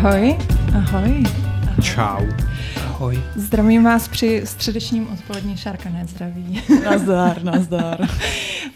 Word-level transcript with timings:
Ahoj. 0.00 0.36
Ahoj. 0.76 1.24
Čau. 1.82 2.26
Ahoj. 2.86 3.22
Zdravím 3.34 3.84
vás 3.84 4.08
při 4.08 4.42
středečním 4.44 5.08
odpolední 5.12 5.56
šárka, 5.56 5.90
ne 5.90 6.06
zdraví. 6.06 6.62
Nazdar, 6.84 7.44
nazdar. 7.44 8.08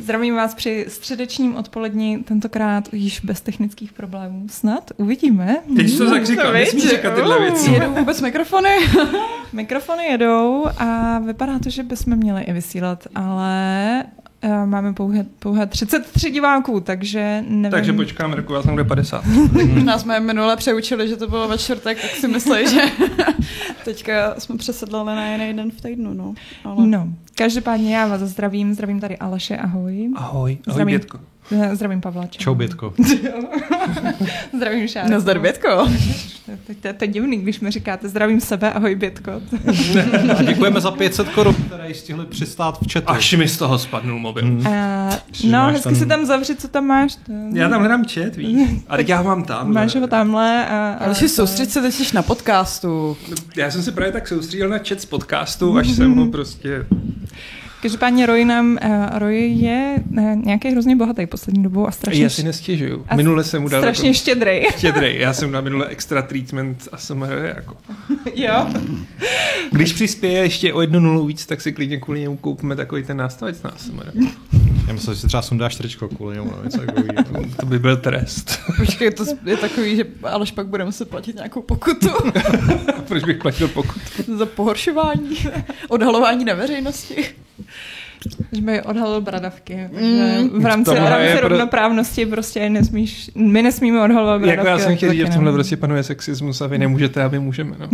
Zdravím 0.01 0.37
vás 0.37 0.55
při 0.55 0.87
středečním 0.89 1.57
odpolední, 1.57 2.25
tentokrát 2.25 2.95
již 2.95 3.21
bez 3.21 3.41
technických 3.41 3.93
problémů. 3.93 4.47
Snad 4.51 4.91
uvidíme. 4.97 5.57
Teď 5.77 5.99
to 5.99 6.11
tak 6.11 6.27
říkal, 6.27 6.53
nesmíš 6.53 6.89
říkat 6.89 7.15
tyhle 7.15 7.41
věci. 7.41 7.71
Jedou 7.71 7.95
vůbec 7.95 8.21
mikrofony? 8.21 8.77
Mikrofony 9.53 10.05
jedou 10.05 10.67
a 10.79 11.19
vypadá 11.19 11.59
to, 11.59 11.71
že 11.71 11.83
bychom 11.83 12.17
měli 12.17 12.43
i 12.43 12.53
vysílat, 12.53 13.07
ale 13.15 14.05
máme 14.65 14.93
pouhé, 14.93 15.27
pouhé 15.39 15.67
33 15.67 16.31
diváků, 16.31 16.81
takže 16.81 17.45
nevím. 17.49 17.71
Takže 17.71 17.93
počkám, 17.93 18.35
vás 18.49 18.65
tam 18.65 18.75
bude 18.75 18.85
50. 18.85 19.25
Nás 19.85 20.01
jsme 20.03 20.21
minule 20.21 20.57
přeučili, 20.57 21.09
že 21.09 21.17
to 21.17 21.29
bylo 21.29 21.49
ve 21.49 21.59
čtvrtek, 21.59 22.01
tak 22.01 22.11
si 22.11 22.29
mysleli, 22.29 22.71
že 22.71 22.81
teďka 23.85 24.35
jsme 24.39 24.57
přesedlali 24.57 25.07
na 25.07 25.33
jiný 25.33 25.55
den 25.55 25.71
v 25.71 25.81
týdnu. 25.81 26.15
No, 26.15 26.35
ale... 26.65 26.87
no 26.87 27.09
každopádně 27.35 27.97
já 27.97 28.07
vás 28.07 28.21
zdravím, 28.21 28.75
zdravím 28.75 29.01
tady 29.01 29.19
Aleše, 29.19 29.57
ahoj. 29.57 30.11
Ahoj, 30.17 30.17
ahoj 30.17 30.59
zdravím, 30.67 30.93
Bětko. 30.93 31.19
Zdravím 31.73 32.01
Pavla. 32.01 32.27
Čau, 32.27 32.43
čau 32.43 32.55
Bětko. 32.55 32.95
zdravím 34.57 34.89
Šárku. 34.89 35.11
Nazdar 35.11 35.39
Bětko. 35.39 35.89
To, 36.67 36.93
to 36.97 37.05
je 37.05 37.09
divný, 37.09 37.37
když 37.37 37.61
mi 37.61 37.71
říkáte 37.71 38.09
zdravím 38.09 38.41
sebe, 38.41 38.73
ahoj 38.73 38.95
Bětko. 38.95 39.33
A 40.39 40.43
děkujeme 40.43 40.81
za 40.81 40.91
500 40.91 41.29
korun, 41.29 41.55
které 41.55 41.95
stihli 41.95 42.27
přistát 42.27 42.79
v 42.83 42.93
chatu. 42.93 43.11
Až 43.11 43.33
mi 43.33 43.49
z 43.49 43.59
toho 43.59 43.79
spadnul 43.79 44.19
mobil. 44.19 44.45
Hmm. 44.45 44.59
Uh, 44.59 45.51
no, 45.51 45.67
hezky 45.67 45.85
tam... 45.85 45.95
si 45.95 46.07
tam 46.07 46.27
zavřít, 46.27 46.61
co 46.61 46.69
tam 46.69 46.85
máš. 46.85 47.17
To... 47.17 47.33
Já 47.53 47.69
tam 47.69 47.81
hledám 47.81 48.05
chat, 48.05 48.37
víš. 48.37 48.69
A 48.89 48.97
teď 48.97 49.09
já 49.09 49.19
ho 49.19 49.25
mám 49.25 49.45
tam. 49.45 49.73
Máš 49.73 49.95
ho 49.95 50.07
tamhle. 50.07 50.67
A, 50.67 50.97
a 51.01 51.05
Ale 51.05 51.15
si 51.15 51.29
soustředit 51.29 51.71
se, 51.71 51.83
teď 51.83 51.95
jsi 51.95 52.17
na 52.17 52.23
podcastu. 52.23 53.17
Já 53.57 53.71
jsem 53.71 53.83
se 53.83 53.93
právě 53.93 54.13
tak 54.13 54.29
soustředil 54.29 54.69
na 54.69 54.79
chat 54.79 55.01
z 55.01 55.05
podcastu, 55.05 55.77
až 55.77 55.89
jsem 55.89 56.15
ho 56.15 56.27
prostě 56.27 56.87
Každopádně 57.85 58.27
Roy 58.27 58.45
nám, 58.45 58.79
uh, 58.85 59.19
Roy 59.19 59.47
je 59.47 59.97
uh, 60.19 60.37
nějaký 60.45 60.71
hrozně 60.71 60.97
bohatý 60.97 61.27
poslední 61.27 61.63
dobou 61.63 61.87
a 61.87 61.91
strašně... 61.91 62.23
Já 62.23 62.29
si 62.31 62.43
nestěžuju. 62.43 63.07
Minule 63.17 63.45
jsem 63.45 63.63
mu 63.63 63.69
dal... 63.69 63.83
Strašně 63.83 64.09
jako, 64.09 64.19
štědrej. 64.19 64.67
Štědrej. 64.77 65.19
Já 65.19 65.33
jsem 65.33 65.53
na 65.53 65.61
minule 65.61 65.87
extra 65.87 66.23
treatment 66.23 66.89
a 66.93 66.97
jsem 66.97 67.27
jako... 67.43 67.77
jo. 68.35 68.67
Když 69.73 69.93
přispěje 69.93 70.43
ještě 70.43 70.73
o 70.73 70.81
jednu 70.81 71.01
nulu 71.01 71.27
víc, 71.27 71.47
tak 71.47 71.61
si 71.61 71.73
klidně 71.73 72.01
kvůli 72.01 72.21
němu 72.21 72.37
koupíme 72.37 72.77
takový 72.77 73.03
ten 73.03 73.17
nástavec 73.17 73.63
na 73.63 73.71
ASMR. 73.71 74.13
Já 74.87 74.93
myslím, 74.93 75.15
že 75.15 75.21
si 75.21 75.27
třeba 75.27 75.43
sundáš 75.43 75.77
tričko 75.77 76.09
kvůli 76.09 76.35
němu. 76.35 76.53
Něco 76.65 76.81
to 77.61 77.67
by 77.67 77.79
byl 77.79 77.97
trest. 77.97 78.61
Počkej, 78.77 79.11
to 79.11 79.25
je 79.45 79.57
takový, 79.57 79.97
že 79.97 80.05
Aleš 80.23 80.51
pak 80.51 80.67
bude 80.67 80.85
muset 80.85 81.09
platit 81.09 81.37
nějakou 81.37 81.63
pokutu. 81.63 82.09
Proč 83.09 83.25
bych 83.25 83.39
platil 83.39 83.69
pokutu? 83.69 84.37
Za 84.37 84.47
pohoršování, 84.47 85.37
odhalování 85.89 86.45
na 86.45 86.55
veřejnosti. 86.55 87.25
Že 88.53 88.63
by 88.63 88.83
odhalil 88.83 89.21
bradavky. 89.21 89.89
Mm. 89.93 90.63
V 90.63 90.67
rámci, 90.67 90.91
v 90.91 90.95
rámci 90.95 91.39
pro... 91.39 91.49
rovnoprávnosti 91.49 92.27
prostě 92.27 92.71
nesmíš, 92.71 93.31
my 93.35 93.63
nesmíme 93.63 94.03
odhalovat 94.03 94.41
bradavky. 94.41 94.69
Jako 94.69 94.69
já 94.69 94.79
jsem 94.79 94.97
chtěl 94.97 95.15
že 95.15 95.27
v 95.27 95.35
tomhle 95.35 95.53
prostě 95.53 95.77
panuje 95.77 96.03
sexismus 96.03 96.61
a 96.61 96.67
vy 96.67 96.79
nemůžete 96.79 97.25
a 97.25 97.29
my 97.29 97.39
můžeme. 97.39 97.77
No. 97.79 97.89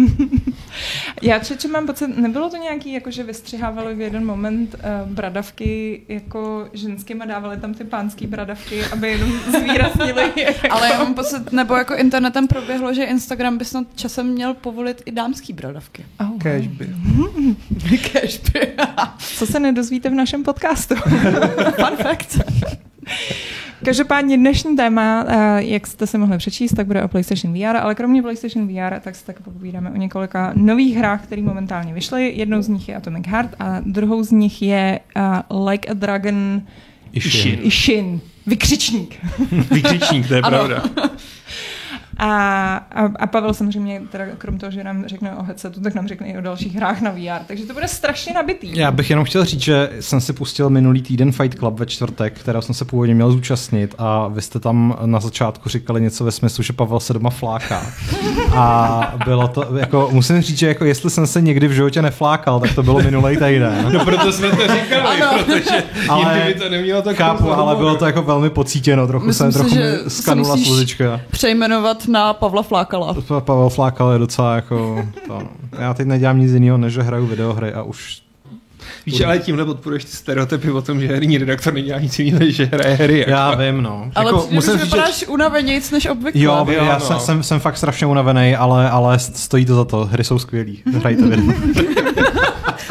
Já 1.22 1.38
třeče 1.38 1.68
mám 1.68 1.86
pocit, 1.86 2.16
nebylo 2.16 2.50
to 2.50 2.56
nějaký, 2.56 2.92
jako 2.92 3.10
že 3.10 3.22
vystřihávali 3.22 3.94
v 3.94 4.00
jeden 4.00 4.24
moment 4.26 4.74
uh, 4.74 5.12
bradavky 5.12 6.02
jako 6.08 6.68
ženským 6.72 7.22
a 7.22 7.24
dávali 7.24 7.56
tam 7.56 7.74
ty 7.74 7.84
pánský 7.84 8.26
bradavky, 8.26 8.84
aby 8.84 9.08
jenom 9.08 9.32
zvýraznili. 9.32 10.32
Ale 10.70 10.88
já 10.88 10.98
mám 10.98 11.14
pocit, 11.14 11.52
nebo 11.52 11.76
jako 11.76 11.94
internetem 11.94 12.48
proběhlo, 12.48 12.94
že 12.94 13.04
Instagram 13.04 13.58
by 13.58 13.64
snad 13.64 13.86
časem 13.94 14.26
měl 14.26 14.54
povolit 14.54 15.02
i 15.06 15.12
dámský 15.12 15.52
bradavky. 15.52 16.04
Oh. 16.20 16.38
Cashby. 16.38 16.88
Cashby. 18.12 18.72
Co 19.18 19.46
se 19.46 19.60
nedozvíte 19.60 20.10
v 20.10 20.14
našem 20.14 20.42
podcastu. 20.42 20.94
Fun 21.76 21.96
fact. 21.96 22.38
Každopádně 23.84 24.36
dnešní 24.36 24.76
téma, 24.76 25.24
eh, 25.28 25.62
jak 25.62 25.86
jste 25.86 26.06
se 26.06 26.18
mohli 26.18 26.38
přečíst, 26.38 26.72
tak 26.72 26.86
bude 26.86 27.02
o 27.02 27.08
PlayStation 27.08 27.54
VR, 27.54 27.76
ale 27.76 27.94
kromě 27.94 28.22
PlayStation 28.22 28.68
VR, 28.68 29.00
tak 29.00 29.16
se 29.16 29.26
tak 29.26 29.40
popovídáme 29.40 29.90
o 29.90 29.96
několika 29.96 30.52
nových 30.56 30.96
hrách, 30.96 31.22
které 31.22 31.42
momentálně 31.42 31.94
vyšly. 31.94 32.32
Jednou 32.36 32.62
z 32.62 32.68
nich 32.68 32.88
je 32.88 32.96
Atomic 32.96 33.26
Heart 33.26 33.54
a 33.58 33.80
druhou 33.86 34.22
z 34.22 34.30
nich 34.30 34.62
je 34.62 35.00
uh, 35.50 35.66
Like 35.68 35.88
a 35.88 35.94
Dragon 35.94 36.62
Ishin. 37.12 37.58
Ishin. 37.62 38.20
Vykřičník. 38.46 39.18
Vykřičník, 39.70 40.28
to 40.28 40.34
je 40.34 40.42
pravda. 40.42 40.82
A, 42.22 42.76
a, 42.76 43.04
a 43.18 43.26
Pavel 43.26 43.54
samozřejmě, 43.54 44.02
teda 44.10 44.24
krom 44.38 44.58
toho, 44.58 44.72
že 44.72 44.84
nám 44.84 45.04
řekne 45.06 45.36
o 45.36 45.42
headsetu, 45.42 45.80
tak 45.80 45.94
nám 45.94 46.08
řekne 46.08 46.26
i 46.26 46.38
o 46.38 46.40
dalších 46.40 46.74
hrách 46.74 47.00
na 47.00 47.10
VR. 47.10 47.44
Takže 47.46 47.66
to 47.66 47.74
bude 47.74 47.88
strašně 47.88 48.34
nabitý. 48.34 48.78
Já 48.78 48.90
bych 48.90 49.10
jenom 49.10 49.24
chtěl 49.24 49.44
říct, 49.44 49.60
že 49.60 49.90
jsem 50.00 50.20
si 50.20 50.32
pustil 50.32 50.70
minulý 50.70 51.02
týden 51.02 51.32
Fight 51.32 51.58
Club 51.58 51.78
ve 51.78 51.86
čtvrtek, 51.86 52.38
kterého 52.38 52.62
jsem 52.62 52.74
se 52.74 52.84
původně 52.84 53.14
měl 53.14 53.32
zúčastnit 53.32 53.94
a 53.98 54.28
vy 54.28 54.42
jste 54.42 54.60
tam 54.60 54.96
na 55.04 55.20
začátku 55.20 55.68
říkali 55.68 56.00
něco 56.00 56.24
ve 56.24 56.30
smyslu, 56.30 56.64
že 56.64 56.72
Pavel 56.72 57.00
se 57.00 57.12
doma 57.12 57.30
fláká. 57.30 57.86
A 58.54 59.14
bylo 59.24 59.48
to, 59.48 59.76
jako, 59.76 60.08
musím 60.12 60.40
říct, 60.40 60.58
že 60.58 60.68
jako 60.68 60.84
jestli 60.84 61.10
jsem 61.10 61.26
se 61.26 61.40
někdy 61.40 61.68
v 61.68 61.72
životě 61.72 62.02
neflákal, 62.02 62.60
tak 62.60 62.74
to 62.74 62.82
bylo 62.82 63.02
minulý 63.02 63.36
týden. 63.36 63.90
No 63.92 64.04
proto 64.04 64.32
jsme 64.32 64.50
to 64.50 64.62
říkali, 64.62 65.22
ano. 65.22 65.44
protože 65.44 65.84
ale, 66.08 66.44
by 66.46 66.54
to 66.54 66.68
nemělo 66.68 67.02
tak 67.02 67.16
Chápu, 67.16 67.52
ale 67.52 67.76
bylo 67.76 67.96
to 67.96 68.06
jako 68.06 68.22
velmi 68.22 68.50
pocítěno, 68.50 69.06
trochu 69.06 69.26
Myslím 69.26 69.52
jsem 69.52 69.68
si, 69.68 69.74
trochu 69.74 70.10
skanula 70.10 70.56
sluzička. 70.56 71.20
Přejmenovat 71.30 72.06
na 72.10 72.32
Pavla 72.32 72.62
Flákala. 72.62 73.16
Pavel 73.40 73.68
Flákal 73.68 74.12
je 74.12 74.18
docela 74.18 74.54
jako... 74.56 75.06
To, 75.26 75.42
já 75.78 75.94
teď 75.94 76.06
nedělám 76.06 76.40
nic 76.40 76.52
jiného, 76.52 76.78
než 76.78 76.92
že 76.92 77.02
hraju 77.02 77.26
videohry 77.26 77.72
a 77.72 77.82
už 77.82 78.22
Víš, 79.06 79.20
ale 79.20 79.38
tímhle 79.38 79.64
podporuješ 79.64 80.04
ty 80.04 80.10
stereotypy 80.10 80.70
o 80.70 80.82
tom, 80.82 81.00
že 81.00 81.06
herní 81.06 81.38
redaktor 81.38 81.74
nedělá 81.74 82.00
nic 82.00 82.18
jiného, 82.18 82.38
než 82.38 82.56
že 82.56 82.64
hraje 82.64 82.94
hry. 82.94 83.18
Jako. 83.18 83.30
Já 83.30 83.54
vím, 83.54 83.82
no. 83.82 84.10
Ale 84.14 84.26
jako, 84.26 84.48
musím 84.50 84.72
říct, 84.72 84.82
vypadáš 84.82 85.18
že... 85.18 85.26
unavenějc 85.26 85.90
než 85.90 86.06
obvykle. 86.06 86.40
Jo, 86.42 86.66
jo 86.68 86.84
já 86.84 86.98
no. 86.98 87.00
jsem, 87.00 87.20
jsem, 87.20 87.42
jsem, 87.42 87.60
fakt 87.60 87.76
strašně 87.76 88.06
unavený, 88.06 88.56
ale, 88.56 88.90
ale 88.90 89.18
stojí 89.18 89.66
to 89.66 89.74
za 89.74 89.84
to. 89.84 90.04
Hry 90.04 90.24
jsou 90.24 90.38
skvělý. 90.38 90.82
Hrajte 90.94 91.26
video. 91.26 91.54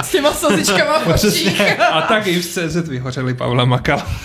S 0.03 0.11
těma 0.11 0.33
slzičkama 0.33 0.99
v 0.99 1.87
A 1.91 2.01
tak 2.01 2.27
i 2.27 2.41
v 2.41 2.45
CZ 2.45 2.87
vyhořeli 2.87 3.33
Pavla 3.33 3.65
Makala. 3.65 4.07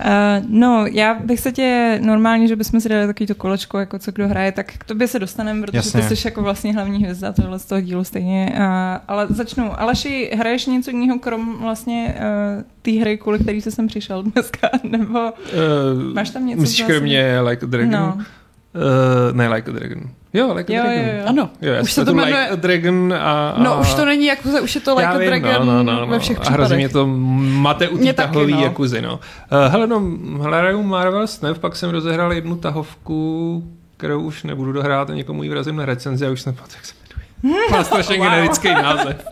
Uh, 0.00 0.46
no, 0.48 0.86
já 0.86 1.14
bych 1.14 1.40
se 1.40 1.52
tě 1.52 1.98
normálně, 2.02 2.48
že 2.48 2.56
bychom 2.56 2.80
si 2.80 2.88
dali 2.88 3.06
takový 3.06 3.26
to 3.26 3.34
kolečko, 3.34 3.78
jako 3.78 3.98
co 3.98 4.12
kdo 4.12 4.28
hraje, 4.28 4.52
tak 4.52 4.72
k 4.78 4.84
tobě 4.84 5.08
se 5.08 5.18
dostaneme, 5.18 5.62
protože 5.62 5.78
Jasně. 5.78 6.02
ty 6.02 6.16
jsi 6.16 6.26
jako 6.26 6.42
vlastně 6.42 6.74
hlavní 6.74 7.02
hvězda 7.02 7.32
tohle 7.32 7.58
z 7.58 7.64
toho 7.64 7.80
dílu 7.80 8.04
stejně. 8.04 8.52
Uh, 8.52 8.62
ale 9.08 9.26
začnu. 9.30 9.80
Aleši, 9.80 10.30
hraješ 10.34 10.66
něco 10.66 10.90
jiného, 10.90 11.18
krom 11.18 11.58
vlastně 11.60 12.14
uh, 12.18 12.62
té 12.82 12.90
hry, 12.90 13.18
kvůli 13.18 13.38
který 13.38 13.60
jsi 13.60 13.70
sem 13.70 13.86
přišel 13.86 14.22
dneska, 14.22 14.70
nebo 14.82 15.32
uh, 15.32 16.14
máš 16.14 16.30
tam 16.30 16.46
něco? 16.46 16.60
Myslíš 16.60 16.82
kromě 16.82 17.40
Like 17.40 17.66
a 17.66 17.68
Dragon? 17.68 17.92
No. 17.92 18.14
Uh, 18.16 19.36
ne, 19.36 19.48
Like 19.48 19.70
a 19.70 19.74
Dragon. 19.74 20.00
Jo, 20.32 20.54
Like 20.54 20.74
jo, 20.74 20.82
a 20.82 20.86
Dragon. 20.86 21.08
Jo, 21.08 21.14
jo. 21.18 21.24
Ano. 21.26 21.50
Jo, 21.62 21.82
už 21.82 21.92
se 21.92 22.04
to 22.04 22.14
jmenuje... 22.14 22.34
Like 22.34 22.50
a 22.50 22.56
Dragon 22.56 23.14
a, 23.14 23.50
a... 23.50 23.62
No, 23.62 23.80
už 23.80 23.94
to 23.94 24.04
není 24.04 24.26
Jakuza, 24.26 24.60
už 24.60 24.74
je 24.74 24.80
to 24.80 24.94
Like 24.94 25.02
já 25.02 25.10
a 25.10 25.18
vím, 25.18 25.26
Dragon 25.26 25.66
no, 25.66 25.82
no, 25.82 25.82
no, 25.82 26.00
no. 26.00 26.06
ve 26.06 26.18
všech 26.18 26.40
případech. 26.40 26.60
A 26.60 26.62
hrozně 26.62 26.76
mě 26.76 26.88
to 26.88 27.06
mate 27.06 27.88
u 27.88 27.98
té 27.98 28.12
tahový 28.12 28.52
no. 28.52 28.62
Jakuzy, 28.62 29.02
no. 29.02 29.14
Uh, 29.14 29.72
hele, 29.72 29.86
no, 29.86 30.00
hraju 30.40 30.82
Marvel 30.82 31.26
Snap, 31.26 31.58
pak 31.58 31.76
jsem 31.76 31.90
rozehrál 31.90 32.32
jednu 32.32 32.56
tahovku, 32.56 33.64
kterou 33.96 34.20
už 34.20 34.42
nebudu 34.42 34.72
dohrát 34.72 35.10
a 35.10 35.14
někomu 35.14 35.42
ji 35.42 35.50
vrazím 35.50 35.76
na 35.76 35.84
recenzi 35.84 36.26
a 36.26 36.30
už 36.30 36.40
jsem 36.40 36.56
jak 36.74 36.86
se 36.86 36.94
jmenuje. 37.42 37.70
Má 37.70 37.84
strašně 37.84 38.18
wow. 38.18 38.26
generický 38.26 38.68
název. 38.74 39.26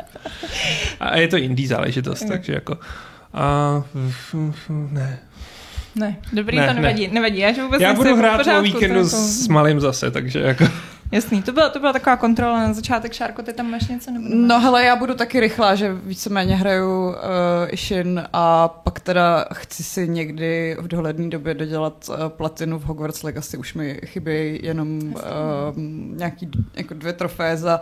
A 1.01 1.17
je 1.17 1.29
to 1.29 1.37
indie 1.37 1.69
záležitost, 1.69 2.25
takže 2.29 2.53
jako... 2.53 2.79
A, 3.35 3.83
ne, 4.69 5.19
ne, 5.95 6.17
dobrý, 6.33 6.57
ne, 6.57 6.69
to 6.69 6.73
nevadí, 6.73 7.07
ne. 7.07 7.15
nevadí. 7.15 7.39
Já, 7.39 7.53
že 7.53 7.63
vůbec 7.63 7.81
já 7.81 7.95
budu 7.95 8.17
hrát 8.17 8.47
po 8.57 8.63
víkendu 8.63 8.97
jako... 8.97 9.09
s 9.09 9.49
malým 9.49 9.81
zase, 9.81 10.11
takže 10.11 10.41
jako... 10.41 10.65
Jasný, 11.15 11.43
to 11.43 11.53
byla, 11.53 11.69
to 11.69 11.81
byla 11.81 11.93
taková 11.93 12.17
kontrola 12.17 12.67
na 12.67 12.73
začátek, 12.73 13.13
Šárko, 13.13 13.43
ty 13.43 13.53
tam 13.53 13.71
máš 13.71 13.89
něco? 13.89 14.11
Nebo 14.11 14.27
no 14.31 14.61
hele, 14.61 14.85
já 14.85 14.97
budu 14.97 15.15
taky 15.15 15.41
rychlá, 15.41 15.75
že 15.75 15.95
víceméně 15.95 16.57
hraju 16.57 17.09
uh, 17.09 17.15
Ishin 17.69 18.23
a 18.33 18.69
pak 18.69 19.01
teda 19.01 19.45
chci 19.53 19.85
si 19.85 20.09
někdy 20.09 20.77
v 20.81 20.89
dohledné 20.89 21.29
době 21.29 21.55
dodělat 21.55 22.09
uh, 22.09 22.29
platinu 22.29 22.79
v 22.79 22.85
Hogwarts 22.85 23.23
Legacy, 23.23 23.57
už 23.57 23.75
mi 23.75 24.01
chybí 24.05 24.61
jenom 24.63 24.99
uh, 24.99 25.21
nějaký 26.17 26.51
jako 26.75 26.95
dvě 26.95 27.13
trofé 27.13 27.57
za 27.57 27.81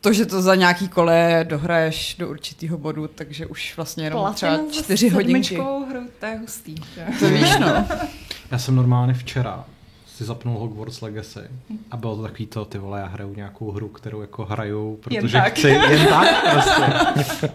to, 0.00 0.12
že 0.12 0.26
to 0.26 0.42
za 0.42 0.54
nějaký 0.54 0.88
kole 0.88 1.46
dohraješ 1.48 2.16
do 2.18 2.28
určitého 2.28 2.78
bodu, 2.78 3.08
takže 3.08 3.46
už 3.46 3.76
vlastně 3.76 4.04
jenom 4.04 4.20
Platinu 4.20 4.34
třeba 4.34 4.82
čtyři 4.82 5.08
hodinky. 5.08 5.54
hru, 5.54 6.08
to 6.20 6.26
je 6.26 6.38
hustý. 6.38 6.74
To 7.18 7.28
víš, 7.28 7.56
no. 7.58 7.86
Já 8.50 8.58
jsem 8.58 8.76
normálně 8.76 9.14
včera 9.14 9.64
si 10.16 10.24
zapnul 10.24 10.58
Hogwarts 10.58 11.00
Legacy 11.00 11.40
a 11.90 11.96
bylo 11.96 12.16
to 12.16 12.22
takový 12.22 12.46
to, 12.46 12.64
ty 12.64 12.78
vole, 12.78 13.00
já 13.00 13.06
hraju 13.06 13.34
nějakou 13.34 13.70
hru, 13.70 13.88
kterou 13.88 14.20
jako 14.20 14.44
hraju, 14.44 14.98
protože 15.02 15.36
jen 15.36 15.44
chci 15.50 15.68
jen 15.68 16.06
tak 16.08 16.52
prostě. 16.52 17.50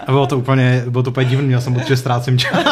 A 0.00 0.12
bylo 0.12 0.26
to 0.26 0.38
úplně, 0.38 0.84
bylo 0.88 1.02
to 1.02 1.10
úplně 1.10 1.26
divný, 1.26 1.46
měl 1.46 1.60
jsem 1.60 1.74
pocit, 1.74 1.88
že 1.88 1.96
ztrácím 1.96 2.38
čas. 2.38 2.64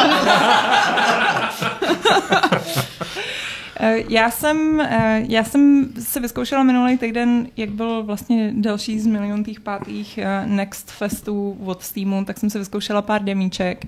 Eh, 3.79 4.03
já 4.09 4.31
jsem, 4.31 4.81
eh, 4.81 5.25
já 5.29 5.43
jsem 5.43 5.89
se 5.99 6.19
vyzkoušela 6.19 6.63
minulý 6.63 6.97
týden, 6.97 7.47
jak 7.57 7.69
byl 7.69 8.03
vlastně 8.03 8.51
další 8.55 8.99
z 8.99 9.07
miliontých 9.07 9.59
pátých 9.59 10.17
eh, 10.17 10.43
Next 10.45 10.91
Festu 10.91 11.57
od 11.65 11.83
Steamu, 11.83 12.25
tak 12.25 12.37
jsem 12.37 12.49
se 12.49 12.59
vyzkoušela 12.59 13.01
pár 13.01 13.23
demíček 13.23 13.85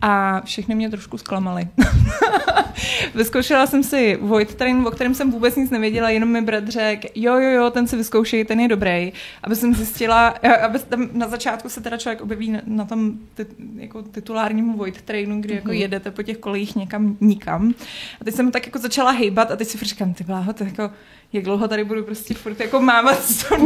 a 0.00 0.40
všechny 0.44 0.74
mě 0.74 0.90
trošku 0.90 1.18
zklamaly. 1.18 1.68
Vyzkoušela 3.14 3.66
jsem 3.66 3.82
si 3.82 4.18
Void 4.20 4.54
Train, 4.54 4.86
o 4.86 4.90
kterém 4.90 5.14
jsem 5.14 5.30
vůbec 5.30 5.56
nic 5.56 5.70
nevěděla, 5.70 6.10
jenom 6.10 6.28
mi 6.28 6.42
brat 6.42 6.68
řekl, 6.68 7.08
jo, 7.14 7.34
jo, 7.34 7.50
jo, 7.50 7.70
ten 7.70 7.86
si 7.86 7.96
vyzkoušej, 7.96 8.44
ten 8.44 8.60
je 8.60 8.68
dobrý. 8.68 9.12
Aby 9.42 9.56
jsem 9.56 9.74
zjistila, 9.74 10.28
aby 10.62 10.78
tam 10.78 11.08
na 11.12 11.28
začátku 11.28 11.68
se 11.68 11.80
teda 11.80 11.96
člověk 11.96 12.20
objeví 12.20 12.58
na, 12.66 12.84
tom 12.84 13.12
ty, 13.34 13.46
jako 13.76 14.02
titulárním 14.02 14.72
Void 14.72 15.02
Trainu, 15.02 15.40
kdy 15.40 15.48
mm-hmm. 15.48 15.56
jako 15.56 15.68
mhm. 15.68 15.76
jedete 15.76 16.10
po 16.10 16.22
těch 16.22 16.38
kolejích 16.38 16.76
někam 16.76 17.16
nikam. 17.20 17.74
A 18.20 18.24
teď 18.24 18.34
jsem 18.34 18.50
tak 18.50 18.66
jako 18.66 18.78
začala 18.78 19.10
hejbat 19.10 19.50
a 19.50 19.56
teď 19.56 19.68
si 19.68 19.84
říkám, 19.84 20.14
ty 20.14 20.24
bláho, 20.24 20.52
to 20.52 20.64
jako 20.64 20.90
jak 21.36 21.44
dlouho 21.44 21.68
tady 21.68 21.84
budu 21.84 22.02
prostě 22.02 22.34
furt 22.34 22.60
jako 22.60 22.80
mámat 22.80 23.22
s 23.22 23.44
tou 23.44 23.56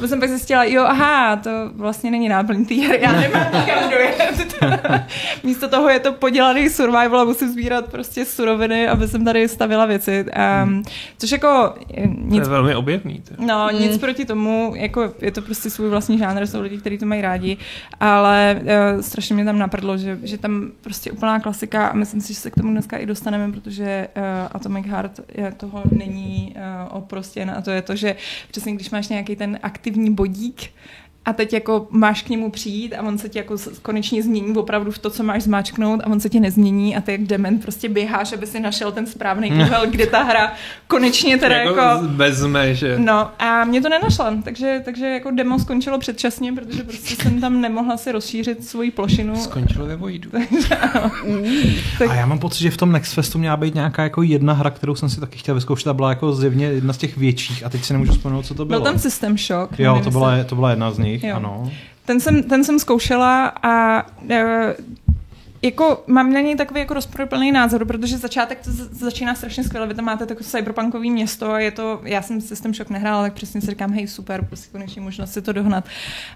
Bo 0.00 0.08
jsem 0.08 0.20
pak 0.20 0.28
zjistila, 0.28 0.64
jo, 0.64 0.84
aha, 0.86 1.36
to 1.36 1.50
vlastně 1.74 2.10
není 2.10 2.28
náplň 2.28 2.64
té 2.64 2.74
hry, 2.74 3.00
já 3.02 3.12
nemám 3.12 3.46
nikam 3.54 3.90
dojet. 3.90 4.56
Místo 5.42 5.68
toho 5.68 5.88
je 5.88 6.00
to 6.00 6.12
podělaný 6.12 6.70
survival 6.70 7.20
a 7.20 7.24
musím 7.24 7.48
sbírat 7.48 7.90
prostě 7.90 8.24
suroviny, 8.24 8.88
aby 8.88 9.08
jsem 9.08 9.24
tady 9.24 9.48
stavila 9.48 9.86
věci. 9.86 10.24
Um, 10.64 10.82
což 11.18 11.30
jako... 11.30 11.74
Eh, 11.96 12.06
nic, 12.06 12.44
to 12.44 12.50
je 12.50 12.52
velmi 12.52 12.74
objevný. 12.74 13.22
To. 13.28 13.34
No, 13.38 13.68
mm. 13.72 13.80
nic 13.80 13.98
proti 13.98 14.24
tomu, 14.24 14.72
jako 14.76 15.14
je 15.20 15.30
to 15.30 15.42
prostě 15.42 15.70
svůj 15.70 15.88
vlastní 15.88 16.18
žánr, 16.18 16.46
jsou 16.46 16.60
lidi, 16.60 16.78
kteří 16.78 16.98
to 16.98 17.06
mají 17.06 17.20
rádi, 17.20 17.56
ale 18.00 18.60
uh, 18.60 19.00
strašně 19.00 19.34
mě 19.34 19.44
tam 19.44 19.58
napadlo, 19.58 19.96
že, 19.96 20.18
že 20.22 20.38
tam 20.38 20.70
prostě 20.80 21.12
úplná 21.12 21.40
klasika 21.40 21.86
a 21.86 21.96
myslím 21.96 22.20
si, 22.20 22.34
že 22.34 22.40
se 22.40 22.50
k 22.50 22.54
tomu 22.54 22.70
dneska 22.70 22.96
i 22.96 23.06
dostaneme, 23.06 23.52
protože 23.52 24.08
uh, 24.16 24.22
Atomic 24.52 24.86
Heart 24.86 25.20
je 25.34 25.52
toho 25.52 25.81
není 25.90 26.54
uh, 26.56 26.96
oprostěn. 26.96 27.50
A 27.50 27.62
to 27.62 27.70
je 27.70 27.82
to, 27.82 27.96
že 27.96 28.16
přesně 28.50 28.74
když 28.74 28.90
máš 28.90 29.08
nějaký 29.08 29.36
ten 29.36 29.58
aktivní 29.62 30.14
bodík, 30.14 30.70
a 31.24 31.32
teď 31.32 31.52
jako 31.52 31.86
máš 31.90 32.22
k 32.22 32.28
němu 32.28 32.50
přijít 32.50 32.94
a 32.94 33.02
on 33.02 33.18
se 33.18 33.28
ti 33.28 33.38
jako 33.38 33.56
konečně 33.82 34.22
změní 34.22 34.56
opravdu 34.56 34.90
v 34.90 34.98
to, 34.98 35.10
co 35.10 35.22
máš 35.22 35.42
zmáčknout 35.42 36.00
a 36.00 36.06
on 36.06 36.20
se 36.20 36.28
ti 36.28 36.40
nezmění 36.40 36.96
a 36.96 37.00
ty 37.00 37.12
jak 37.12 37.20
dement 37.20 37.62
prostě 37.62 37.88
běháš, 37.88 38.32
aby 38.32 38.46
si 38.46 38.60
našel 38.60 38.92
ten 38.92 39.06
správný 39.06 39.52
úhel, 39.52 39.86
kde 39.90 40.06
ta 40.06 40.22
hra 40.22 40.52
konečně 40.86 41.38
teda 41.38 41.56
jako... 41.56 41.80
jako 41.80 42.00
vezme, 42.02 42.74
že... 42.74 42.98
No 42.98 43.30
a 43.38 43.64
mě 43.64 43.80
to 43.80 43.88
nenašla, 43.88 44.34
takže, 44.44 44.82
takže 44.84 45.06
jako 45.06 45.30
demo 45.30 45.58
skončilo 45.58 45.98
předčasně, 45.98 46.52
protože 46.52 46.84
prostě 46.84 47.22
jsem 47.22 47.40
tam 47.40 47.60
nemohla 47.60 47.96
si 47.96 48.12
rozšířit 48.12 48.64
svoji 48.64 48.90
plošinu. 48.90 49.36
Skončilo 49.36 49.86
ve 49.86 49.96
Voidu. 49.96 50.30
tak... 51.98 52.10
A 52.10 52.14
já 52.14 52.26
mám 52.26 52.38
pocit, 52.38 52.62
že 52.62 52.70
v 52.70 52.76
tom 52.76 52.92
Next 52.92 53.14
Festu 53.14 53.38
měla 53.38 53.56
být 53.56 53.74
nějaká 53.74 54.02
jako 54.02 54.22
jedna 54.22 54.52
hra, 54.52 54.70
kterou 54.70 54.94
jsem 54.94 55.08
si 55.08 55.20
taky 55.20 55.38
chtěl 55.38 55.54
vyzkoušet 55.54 55.86
a 55.86 55.94
byla 55.94 56.08
jako 56.08 56.32
zjevně 56.32 56.66
jedna 56.66 56.92
z 56.92 56.98
těch 56.98 57.16
větších 57.16 57.64
a 57.64 57.68
teď 57.68 57.84
si 57.84 57.92
nemůžu 57.92 58.12
vzpomenout, 58.12 58.46
co 58.46 58.54
to 58.54 58.64
bylo. 58.64 58.80
Byl 58.80 58.92
tam 58.92 58.98
System 58.98 59.38
Shock. 59.38 59.78
Jo, 59.78 60.00
to 60.04 60.10
byla, 60.10 60.44
to 60.44 60.54
byla 60.54 60.70
jedna 60.70 60.90
z 60.90 60.98
nich 60.98 61.11
nich, 61.12 61.24
jo. 61.24 61.36
ano. 61.36 61.70
Ten 62.04 62.20
jsem, 62.20 62.42
ten 62.42 62.64
jsem 62.64 62.78
zkoušela 62.78 63.52
a 63.62 64.06
e, 64.30 64.74
jako 65.62 66.04
mám 66.06 66.32
na 66.32 66.40
něj 66.40 66.56
takový 66.56 66.80
jako 66.80 66.94
rozporuplný 66.94 67.52
názor, 67.52 67.84
protože 67.84 68.18
začátek 68.18 68.58
to 68.64 68.70
začíná 68.90 69.34
strašně 69.34 69.64
skvěle. 69.64 69.86
Vy 69.86 69.94
tam 69.94 70.04
máte 70.04 70.26
takové 70.26 70.48
cyberpunkový 70.48 71.10
město 71.10 71.50
a 71.50 71.60
je 71.60 71.70
to, 71.70 72.00
já 72.04 72.22
jsem 72.22 72.40
System 72.40 72.74
Shock 72.74 72.90
nehrála, 72.90 73.22
tak 73.22 73.32
přesně 73.32 73.60
si 73.60 73.66
říkám, 73.66 73.92
hej, 73.92 74.08
super, 74.08 74.44
prostě 74.44 74.68
konečně 74.72 75.02
možnost 75.02 75.32
si 75.32 75.42
to 75.42 75.52
dohnat. 75.52 75.84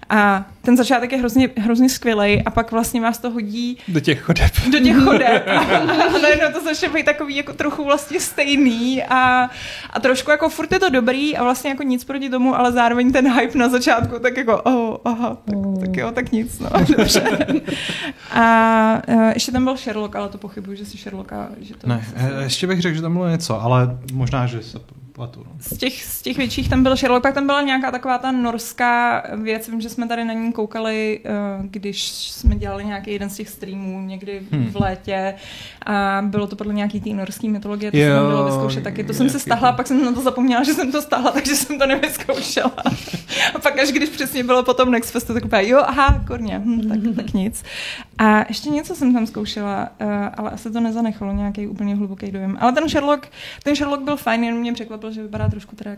A 0.09 0.45
ten 0.61 0.77
začátek 0.77 1.11
je 1.11 1.17
hrozně, 1.17 1.49
hrozně 1.57 1.89
skvělý 1.89 2.43
a 2.45 2.51
pak 2.51 2.71
vlastně 2.71 3.01
vás 3.01 3.17
to 3.17 3.29
hodí 3.29 3.77
do 3.87 3.99
těch 3.99 4.21
chodeb. 4.21 4.51
Do 4.71 4.79
těch 4.79 4.97
chodeb. 4.97 5.47
a 6.15 6.17
najednou 6.21 6.51
to 6.53 6.63
začne 6.63 6.89
být 6.89 7.05
takový 7.05 7.35
jako 7.35 7.53
trochu 7.53 7.83
vlastně 7.83 8.19
stejný 8.19 9.03
a, 9.03 9.49
a 9.89 9.99
trošku 9.99 10.31
jako 10.31 10.49
furt 10.49 10.71
je 10.71 10.79
to 10.79 10.89
dobrý 10.89 11.37
a 11.37 11.43
vlastně 11.43 11.69
jako 11.69 11.83
nic 11.83 12.03
proti 12.03 12.29
tomu, 12.29 12.55
ale 12.55 12.71
zároveň 12.71 13.11
ten 13.11 13.39
hype 13.39 13.57
na 13.57 13.69
začátku 13.69 14.19
tak 14.19 14.37
jako, 14.37 14.61
oh, 14.61 14.97
aha, 15.05 15.37
tak, 15.45 15.55
tak 15.79 15.97
jo, 15.97 16.11
tak 16.11 16.31
nic, 16.31 16.59
no, 16.59 16.69
dobře. 16.97 17.47
a 18.31 19.01
Uh, 19.17 19.29
ještě 19.33 19.51
tam 19.51 19.63
byl 19.63 19.77
Sherlock, 19.77 20.15
ale 20.15 20.29
to 20.29 20.37
pochybuji, 20.37 20.77
že 20.77 20.85
si 20.85 20.97
Sherlocka... 20.97 21.49
Že 21.61 21.75
to 21.75 21.87
ne, 21.87 22.07
eh, 22.15 22.43
ještě 22.43 22.67
bych 22.67 22.81
řekl, 22.81 22.95
že 22.95 23.01
tam 23.01 23.13
bylo 23.13 23.29
něco, 23.29 23.61
ale 23.61 23.97
možná, 24.13 24.47
že 24.47 24.63
se 24.63 24.79
platu. 25.17 25.43
No. 25.45 25.51
Z, 25.59 25.77
těch, 25.77 26.03
z 26.03 26.21
těch 26.21 26.37
větších 26.37 26.69
tam 26.69 26.83
byl 26.83 26.95
Sherlock, 26.95 27.23
pak 27.23 27.33
tam 27.33 27.45
byla 27.45 27.61
nějaká 27.61 27.91
taková 27.91 28.17
ta 28.17 28.31
norská 28.31 29.23
věc, 29.35 29.69
vím, 29.69 29.81
že 29.81 29.89
jsme 29.89 30.07
tady 30.07 30.25
na 30.25 30.33
ní 30.33 30.53
koukali, 30.53 31.19
uh, 31.59 31.65
když 31.65 32.11
jsme 32.11 32.55
dělali 32.55 32.85
nějaký 32.85 33.11
jeden 33.11 33.29
z 33.29 33.35
těch 33.35 33.49
streamů 33.49 34.01
někdy 34.01 34.41
hmm. 34.51 34.69
v 34.71 34.75
létě 34.75 35.33
a 35.85 36.21
bylo 36.25 36.47
to 36.47 36.55
podle 36.55 36.73
nějaký 36.73 37.01
té 37.01 37.09
norské 37.09 37.49
mytologie, 37.49 37.91
to 37.91 37.97
jo, 37.97 38.15
jsem 38.15 38.27
bylo 38.27 38.45
vyzkoušet 38.45 38.83
taky. 38.83 39.03
To 39.03 39.13
jsem 39.13 39.29
se 39.29 39.39
stahla, 39.39 39.71
pak 39.71 39.87
jsem 39.87 40.05
na 40.05 40.11
to 40.11 40.21
zapomněla, 40.21 40.63
že 40.63 40.73
jsem 40.73 40.91
to 40.91 41.01
stahla, 41.01 41.31
takže 41.37 41.55
jsem 41.55 41.79
to 41.79 41.85
nevyzkoušela. 41.85 42.73
a 43.55 43.59
pak 43.59 43.79
až 43.79 43.91
když 43.91 44.09
přesně 44.09 44.43
bylo 44.43 44.63
potom 44.63 44.91
Next 44.91 45.11
Festu, 45.11 45.33
tak 45.33 45.45
úplně, 45.45 45.67
jo, 45.67 45.83
aha, 45.85 46.23
korně, 46.27 46.61
hm, 46.65 46.89
tak, 46.89 47.15
tak 47.15 47.33
nic. 47.33 47.63
A 48.17 48.45
ještě 48.47 48.69
něco 48.69 48.95
jsem 48.95 49.13
tam 49.13 49.27
zkoušela, 49.27 49.89
uh, 50.01 50.07
ale 50.37 50.51
asi 50.51 50.71
to 50.71 50.79
nezanechalo 50.79 51.33
nějaký 51.33 51.67
úplně 51.67 51.95
hluboký 51.95 52.31
dojem. 52.31 52.57
Ale 52.61 52.71
ten 52.71 52.89
Sherlock, 52.89 53.27
ten 53.63 53.75
Sherlock 53.75 54.03
byl 54.03 54.17
fajn, 54.17 54.43
jenom 54.43 54.61
mě 54.61 54.73
překvapil, 54.73 55.06
že 55.11 55.23
vypadá 55.23 55.49
trošku 55.49 55.75
teda 55.75 55.97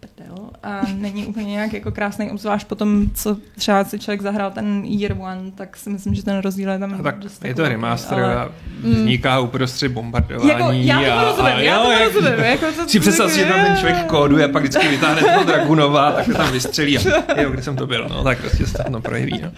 prdel 0.00 0.50
a 0.62 0.80
není 0.94 1.26
úplně 1.26 1.46
nějak 1.46 1.72
jako 1.72 1.92
krásný, 1.92 2.30
obzvlášť 2.30 2.66
potom, 2.66 3.06
co 3.14 3.36
třeba 3.56 3.84
si 3.84 3.98
člověk 3.98 4.22
zahrál 4.22 4.50
ten 4.50 4.84
Year 4.84 5.16
One, 5.20 5.50
tak 5.54 5.76
si 5.76 5.90
myslím, 5.90 6.14
že 6.14 6.24
ten 6.24 6.38
rozdíl 6.38 6.70
je 6.70 6.78
tam 6.78 6.94
a 7.00 7.02
tak 7.02 7.18
dost 7.18 7.44
je 7.44 7.54
to 7.54 7.68
remaster 7.68 8.20
ale... 8.20 8.36
a 8.36 8.48
vzniká 8.82 9.38
mm. 9.38 9.44
uprostřed 9.44 9.92
bombardování. 9.92 10.48
Jako, 10.86 11.02
já 11.02 11.20
to 11.20 11.24
rozumím, 11.24 11.52
a, 11.52 11.60
já 11.60 11.82
to 11.82 11.92
jo, 11.92 11.98
rozumím. 12.04 12.44
Jako, 12.44 12.66
to, 12.72 12.88
si 12.88 13.00
představ 13.00 13.30
si, 13.30 13.44
tam 13.44 13.66
ten 13.66 13.76
člověk 13.76 14.06
kóduje 14.06 14.44
a 14.44 14.48
pak 14.48 14.62
vždycky 14.62 14.88
vytáhne 14.88 15.22
toho 15.22 15.44
Dragunova, 15.44 16.12
tak 16.12 16.26
to 16.26 16.34
tam 16.34 16.52
vystřelí 16.52 16.98
a 16.98 17.40
jo, 17.40 17.50
kde 17.50 17.62
jsem 17.62 17.76
to 17.76 17.86
byl, 17.86 18.06
no, 18.10 18.24
tak 18.24 18.40
prostě 18.40 18.66
se 18.66 18.84
to 18.92 19.00
projeví, 19.00 19.40
no. 19.42 19.50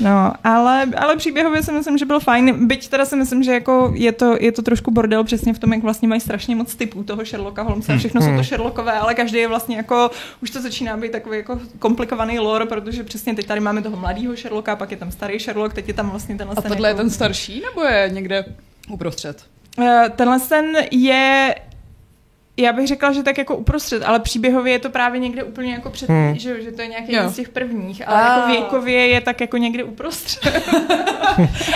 No, 0.00 0.32
ale, 0.44 0.86
ale 0.96 1.16
příběhově 1.16 1.62
si 1.62 1.72
myslím, 1.72 1.98
že 1.98 2.04
byl 2.06 2.20
fajn, 2.20 2.66
byť 2.66 2.88
teda 2.88 3.04
si 3.04 3.16
myslím, 3.16 3.42
že 3.42 3.52
jako 3.52 3.92
je 3.94 4.12
to, 4.12 4.36
je 4.40 4.52
to 4.52 4.62
trošku 4.62 4.90
bordel 4.90 5.24
přesně 5.24 5.54
v 5.54 5.58
tom, 5.58 5.72
jak 5.72 5.82
vlastně 5.82 6.08
mají 6.08 6.20
strašně 6.20 6.56
moc 6.56 6.74
typů 6.74 7.02
toho 7.02 7.24
Sherlocka 7.24 7.62
Holmesa, 7.62 7.96
všechno 7.96 8.20
hmm. 8.20 8.28
jsou 8.28 8.32
to 8.32 8.40
hmm. 8.40 8.44
Sherlockové, 8.44 8.92
ale 8.92 9.14
každý 9.14 9.38
je 9.38 9.48
vlastně 9.48 9.59
jako 9.68 10.10
už 10.42 10.50
to 10.50 10.62
začíná 10.62 10.96
být 10.96 11.12
takový 11.12 11.36
jako 11.36 11.60
komplikovaný 11.78 12.38
lore, 12.38 12.66
protože 12.66 13.04
přesně 13.04 13.34
teď 13.34 13.46
tady 13.46 13.60
máme 13.60 13.82
toho 13.82 13.96
mladého 13.96 14.36
Sherlocka, 14.36 14.76
pak 14.76 14.90
je 14.90 14.96
tam 14.96 15.12
starý 15.12 15.38
Sherlock, 15.38 15.74
teď 15.74 15.88
je 15.88 15.94
tam 15.94 16.10
vlastně 16.10 16.36
tenhle 16.36 16.56
A 16.58 16.62
tohle 16.62 16.76
jako... 16.76 16.86
je 16.86 16.94
ten 16.94 17.10
starší, 17.10 17.60
nebo 17.60 17.84
je 17.84 18.10
někde 18.12 18.44
uprostřed? 18.90 19.44
Uh, 19.78 20.08
tenhle 20.16 20.40
ten 20.40 20.76
je 20.90 21.54
já 22.56 22.72
bych 22.72 22.86
řekla, 22.86 23.12
že 23.12 23.22
tak 23.22 23.38
jako 23.38 23.56
uprostřed, 23.56 24.02
ale 24.02 24.20
příběhově 24.20 24.72
je 24.72 24.78
to 24.78 24.90
právě 24.90 25.20
někde 25.20 25.42
úplně 25.44 25.72
jako 25.72 25.90
před, 25.90 26.08
hmm. 26.08 26.34
že, 26.34 26.62
že 26.62 26.72
to 26.72 26.82
je 26.82 26.88
nějaký 26.88 27.16
z 27.28 27.36
těch 27.36 27.48
prvních, 27.48 28.08
ale 28.08 28.22
A. 28.22 28.36
jako 28.36 28.50
věkově 28.50 29.06
je 29.06 29.20
tak 29.20 29.40
jako 29.40 29.56
někde 29.56 29.84
uprostřed. 29.84 30.62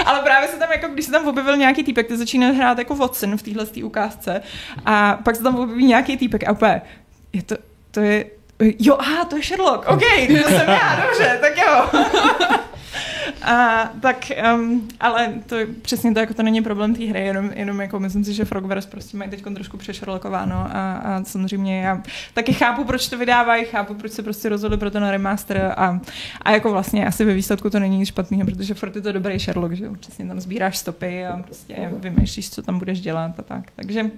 ale 0.06 0.20
právě 0.20 0.48
se 0.48 0.56
tam 0.56 0.72
jako, 0.72 0.88
když 0.88 1.04
se 1.04 1.12
tam 1.12 1.28
objevil 1.28 1.56
nějaký 1.56 1.84
týpek, 1.84 2.08
ty 2.08 2.16
začíná 2.16 2.52
hrát 2.52 2.78
jako 2.78 2.96
Watson 2.96 3.36
v 3.36 3.42
téhle 3.42 3.66
ukázce 3.84 4.40
a 4.86 5.20
pak 5.24 5.36
se 5.36 5.42
tam 5.42 5.56
objeví 5.56 5.86
nějaký 5.86 6.16
týpek 6.16 6.48
a 6.48 6.52
úplně, 6.52 6.82
je 7.32 7.42
to, 7.42 7.56
to 7.94 8.00
je, 8.00 8.24
jo, 8.78 8.96
aha, 8.98 9.24
to 9.24 9.36
je 9.36 9.42
Sherlock, 9.42 9.88
OK, 9.88 10.00
to 10.26 10.48
jsem 10.48 10.68
já, 10.68 11.06
dobře, 11.06 11.38
tak 11.40 11.56
jo. 11.56 12.00
A, 13.42 13.90
tak, 14.00 14.32
um, 14.54 14.88
ale 15.00 15.34
to 15.46 15.56
je 15.56 15.66
přesně 15.66 16.14
to, 16.14 16.20
jako 16.20 16.34
to 16.34 16.42
není 16.42 16.62
problém 16.62 16.94
té 16.94 17.04
hry, 17.04 17.26
jenom, 17.26 17.50
jenom 17.54 17.80
jako 17.80 18.00
myslím 18.00 18.24
si, 18.24 18.34
že 18.34 18.44
Frogverse 18.44 18.88
prostě 18.88 19.16
mají 19.16 19.30
teď 19.30 19.44
trošku 19.54 19.76
přešerlokováno 19.76 20.56
a, 20.56 20.94
a 20.96 21.24
samozřejmě 21.24 21.80
já 21.80 22.02
taky 22.34 22.52
chápu, 22.52 22.84
proč 22.84 23.08
to 23.08 23.18
vydávají, 23.18 23.64
chápu, 23.64 23.94
proč 23.94 24.12
se 24.12 24.22
prostě 24.22 24.48
rozhodli 24.48 24.78
pro 24.78 24.90
ten 24.90 25.08
remaster 25.08 25.74
a, 25.76 26.00
a 26.42 26.50
jako 26.50 26.70
vlastně 26.70 27.06
asi 27.06 27.24
ve 27.24 27.34
výsledku 27.34 27.70
to 27.70 27.78
není 27.78 27.98
nic 27.98 28.08
špatného, 28.08 28.44
protože 28.44 28.74
furt 28.74 28.96
je 28.96 29.02
to 29.02 29.12
dobrý 29.12 29.38
Sherlock, 29.38 29.74
že 29.74 29.84
jo, 29.84 29.94
přesně 30.00 30.26
tam 30.26 30.40
sbíráš 30.40 30.78
stopy 30.78 31.26
a 31.26 31.36
prostě 31.36 31.90
vymýšlíš, 31.92 32.50
co 32.50 32.62
tam 32.62 32.78
budeš 32.78 33.00
dělat 33.00 33.32
a 33.38 33.42
tak, 33.42 33.64
takže 33.76 34.10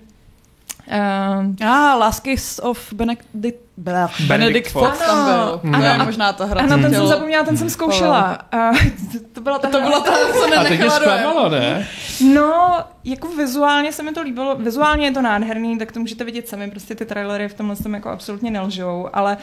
Uh, 0.87 1.67
ah, 1.67 1.95
Last 1.99 2.21
Kiss 2.21 2.59
of 2.59 2.93
Benedict, 2.93 3.61
Benedict, 3.77 4.29
Benedict 4.29 4.71
Fox 4.71 4.99
tam 4.99 5.25
byl. 5.25 5.61
Ano, 5.75 6.05
možná 6.05 6.33
ta 6.33 6.45
hra. 6.45 6.61
Ano, 6.61 6.79
ten 6.79 6.95
jsem 6.95 7.07
zapomněla, 7.07 7.45
ten 7.45 7.57
jsem 7.57 7.71
zkoušela. 7.71 8.39
Uh, 8.55 8.79
to, 9.13 9.19
to 9.33 9.41
byla 9.41 9.59
ta 9.59 9.69
To 9.69 9.81
byla 9.81 10.01
ta, 10.01 10.13
co 10.33 10.61
A 10.61 10.65
teď 10.65 10.81
je 10.81 10.91
zklamalo, 10.91 11.49
ne? 11.49 11.89
No, 12.35 12.85
jako 13.05 13.29
vizuálně 13.29 13.93
se 13.93 14.03
mi 14.03 14.13
to 14.13 14.23
líbilo. 14.23 14.57
Vizuálně 14.57 15.07
je 15.07 15.13
to 15.13 15.23
nádherný, 15.23 15.79
tak 15.79 15.93
to 15.93 16.01
můžete 16.01 16.25
vidět 16.25 16.49
sami. 16.49 16.71
Prostě 16.71 16.95
ty 16.95 17.05
trailery 17.05 17.49
v 17.49 17.55
tomhle 17.55 17.77
tom 17.77 17.95
jako 17.95 18.09
absolutně 18.09 18.51
nelžou, 18.51 19.09
ale 19.13 19.37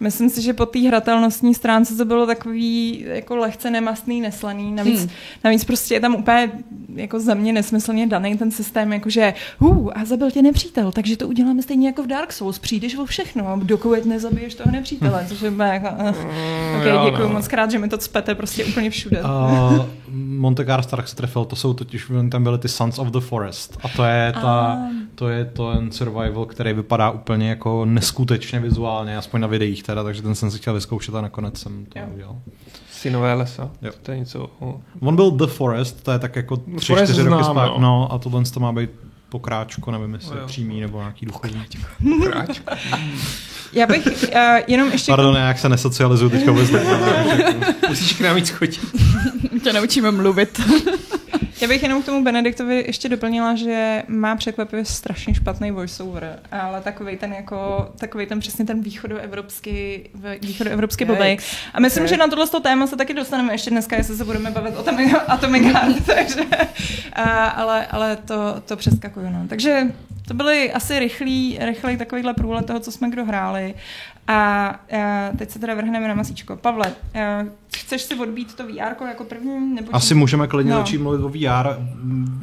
Myslím 0.00 0.30
si, 0.30 0.42
že 0.42 0.52
po 0.52 0.66
té 0.66 0.78
hratelnostní 0.78 1.54
stránce 1.54 1.96
to 1.96 2.04
bylo 2.04 2.26
takový 2.26 3.04
jako 3.08 3.36
lehce 3.36 3.70
nemastný, 3.70 4.20
neslaný. 4.20 4.72
Navíc, 4.72 5.00
hmm. 5.00 5.10
navíc 5.44 5.64
prostě 5.64 5.94
je 5.94 6.00
tam 6.00 6.14
úplně 6.14 6.52
jako 6.94 7.20
za 7.20 7.34
mě 7.34 7.52
nesmyslně 7.52 8.06
daný 8.06 8.38
ten 8.38 8.50
systém, 8.50 8.92
jakože 8.92 9.34
uh, 9.58 9.90
a 9.94 10.04
zabil 10.04 10.30
tě 10.30 10.42
nepřítel, 10.42 10.92
takže 10.92 11.16
to 11.16 11.28
uděláme 11.28 11.62
stejně 11.62 11.86
jako 11.86 12.02
v 12.02 12.06
Dark 12.06 12.32
Souls, 12.32 12.58
přijdeš 12.58 12.96
o 12.96 13.04
všechno, 13.04 13.60
dokud 13.62 14.04
nezabiješ 14.06 14.54
toho 14.54 14.70
nepřítele, 14.70 15.26
což 15.28 15.40
je 15.40 15.52
jako, 15.58 15.88
uh, 15.88 16.08
ok, 16.76 17.10
děkuji 17.10 17.28
no. 17.28 17.34
moc 17.34 17.48
krát, 17.48 17.70
že 17.70 17.78
mi 17.78 17.88
to 17.88 17.98
cpete 17.98 18.34
prostě 18.34 18.64
úplně 18.64 18.90
všude. 18.90 19.22
Uh, 19.22 19.86
Monte 20.14 20.64
Carlo 20.64 21.02
trefil, 21.14 21.44
to 21.44 21.56
jsou 21.56 21.74
totiž, 21.74 22.10
tam 22.30 22.42
byly 22.42 22.58
ty 22.58 22.68
Sons 22.68 22.98
of 22.98 23.08
the 23.08 23.20
Forest 23.20 23.78
a 23.82 23.88
to 23.88 24.04
je, 24.04 24.32
ta, 24.32 24.78
to 25.14 25.28
je 25.28 25.44
ten 25.44 25.92
survival, 25.92 26.46
který 26.46 26.72
vypadá 26.72 27.10
úplně 27.10 27.48
jako 27.48 27.84
neskutečně 27.84 28.60
vizuálně, 28.60 29.16
aspoň 29.16 29.40
na 29.40 29.46
videích 29.46 29.82
teda, 29.82 30.04
takže 30.04 30.22
ten 30.22 30.34
jsem 30.34 30.50
si 30.50 30.58
chtěl 30.58 30.74
vyzkoušet 30.74 31.14
a 31.14 31.20
nakonec 31.20 31.58
jsem 31.58 31.86
to 31.86 31.98
jo. 31.98 32.06
udělal. 32.14 32.36
Synové 33.04 33.34
lesa, 33.34 33.70
jo. 33.82 33.92
to 34.02 34.12
je 34.12 34.18
něco... 34.18 34.50
O... 34.60 34.80
On 35.00 35.16
byl 35.16 35.30
The 35.30 35.46
Forest, 35.46 36.02
to 36.02 36.12
je 36.12 36.18
tak 36.18 36.36
jako 36.36 36.56
tři, 36.56 36.94
čtyři 36.94 37.22
roky 37.22 37.44
zpátky, 37.44 37.80
no. 37.80 38.12
a 38.12 38.18
tohle 38.18 38.44
to 38.44 38.60
má 38.60 38.72
být 38.72 38.90
pokráčko, 39.28 39.90
nevím 39.90 40.14
jestli 40.14 40.36
no, 40.40 40.46
přímý 40.46 40.80
nebo 40.80 40.98
nějaký 40.98 41.26
duchovní. 41.26 41.64
Pokráčko. 42.18 42.74
Já 43.72 43.86
bych 43.86 44.06
uh, 44.06 44.40
jenom 44.66 44.92
ještě... 44.92 45.12
Pardon, 45.12 45.36
jak 45.36 45.58
se 45.58 45.68
nesocializuju 45.68 46.30
teďka 46.30 46.50
vůbec. 46.50 46.70
Musíš 47.88 48.12
k 48.12 48.20
nám 48.20 48.36
víc 48.36 48.50
chodit. 48.50 48.80
Tě 49.62 49.72
naučíme 49.72 50.10
mluvit. 50.10 50.60
Já 51.64 51.68
bych 51.68 51.82
jenom 51.82 52.02
k 52.02 52.06
tomu 52.06 52.24
Benediktovi 52.24 52.84
ještě 52.86 53.08
doplnila, 53.08 53.54
že 53.54 54.02
má 54.08 54.36
překvapivě 54.36 54.84
strašně 54.84 55.34
špatný 55.34 55.70
voiceover, 55.70 56.40
ale 56.52 56.80
takový 56.80 57.16
ten 57.16 57.32
jako, 57.32 57.88
takový 57.98 58.26
ten 58.26 58.40
přesně 58.40 58.64
ten 58.64 58.82
východoevropský, 58.82 60.10
východoevropský 60.42 61.04
blbej. 61.04 61.38
A 61.74 61.80
myslím, 61.80 62.06
že 62.06 62.16
na 62.16 62.28
tohle 62.28 62.46
téma 62.62 62.86
se 62.86 62.96
taky 62.96 63.14
dostaneme 63.14 63.54
ještě 63.54 63.70
dneska, 63.70 63.96
jestli 63.96 64.16
se 64.16 64.24
budeme 64.24 64.50
bavit 64.50 64.76
o 64.76 64.88
Atomic 65.28 65.64
Heart, 65.64 66.06
takže, 66.06 66.44
a, 67.12 67.46
ale, 67.46 67.86
ale 67.86 68.16
to, 68.16 68.62
to 68.66 68.76
přeskakuju. 68.76 69.30
No. 69.30 69.48
Takže 69.48 69.86
to 70.28 70.34
byly 70.34 70.72
asi 70.72 70.98
rychlý, 70.98 71.58
rychlý 71.60 71.96
takovýhle 71.96 72.34
průlet 72.34 72.66
toho, 72.66 72.80
co 72.80 72.92
jsme 72.92 73.10
kdo 73.10 73.24
hráli. 73.24 73.74
A, 74.28 74.66
a 74.66 74.76
teď 75.38 75.50
se 75.50 75.58
teda 75.58 75.74
vrhneme 75.74 76.08
na 76.08 76.14
masíčko. 76.14 76.56
Pavle, 76.56 76.92
chceš 77.76 78.02
si 78.02 78.14
odbít 78.14 78.54
to 78.54 78.66
VR 78.66 79.04
jako 79.08 79.24
první? 79.24 79.74
Nebo 79.74 79.94
Asi 79.94 80.14
můžeme 80.14 80.46
klidně 80.46 80.72
no. 80.72 80.78
začít 80.78 80.98
mluvit 80.98 81.24
o 81.24 81.28
VR. 81.28 81.68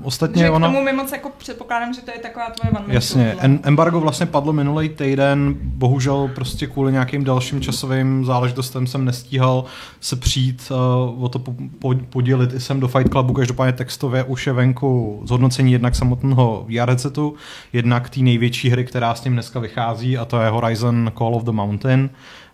Ostatně 0.04 0.44
že 0.44 0.50
ono... 0.50 0.68
k 0.68 0.72
tomu 0.72 0.84
mi 0.84 0.94
moc 0.94 1.12
jako 1.12 1.32
předpokládám, 1.38 1.94
že 1.94 2.02
to 2.02 2.12
je 2.12 2.20
taková 2.20 2.50
tvoje 2.50 2.72
one 2.72 2.94
Jasně. 2.94 3.36
En- 3.40 3.60
embargo 3.64 4.00
vlastně 4.00 4.26
padlo 4.26 4.54
minulý 4.54 4.90
týden. 4.90 5.56
Bohužel 5.62 6.32
prostě 6.36 6.68
kvůli 6.68 6.92
nějakým 6.92 7.24
dalším 7.24 7.62
časovým 7.62 8.26
záležitostem 8.26 8.88
jsem 8.88 9.06
nestíhal 9.06 9.66
se 10.00 10.16
přijít 10.16 10.72
uh, 10.72 11.24
o 11.24 11.30
to 11.30 11.40
po- 11.40 11.56
po- 11.80 11.96
podělit 12.10 12.54
i 12.54 12.60
sem 12.60 12.80
do 12.80 12.88
Fight 12.88 13.10
Clubu. 13.12 13.34
Každopádně 13.34 13.74
textově 13.74 14.24
už 14.24 14.48
je 14.48 14.54
venku 14.54 15.22
zhodnocení 15.26 15.72
jednak 15.72 15.96
samotného 15.96 16.66
VR 16.70 16.90
headsetu, 16.90 17.36
jednak 17.74 18.10
té 18.10 18.20
největší 18.20 18.70
hry, 18.70 18.86
která 18.86 19.16
s 19.16 19.24
ním 19.24 19.34
dneska 19.34 19.60
vychází 19.60 20.18
a 20.18 20.26
to 20.26 20.42
je 20.42 20.50
Horizon 20.50 21.12
Call 21.18 21.36
of 21.36 21.44
the 21.44 21.52
Mountain. 21.52 21.71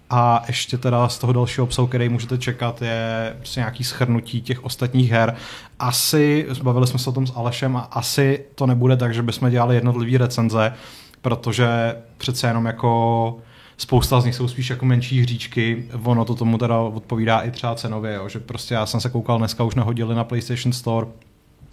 A 0.10 0.44
ještě 0.48 0.78
teda 0.78 1.10
z 1.10 1.18
toho 1.20 1.34
dalšího 1.34 1.64
obsahu, 1.64 1.88
který 1.88 2.10
můžete 2.10 2.38
čekat, 2.38 2.82
je 2.82 3.34
prostě 3.38 3.60
nějaký 3.60 3.84
schrnutí 3.84 4.42
těch 4.42 4.64
ostatních 4.64 5.12
her. 5.12 5.36
Asi, 5.80 6.46
zbavili 6.50 6.88
jsme 6.88 7.00
se 7.00 7.10
o 7.10 7.14
tom 7.14 7.28
s 7.28 7.34
Alešem 7.36 7.78
a 7.78 7.80
asi 7.80 8.46
to 8.56 8.66
nebude 8.68 8.98
tak, 8.98 9.14
že 9.14 9.22
bychom 9.22 9.50
dělali 9.50 9.76
jednotlivý 9.76 10.18
recenze, 10.18 10.74
protože 11.22 11.68
přece 12.18 12.48
jenom 12.48 12.66
jako 12.66 13.38
spousta 13.78 14.22
z 14.22 14.26
nich 14.26 14.36
jsou 14.36 14.48
spíš 14.48 14.70
jako 14.70 14.86
menší 14.86 15.22
hříčky, 15.22 15.86
ono 16.04 16.26
to 16.26 16.36
tomu 16.36 16.58
teda 16.58 16.80
odpovídá 16.80 17.40
i 17.40 17.52
třeba 17.52 17.76
cenově, 17.76 18.14
jo, 18.14 18.30
že 18.30 18.40
prostě 18.40 18.74
já 18.74 18.86
jsem 18.86 19.00
se 19.02 19.10
koukal 19.10 19.38
dneska 19.38 19.64
už 19.64 19.76
nahodili 19.76 20.16
na 20.16 20.24
PlayStation 20.24 20.74
Store 20.74 21.08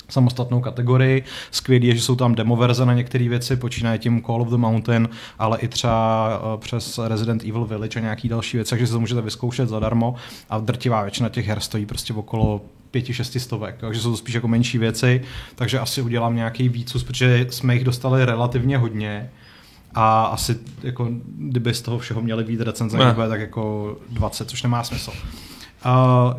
samostatnou 0.08 0.60
kategorii. 0.60 1.24
Skvělý 1.50 1.86
je, 1.86 1.96
že 1.96 2.02
jsou 2.02 2.16
tam 2.16 2.34
demo 2.34 2.56
verze 2.56 2.86
na 2.86 2.94
některé 2.94 3.28
věci, 3.28 3.56
počínaje 3.56 3.98
tím 3.98 4.22
Call 4.22 4.42
of 4.42 4.48
the 4.48 4.56
Mountain, 4.56 5.08
ale 5.38 5.58
i 5.58 5.68
třeba 5.68 6.28
eh, 6.54 6.58
přes 6.58 7.00
Resident 7.08 7.44
Evil 7.44 7.64
Village 7.64 8.00
a 8.00 8.02
nějaký 8.02 8.28
další 8.28 8.56
věci, 8.56 8.70
takže 8.70 8.86
si 8.86 8.92
to 8.92 9.00
můžete 9.00 9.20
vyzkoušet 9.20 9.68
zadarmo 9.68 10.14
a 10.50 10.58
drtivá 10.58 11.02
většina 11.02 11.28
těch 11.28 11.46
her 11.46 11.60
stojí 11.60 11.86
prostě 11.86 12.14
okolo 12.14 12.60
pěti, 12.90 13.14
šesti 13.14 13.40
stovek, 13.40 13.76
takže 13.80 14.00
jsou 14.00 14.10
to 14.10 14.16
spíš 14.16 14.34
jako 14.34 14.48
menší 14.48 14.78
věci, 14.78 15.22
takže 15.54 15.78
asi 15.78 16.02
udělám 16.02 16.36
nějaký 16.36 16.68
víc, 16.68 17.02
protože 17.02 17.46
jsme 17.50 17.74
jich 17.74 17.84
dostali 17.84 18.24
relativně 18.24 18.78
hodně 18.78 19.30
a 19.94 20.24
asi 20.24 20.56
jako, 20.82 21.08
kdyby 21.26 21.74
z 21.74 21.82
toho 21.82 21.98
všeho 21.98 22.20
měli 22.20 22.44
být 22.44 22.60
recenze, 22.60 22.98
tak 22.98 23.40
jako 23.40 23.96
20, 24.10 24.50
což 24.50 24.62
nemá 24.62 24.84
smysl. 24.84 25.10
Uh, 25.10 26.32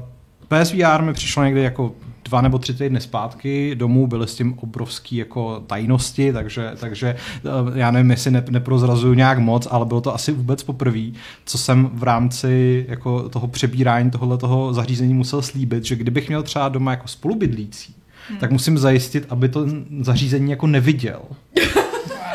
PSVR 0.47 1.01
mi 1.01 1.13
přišlo 1.13 1.43
někdy 1.43 1.61
jako 1.61 1.93
dva 2.25 2.41
nebo 2.41 2.57
tři 2.57 2.73
týdny 2.73 3.01
zpátky 3.01 3.75
domů, 3.75 4.07
byly 4.07 4.27
s 4.27 4.35
tím 4.35 4.53
obrovský 4.59 5.15
jako 5.15 5.63
tajnosti, 5.67 6.33
takže, 6.33 6.71
takže 6.79 7.15
eh, 7.15 7.79
já 7.79 7.91
nevím, 7.91 8.11
jestli 8.11 8.31
ne, 8.31 8.43
neprozrazuju 8.49 9.13
nějak 9.13 9.39
moc, 9.39 9.67
ale 9.71 9.85
bylo 9.85 10.01
to 10.01 10.15
asi 10.15 10.31
vůbec 10.31 10.63
poprvé, 10.63 11.01
co 11.45 11.57
jsem 11.57 11.89
v 11.93 12.03
rámci 12.03 12.85
jako 12.89 13.29
toho 13.29 13.47
přebírání 13.47 14.11
tohoto 14.11 14.37
toho 14.37 14.73
zařízení 14.73 15.13
musel 15.13 15.41
slíbit, 15.41 15.83
že 15.83 15.95
kdybych 15.95 16.27
měl 16.27 16.43
třeba 16.43 16.69
doma 16.69 16.91
jako 16.91 17.07
spolubydlící, 17.07 17.95
hmm. 18.29 18.37
tak 18.37 18.51
musím 18.51 18.77
zajistit, 18.77 19.25
aby 19.29 19.49
to 19.49 19.65
zařízení 20.01 20.51
jako 20.51 20.67
neviděl. 20.67 21.21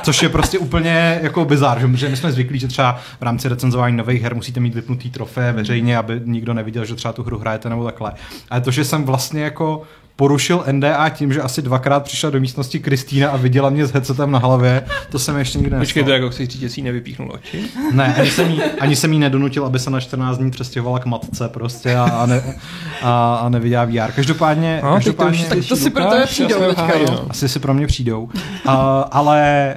Což 0.03 0.23
je 0.23 0.29
prostě 0.29 0.59
úplně 0.59 1.21
jako 1.23 1.45
bizár, 1.45 1.81
že 1.95 2.09
my 2.09 2.17
jsme 2.17 2.33
zvyklí, 2.33 2.59
že 2.59 2.69
třeba 2.69 3.01
v 3.21 3.23
rámci 3.23 3.49
recenzování 3.49 3.97
nových 3.97 4.23
her 4.23 4.35
musíte 4.35 4.61
mít 4.61 4.75
vypnutý 4.75 5.11
trofé 5.11 5.53
veřejně, 5.53 5.99
aby 5.99 6.21
nikdo 6.25 6.55
neviděl, 6.55 6.85
že 6.85 6.95
třeba 6.95 7.13
tu 7.13 7.23
hru 7.23 7.39
hrajete 7.39 7.69
nebo 7.69 7.85
takhle. 7.85 8.13
Ale 8.51 8.61
to, 8.61 8.71
že 8.71 8.85
jsem 8.85 9.05
vlastně 9.05 9.43
jako 9.43 9.83
porušil 10.21 10.65
NDA 10.73 11.09
tím, 11.09 11.33
že 11.33 11.43
asi 11.43 11.63
dvakrát 11.63 12.05
přišla 12.05 12.31
do 12.31 12.41
místnosti 12.41 12.81
Kristýna 12.81 13.31
a 13.31 13.37
viděla 13.37 13.71
mě 13.71 13.87
s 13.87 13.93
headsetem 13.93 14.31
na 14.31 14.39
hlavě, 14.39 14.85
to 15.11 15.19
jsem 15.19 15.37
ještě 15.37 15.59
nikdy 15.59 15.71
nestalo. 15.71 15.85
Počkej, 15.85 16.05
to 16.05 16.11
jako 16.11 16.31
chci 16.31 16.47
říct, 16.47 16.61
že 16.61 16.69
si 16.69 16.83
nevypíchnul 16.83 17.33
oči? 17.33 17.65
Ne, 17.93 18.15
ani 18.15 18.31
jsem, 18.31 18.51
jí, 18.51 18.63
ani 18.63 18.97
jsem 18.97 19.13
jí 19.13 19.19
nedonutil, 19.19 19.67
aby 19.67 19.79
se 19.79 19.91
na 19.91 20.01
14 20.01 20.39
dní 20.39 20.51
přestěhovala 20.51 20.99
k 20.99 21.07
matce 21.07 21.49
prostě 21.49 21.97
a, 21.97 22.05
a, 22.05 22.27
ne, 22.27 22.43
a, 23.03 23.37
a 23.37 23.49
neviděla 23.49 23.85
VR. 23.85 24.13
Každopádně, 24.13 24.81
no, 24.85 24.95
každopádně 24.95 25.45
to, 25.45 25.55
tak 25.55 25.59
to 25.69 25.77
si 25.77 25.91
pro 25.91 26.05
tebe 26.05 26.27
přijdou 26.27 26.61
teďka, 26.69 26.93
Asi 27.29 27.49
si 27.49 27.59
pro 27.59 27.75
mě 27.75 27.87
přijdou. 27.87 28.23
Uh, 28.23 28.33
ale 29.11 29.75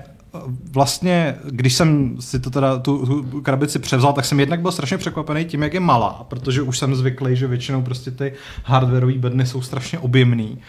vlastně, 0.71 1.35
když 1.49 1.73
jsem 1.73 2.15
si 2.19 2.39
to 2.39 2.49
teda, 2.49 2.79
tu, 2.79 3.23
tu 3.23 3.41
krabici 3.41 3.79
převzal, 3.79 4.13
tak 4.13 4.25
jsem 4.25 4.39
jednak 4.39 4.61
byl 4.61 4.71
strašně 4.71 4.97
překvapený 4.97 5.45
tím, 5.45 5.63
jak 5.63 5.73
je 5.73 5.79
malá, 5.79 6.25
protože 6.29 6.61
už 6.61 6.79
jsem 6.79 6.95
zvyklý, 6.95 7.35
že 7.35 7.47
většinou 7.47 7.81
prostě 7.81 8.11
ty 8.11 8.33
hardwareové 8.63 9.17
bedny 9.17 9.45
jsou 9.45 9.61
strašně 9.61 9.99
objemný. 9.99 10.59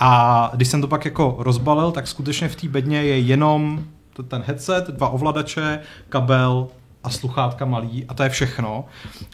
A 0.00 0.50
když 0.54 0.68
jsem 0.68 0.80
to 0.80 0.88
pak 0.88 1.04
jako 1.04 1.36
rozbalil, 1.38 1.90
tak 1.90 2.06
skutečně 2.06 2.48
v 2.48 2.56
té 2.56 2.68
bedně 2.68 3.02
je 3.02 3.18
jenom 3.18 3.84
ten 4.28 4.42
headset, 4.46 4.90
dva 4.90 5.08
ovladače, 5.08 5.80
kabel, 6.08 6.68
a 7.04 7.10
sluchátka 7.10 7.64
malý 7.64 8.04
a 8.08 8.14
to 8.14 8.22
je 8.22 8.28
všechno. 8.28 8.84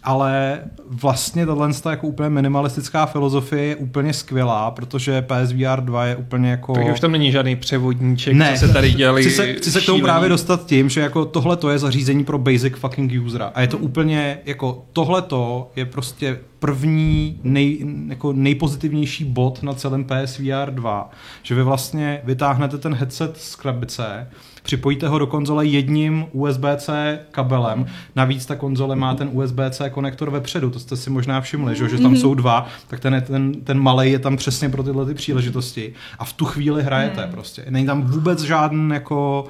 Ale 0.02 0.60
vlastně 0.88 1.46
tohle 1.46 1.70
jako 1.90 2.06
úplně 2.06 2.30
minimalistická 2.30 3.06
filozofie 3.06 3.64
je 3.64 3.76
úplně 3.76 4.12
skvělá, 4.12 4.70
protože 4.70 5.22
PSVR 5.22 5.80
2 5.80 6.04
je 6.04 6.16
úplně 6.16 6.50
jako... 6.50 6.72
Takže 6.72 6.92
už 6.92 7.00
tam 7.00 7.12
není 7.12 7.32
žádný 7.32 7.56
převodníček, 7.56 8.34
ne, 8.34 8.52
co 8.52 8.66
se 8.66 8.72
tady 8.72 8.92
dělali 8.92 9.22
Chci 9.22 9.30
se, 9.30 9.52
chci 9.52 9.70
se 9.70 9.80
k 9.80 9.86
tomu 9.86 10.02
právě 10.02 10.28
dostat 10.28 10.66
tím, 10.66 10.88
že 10.88 11.00
jako 11.00 11.24
tohle 11.24 11.56
to 11.56 11.70
je 11.70 11.78
zařízení 11.78 12.24
pro 12.24 12.38
basic 12.38 12.74
fucking 12.76 13.12
usera. 13.26 13.52
A 13.54 13.60
je 13.60 13.68
to 13.68 13.78
úplně 13.78 14.38
jako 14.44 14.84
tohle 14.92 15.22
to 15.22 15.70
je 15.76 15.84
prostě 15.84 16.38
první 16.58 17.40
nej, 17.42 17.86
jako 18.08 18.32
nejpozitivnější 18.32 19.24
bod 19.24 19.62
na 19.62 19.74
celém 19.74 20.04
PSVR 20.04 20.70
2, 20.70 21.10
že 21.42 21.54
vy 21.54 21.62
vlastně 21.62 22.20
vytáhnete 22.24 22.78
ten 22.78 22.94
headset 22.94 23.36
z 23.36 23.56
krabice, 23.56 24.26
připojíte 24.64 25.08
ho 25.08 25.18
do 25.18 25.26
konzole 25.26 25.66
jedním 25.66 26.26
USB-C 26.32 27.18
kabelem. 27.30 27.86
Navíc 28.16 28.46
ta 28.46 28.56
konzole 28.56 28.96
má 28.96 29.14
ten 29.14 29.30
USB-C 29.32 29.90
konektor 29.90 30.30
vepředu, 30.30 30.70
to 30.70 30.78
jste 30.78 30.96
si 30.96 31.10
možná 31.10 31.40
všimli, 31.40 31.76
že, 31.76 31.88
že 31.88 31.98
tam 31.98 32.14
mm-hmm. 32.14 32.20
jsou 32.20 32.34
dva, 32.34 32.66
tak 32.88 33.00
ten, 33.00 33.22
ten, 33.26 33.52
ten 33.54 33.80
malý 33.80 34.12
je 34.12 34.18
tam 34.18 34.36
přesně 34.36 34.68
pro 34.68 34.82
tyhle 34.82 35.06
ty 35.06 35.14
příležitosti. 35.14 35.92
A 36.18 36.24
v 36.24 36.32
tu 36.32 36.44
chvíli 36.44 36.82
hrajete 36.82 37.26
mm. 37.26 37.32
prostě. 37.32 37.64
Není 37.68 37.86
tam 37.86 38.02
vůbec 38.02 38.42
žádný 38.42 38.90
jako 38.90 39.44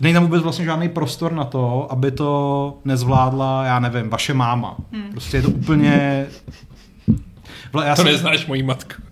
Není 0.00 0.14
tam 0.14 0.22
vůbec 0.22 0.42
vlastně 0.42 0.64
žádný 0.64 0.88
prostor 0.88 1.32
na 1.32 1.44
to, 1.44 1.86
aby 1.90 2.10
to 2.10 2.78
nezvládla, 2.84 3.64
já 3.64 3.80
nevím, 3.80 4.10
vaše 4.10 4.34
máma. 4.34 4.76
Hmm. 4.92 5.10
Prostě 5.10 5.36
je 5.36 5.42
to 5.42 5.50
úplně... 5.50 6.26
Vla, 7.72 7.84
já 7.84 7.96
to 7.96 8.02
jsem... 8.02 8.12
neznáš 8.12 8.46
mojí 8.46 8.62
matku. 8.62 9.02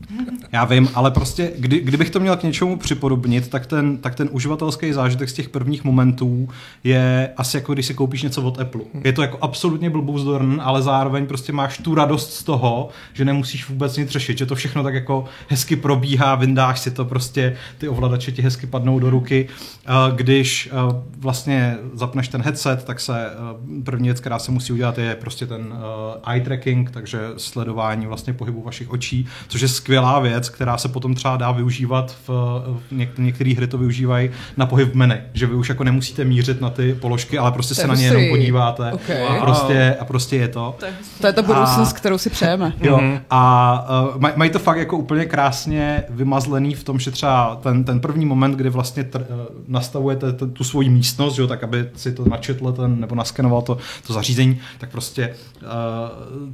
Já 0.52 0.64
vím, 0.64 0.88
ale 0.94 1.10
prostě, 1.10 1.52
kdy, 1.58 1.80
kdybych 1.80 2.10
to 2.10 2.20
měl 2.20 2.36
k 2.36 2.42
něčemu 2.42 2.78
připodobnit, 2.78 3.48
tak 3.48 3.66
ten, 3.66 3.98
tak 3.98 4.14
ten 4.14 4.28
uživatelský 4.32 4.92
zážitek 4.92 5.28
z 5.28 5.32
těch 5.32 5.48
prvních 5.48 5.84
momentů 5.84 6.48
je 6.84 7.30
asi 7.36 7.56
jako 7.56 7.74
když 7.74 7.86
si 7.86 7.94
koupíš 7.94 8.22
něco 8.22 8.42
od 8.42 8.60
Apple. 8.60 8.80
Je 9.04 9.12
to 9.12 9.22
jako 9.22 9.38
absolutně 9.40 9.90
blbouzdorn, 9.90 10.60
ale 10.64 10.82
zároveň 10.82 11.26
prostě 11.26 11.52
máš 11.52 11.78
tu 11.78 11.94
radost 11.94 12.32
z 12.32 12.44
toho, 12.44 12.88
že 13.12 13.24
nemusíš 13.24 13.68
vůbec 13.68 13.96
nic 13.96 14.08
řešit, 14.08 14.38
že 14.38 14.46
to 14.46 14.54
všechno 14.54 14.82
tak 14.82 14.94
jako 14.94 15.24
hezky 15.48 15.76
probíhá, 15.76 16.34
vyndáš 16.34 16.80
si 16.80 16.90
to 16.90 17.04
prostě, 17.04 17.56
ty 17.78 17.88
ovladače 17.88 18.32
ti 18.32 18.42
hezky 18.42 18.66
padnou 18.66 18.98
do 18.98 19.10
ruky. 19.10 19.48
Když 20.16 20.70
vlastně 21.18 21.76
zapneš 21.94 22.28
ten 22.28 22.42
headset, 22.42 22.84
tak 22.84 23.00
se 23.00 23.30
první 23.84 24.08
věc, 24.08 24.20
která 24.20 24.38
se 24.38 24.52
musí 24.52 24.72
udělat, 24.72 24.98
je 24.98 25.14
prostě 25.14 25.46
ten 25.46 25.74
eye 26.30 26.40
tracking, 26.40 26.90
takže 26.90 27.18
sledování 27.36 28.06
vlastně 28.06 28.32
pohybu 28.44 28.62
vašich 28.62 28.90
očí, 28.90 29.26
což 29.48 29.60
je 29.60 29.68
skvělá 29.68 30.20
věc, 30.20 30.48
která 30.48 30.78
se 30.78 30.88
potom 30.88 31.14
třeba 31.14 31.36
dá 31.36 31.52
využívat 31.52 32.16
v, 32.28 32.30
v 32.88 32.92
něk- 32.92 33.18
některé 33.18 33.54
hry 33.54 33.66
to 33.66 33.78
využívají 33.78 34.30
na 34.56 34.66
pohyb 34.66 34.92
v 34.92 34.94
menu, 34.94 35.14
že 35.32 35.46
vy 35.46 35.54
už 35.54 35.68
jako 35.68 35.84
nemusíte 35.84 36.24
mířit 36.24 36.60
na 36.60 36.70
ty 36.70 36.94
položky, 36.94 37.38
ale 37.38 37.52
prostě 37.52 37.74
to 37.74 37.80
se 37.80 37.86
na 37.86 37.94
ně 37.94 38.06
jenom 38.06 38.22
podíváte 38.30 38.92
okay. 38.92 39.26
a, 39.26 39.40
prostě, 39.40 39.96
a 40.00 40.04
prostě 40.04 40.36
je 40.36 40.48
to. 40.48 40.76
To 41.20 41.26
je 41.26 41.32
ta 41.32 41.42
budoucnost, 41.42 41.92
a, 41.92 41.96
kterou 41.96 42.18
si 42.18 42.30
přejeme. 42.30 42.72
Jo, 42.84 42.96
mm-hmm. 42.96 43.20
a 43.30 43.86
uh, 44.14 44.20
maj, 44.20 44.32
mají 44.36 44.50
to 44.50 44.58
fakt 44.58 44.76
jako 44.76 44.96
úplně 44.96 45.24
krásně 45.24 46.04
vymazlený 46.10 46.74
v 46.74 46.84
tom, 46.84 46.98
že 46.98 47.10
třeba 47.10 47.56
ten, 47.62 47.84
ten 47.84 48.00
první 48.00 48.26
moment, 48.26 48.52
kdy 48.56 48.70
vlastně 48.70 49.04
tr, 49.04 49.20
uh, 49.20 49.26
nastavujete 49.68 50.32
t, 50.32 50.46
tu 50.46 50.64
svoji 50.64 50.88
místnost, 50.88 51.38
jo, 51.38 51.46
tak 51.46 51.64
aby 51.64 51.90
si 51.96 52.12
to 52.12 52.24
načetl 52.28 52.72
ten, 52.72 53.00
nebo 53.00 53.14
naskenoval 53.14 53.62
to, 53.62 53.78
to 54.06 54.12
zařízení, 54.12 54.60
tak 54.78 54.90
prostě 54.90 55.34
uh, 55.62 55.68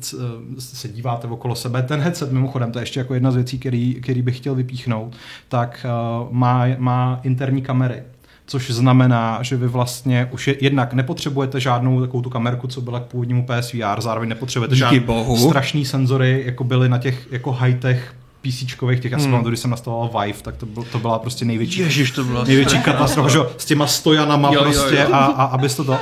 c, 0.01 0.17
se 0.59 0.89
díváte 0.89 1.27
okolo 1.27 1.55
sebe. 1.55 1.80
Ten 1.83 2.01
headset 2.01 2.33
mimochodem, 2.33 2.73
to 2.73 2.79
je 2.79 2.83
ještě 2.83 3.01
jako 3.01 3.15
jedna 3.15 3.31
z 3.31 3.35
věcí, 3.35 3.59
který, 3.59 3.95
který 3.95 4.23
bych 4.23 4.37
chtěl 4.37 4.55
vypíchnout, 4.55 5.17
tak 5.49 5.87
uh, 6.23 6.33
má, 6.33 6.67
má 6.79 7.21
interní 7.23 7.63
kamery 7.63 8.03
což 8.51 8.71
znamená, 8.71 9.39
že 9.43 9.57
vy 9.57 9.69
vlastně 9.69 10.29
už 10.31 10.49
je, 10.49 10.57
jednak 10.61 10.93
nepotřebujete 10.93 11.61
žádnou 11.61 12.01
takovou 12.01 12.23
tu 12.23 12.31
kamerku, 12.31 12.67
co 12.67 12.81
byla 12.81 13.01
k 13.01 13.03
původnímu 13.03 13.47
PSVR, 13.47 14.01
zároveň 14.01 14.29
nepotřebujete 14.29 14.77
žádné 14.77 15.03
strašný 15.49 15.85
senzory, 15.85 16.43
jako 16.47 16.65
byly 16.65 16.89
na 16.89 16.99
těch 16.99 17.29
jako 17.31 17.53
high-tech 17.53 18.15
PCčkových, 18.43 19.01
těch, 19.01 19.13
já 19.13 19.19
hmm. 19.19 19.45
když 19.45 19.61
jsem 19.61 19.71
nastavoval 19.71 20.23
Vive, 20.23 20.39
tak 20.43 20.57
to, 20.57 20.67
byl, 20.67 20.83
to 20.93 20.99
byla 20.99 21.19
prostě 21.19 21.45
největší, 21.45 21.81
Ježiš, 21.81 22.11
to 22.11 22.25
byla 22.25 22.45
největší 22.45 22.79
katastrofa, 22.79 23.29
že 23.29 23.39
s 23.57 23.65
těma 23.65 23.87
stojanama 23.87 24.53
jo, 24.53 24.63
prostě 24.63 24.97
jo, 24.97 25.03
jo. 25.03 25.15
A, 25.15 25.25
a 25.25 25.45
abys 25.45 25.77
to 25.77 25.85
to... 25.85 25.99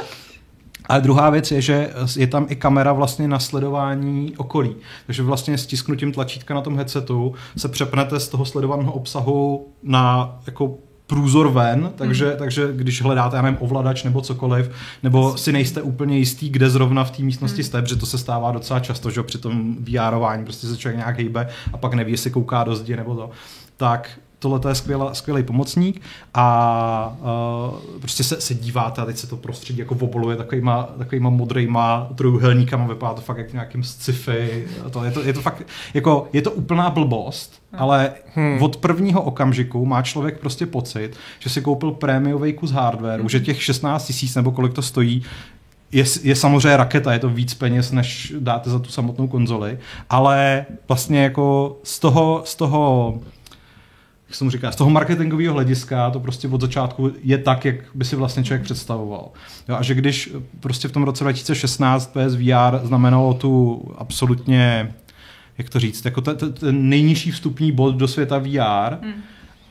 Ale 0.88 1.00
druhá 1.00 1.30
věc 1.30 1.50
je, 1.50 1.60
že 1.60 1.90
je 2.16 2.26
tam 2.26 2.46
i 2.48 2.56
kamera 2.56 2.92
vlastně 2.92 3.28
na 3.28 3.38
sledování 3.38 4.34
okolí. 4.36 4.76
Takže 5.06 5.22
vlastně 5.22 5.58
stisknutím 5.58 6.12
tlačítka 6.12 6.54
na 6.54 6.60
tom 6.60 6.76
headsetu 6.76 7.34
se 7.56 7.68
přepnete 7.68 8.20
z 8.20 8.28
toho 8.28 8.44
sledovaného 8.44 8.92
obsahu 8.92 9.68
na 9.82 10.36
jako 10.46 10.74
průzor 11.08 11.48
ven, 11.48 11.92
takže, 11.96 12.30
mm. 12.30 12.36
takže 12.38 12.68
když 12.72 13.02
hledáte, 13.02 13.36
já 13.36 13.42
nevím, 13.42 13.58
ovladač 13.60 14.04
nebo 14.04 14.20
cokoliv, 14.20 14.70
nebo 15.02 15.36
si 15.38 15.52
nejste 15.52 15.82
úplně 15.82 16.18
jistý, 16.18 16.48
kde 16.48 16.70
zrovna 16.70 17.04
v 17.04 17.10
té 17.10 17.22
místnosti 17.22 17.60
mm. 17.60 17.64
jste, 17.64 17.82
protože 17.82 17.96
to 17.96 18.06
se 18.06 18.18
stává 18.18 18.52
docela 18.52 18.80
často, 18.80 19.10
že 19.10 19.22
při 19.22 19.38
tom 19.38 19.76
VRování 19.80 20.44
prostě 20.44 20.66
se 20.66 20.76
člověk 20.76 20.96
nějak 20.96 21.16
hejbe 21.16 21.48
a 21.72 21.76
pak 21.76 21.94
neví, 21.94 22.12
jestli 22.12 22.30
kouká 22.30 22.64
do 22.64 22.76
zdi 22.76 22.96
nebo 22.96 23.14
to, 23.14 23.30
tak 23.76 24.10
tohle 24.38 24.60
je 24.70 24.74
skvělá, 24.74 25.14
skvělý 25.14 25.42
pomocník 25.42 26.02
a 26.34 27.16
uh, 27.20 28.00
prostě 28.00 28.24
se, 28.24 28.40
se 28.40 28.54
díváte 28.54 29.02
a 29.02 29.04
teď 29.04 29.16
se 29.16 29.26
to 29.26 29.36
prostředí 29.36 29.78
jako 29.78 29.94
oboluje 30.00 30.36
takovýma, 30.36 30.88
takovýma 30.98 31.30
modrýma 31.30 32.08
trojuhelníkama, 32.14 32.86
vypadá 32.86 33.14
to 33.14 33.20
fakt 33.20 33.38
jak 33.38 33.52
nějakým 33.52 33.84
sci-fi. 33.84 34.68
To, 34.90 35.04
je, 35.04 35.10
to, 35.10 35.22
je 35.22 35.32
to 35.32 35.40
fakt, 35.40 35.62
jako, 35.94 36.28
je 36.32 36.42
to 36.42 36.50
úplná 36.50 36.90
blbost, 36.90 37.62
hmm. 37.72 37.82
ale 37.82 38.12
hmm. 38.34 38.62
od 38.62 38.76
prvního 38.76 39.22
okamžiku 39.22 39.86
má 39.86 40.02
člověk 40.02 40.38
prostě 40.38 40.66
pocit, 40.66 41.16
že 41.38 41.50
si 41.50 41.60
koupil 41.60 41.90
prémiový 41.90 42.52
kus 42.52 42.70
hardwareu, 42.70 43.22
hmm. 43.22 43.28
že 43.28 43.40
těch 43.40 43.62
16 43.62 44.06
tisíc 44.06 44.34
nebo 44.34 44.52
kolik 44.52 44.72
to 44.72 44.82
stojí, 44.82 45.22
je, 45.92 46.04
je 46.22 46.36
samozřejmě 46.36 46.76
raketa, 46.76 47.12
je 47.12 47.18
to 47.18 47.28
víc 47.28 47.54
peněz, 47.54 47.92
než 47.92 48.32
dáte 48.38 48.70
za 48.70 48.78
tu 48.78 48.90
samotnou 48.90 49.28
konzoli, 49.28 49.78
ale 50.10 50.66
vlastně 50.88 51.22
jako 51.22 51.76
z 51.82 51.98
toho, 51.98 52.42
z 52.44 52.54
toho 52.54 53.14
jak 54.28 54.34
se 54.34 54.44
mu 54.44 54.50
říká, 54.50 54.72
z 54.72 54.76
toho 54.76 54.90
marketingového 54.90 55.54
hlediska 55.54 56.10
to 56.10 56.20
prostě 56.20 56.48
od 56.48 56.60
začátku 56.60 57.12
je 57.22 57.38
tak, 57.38 57.64
jak 57.64 57.74
by 57.94 58.04
si 58.04 58.16
vlastně 58.16 58.44
člověk 58.44 58.62
představoval. 58.62 59.28
Jo, 59.68 59.76
a 59.78 59.82
že 59.82 59.94
když 59.94 60.30
prostě 60.60 60.88
v 60.88 60.92
tom 60.92 61.02
roce 61.02 61.24
2016 61.24 62.12
PSVR 62.12 62.86
znamenalo 62.86 63.34
tu 63.34 63.82
absolutně, 63.98 64.94
jak 65.58 65.70
to 65.70 65.80
říct, 65.80 66.04
jako 66.04 66.20
ten, 66.20 66.52
ten 66.52 66.88
nejnižší 66.88 67.30
vstupní 67.30 67.72
bod 67.72 67.94
do 67.94 68.08
světa 68.08 68.38
VR, 68.38 68.94
hmm. 69.02 69.22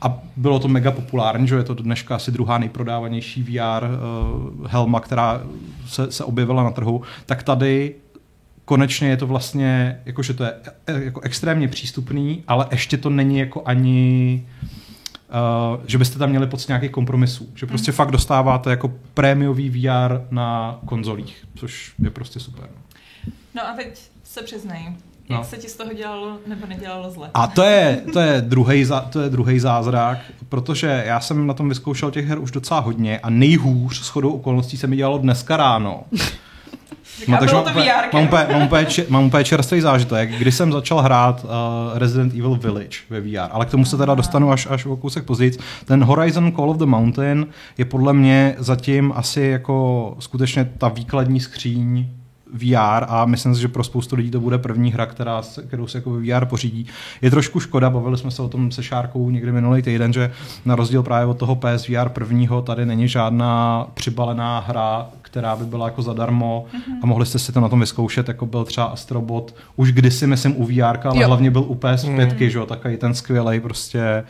A 0.01 0.21
bylo 0.35 0.59
to 0.59 0.67
mega 0.67 0.91
populární, 0.91 1.47
že 1.47 1.55
je 1.55 1.63
to 1.63 1.73
dneška 1.73 2.15
asi 2.15 2.31
druhá 2.31 2.57
nejprodávanější 2.57 3.43
VR 3.43 3.83
uh, 3.83 4.67
helma, 4.67 4.99
která 4.99 5.41
se, 5.87 6.11
se 6.11 6.23
objevila 6.23 6.63
na 6.63 6.71
trhu, 6.71 7.01
tak 7.25 7.43
tady 7.43 7.95
konečně 8.67 9.07
je 9.07 9.17
to 9.17 9.27
vlastně, 9.27 10.01
jakože 10.05 10.33
to 10.33 10.43
je 10.43 10.53
e, 10.87 11.03
jako 11.03 11.21
extrémně 11.21 11.67
přístupný, 11.67 12.43
ale 12.47 12.67
ještě 12.71 12.97
to 12.97 13.09
není 13.09 13.39
jako 13.39 13.61
ani 13.65 14.45
Uh, 15.27 15.83
že 15.87 15.97
byste 15.97 16.19
tam 16.19 16.29
měli 16.29 16.47
pocit 16.47 16.67
nějakých 16.67 16.91
kompromisů. 16.91 17.49
Že 17.55 17.65
prostě 17.65 17.91
mm. 17.91 17.95
fakt 17.95 18.11
dostáváte 18.11 18.69
jako 18.69 18.93
prémiový 19.13 19.69
VR 19.69 20.21
na 20.31 20.79
konzolích, 20.85 21.45
což 21.55 21.93
je 21.99 22.09
prostě 22.09 22.39
super. 22.39 22.69
No 23.55 23.67
a 23.67 23.73
teď 23.73 23.99
se 24.23 24.43
přiznej, 24.43 24.83
no. 25.29 25.35
jak 25.35 25.45
se 25.45 25.57
ti 25.57 25.69
z 25.69 25.75
toho 25.75 25.93
dělalo 25.93 26.37
nebo 26.47 26.67
nedělalo 26.67 27.11
zle? 27.11 27.29
A 27.33 27.47
to 27.47 27.63
je, 27.63 28.01
to 28.13 28.19
je, 28.19 28.41
druhý, 28.41 28.85
to 29.09 29.21
je 29.21 29.29
druhý 29.29 29.59
zázrak, 29.59 30.17
protože 30.49 31.03
já 31.05 31.19
jsem 31.19 31.47
na 31.47 31.53
tom 31.53 31.69
vyzkoušel 31.69 32.11
těch 32.11 32.27
her 32.27 32.39
už 32.39 32.51
docela 32.51 32.79
hodně 32.79 33.19
a 33.19 33.29
nejhůř 33.29 34.01
s 34.01 34.07
chodou 34.07 34.29
okolností 34.29 34.77
se 34.77 34.87
mi 34.87 34.95
dělalo 34.95 35.17
dneska 35.17 35.57
ráno. 35.57 36.03
No, 37.27 37.37
takže 37.37 37.55
mám, 37.55 37.65
mám, 38.13 38.23
úplně, 38.25 38.47
mám, 38.53 38.63
úplně, 38.63 38.87
mám 39.09 39.23
úplně 39.25 39.43
čerstvý 39.43 39.81
zážitek, 39.81 40.29
kdy 40.29 40.51
jsem 40.51 40.71
začal 40.71 41.01
hrát 41.01 41.43
uh, 41.43 41.49
Resident 41.97 42.33
Evil 42.33 42.55
Village 42.55 42.97
ve 43.09 43.21
VR, 43.21 43.49
ale 43.51 43.65
k 43.65 43.69
tomu 43.69 43.85
se 43.85 43.97
teda 43.97 44.15
dostanu 44.15 44.51
až, 44.51 44.67
až 44.69 44.85
o 44.85 44.95
kousek 44.95 45.23
později. 45.23 45.51
Ten 45.85 46.03
Horizon 46.03 46.51
Call 46.51 46.69
of 46.69 46.77
the 46.77 46.85
Mountain 46.85 47.47
je 47.77 47.85
podle 47.85 48.13
mě 48.13 48.55
zatím 48.57 49.13
asi 49.15 49.41
jako 49.41 50.15
skutečně 50.19 50.65
ta 50.77 50.87
výkladní 50.87 51.39
skříň 51.39 52.07
VR 52.53 53.05
a 53.07 53.25
myslím 53.25 53.55
si, 53.55 53.61
že 53.61 53.67
pro 53.67 53.83
spoustu 53.83 54.15
lidí 54.15 54.31
to 54.31 54.39
bude 54.39 54.57
první 54.57 54.91
hra, 54.91 55.05
která, 55.05 55.41
kterou 55.67 55.87
se 55.87 55.97
jako 55.97 56.11
VR 56.11 56.45
pořídí. 56.45 56.87
Je 57.21 57.31
trošku 57.31 57.59
škoda, 57.59 57.89
bavili 57.89 58.17
jsme 58.17 58.31
se 58.31 58.41
o 58.41 58.49
tom 58.49 58.71
se 58.71 58.83
Šárkou 58.83 59.29
někdy 59.29 59.51
minulý 59.51 59.81
týden, 59.81 60.13
že 60.13 60.31
na 60.65 60.75
rozdíl 60.75 61.03
právě 61.03 61.25
od 61.25 61.37
toho 61.37 61.55
PSVR 61.55 62.09
prvního 62.09 62.61
tady 62.61 62.85
není 62.85 63.07
žádná 63.07 63.87
přibalená 63.93 64.59
hra, 64.59 65.07
která 65.21 65.55
by 65.55 65.65
byla 65.65 65.85
jako 65.85 66.01
zadarmo 66.01 66.65
mm-hmm. 66.73 66.99
a 67.03 67.05
mohli 67.05 67.25
jste 67.25 67.39
si 67.39 67.51
to 67.51 67.59
na 67.59 67.69
tom 67.69 67.79
vyzkoušet, 67.79 68.27
jako 68.27 68.45
byl 68.45 68.65
třeba 68.65 68.85
Astrobot, 68.85 69.55
už 69.75 69.91
kdysi 69.91 70.27
myslím 70.27 70.61
u 70.61 70.65
VR, 70.65 71.07
ale 71.07 71.21
jo. 71.21 71.27
hlavně 71.27 71.51
byl 71.51 71.61
u 71.61 71.75
PS5, 71.75 72.31
mm. 72.31 72.49
že 72.49 72.57
jo, 72.57 72.65
takový 72.65 72.97
ten 72.97 73.13
skvělý 73.13 73.59
prostě 73.59 74.23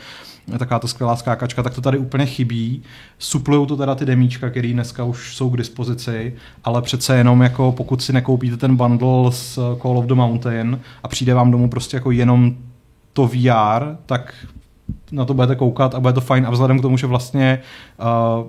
taková 0.59 0.79
ta 0.79 0.87
skvělá 0.87 1.15
skákačka, 1.15 1.63
tak 1.63 1.75
to 1.75 1.81
tady 1.81 1.97
úplně 1.97 2.25
chybí. 2.25 2.83
Suplují 3.19 3.67
to 3.67 3.77
teda 3.77 3.95
ty 3.95 4.05
demíčka, 4.05 4.49
které 4.49 4.73
dneska 4.73 5.03
už 5.03 5.35
jsou 5.35 5.49
k 5.49 5.57
dispozici, 5.57 6.33
ale 6.63 6.81
přece 6.81 7.17
jenom 7.17 7.41
jako 7.41 7.71
pokud 7.71 8.01
si 8.01 8.13
nekoupíte 8.13 8.57
ten 8.57 8.75
bundle 8.75 9.31
s 9.31 9.55
Call 9.81 9.97
of 9.97 10.05
the 10.05 10.13
Mountain 10.13 10.79
a 11.03 11.07
přijde 11.07 11.33
vám 11.33 11.51
domů 11.51 11.69
prostě 11.69 11.97
jako 11.97 12.11
jenom 12.11 12.55
to 13.13 13.27
VR, 13.27 13.95
tak 14.05 14.33
na 15.11 15.25
to 15.25 15.33
budete 15.33 15.55
koukat 15.55 15.95
a 15.95 15.99
bude 15.99 16.13
to 16.13 16.21
fajn 16.21 16.45
a 16.45 16.49
vzhledem 16.49 16.79
k 16.79 16.81
tomu, 16.81 16.97
že 16.97 17.07
vlastně 17.07 17.59
uh, 17.99 18.47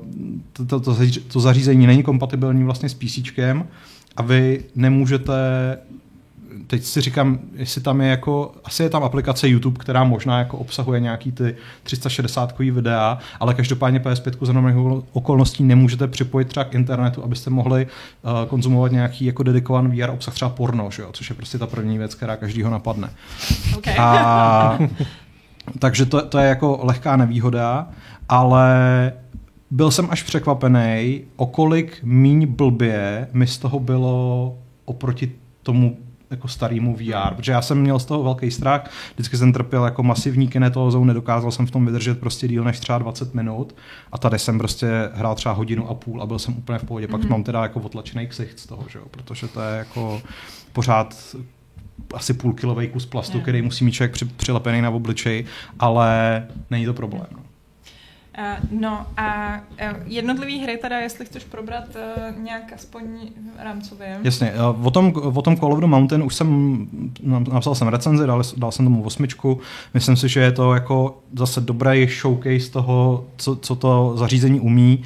to, 0.52 0.66
to, 0.66 0.80
to, 0.80 0.96
to 1.32 1.40
zařízení 1.40 1.86
není 1.86 2.02
kompatibilní 2.02 2.64
vlastně 2.64 2.88
s 2.88 2.94
PC 2.94 3.18
a 4.16 4.22
vy 4.22 4.64
nemůžete 4.76 5.34
teď 6.66 6.84
si 6.84 7.00
říkám, 7.00 7.38
jestli 7.54 7.80
tam 7.80 8.00
je 8.00 8.08
jako, 8.08 8.52
asi 8.64 8.82
je 8.82 8.90
tam 8.90 9.04
aplikace 9.04 9.48
YouTube, 9.48 9.78
která 9.78 10.04
možná 10.04 10.38
jako 10.38 10.58
obsahuje 10.58 11.00
nějaký 11.00 11.32
ty 11.32 11.56
360 11.82 12.58
videa, 12.58 13.18
ale 13.40 13.54
každopádně 13.54 13.98
PS5 13.98 14.46
za 14.46 14.52
normálních 14.52 15.04
okolností 15.12 15.64
nemůžete 15.64 16.06
připojit 16.06 16.48
třeba 16.48 16.64
k 16.64 16.74
internetu, 16.74 17.24
abyste 17.24 17.50
mohli 17.50 17.86
uh, 17.86 18.48
konzumovat 18.48 18.92
nějaký 18.92 19.24
jako 19.24 19.42
dedikovaný 19.42 20.00
VR 20.00 20.10
obsah, 20.10 20.34
třeba 20.34 20.48
porno, 20.48 20.90
že 20.90 21.02
jo? 21.02 21.08
což 21.12 21.30
je 21.30 21.36
prostě 21.36 21.58
ta 21.58 21.66
první 21.66 21.98
věc, 21.98 22.14
která 22.14 22.36
každýho 22.36 22.70
napadne. 22.70 23.10
Okay. 23.76 23.94
A, 23.98 24.78
takže 25.78 26.06
to, 26.06 26.22
to 26.26 26.38
je 26.38 26.48
jako 26.48 26.80
lehká 26.82 27.16
nevýhoda, 27.16 27.88
ale 28.28 29.12
byl 29.70 29.90
jsem 29.90 30.08
až 30.10 30.22
překvapený, 30.22 31.20
o 31.36 31.46
kolik 31.46 31.98
míň 32.02 32.46
blbě 32.46 33.28
mi 33.32 33.46
z 33.46 33.58
toho 33.58 33.80
bylo 33.80 34.58
oproti 34.84 35.32
tomu 35.62 35.96
jako 36.30 36.48
starýmu 36.48 36.96
VR, 36.96 37.34
protože 37.36 37.52
já 37.52 37.62
jsem 37.62 37.80
měl 37.80 37.98
z 37.98 38.04
toho 38.04 38.22
velký 38.22 38.50
strach, 38.50 38.90
vždycky 39.14 39.36
jsem 39.36 39.52
trpěl 39.52 39.84
jako 39.84 40.02
masivní 40.02 40.48
kinetózou, 40.48 41.04
nedokázal 41.04 41.50
jsem 41.50 41.66
v 41.66 41.70
tom 41.70 41.86
vydržet 41.86 42.20
prostě 42.20 42.48
díl 42.48 42.64
než 42.64 42.80
třeba 42.80 42.98
20 42.98 43.34
minut 43.34 43.74
a 44.12 44.18
tady 44.18 44.38
jsem 44.38 44.58
prostě 44.58 44.88
hrál 45.12 45.34
třeba 45.34 45.54
hodinu 45.54 45.88
a 45.88 45.94
půl 45.94 46.22
a 46.22 46.26
byl 46.26 46.38
jsem 46.38 46.56
úplně 46.56 46.78
v 46.78 46.84
pohodě, 46.84 47.06
mm-hmm. 47.06 47.10
pak 47.10 47.20
mhm. 47.20 47.30
mám 47.30 47.42
teda 47.42 47.62
jako 47.62 47.80
otlačený 47.80 48.26
ksicht 48.26 48.58
z 48.58 48.66
toho, 48.66 48.84
že 48.88 48.98
jo? 48.98 49.04
protože 49.10 49.48
to 49.48 49.60
je 49.60 49.78
jako 49.78 50.22
pořád 50.72 51.36
asi 52.14 52.34
půlkilový 52.34 52.88
kus 52.88 53.06
plastu, 53.06 53.40
který 53.40 53.62
musí 53.62 53.84
mít 53.84 53.92
člověk 53.92 54.12
při, 54.12 54.24
přilepený 54.24 54.82
na 54.82 54.90
obličej, 54.90 55.44
ale 55.78 56.46
není 56.70 56.84
to 56.84 56.94
problém. 56.94 57.26
No. 57.32 57.47
Uh, 58.38 58.80
no 58.80 59.06
a 59.16 59.56
uh, 59.56 59.96
jednotlivý 60.06 60.58
hry 60.58 60.78
teda, 60.82 60.98
jestli 60.98 61.24
chceš 61.24 61.44
probrat 61.44 61.84
uh, 61.96 62.42
nějak 62.42 62.72
aspoň 62.72 63.04
rámcově. 63.58 64.18
Jasně, 64.22 64.52
o 64.82 64.90
tom, 64.90 65.12
o 65.34 65.42
tom 65.42 65.56
Call 65.56 65.72
of 65.72 65.80
the 65.80 65.86
Mountain 65.86 66.22
už 66.22 66.34
jsem, 66.34 66.88
napsal 67.52 67.74
jsem 67.74 67.88
recenzi, 67.88 68.26
dal, 68.26 68.42
dal 68.56 68.72
jsem 68.72 68.86
tomu 68.86 69.02
osmičku. 69.02 69.60
Myslím 69.94 70.16
si, 70.16 70.28
že 70.28 70.40
je 70.40 70.52
to 70.52 70.74
jako 70.74 71.18
zase 71.36 71.60
dobrý 71.60 72.06
showcase 72.06 72.70
toho, 72.70 73.24
co, 73.36 73.56
co 73.56 73.76
to 73.76 74.12
zařízení 74.16 74.60
umí. 74.60 75.02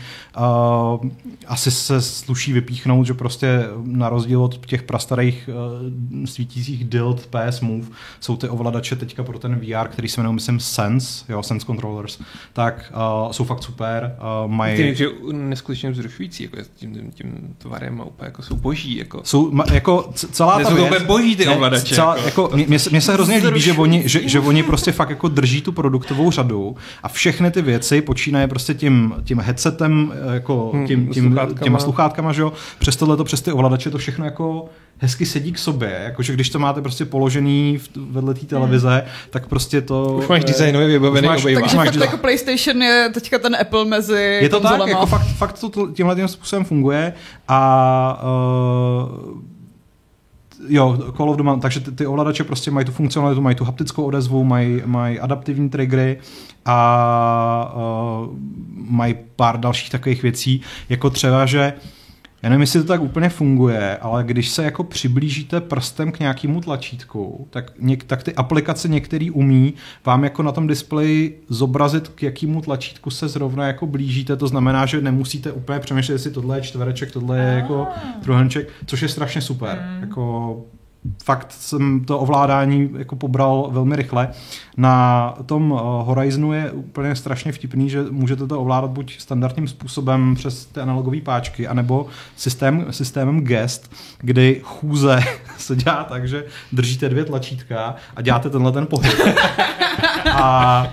Asi 1.47 1.71
se 1.71 2.03
sluší 2.03 2.53
vypíchnout, 2.53 3.07
že 3.07 3.15
prostě 3.15 3.65
na 3.85 4.09
rozdíl 4.09 4.43
od 4.43 4.67
těch 4.67 4.83
prastarých 4.83 5.51
svítících 6.25 6.85
Dild 6.85 7.27
PS 7.27 7.61
Move 7.61 7.87
jsou 8.21 8.37
ty 8.37 8.49
ovladače 8.49 8.97
teďka 8.97 9.25
pro 9.25 9.39
ten 9.39 9.55
VR, 9.55 9.89
který 9.89 10.09
se 10.09 10.21
jmenuje, 10.21 10.35
myslím, 10.35 10.61
Sense, 10.61 11.33
jo, 11.33 11.43
Sense 11.43 11.67
Controllers, 11.67 12.19
tak 12.53 12.93
uh, 12.95 13.22
jsou 13.31 13.45
fakt 13.45 13.63
super. 13.63 14.17
Uh, 14.45 14.51
mají... 14.51 14.77
Ty 14.77 14.95
že 14.95 15.07
neskutečně 15.33 15.91
vzrušující, 15.91 16.43
jako 16.43 16.57
tím, 16.77 17.11
tím 17.15 17.55
tvarem 17.59 18.01
a 18.01 18.05
úplně 18.05 18.27
jako 18.27 18.43
jsou 18.43 18.57
boží. 18.57 18.97
Jako, 18.97 19.21
jsou 19.25 19.51
ma, 19.51 19.65
jako 19.73 20.11
celá 20.13 20.63
ta 20.63 20.75
věc, 20.75 20.99
to 20.99 21.05
boží 21.05 21.37
ty 21.37 21.49
ovladače. 21.49 21.95
Celá, 21.95 22.17
jako, 22.17 22.43
jako 22.43 22.57
mě, 22.57 22.79
mě, 22.91 23.01
se 23.01 23.13
hrozně 23.13 23.37
líbí, 23.37 23.61
že 23.61 23.73
oni, 23.73 24.03
že, 24.09 24.29
že 24.29 24.41
oni 24.41 24.63
prostě 24.63 24.93
fakt 24.93 25.11
jako 25.11 25.29
drží 25.29 25.63
tu 25.63 25.73
produktovou 25.73 26.31
řadu 26.31 26.77
a 27.03 27.09
všechny 27.09 27.51
ty 27.51 27.63
věci 27.63 28.03
počínají 28.03 28.49
prostě 28.49 28.75
tím, 28.75 29.15
tím 29.25 29.41
headsetem, 29.41 30.13
jako 30.33 30.71
hmm, 30.75 30.87
tím, 30.87 31.09
tím, 31.09 31.25
sluchátkama. 31.25 31.61
těma 31.61 31.79
sluchátkama, 31.79 32.33
že 32.33 32.43
jo, 32.43 32.53
přes 32.79 32.97
tohle, 32.97 33.25
přes 33.25 33.41
ty 33.41 33.53
ovladače, 33.53 33.91
to 33.91 33.99
všechno 33.99 34.25
jako 34.25 34.69
hezky 35.03 35.27
sedí 35.27 35.53
k 35.53 35.59
sobě, 35.59 36.01
jakože 36.05 36.33
když 36.33 36.51
to 36.51 36.59
máte 36.59 36.83
prostě 36.83 37.05
položený 37.05 37.79
v, 37.79 37.89
vedle 37.97 38.35
té 38.35 38.47
televize, 38.47 38.91
hmm. 38.91 39.31
tak 39.31 39.47
prostě 39.47 39.81
to... 39.81 40.05
Už 40.05 40.29
máš 40.29 40.45
designově 40.45 40.89
vybavený 40.89 41.29
máš, 41.29 41.41
obejvá. 41.41 41.61
Takže 41.61 41.77
máš 41.77 41.89
fakt 41.89 42.01
jako 42.01 42.17
PlayStation 42.17 42.83
je 42.83 43.11
teďka 43.15 43.39
ten 43.39 43.57
Apple 43.61 43.85
mezi 43.85 44.39
Je 44.43 44.49
to 44.49 44.61
tak, 44.61 44.87
jako 44.87 45.07
fakt, 45.07 45.27
fakt 45.27 45.59
to 45.59 45.87
tímhle 45.93 46.17
tím 46.17 46.29
způsobem 46.29 46.65
funguje 46.65 47.13
a 47.49 48.23
uh, 49.05 49.41
jo, 50.69 51.13
Call 51.17 51.31
of 51.31 51.37
Duty, 51.37 51.61
takže 51.61 51.81
ty, 51.81 51.93
ty 51.93 52.07
ovladače 52.07 52.45
prostě 52.45 52.71
mají 52.71 52.87
tu 52.87 52.93
funkcionalitu, 52.93 53.41
mají 53.41 53.57
tu 53.57 53.65
haptickou 53.65 54.05
odezvu, 54.05 54.45
mají, 54.45 54.83
mají 54.87 55.21
adaptivní 55.21 55.71
triggery 55.71 56.19
a 56.65 57.75
uh, 57.77 58.29
mají 58.75 59.15
pár 59.37 59.61
dalších 59.61 59.91
takových 59.91 60.23
věcí, 60.23 60.61
jako 60.89 61.11
třeba, 61.11 61.47
že 61.47 61.73
uh, 61.77 62.02
já 62.43 62.49
nevím, 62.51 62.61
jestli 62.61 62.81
to 62.81 62.87
tak 62.87 63.03
úplně 63.03 63.29
funguje, 63.29 63.97
ale 63.97 64.25
když 64.25 64.49
se 64.49 64.65
jako 64.65 64.85
přiblížíte 64.85 65.61
prstem 65.61 66.13
k 66.13 66.19
nějakému 66.19 66.61
tlačítku, 66.61 67.47
tak, 67.51 67.73
něk, 67.79 68.05
tak 68.05 68.23
ty 68.23 68.35
aplikace 68.35 68.89
některý 68.89 69.31
umí 69.31 69.75
vám 70.05 70.25
jako 70.25 70.43
na 70.43 70.53
tom 70.53 70.67
displeji 70.67 71.45
zobrazit, 71.49 72.09
k 72.09 72.23
jakému 72.23 72.61
tlačítku 72.61 73.11
se 73.11 73.29
zrovna 73.29 73.67
jako 73.67 73.87
blížíte. 73.87 74.37
To 74.37 74.49
znamená, 74.49 74.87
že 74.87 75.01
nemusíte 75.01 75.53
úplně 75.53 75.79
přemýšlet, 75.79 76.15
jestli 76.15 76.31
tohle 76.31 76.59
je 76.59 76.63
čtvereček, 76.63 77.13
tohle 77.13 77.39
je 77.39 77.55
jako 77.55 77.87
truhenček, 78.23 78.69
což 78.87 79.03
je 79.03 79.09
strašně 79.09 79.41
super. 79.41 79.89
Mm. 79.97 80.01
Jako 80.01 80.65
fakt 81.25 81.53
jsem 81.53 82.05
to 82.05 82.19
ovládání 82.19 82.91
jako 82.99 83.17
pobral 83.17 83.69
velmi 83.71 83.97
rychle. 83.97 84.29
Na 84.77 85.35
tom 85.47 85.75
eh, 85.77 85.81
Horizonu 86.05 86.53
je 86.53 86.71
úplně 86.71 87.17
strašně 87.17 87.53
vtipný, 87.53 87.91
že 87.91 88.03
můžete 88.11 88.47
to 88.47 88.61
ovládat 88.61 88.91
buď 88.91 89.21
standardním 89.21 89.69
způsobem 89.69 90.35
přes 90.35 90.67
ty 90.67 90.81
analogové 90.81 91.21
páčky, 91.21 91.69
anebo 91.69 92.07
systém, 92.37 92.87
systémem 92.91 93.41
gest, 93.41 93.93
kdy 94.19 94.61
chůze 94.63 95.21
se 95.59 95.77
dělá 95.77 96.05
tak, 96.05 96.29
že 96.29 96.45
držíte 96.73 97.09
dvě 97.09 97.25
tlačítka 97.25 97.95
a 98.17 98.23
děláte 98.23 98.51
tenhle 98.51 98.73
ten 98.73 98.87
pohyb. 98.87 99.15
A 100.33 100.87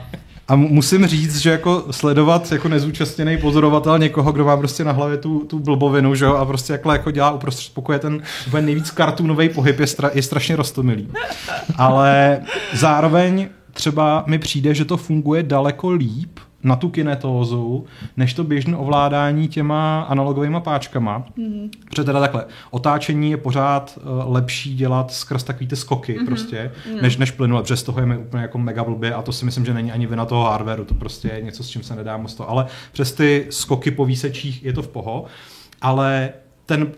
a 0.49 0.55
musím 0.55 1.07
říct, 1.07 1.38
že 1.38 1.49
jako 1.49 1.85
sledovat 1.91 2.51
jako 2.51 2.67
nezúčastněný 2.67 3.38
pozorovatel 3.38 3.99
někoho, 3.99 4.31
kdo 4.31 4.45
má 4.45 4.57
prostě 4.57 4.83
na 4.83 4.91
hlavě 4.91 5.17
tu, 5.17 5.39
tu 5.39 5.59
blbovinu, 5.59 6.15
že 6.15 6.25
jo, 6.25 6.35
a 6.35 6.45
prostě 6.45 6.73
jako, 6.73 6.91
jako 6.91 7.12
dělá 7.12 7.31
uprostřed 7.31 7.73
pokoje 7.73 7.99
ten 7.99 8.21
úplně 8.47 8.65
nejvíc 8.65 8.91
kartunový 8.91 9.49
pohyb 9.49 9.79
je, 9.79 9.88
stra, 9.88 10.12
je 10.13 10.21
strašně 10.21 10.55
rostomilý. 10.55 11.09
Ale 11.75 12.41
zároveň 12.73 13.49
třeba 13.73 14.23
mi 14.27 14.39
přijde, 14.39 14.73
že 14.73 14.85
to 14.85 14.97
funguje 14.97 15.43
daleko 15.43 15.91
líp, 15.91 16.39
na 16.63 16.76
tu 16.76 16.89
kinetózu, 16.89 17.86
než 18.17 18.34
to 18.34 18.43
běžné 18.43 18.78
ovládání 18.78 19.48
těma 19.48 20.02
analogovými 20.02 20.58
páčkama. 20.62 21.26
Mm-hmm. 21.38 21.69
Protože 21.89 22.04
teda 22.04 22.19
takhle, 22.19 22.45
otáčení 22.72 23.32
je 23.32 23.38
pořád 23.38 24.00
uh, 24.02 24.34
lepší 24.34 24.76
dělat 24.76 25.12
skrz 25.12 25.43
takový 25.43 25.67
ty 25.67 25.76
skoky 25.76 26.17
mm-hmm. 26.17 26.26
prostě, 26.26 26.72
mm-hmm. 26.74 27.02
než, 27.02 27.17
než 27.17 27.32
plynule, 27.32 27.62
protože 27.62 27.78
z 27.78 27.84
toho 27.84 28.00
je 28.00 28.06
mi 28.06 28.17
úplně 28.17 28.41
jako 28.41 28.58
mega 28.58 28.84
blbě 28.84 29.13
a 29.13 29.22
to 29.22 29.32
si 29.32 29.45
myslím, 29.45 29.65
že 29.65 29.74
není 29.74 29.91
ani 29.91 30.08
vina 30.08 30.26
toho 30.26 30.43
hardwareu, 30.43 30.86
to 30.86 30.93
prostě 30.93 31.28
je 31.28 31.41
něco, 31.41 31.63
s 31.63 31.69
čím 31.69 31.84
se 31.84 31.95
nedá 31.95 32.17
moc 32.17 32.34
to, 32.34 32.50
ale 32.50 32.65
přes 32.91 33.12
ty 33.12 33.48
skoky 33.50 33.91
po 33.91 34.06
výsečích 34.06 34.63
je 34.63 34.74
to 34.74 34.82
v 34.82 34.88
poho, 34.88 35.26
ale 35.82 36.30
ten, 36.69 36.91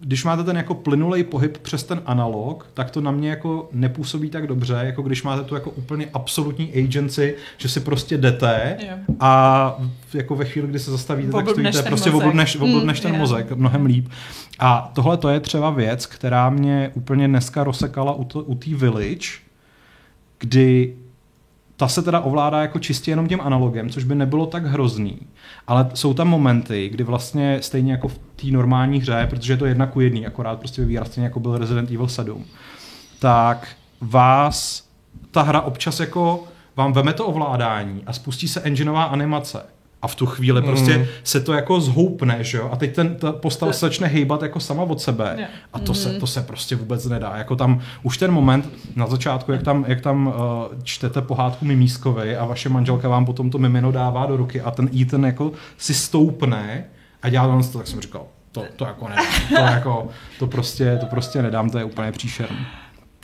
když 0.00 0.24
máte 0.24 0.44
ten 0.44 0.56
jako 0.56 0.74
plynulej 0.74 1.24
pohyb 1.24 1.58
přes 1.58 1.84
ten 1.84 2.02
analog, 2.06 2.70
tak 2.74 2.90
to 2.90 3.00
na 3.00 3.10
mě 3.10 3.30
jako 3.30 3.68
nepůsobí 3.72 4.30
tak 4.30 4.46
dobře, 4.46 4.78
jako 4.82 5.02
když 5.02 5.22
máte 5.22 5.44
tu 5.44 5.54
jako 5.54 5.70
úplně 5.70 6.08
absolutní 6.14 6.72
agency, 6.72 7.34
že 7.56 7.68
si 7.68 7.80
prostě 7.80 8.18
jdete 8.18 8.76
yeah. 8.80 8.98
a 9.20 9.84
jako 10.14 10.36
ve 10.36 10.44
chvíli, 10.44 10.68
kdy 10.68 10.78
se 10.78 10.90
zastavíte, 10.90 11.32
tak 11.32 11.48
stojíte, 11.48 11.82
prostě 11.82 12.10
oblbneš, 12.10 12.56
oblbneš 12.56 12.98
mm, 12.98 13.02
ten 13.02 13.12
yeah. 13.12 13.20
mozek 13.20 13.52
mnohem 13.52 13.86
líp. 13.86 14.08
A 14.58 14.90
tohle 14.94 15.16
to 15.16 15.28
je 15.28 15.40
třeba 15.40 15.70
věc, 15.70 16.06
která 16.06 16.50
mě 16.50 16.90
úplně 16.94 17.28
dneska 17.28 17.64
rozsekala 17.64 18.12
u, 18.12 18.24
to, 18.24 18.40
u 18.40 18.54
té 18.54 18.74
Village, 18.74 19.28
kdy 20.38 20.94
ta 21.76 21.88
se 21.88 22.02
teda 22.02 22.20
ovládá 22.20 22.60
jako 22.60 22.78
čistě 22.78 23.10
jenom 23.10 23.28
tím 23.28 23.40
analogem, 23.40 23.90
což 23.90 24.04
by 24.04 24.14
nebylo 24.14 24.46
tak 24.46 24.66
hrozný. 24.66 25.18
Ale 25.66 25.90
jsou 25.94 26.14
tam 26.14 26.28
momenty, 26.28 26.88
kdy 26.88 27.04
vlastně 27.04 27.58
stejně 27.62 27.92
jako 27.92 28.08
v 28.08 28.18
té 28.18 28.46
normální 28.46 29.00
hře, 29.00 29.26
protože 29.30 29.52
je 29.52 29.56
to 29.56 29.66
jedna 29.66 29.86
ku 29.86 30.00
jedný, 30.00 30.26
akorát 30.26 30.58
prostě 30.58 30.84
ve 30.84 31.04
stejně 31.04 31.26
jako 31.26 31.40
byl 31.40 31.58
Resident 31.58 31.90
Evil 31.90 32.08
7, 32.08 32.44
tak 33.18 33.68
vás 34.00 34.88
ta 35.30 35.42
hra 35.42 35.60
občas 35.60 36.00
jako 36.00 36.44
vám 36.76 36.92
veme 36.92 37.12
to 37.12 37.26
ovládání 37.26 38.02
a 38.06 38.12
spustí 38.12 38.48
se 38.48 38.60
engineová 38.60 39.04
animace 39.04 39.75
a 40.02 40.08
v 40.08 40.14
tu 40.14 40.26
chvíli 40.26 40.60
mm. 40.60 40.66
prostě 40.66 41.08
se 41.24 41.40
to 41.40 41.52
jako 41.52 41.80
zhoupne, 41.80 42.44
že 42.44 42.58
jo? 42.58 42.68
A 42.72 42.76
teď 42.76 42.94
ten, 42.94 43.14
ta 43.14 43.32
postava 43.32 43.72
se 43.72 43.86
začne 43.86 44.06
hejbat 44.06 44.42
jako 44.42 44.60
sama 44.60 44.82
od 44.82 45.00
sebe. 45.00 45.48
A 45.72 45.78
to, 45.78 45.92
mm. 45.92 45.96
se, 45.96 46.12
to 46.12 46.26
se 46.26 46.42
prostě 46.42 46.76
vůbec 46.76 47.06
nedá. 47.06 47.36
Jako 47.36 47.56
tam 47.56 47.80
už 48.02 48.18
ten 48.18 48.30
moment 48.30 48.68
na 48.96 49.06
začátku, 49.06 49.52
jak 49.52 49.62
tam, 49.62 49.84
jak 49.88 50.00
tam 50.00 50.26
uh, 50.26 50.34
čtete 50.82 51.22
pohádku 51.22 51.64
Mimískovi 51.64 52.36
a 52.36 52.44
vaše 52.44 52.68
manželka 52.68 53.08
vám 53.08 53.26
potom 53.26 53.50
to 53.50 53.58
mimino 53.58 53.92
dává 53.92 54.26
do 54.26 54.36
ruky 54.36 54.60
a 54.60 54.70
ten 54.70 54.90
Ethan 55.00 55.24
jako 55.24 55.52
si 55.78 55.94
stoupne 55.94 56.84
a 57.22 57.28
dělá 57.28 57.62
to, 57.72 57.78
tak 57.78 57.86
jsem 57.86 58.00
říkal, 58.00 58.26
to, 58.52 58.64
to 58.76 58.84
jako 58.84 59.08
nedám. 59.08 59.26
To, 59.48 59.62
jako, 59.62 60.08
to, 60.38 60.46
prostě, 60.46 60.96
to 61.00 61.06
prostě 61.06 61.42
nedám, 61.42 61.70
to 61.70 61.78
je 61.78 61.84
úplně 61.84 62.12
příšerné. 62.12 62.66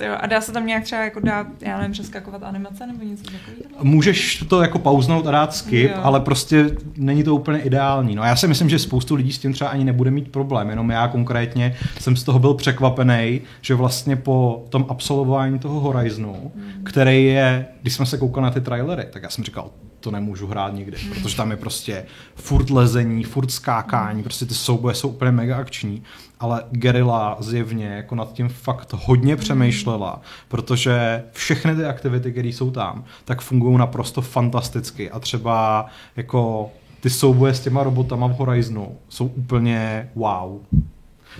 Jo, 0.00 0.14
a 0.20 0.26
dá 0.26 0.40
se 0.40 0.52
tam 0.52 0.66
nějak 0.66 0.84
třeba 0.84 1.02
jako 1.02 1.20
dát, 1.20 1.46
já 1.60 1.78
nevím, 1.78 1.92
přeskakovat 1.92 2.42
animace 2.42 2.86
nebo 2.86 3.04
něco 3.04 3.22
takového? 3.22 3.84
Můžeš 3.84 4.44
to 4.48 4.62
jako 4.62 4.78
pauznout 4.78 5.26
a 5.26 5.30
dát 5.30 5.54
skip, 5.54 5.90
jo. 5.90 5.96
ale 6.02 6.20
prostě 6.20 6.76
není 6.96 7.24
to 7.24 7.34
úplně 7.34 7.58
ideální. 7.60 8.14
No 8.14 8.22
já 8.22 8.36
si 8.36 8.48
myslím, 8.48 8.68
že 8.68 8.78
spoustu 8.78 9.14
lidí 9.14 9.32
s 9.32 9.38
tím 9.38 9.52
třeba 9.52 9.70
ani 9.70 9.84
nebude 9.84 10.10
mít 10.10 10.28
problém, 10.28 10.70
jenom 10.70 10.90
já 10.90 11.08
konkrétně 11.08 11.76
jsem 12.00 12.16
z 12.16 12.24
toho 12.24 12.38
byl 12.38 12.54
překvapený, 12.54 13.40
že 13.60 13.74
vlastně 13.74 14.16
po 14.16 14.66
tom 14.68 14.86
absolvování 14.88 15.58
toho 15.58 15.80
Horizonu, 15.80 16.52
hmm. 16.56 16.84
který 16.84 17.24
je, 17.24 17.66
když 17.82 17.94
jsme 17.94 18.06
se 18.06 18.18
koukali 18.18 18.44
na 18.44 18.50
ty 18.50 18.60
trailery, 18.60 19.06
tak 19.12 19.22
já 19.22 19.30
jsem 19.30 19.44
říkal, 19.44 19.70
to 20.00 20.10
nemůžu 20.10 20.46
hrát 20.46 20.74
nikdy, 20.74 20.96
hmm. 20.98 21.12
protože 21.14 21.36
tam 21.36 21.50
je 21.50 21.56
prostě 21.56 22.04
furt 22.34 22.70
lezení, 22.70 23.24
furt 23.24 23.50
skákání, 23.50 24.14
hmm. 24.14 24.22
prostě 24.22 24.46
ty 24.46 24.54
souboje 24.54 24.94
jsou 24.94 25.08
úplně 25.08 25.30
mega 25.30 25.56
akční, 25.56 26.02
ale 26.42 26.64
Gerilla 26.70 27.36
zjevně 27.40 27.86
jako 27.86 28.14
nad 28.14 28.32
tím 28.32 28.48
fakt 28.48 28.92
hodně 28.92 29.36
přemýšlela, 29.36 30.20
protože 30.48 31.24
všechny 31.32 31.76
ty 31.76 31.84
aktivity, 31.84 32.32
které 32.32 32.48
jsou 32.48 32.70
tam, 32.70 33.04
tak 33.24 33.40
fungují 33.40 33.78
naprosto 33.78 34.22
fantasticky 34.22 35.10
a 35.10 35.20
třeba 35.20 35.86
jako 36.16 36.70
ty 37.00 37.10
souboje 37.10 37.54
s 37.54 37.60
těma 37.60 37.82
robotama 37.82 38.26
v 38.26 38.36
Horizonu 38.36 38.98
jsou 39.08 39.26
úplně 39.26 40.10
wow. 40.14 40.60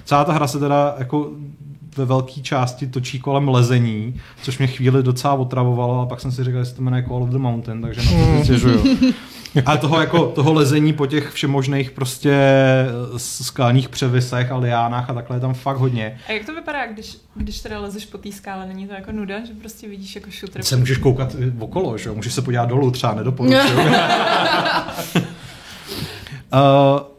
Celá 0.04 0.24
ta 0.24 0.32
hra 0.32 0.46
se 0.46 0.58
teda 0.58 0.94
jako 0.98 1.30
ve 1.96 2.04
velké 2.04 2.40
části 2.40 2.86
točí 2.86 3.18
kolem 3.20 3.48
lezení, 3.48 4.20
což 4.42 4.58
mě 4.58 4.66
chvíli 4.66 5.02
docela 5.02 5.34
otravovalo 5.34 6.00
a 6.00 6.06
pak 6.06 6.20
jsem 6.20 6.32
si 6.32 6.44
říkal, 6.44 6.60
že 6.64 6.70
se 6.70 6.76
to 6.76 6.82
jmenuje 6.82 7.02
Call 7.02 7.22
of 7.22 7.28
the 7.28 7.38
Mountain, 7.38 7.82
takže 7.82 8.02
na 8.02 8.26
to 8.26 8.36
si 8.38 8.44
stěžuju. 8.44 8.84
Ale 9.66 9.78
toho, 9.78 10.00
jako, 10.00 10.26
toho 10.26 10.52
lezení 10.52 10.92
po 10.92 11.06
těch 11.06 11.30
všemožných 11.30 11.90
prostě 11.90 12.36
skalních 13.16 13.88
převisech 13.88 14.52
a 14.52 14.56
liánách 14.56 15.10
a 15.10 15.14
takhle 15.14 15.36
je 15.36 15.40
tam 15.40 15.54
fakt 15.54 15.76
hodně. 15.76 16.18
A 16.28 16.32
jak 16.32 16.46
to 16.46 16.54
vypadá, 16.54 16.86
když, 16.86 17.16
když 17.34 17.60
teda 17.60 17.80
lezeš 17.80 18.06
po 18.06 18.18
té 18.18 18.32
skále, 18.32 18.66
není 18.66 18.86
to 18.86 18.94
jako 18.94 19.12
nuda, 19.12 19.44
že 19.46 19.52
prostě 19.60 19.88
vidíš 19.88 20.14
jako 20.14 20.30
šutr? 20.30 20.62
Se 20.62 20.76
můžeš 20.76 20.98
koukat 20.98 21.36
okolo, 21.58 21.98
že 21.98 22.10
Můžeš 22.10 22.32
se 22.34 22.42
podívat 22.42 22.68
dolů, 22.68 22.90
třeba 22.90 23.14
nedoporučuju. 23.14 23.78
uh, 23.78 23.92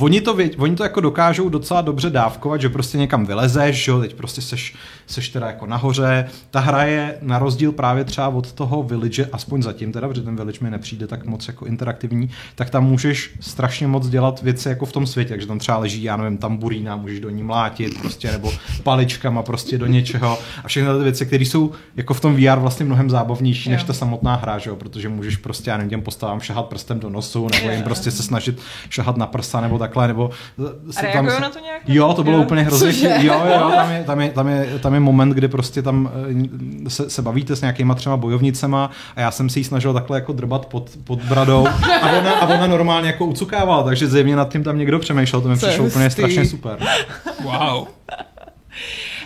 oni 0.00 0.20
to, 0.20 0.38
oni 0.58 0.76
to 0.76 0.82
jako 0.82 1.00
dokážou 1.00 1.48
docela 1.48 1.80
dobře 1.80 2.10
dávkovat, 2.10 2.60
že 2.60 2.68
prostě 2.68 2.98
někam 2.98 3.26
vylezeš, 3.26 3.84
že 3.84 3.90
jo, 3.90 4.00
teď 4.00 4.14
prostě 4.14 4.42
seš, 4.42 4.74
seš 5.10 5.28
teda 5.28 5.46
jako 5.46 5.66
nahoře. 5.66 6.24
Ta 6.50 6.60
hra 6.60 6.84
je 6.84 7.18
na 7.22 7.38
rozdíl 7.38 7.72
právě 7.72 8.04
třeba 8.04 8.28
od 8.28 8.52
toho 8.52 8.82
Village, 8.82 9.28
aspoň 9.32 9.62
zatím 9.62 9.92
teda, 9.92 10.08
protože 10.08 10.22
ten 10.22 10.36
Village 10.36 10.58
mi 10.62 10.70
nepřijde 10.70 11.06
tak 11.06 11.26
moc 11.26 11.48
jako 11.48 11.66
interaktivní, 11.66 12.30
tak 12.54 12.70
tam 12.70 12.84
můžeš 12.84 13.30
strašně 13.40 13.86
moc 13.86 14.08
dělat 14.08 14.42
věci 14.42 14.68
jako 14.68 14.86
v 14.86 14.92
tom 14.92 15.06
světě, 15.06 15.28
takže 15.28 15.46
tam 15.46 15.58
třeba 15.58 15.78
leží, 15.78 16.02
já 16.02 16.16
nevím, 16.16 16.38
tamburína, 16.38 16.96
můžeš 16.96 17.20
do 17.20 17.30
ní 17.30 17.42
mlátit 17.42 17.98
prostě, 18.00 18.32
nebo 18.32 18.52
paličkama 18.82 19.42
prostě 19.42 19.78
do 19.78 19.86
něčeho 19.86 20.38
a 20.64 20.68
všechny 20.68 20.88
ty 20.98 21.04
věci, 21.04 21.26
které 21.26 21.44
jsou 21.44 21.70
jako 21.96 22.14
v 22.14 22.20
tom 22.20 22.36
VR 22.36 22.58
vlastně 22.58 22.86
mnohem 22.86 23.10
zábavnější 23.10 23.70
jo. 23.70 23.72
než 23.72 23.84
ta 23.84 23.92
samotná 23.92 24.34
hra, 24.34 24.58
že 24.58 24.70
jo, 24.70 24.76
protože 24.76 25.08
můžeš 25.08 25.36
prostě, 25.36 25.70
já 25.70 25.76
nevím, 25.76 25.90
těm 25.90 26.02
postavám 26.02 26.40
šahat 26.40 26.66
prstem 26.66 27.00
do 27.00 27.10
nosu, 27.10 27.48
nebo 27.52 27.70
jim 27.70 27.82
prostě 27.82 28.10
se 28.10 28.22
snažit 28.22 28.60
šahat 28.88 29.16
na 29.16 29.26
prsa, 29.26 29.60
nebo 29.60 29.78
takhle, 29.78 30.08
nebo... 30.08 30.30
Tam 31.12 31.30
se... 31.30 31.40
na 31.40 31.50
to 31.50 31.58
nějak? 31.58 31.82
Jo, 31.88 32.14
to 32.14 32.24
bylo 32.24 32.36
jo? 32.36 32.42
úplně 32.42 32.62
hrozně. 32.62 33.18
Jo, 33.20 33.42
jo, 33.46 33.72
tam 33.74 33.90
je, 33.90 34.04
tam, 34.04 34.20
je, 34.20 34.30
tam, 34.30 34.48
je, 34.48 34.78
tam 34.78 34.94
je 34.94 34.99
moment, 35.02 35.30
kdy 35.30 35.48
prostě 35.48 35.82
tam 35.82 36.10
eh, 36.86 36.90
se, 36.90 37.10
se 37.10 37.22
bavíte 37.22 37.56
s 37.56 37.60
nějakýma 37.60 37.94
třema 37.94 38.16
bojovnicema 38.16 38.90
a 39.16 39.20
já 39.20 39.30
jsem 39.30 39.48
si 39.48 39.60
ji 39.60 39.64
snažil 39.64 39.94
takhle 39.94 40.18
jako 40.18 40.32
drbat 40.32 40.66
pod, 40.66 40.90
pod 41.04 41.22
bradou 41.22 41.66
a 42.02 42.12
ona, 42.18 42.32
a 42.32 42.46
ona 42.46 42.66
normálně 42.66 43.06
jako 43.06 43.26
ucukávala, 43.26 43.82
takže 43.82 44.06
zjevně 44.06 44.36
nad 44.36 44.52
tím 44.52 44.64
tam 44.64 44.78
někdo 44.78 44.98
přemýšlel, 44.98 45.42
to 45.42 45.48
mi 45.48 45.56
přišlo 45.56 45.86
úplně 45.86 46.10
strašně 46.10 46.44
super. 46.44 46.78
Wow. 47.42 47.86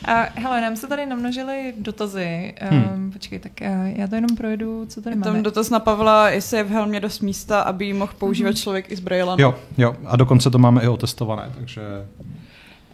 A 0.04 0.26
hele, 0.34 0.60
nám 0.60 0.76
se 0.76 0.86
tady 0.86 1.06
namnožily 1.06 1.74
dotazy. 1.78 2.54
Hmm. 2.60 2.90
Um, 2.94 3.12
počkej, 3.12 3.38
tak 3.38 3.52
uh, 3.60 3.86
já 3.96 4.06
to 4.06 4.14
jenom 4.14 4.36
projedu, 4.36 4.86
co 4.88 5.02
tady 5.02 5.16
máme. 5.16 5.32
Tam 5.32 5.42
dotaz 5.42 5.70
na 5.70 5.80
Pavla, 5.80 6.30
jestli 6.30 6.56
je 6.56 6.64
v 6.64 6.70
helmě 6.70 7.00
dost 7.00 7.20
místa, 7.20 7.60
aby 7.60 7.84
ji 7.84 7.92
mohl 7.92 8.12
používat 8.18 8.48
hmm. 8.48 8.56
člověk 8.56 8.92
i 8.92 8.96
s 8.96 9.00
brailem. 9.00 9.40
Jo, 9.40 9.54
jo, 9.78 9.96
a 10.06 10.16
dokonce 10.16 10.50
to 10.50 10.58
máme 10.58 10.82
i 10.82 10.88
otestované, 10.88 11.50
takže... 11.58 11.82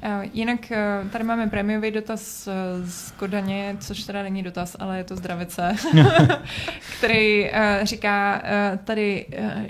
Eh, 0.03 0.29
jinak 0.33 0.73
eh, 0.73 1.05
tady 1.13 1.25
máme 1.25 1.47
prémiový 1.47 1.91
dotaz 1.91 2.49
eh, 2.49 2.53
z 2.85 3.11
Kodaně, 3.11 3.77
což 3.81 4.03
teda 4.03 4.23
není 4.23 4.43
dotaz, 4.43 4.77
ale 4.79 4.99
je 4.99 5.05
to 5.05 5.17
zdravice, 5.17 5.77
který 6.99 7.51
říká, 7.83 8.43
tady 8.85 9.27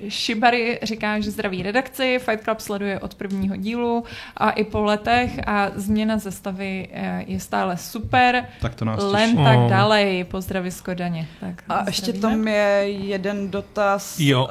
Shibari 0.09 0.79
říká, 0.83 1.21
že 1.21 1.31
zdraví 1.31 1.63
redakci, 1.63 2.19
Fight 2.19 2.45
Club 2.45 2.61
sleduje 2.61 3.01
od 3.01 3.15
prvního 3.15 3.57
dílu 3.57 4.05
a 4.37 4.51
i 4.51 4.65
po 4.65 4.83
letech 4.83 5.41
a 5.47 5.71
změna 5.75 6.19
zestavy 6.19 6.89
je 7.27 7.41
stále 7.41 7.77
super. 7.77 8.47
Tak 8.61 8.75
to 8.75 8.85
nás 8.85 9.03
Len 9.03 9.31
těší. 9.31 9.45
tak 9.45 9.59
oh. 9.59 9.71
dalej, 9.71 10.25
pozdraví 10.25 10.71
z 10.71 10.81
Kodaně. 10.81 11.27
Tak, 11.41 11.63
a 11.69 11.85
ještě 11.87 12.13
tam 12.13 12.49
je 12.49 12.85
jeden 12.87 13.51
dotaz 13.51 14.21
jo. 14.21 14.49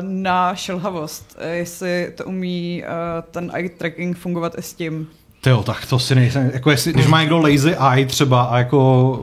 na 0.00 0.54
šelhavost, 0.54 1.38
jestli 1.52 2.12
to 2.16 2.24
umí 2.24 2.82
uh, 2.82 2.90
ten 3.30 3.50
eye 3.54 3.68
tracking 3.68 4.16
fungovat 4.16 4.58
i 4.58 4.62
s 4.62 4.74
tím, 4.74 4.93
Jo, 5.46 5.62
tak 5.62 5.86
to 5.86 5.98
si 5.98 6.14
nejsem, 6.14 6.50
jako 6.54 6.70
jestli, 6.70 6.92
když 6.92 7.06
má 7.06 7.20
někdo 7.20 7.38
lazy 7.38 7.76
eye 7.92 8.06
třeba 8.06 8.42
a 8.42 8.58
jako 8.58 9.20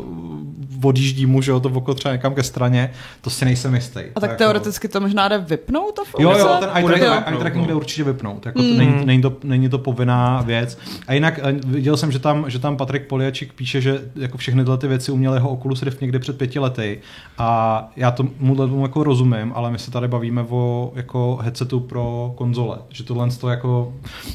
odjíždí 0.84 1.26
mu, 1.26 1.42
že 1.42 1.52
jo, 1.52 1.60
to 1.60 1.70
oko 1.70 1.94
třeba 1.94 2.14
někam 2.14 2.34
ke 2.34 2.44
straně, 2.44 2.92
to 3.22 3.30
si 3.30 3.46
nejsem 3.46 3.76
jistý. 3.76 4.00
A 4.16 4.20
tak 4.20 4.30
jako... 4.30 4.38
teoreticky 4.38 4.88
to 4.88 5.02
možná 5.02 5.28
jde 5.28 5.38
vypnout 5.38 5.96
to 5.96 6.22
Jo, 6.22 6.32
jo, 6.38 6.58
ten 6.60 6.70
eye, 6.74 6.86
tracking, 6.86 7.28
eye 7.28 7.38
tracking 7.38 7.68
jde 7.68 7.74
určitě 7.74 8.04
vypnout, 8.04 8.46
jako 8.46 8.62
mm. 8.62 8.70
to 8.70 8.78
není, 8.78 9.06
není, 9.06 9.22
to, 9.22 9.34
není 9.44 9.70
to 9.70 9.78
povinná 9.78 10.42
věc. 10.42 10.78
A 11.08 11.14
jinak 11.14 11.40
eh, 11.44 11.56
viděl 11.66 11.98
jsem, 11.98 12.12
že 12.12 12.20
tam, 12.20 12.50
že 12.50 12.60
tam 12.60 12.78
Patrik 12.78 13.08
Poliačik 13.08 13.54
píše, 13.54 13.82
že 13.82 14.02
jako 14.16 14.38
všechny 14.38 14.64
tyhle 14.64 14.78
ty 14.78 14.88
věci 14.88 15.12
uměl 15.12 15.34
jeho 15.34 15.50
Oculus 15.50 15.84
Rift 15.84 16.02
někdy 16.02 16.20
před 16.20 16.38
pěti 16.38 16.60
lety 16.60 17.00
a 17.38 17.90
já 17.96 18.12
tomu 18.12 18.56
tomu 18.56 18.82
jako 18.82 19.04
rozumím, 19.04 19.52
ale 19.56 19.72
my 19.72 19.80
se 19.80 19.92
tady 19.92 20.08
bavíme 20.08 20.46
o 20.50 20.92
jako 20.96 21.40
headsetu 21.42 21.80
pro 21.80 22.34
konzole, 22.38 22.78
že 22.90 23.04
tohle 23.04 23.30
to 23.30 23.50
jako, 23.50 23.94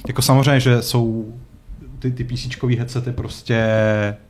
jako 0.09 0.23
samozřejmě, 0.23 0.61
že 0.61 0.83
jsou 0.83 1.35
ty, 1.99 2.11
ty 2.11 2.25
PC 2.25 2.63
headsety 2.79 3.13
prostě 3.13 3.67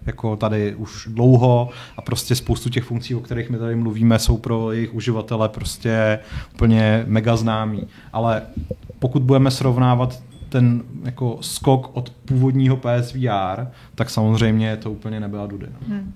jako 0.06 0.36
tady 0.36 0.74
už 0.74 1.08
dlouho 1.10 1.70
a 1.96 2.02
prostě 2.02 2.34
spoustu 2.34 2.70
těch 2.70 2.84
funkcí, 2.84 3.14
o 3.14 3.20
kterých 3.20 3.50
my 3.50 3.58
tady 3.58 3.76
mluvíme, 3.76 4.18
jsou 4.18 4.36
pro 4.36 4.72
jejich 4.72 4.94
uživatele 4.94 5.48
prostě 5.48 6.18
úplně 6.54 7.04
mega 7.06 7.36
známý. 7.36 7.86
Ale 8.12 8.42
pokud 8.98 9.22
budeme 9.22 9.50
srovnávat 9.50 10.22
ten 10.48 10.82
jako 11.04 11.38
skok 11.40 11.90
od 11.96 12.10
původního 12.10 12.76
PSVR, 12.76 13.66
tak 13.94 14.10
samozřejmě 14.10 14.76
to 14.76 14.90
úplně 14.90 15.20
nebyla 15.20 15.46
dudy. 15.46 15.66
No. 15.66 15.96
Hmm. 15.96 16.12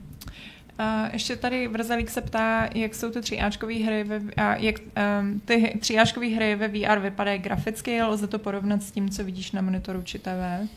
Uh, 0.81 1.09
ještě 1.13 1.37
tady 1.37 1.69
Vrzalík 1.69 2.11
se 2.11 2.21
ptá, 2.21 2.69
jak 2.75 2.95
jsou 2.95 3.11
ty 3.11 3.21
tříáčkové 3.21 3.75
hry, 3.75 4.05
ve, 4.05 4.21
a 4.37 4.57
jak 4.57 4.75
um, 5.21 5.41
ty 5.45 5.79
tříáčkové 5.81 6.27
hry 6.27 6.57
ve 6.57 6.69
VR 6.69 6.99
vypadají 6.99 7.39
graficky, 7.39 8.03
lze 8.03 8.27
to 8.27 8.39
porovnat 8.39 8.83
s 8.83 8.91
tím, 8.91 9.11
co 9.11 9.25
vidíš 9.25 9.53
na 9.53 9.63
monitoru 9.63 10.03
či 10.03 10.19
TV? 10.19 10.69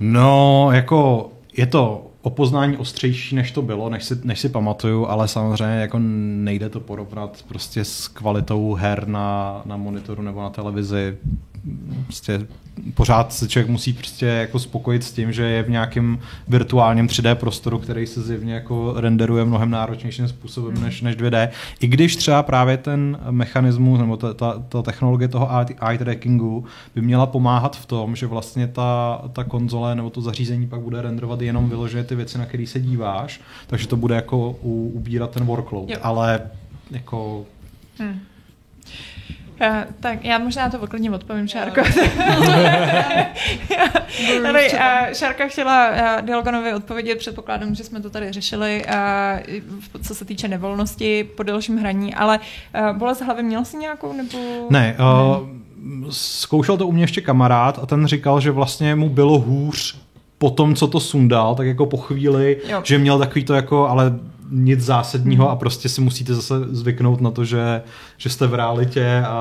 No, 0.00 0.68
jako 0.72 1.30
je 1.52 1.66
to 1.66 2.07
o 2.22 2.30
poznání 2.30 2.76
ostřejší, 2.76 3.34
než 3.36 3.50
to 3.50 3.62
bylo, 3.62 3.90
než 3.90 4.04
si, 4.04 4.20
než 4.24 4.40
si 4.40 4.48
pamatuju, 4.48 5.06
ale 5.06 5.28
samozřejmě 5.28 5.80
jako 5.80 5.98
nejde 5.98 6.68
to 6.68 6.80
porovnat 6.80 7.44
prostě 7.48 7.84
s 7.84 8.08
kvalitou 8.08 8.74
her 8.74 9.08
na, 9.08 9.62
na 9.64 9.76
monitoru 9.76 10.22
nebo 10.22 10.42
na 10.42 10.50
televizi. 10.50 11.16
Prostě 12.04 12.46
pořád 12.94 13.32
se 13.32 13.48
člověk 13.48 13.70
musí 13.70 13.92
prostě 13.92 14.26
jako 14.26 14.58
spokojit 14.58 15.04
s 15.04 15.12
tím, 15.12 15.32
že 15.32 15.42
je 15.42 15.62
v 15.62 15.70
nějakém 15.70 16.18
virtuálním 16.48 17.06
3D 17.06 17.34
prostoru, 17.34 17.78
který 17.78 18.06
se 18.06 18.22
zjevně 18.22 18.54
jako 18.54 18.94
renderuje 18.96 19.44
mnohem 19.44 19.70
náročnějším 19.70 20.28
způsobem 20.28 20.74
mm. 20.74 20.82
než, 20.82 21.02
než 21.02 21.16
2D. 21.16 21.48
I 21.80 21.86
když 21.86 22.16
třeba 22.16 22.42
právě 22.42 22.76
ten 22.76 23.18
mechanismus 23.30 24.00
nebo 24.00 24.16
ta, 24.16 24.34
ta, 24.34 24.62
ta 24.68 24.82
technologie 24.82 25.28
toho 25.28 25.48
eye 25.88 25.98
trackingu 25.98 26.64
by 26.94 27.00
měla 27.00 27.26
pomáhat 27.26 27.76
v 27.76 27.86
tom, 27.86 28.16
že 28.16 28.26
vlastně 28.26 28.66
ta, 28.66 29.22
ta 29.32 29.44
konzole 29.44 29.94
nebo 29.94 30.10
to 30.10 30.20
zařízení 30.20 30.66
pak 30.66 30.80
bude 30.80 31.02
renderovat 31.02 31.40
jenom 31.40 31.68
vyloženě 31.68 32.04
ty 32.08 32.14
věci, 32.14 32.38
na 32.38 32.46
které 32.46 32.66
se 32.66 32.80
díváš, 32.80 33.40
takže 33.66 33.88
to 33.88 33.96
bude 33.96 34.14
jako 34.14 34.50
u, 34.62 34.90
ubírat 34.94 35.30
ten 35.30 35.44
workload. 35.44 35.90
Jo. 35.90 35.96
Ale 36.02 36.50
jako... 36.90 37.46
Hmm. 37.98 38.20
Uh, 39.60 39.76
tak 40.00 40.24
já 40.24 40.38
možná 40.38 40.70
to 40.70 40.86
klidně 40.86 41.10
odpovím, 41.10 41.48
Šárko. 41.48 41.80
Tady, 44.42 44.72
uh, 44.72 44.78
Šárka 45.12 45.48
chtěla 45.48 45.90
uh, 45.90 45.96
Dialoganovi 46.26 46.74
odpovědět, 46.74 47.18
předpokládám, 47.18 47.74
že 47.74 47.84
jsme 47.84 48.00
to 48.00 48.10
tady 48.10 48.32
řešili, 48.32 48.84
uh, 48.84 48.92
co 50.02 50.14
se 50.14 50.24
týče 50.24 50.48
nevolnosti 50.48 51.24
po 51.24 51.42
delším 51.42 51.78
hraní, 51.78 52.14
ale 52.14 52.38
uh, 52.38 52.96
bolest 52.96 53.20
hlavy 53.20 53.42
měl 53.42 53.64
jsi 53.64 53.76
nějakou 53.76 54.12
nebo... 54.12 54.66
Ne, 54.70 54.96
uh, 54.98 55.48
zkoušel 56.10 56.76
to 56.76 56.86
u 56.86 56.92
mě 56.92 57.02
ještě 57.02 57.20
kamarád 57.20 57.78
a 57.82 57.86
ten 57.86 58.06
říkal, 58.06 58.40
že 58.40 58.50
vlastně 58.50 58.94
mu 58.94 59.08
bylo 59.08 59.38
hůř 59.38 59.98
po 60.38 60.50
tom, 60.50 60.74
co 60.74 60.86
to 60.86 61.00
sundal, 61.00 61.54
tak 61.54 61.66
jako 61.66 61.86
po 61.86 61.96
chvíli, 61.96 62.56
jo. 62.68 62.80
že 62.84 62.98
měl 62.98 63.18
takový 63.18 63.44
to 63.44 63.54
jako, 63.54 63.88
ale 63.88 64.18
nic 64.50 64.80
zásadního 64.80 65.44
hmm. 65.44 65.52
a 65.52 65.56
prostě 65.56 65.88
si 65.88 66.00
musíte 66.00 66.34
zase 66.34 66.54
zvyknout 66.70 67.20
na 67.20 67.30
to, 67.30 67.44
že, 67.44 67.82
že 68.16 68.30
jste 68.30 68.46
v 68.46 68.54
realitě 68.54 69.22
a, 69.26 69.34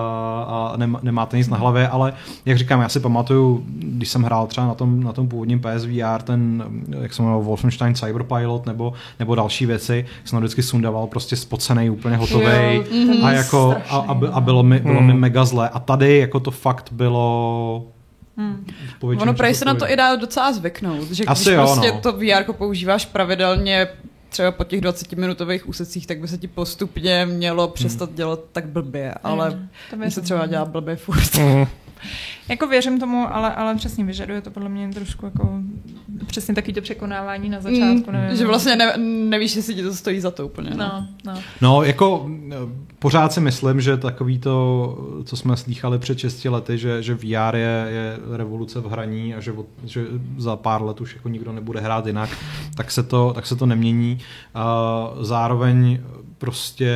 a 0.50 0.78
nemáte 1.02 1.38
nic 1.38 1.48
na 1.48 1.58
hlavě, 1.58 1.88
ale 1.88 2.14
jak 2.46 2.58
říkám, 2.58 2.82
já 2.82 2.90
si 2.90 3.00
pamatuju, 3.00 3.64
když 3.68 4.10
jsem 4.10 4.24
hrál 4.24 4.48
třeba 4.48 4.68
na 4.68 4.74
tom, 4.74 5.04
na 5.04 5.14
tom 5.14 5.28
původním 5.28 5.62
PSVR, 5.62 6.22
ten, 6.24 6.64
jak 7.02 7.14
se 7.14 7.22
jmenoval, 7.22 7.44
Wolfenstein 7.44 7.96
Cyberpilot 7.96 8.66
nebo, 8.66 8.94
nebo 9.20 9.36
další 9.36 9.66
věci, 9.66 10.06
jsem 10.26 10.40
vždycky 10.40 10.64
sundával 10.64 11.08
prostě 11.08 11.36
spocený, 11.36 11.90
úplně 11.90 12.18
hotový 12.18 12.84
a 13.24 13.32
jako 13.32 13.76
a, 13.90 13.98
a, 13.98 14.20
a, 14.32 14.42
bylo 14.42 14.64
mi, 14.64 14.80
bylo 14.80 14.98
hmm. 14.98 15.08
mi 15.08 15.14
mega 15.14 15.46
zle 15.46 15.70
a 15.70 15.80
tady 15.80 16.18
jako 16.18 16.40
to 16.40 16.52
fakt 16.52 16.90
bylo 16.92 17.88
Hmm. 18.38 18.65
Ono 19.02 19.34
prej 19.34 19.56
se 19.56 19.65
na 19.65 19.76
to 19.76 19.89
i 19.89 19.95
dá 19.95 20.15
docela 20.15 20.54
zvyknout, 20.54 21.12
že 21.12 21.26
Asi 21.26 21.43
když 21.43 21.54
jo, 21.54 21.65
prostě 21.65 21.91
no. 21.91 22.02
to 22.02 22.12
VR 22.13 22.54
používáš 22.54 23.06
pravidelně 23.06 23.88
třeba 24.30 24.52
po 24.52 24.63
těch 24.63 24.82
20 24.82 25.13
minutových 25.13 25.69
úsecích, 25.69 26.08
tak 26.08 26.19
by 26.19 26.28
se 26.28 26.38
ti 26.38 26.47
postupně 26.47 27.26
mělo 27.26 27.67
přestat 27.67 28.10
hmm. 28.10 28.15
dělat 28.15 28.39
tak 28.52 28.67
blbě, 28.67 29.13
ale 29.23 29.50
hmm. 29.50 29.69
to 30.04 30.12
se 30.12 30.21
třeba 30.21 30.45
dělá 30.45 30.65
blbě 30.65 30.95
furt. 30.95 31.36
Hmm. 31.36 31.67
Jako 32.50 32.68
věřím 32.68 33.00
tomu, 33.00 33.34
ale, 33.34 33.56
ale 33.56 33.76
přesně 33.76 34.04
vyžaduje 34.04 34.42
to 34.42 34.52
podle 34.52 34.70
mě 34.70 34.90
trošku 34.90 35.26
jako 35.26 35.60
přesně 36.28 36.56
taky 36.56 36.74
to 36.74 36.82
překonávání 36.82 37.50
na 37.50 37.62
začátku. 37.62 38.12
Mm, 38.12 38.14
nevím, 38.14 38.38
že 38.38 38.48
vlastně 38.48 38.76
ne, 38.76 38.98
nevíš, 39.30 39.56
jestli 39.56 39.76
ti 39.76 39.84
to 39.84 39.94
stojí 39.94 40.20
za 40.20 40.32
to 40.32 40.46
úplně. 40.46 40.70
No, 40.70 40.78
no. 40.78 41.34
no. 41.34 41.42
no 41.62 41.84
jako 41.84 42.30
pořád 43.00 43.34
si 43.34 43.42
myslím, 43.42 43.82
že 43.82 43.98
takový 43.98 44.40
to, 44.40 44.98
co 45.26 45.38
jsme 45.38 45.58
slýchali 45.58 46.00
před 46.00 46.20
6 46.20 46.46
lety, 46.46 46.78
že, 46.78 47.04
že 47.04 47.16
VR 47.16 47.56
je, 47.56 47.88
je 47.90 48.18
revoluce 48.38 48.80
v 48.80 48.86
hraní 48.86 49.36
a 49.36 49.40
že, 49.40 49.54
že 49.86 50.06
za 50.38 50.56
pár 50.56 50.82
let 50.82 51.02
už 51.02 51.16
jako 51.16 51.30
nikdo 51.30 51.52
nebude 51.52 51.80
hrát 51.80 52.06
jinak, 52.06 52.30
tak 52.76 52.92
se 52.92 53.04
to, 53.04 53.34
tak 53.36 53.46
se 53.46 53.56
to 53.56 53.66
nemění. 53.66 54.20
Uh, 54.56 55.24
zároveň 55.24 56.00
prostě 56.38 56.94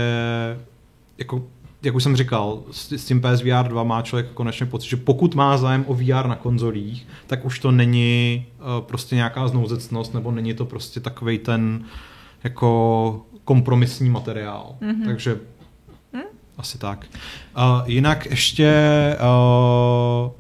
jako 1.18 1.44
jak 1.84 1.96
už 1.96 2.04
jsem 2.04 2.15
říkal, 2.15 2.63
s, 2.72 2.91
s 2.91 3.06
tím 3.06 3.22
PSVR 3.22 3.67
2 3.67 3.84
má 3.84 4.02
člověk 4.02 4.28
konečně 4.34 4.65
pocit, 4.65 4.89
že 4.89 4.98
pokud 4.98 5.36
má 5.36 5.58
zájem 5.58 5.86
o 5.88 5.94
VR 5.94 6.28
na 6.28 6.36
konzolích, 6.36 7.08
tak 7.28 7.46
už 7.46 7.60
to 7.60 7.72
není 7.72 8.46
uh, 8.60 8.86
prostě 8.86 9.15
nějaká 9.15 9.48
znouzecnost, 9.48 10.13
nebo 10.13 10.32
není 10.32 10.54
to 10.54 10.65
prostě 10.65 11.00
takový 11.00 11.38
ten 11.38 11.84
jako 12.44 13.22
kompromisní 13.44 14.10
materiál. 14.10 14.76
Mm-hmm. 14.82 15.06
Takže 15.06 15.39
mm? 16.13 16.22
asi 16.58 16.78
tak. 16.78 17.06
Uh, 17.58 17.63
jinak 17.86 18.26
ještě 18.26 18.74
uh, 19.20 20.32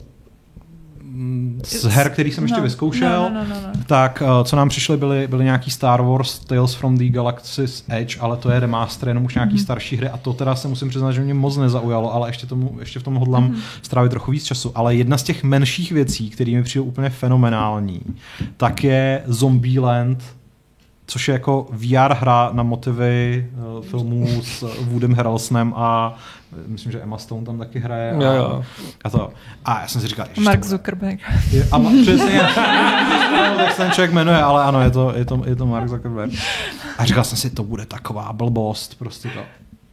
z 1.63 1.83
her, 1.83 2.09
který 2.09 2.31
jsem 2.31 2.43
ještě 2.43 2.57
no, 2.57 2.63
vyzkoušel, 2.63 3.29
no, 3.33 3.43
no, 3.43 3.49
no, 3.49 3.55
no. 3.67 3.83
tak 3.87 4.23
uh, 4.25 4.43
co 4.43 4.55
nám 4.55 4.69
přišly, 4.69 4.97
byly, 4.97 5.27
byly 5.27 5.43
nějaký 5.43 5.71
Star 5.71 6.01
Wars 6.01 6.39
Tales 6.39 6.73
from 6.73 6.97
the 6.97 7.09
Galaxy's 7.09 7.83
Edge, 7.89 8.17
ale 8.19 8.37
to 8.37 8.51
je 8.51 8.59
remaster, 8.59 9.07
jenom 9.07 9.25
už 9.25 9.35
nějaký 9.35 9.55
mm-hmm. 9.55 9.61
starší 9.61 9.95
hry 9.95 10.09
a 10.09 10.17
to 10.17 10.33
teda 10.33 10.55
se 10.55 10.67
musím 10.67 10.89
přiznat, 10.89 11.11
že 11.11 11.21
mě 11.21 11.33
moc 11.33 11.57
nezaujalo, 11.57 12.13
ale 12.13 12.29
ještě, 12.29 12.47
tomu, 12.47 12.77
ještě 12.79 12.99
v 12.99 13.03
tom 13.03 13.15
hodlám 13.15 13.51
mm-hmm. 13.51 13.59
strávit 13.81 14.09
trochu 14.09 14.31
víc 14.31 14.43
času. 14.43 14.71
Ale 14.75 14.95
jedna 14.95 15.17
z 15.17 15.23
těch 15.23 15.43
menších 15.43 15.91
věcí, 15.91 16.29
které 16.29 16.51
mi 16.51 16.63
přijdou 16.63 16.85
úplně 16.85 17.09
fenomenální, 17.09 18.01
tak 18.57 18.83
je 18.83 19.23
Zombieland, 19.25 20.23
což 21.07 21.27
je 21.27 21.33
jako 21.33 21.67
VR 21.71 22.13
hra 22.13 22.49
na 22.53 22.63
motivy 22.63 23.49
uh, 23.53 23.85
filmů 23.85 24.41
s 24.43 24.65
Woodem 24.81 25.13
Harrelsonem 25.13 25.73
a 25.75 26.15
myslím, 26.67 26.91
že 26.91 27.01
Emma 27.01 27.17
Stone 27.17 27.45
tam 27.45 27.57
taky 27.57 27.79
hraje. 27.79 28.11
A, 28.11 28.23
jo, 28.23 28.33
jo. 28.33 28.63
a 29.03 29.09
to. 29.09 29.29
A 29.65 29.81
já 29.81 29.87
jsem 29.87 30.01
si 30.01 30.07
říkal, 30.07 30.27
Mark 30.39 30.63
Zuckerberg. 30.63 31.19
Je, 31.51 31.67
a 31.71 31.79
přesně, 32.01 32.39
tak 33.57 33.71
se 33.71 33.77
ten 33.77 33.91
člověk 33.91 34.11
jmenuje, 34.11 34.41
ale 34.41 34.63
ano, 34.63 34.81
je 34.81 34.91
to, 34.91 35.13
je 35.17 35.25
to, 35.25 35.43
je 35.45 35.55
to 35.55 35.65
Mark 35.65 35.89
Zuckerberg. 35.89 36.33
A 36.97 37.05
říkal 37.05 37.23
jsem 37.23 37.37
si, 37.37 37.49
to 37.49 37.63
bude 37.63 37.85
taková 37.85 38.33
blbost, 38.33 38.99
prostě 38.99 39.29
to. 39.29 39.39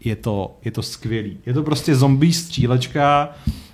Je 0.05 0.17
to, 0.17 0.59
je 0.65 0.71
to 0.71 0.83
skvělý. 0.83 1.39
Je 1.47 1.55
to 1.55 1.63
prostě 1.63 1.95
zombie 1.95 2.33
střílečka, 2.33 3.29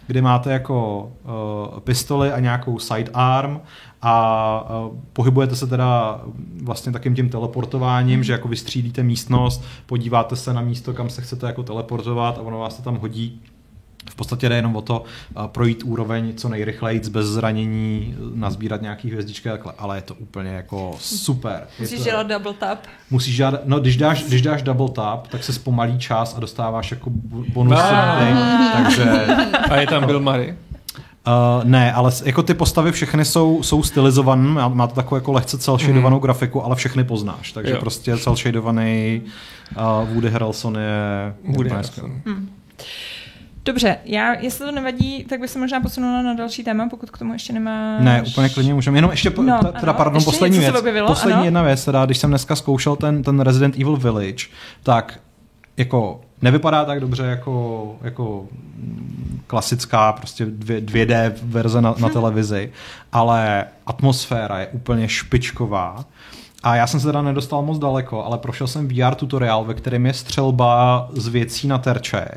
kde 0.06 0.22
máte 0.22 0.52
jako 0.52 1.02
uh, 1.24 1.80
pistoli 1.80 2.32
a 2.32 2.40
nějakou 2.40 2.78
sidearm 2.78 3.60
a 4.02 4.64
pohybujete 5.12 5.56
se 5.56 5.66
teda 5.66 6.20
vlastně 6.62 6.92
takým 6.92 7.14
tím 7.14 7.28
teleportováním, 7.28 8.20
mm. 8.20 8.24
že 8.24 8.32
jako 8.32 8.48
vystřílíte 8.48 9.02
místnost, 9.02 9.64
podíváte 9.86 10.36
se 10.36 10.52
na 10.52 10.60
místo, 10.60 10.92
kam 10.92 11.10
se 11.10 11.22
chcete 11.22 11.46
jako 11.46 11.62
teleportovat 11.62 12.38
a 12.38 12.40
ono 12.40 12.58
vás 12.58 12.76
to 12.76 12.82
tam 12.82 12.96
hodí 12.96 13.42
v 14.10 14.14
podstatě 14.14 14.48
jde 14.48 14.56
jenom 14.56 14.76
o 14.76 14.82
to 14.82 15.04
projít 15.46 15.82
úroveň 15.84 16.34
co 16.36 16.48
nejrychleji, 16.48 17.00
bez 17.10 17.26
zranění, 17.26 18.14
nazbírat 18.34 18.82
nějaký 18.82 19.10
hvězdičky, 19.10 19.50
ale 19.78 19.98
je 19.98 20.02
to 20.02 20.14
úplně 20.14 20.50
jako 20.50 20.96
super. 21.00 21.66
Musíš 21.80 21.98
to, 21.98 22.04
dělat 22.04 22.26
double 22.26 22.52
tap. 22.52 22.78
Musíš 23.10 23.36
dělat, 23.36 23.60
no 23.64 23.80
když 23.80 23.96
dáš, 23.96 24.22
když 24.24 24.42
dáš 24.42 24.62
double 24.62 24.88
tap, 24.88 25.28
tak 25.28 25.44
se 25.44 25.52
zpomalí 25.52 25.98
čas 25.98 26.34
a 26.36 26.40
dostáváš 26.40 26.90
jako 26.90 27.10
bonus. 27.52 27.80
takže... 28.72 29.04
A 29.70 29.76
je 29.76 29.86
tam 29.86 30.06
Bill 30.06 30.20
Murray? 30.20 30.54
Uh, 31.26 31.64
ne, 31.64 31.92
ale 31.92 32.12
jako 32.24 32.42
ty 32.42 32.54
postavy 32.54 32.92
všechny 32.92 33.24
jsou, 33.24 33.62
jsou 33.62 33.82
stylizované, 33.82 34.48
má, 34.48 34.68
má 34.68 34.86
to 34.86 34.94
takovou 34.94 35.16
jako 35.16 35.32
lehce 35.32 35.58
celšadovanou 35.58 36.16
mm. 36.16 36.22
grafiku, 36.22 36.64
ale 36.64 36.76
všechny 36.76 37.04
poznáš, 37.04 37.52
takže 37.52 37.72
jo. 37.72 37.80
prostě 37.80 38.16
celšadovaný 38.16 39.22
uh, 39.76 40.08
Woody 40.12 40.30
Harrelson 40.30 40.76
je 40.76 41.34
Woody 41.44 41.70
Harrelson. 41.70 42.20
Hmm. 42.26 42.48
Dobře, 43.64 43.96
já, 44.04 44.34
jestli 44.34 44.66
to 44.66 44.72
nevadí, 44.72 45.24
tak 45.24 45.40
bych 45.40 45.50
se 45.50 45.58
možná 45.58 45.80
posunula 45.80 46.22
na 46.22 46.34
další 46.34 46.64
téma, 46.64 46.88
pokud 46.88 47.10
k 47.10 47.18
tomu 47.18 47.32
ještě 47.32 47.52
nemá. 47.52 47.98
Ne, 48.00 48.22
úplně 48.26 48.48
klidně 48.48 48.74
můžeme. 48.74 48.98
Jenom 48.98 49.10
ještě, 49.10 49.30
no, 49.30 49.58
teda, 49.58 49.70
ano, 49.82 49.94
pardon, 49.94 50.14
ještě 50.14 50.30
poslední 50.30 50.58
věc. 50.58 50.78
Objevilo, 50.78 51.08
poslední 51.08 51.34
ano. 51.34 51.44
jedna 51.44 51.62
věc, 51.62 51.84
teda, 51.84 52.04
když 52.04 52.18
jsem 52.18 52.30
dneska 52.30 52.56
zkoušel 52.56 52.96
ten, 52.96 53.22
ten 53.22 53.40
Resident 53.40 53.74
Evil 53.74 53.96
Village, 53.96 54.46
tak 54.82 55.20
jako 55.76 56.20
nevypadá 56.42 56.84
tak 56.84 57.00
dobře 57.00 57.22
jako, 57.22 57.96
jako 58.02 58.46
klasická 59.46 60.12
prostě 60.12 60.46
2D 60.46 61.32
verze 61.42 61.80
na, 61.80 61.94
na 61.98 62.08
televizi, 62.08 62.72
ale 63.12 63.64
atmosféra 63.86 64.58
je 64.58 64.66
úplně 64.66 65.08
špičková. 65.08 66.04
A 66.64 66.76
já 66.76 66.86
jsem 66.86 67.00
se 67.00 67.06
teda 67.06 67.22
nedostal 67.22 67.62
moc 67.62 67.78
daleko, 67.78 68.24
ale 68.24 68.38
prošel 68.38 68.66
jsem 68.66 68.88
VR 68.88 69.14
tutoriál, 69.14 69.64
ve 69.64 69.74
kterém 69.74 70.06
je 70.06 70.12
střelba 70.12 71.08
z 71.12 71.28
věcí 71.28 71.68
na 71.68 71.78
terče 71.78 72.28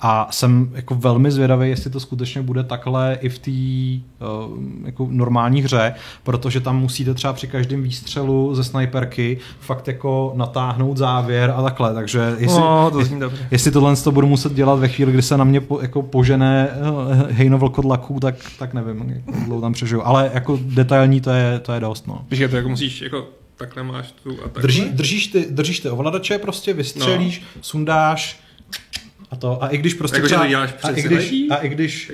a 0.00 0.28
jsem 0.30 0.70
jako 0.74 0.94
velmi 0.94 1.30
zvědavý, 1.30 1.68
jestli 1.68 1.90
to 1.90 2.00
skutečně 2.00 2.42
bude 2.42 2.64
takhle 2.64 3.18
i 3.20 3.28
v 3.28 3.38
té 3.38 3.50
uh, 3.50 4.58
jako 4.84 5.08
normální 5.10 5.62
hře, 5.62 5.94
protože 6.22 6.60
tam 6.60 6.80
musíte 6.80 7.14
třeba 7.14 7.32
při 7.32 7.46
každém 7.46 7.82
výstřelu 7.82 8.54
ze 8.54 8.64
snajperky 8.64 9.38
fakt 9.60 9.88
jako 9.88 10.32
natáhnout 10.36 10.96
závěr 10.96 11.54
a 11.56 11.62
takhle, 11.62 11.94
takže 11.94 12.34
jestli, 12.38 12.60
no, 12.60 12.90
to 12.90 13.00
je, 13.00 13.06
jestli 13.50 13.70
tohle 13.70 13.96
to 13.96 14.12
budu 14.12 14.26
muset 14.26 14.52
dělat 14.52 14.78
ve 14.78 14.88
chvíli, 14.88 15.12
kdy 15.12 15.22
se 15.22 15.36
na 15.36 15.44
mě 15.44 15.60
po, 15.60 15.80
jako 15.80 16.02
požené 16.02 16.68
uh, 16.68 17.30
hejno 17.30 17.58
vlkodlaků, 17.58 18.20
tak, 18.20 18.34
tak 18.58 18.74
nevím, 18.74 19.22
jak 19.26 19.44
dlouho 19.44 19.60
tam 19.60 19.72
přežiju, 19.72 20.02
ale 20.04 20.30
jako 20.34 20.58
detailní 20.62 21.20
to 21.20 21.30
je, 21.30 21.58
to 21.58 21.72
je 21.72 21.80
dost. 21.80 22.06
No. 22.06 22.24
Protože 22.28 22.48
to 22.48 22.56
jako 22.56 22.68
musíš 22.68 23.02
jako 23.02 23.39
takhle 23.60 23.82
máš 23.82 24.12
tu 24.22 24.30
a 24.30 24.42
takhle. 24.42 24.62
Drží, 24.62 24.84
držíš, 24.84 25.26
ty, 25.26 25.46
držíš 25.50 25.80
ty 25.80 25.88
ovladače, 25.88 26.38
prostě 26.38 26.72
vystřelíš, 26.72 27.40
no. 27.40 27.62
sundáš, 27.62 28.40
a 29.30 29.36
to, 29.36 29.62
a 29.62 29.68
i 29.68 29.78
když 29.78 29.94
prostě 29.94 30.16
jako, 30.16 30.26
třeba, 30.26 30.42
a, 30.82 30.90
i 30.90 31.02
když, 31.02 31.50
a 31.50 31.56
i 31.56 31.68
když, 31.68 32.12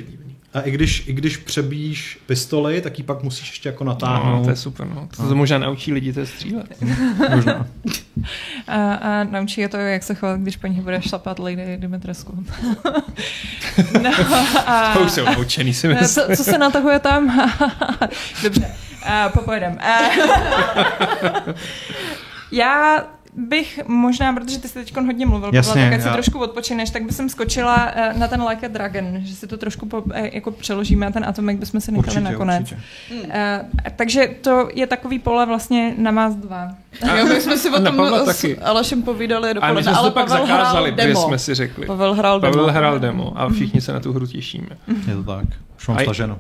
a 0.55 0.61
i 0.61 0.71
když, 0.71 1.09
i 1.09 1.13
když 1.13 1.37
přebíš 1.37 2.19
pistoli, 2.27 2.81
tak 2.81 2.99
ji 2.99 3.05
pak 3.05 3.23
musíš 3.23 3.49
ještě 3.49 3.69
jako 3.69 3.85
natáhnout. 3.85 4.39
No, 4.39 4.45
to 4.45 4.51
je 4.51 4.57
super, 4.57 4.87
no. 4.87 5.09
To, 5.17 5.23
no. 5.23 5.29
to 5.29 5.35
možná 5.35 5.59
naučí 5.59 5.93
lidi 5.93 6.13
to 6.13 6.27
střílet. 6.27 6.67
možná. 7.35 7.67
A, 8.69 8.95
a 8.95 9.25
naučí 9.25 9.61
je 9.61 9.69
to, 9.69 9.77
jak 9.77 10.03
se 10.03 10.15
chovat, 10.15 10.41
když 10.41 10.57
po 10.57 10.67
nich 10.67 10.81
budeš 10.81 11.09
šlapat 11.09 11.39
Lady 11.39 11.77
Dimitrescu. 11.77 12.45
no, 14.03 14.11
a, 14.67 14.95
to 14.95 15.01
už 15.01 15.13
jsou 15.13 15.25
naučený, 15.25 15.75
si 15.75 15.89
myslím. 15.89 16.09
Co, 16.09 16.37
co 16.37 16.45
se 16.45 16.59
natahuje 16.59 16.99
tam? 16.99 17.51
Dobře, 18.43 18.67
a, 19.07 19.29
popojedem. 19.29 19.79
A, 19.81 19.99
já 22.53 23.05
bych 23.37 23.81
možná, 23.87 24.33
protože 24.33 24.59
ty 24.59 24.69
jsi 24.69 24.75
teď 24.75 24.97
hodně 24.97 25.27
mluvil, 25.27 25.51
Jasně, 25.55 25.91
tak 25.91 26.03
si 26.03 26.09
trošku 26.09 26.39
odpočineš, 26.39 26.91
tak 26.91 27.03
bych 27.03 27.17
skočila 27.29 27.93
eh, 27.95 28.13
na 28.19 28.29
ten 28.29 28.43
Like 28.43 28.67
a 28.67 28.69
Dragon, 28.69 29.05
že 29.19 29.35
si 29.35 29.47
to 29.47 29.57
trošku 29.57 29.87
po, 29.87 30.03
jako 30.33 30.51
přeložíme 30.51 31.07
a 31.07 31.11
ten 31.11 31.25
Atomek 31.25 31.59
bychom 31.59 31.81
si 31.81 31.93
nechali 31.93 32.07
určitě, 32.07 32.21
nakonec. 32.21 32.61
Určitě. 32.61 32.81
Uh, 33.11 33.33
takže 33.97 34.29
to 34.41 34.69
je 34.75 34.87
takový 34.87 35.19
pole 35.19 35.47
vlastně 35.47 35.95
na 35.99 36.11
más 36.11 36.35
dva. 36.35 36.75
A 37.03 37.17
jo, 37.17 37.27
my 37.27 37.41
jsme 37.41 37.59
si 37.59 37.71
o 37.71 37.81
tom 37.81 38.07
s 38.25 38.57
Alešem 38.63 39.03
povídali 39.03 39.55
dopoledne, 39.55 39.73
a 39.73 39.75
my 39.75 39.83
jsme 39.83 39.93
ale 39.93 40.11
to 40.11 40.15
pak 40.15 40.29
Pavel 40.29 40.47
zakázali, 40.47 40.93
protože 40.93 41.15
jsme 41.15 41.39
si 41.39 41.55
řekli. 41.55 41.87
Pavel 41.87 42.15
hrál 42.15 42.41
demo. 42.41 42.53
Pavel 42.53 42.73
hrál 42.73 42.99
demo 42.99 43.33
a 43.41 43.49
všichni 43.49 43.81
se 43.81 43.93
na 43.93 44.01
tu 44.01 44.13
hru 44.13 44.27
těšíme. 44.27 44.69
Je 45.09 45.15
to 45.15 45.23
tak. 45.23 45.47
Už 45.79 45.89
mám 45.89 45.99
staženo. 45.99 46.39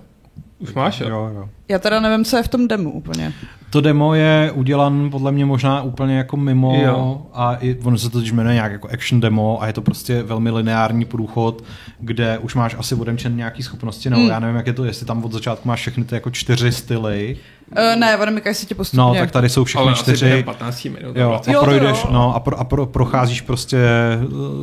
Už 0.58 0.72
máš, 0.72 1.00
jo, 1.00 1.08
jo. 1.08 1.48
Já 1.68 1.78
teda 1.78 2.00
nevím, 2.00 2.24
co 2.24 2.36
je 2.36 2.42
v 2.42 2.48
tom 2.48 2.68
demo 2.68 2.90
úplně. 2.90 3.32
To 3.70 3.80
demo 3.80 4.14
je 4.14 4.52
udělan 4.54 5.10
podle 5.10 5.32
mě 5.32 5.44
možná 5.44 5.82
úplně 5.82 6.16
jako 6.16 6.36
mimo 6.36 6.82
jo. 6.84 7.26
a 7.32 7.54
i, 7.54 7.78
ono 7.84 7.98
se 7.98 8.10
to 8.10 8.18
totiž 8.18 8.32
jmenuje 8.32 8.54
nějak 8.54 8.72
jako 8.72 8.88
action 8.88 9.20
demo 9.20 9.62
a 9.62 9.66
je 9.66 9.72
to 9.72 9.82
prostě 9.82 10.22
velmi 10.22 10.50
lineární 10.50 11.04
průchod, 11.04 11.64
kde 11.98 12.38
už 12.38 12.54
máš 12.54 12.76
asi 12.78 12.94
odemčen 12.94 13.36
nějaký 13.36 13.62
schopnosti, 13.62 14.10
nebo 14.10 14.22
mm. 14.22 14.28
já 14.28 14.38
nevím, 14.38 14.56
jak 14.56 14.66
je 14.66 14.72
to, 14.72 14.84
jestli 14.84 15.06
tam 15.06 15.24
od 15.24 15.32
začátku 15.32 15.68
máš 15.68 15.80
všechny 15.80 16.04
ty 16.04 16.14
jako 16.14 16.30
čtyři 16.30 16.72
styly. 16.72 17.36
Uh, 17.70 18.00
ne, 18.00 18.16
odemykají 18.16 18.54
si 18.54 18.66
tě 18.66 18.74
postupně. 18.74 18.98
No, 18.98 19.14
tak 19.14 19.30
tady 19.30 19.48
jsou 19.48 19.64
všechny 19.64 19.86
Ale 19.86 19.94
čtyři. 19.94 20.42
15 20.42 20.84
minut. 20.84 21.16
Jo, 21.16 21.32
a 21.32 21.64
projdeš, 21.64 22.04
jo. 22.04 22.10
no, 22.12 22.34
a, 22.34 22.40
pro, 22.40 22.58
a 22.58 22.64
pro, 22.64 22.86
procházíš 22.86 23.40
prostě 23.40 23.78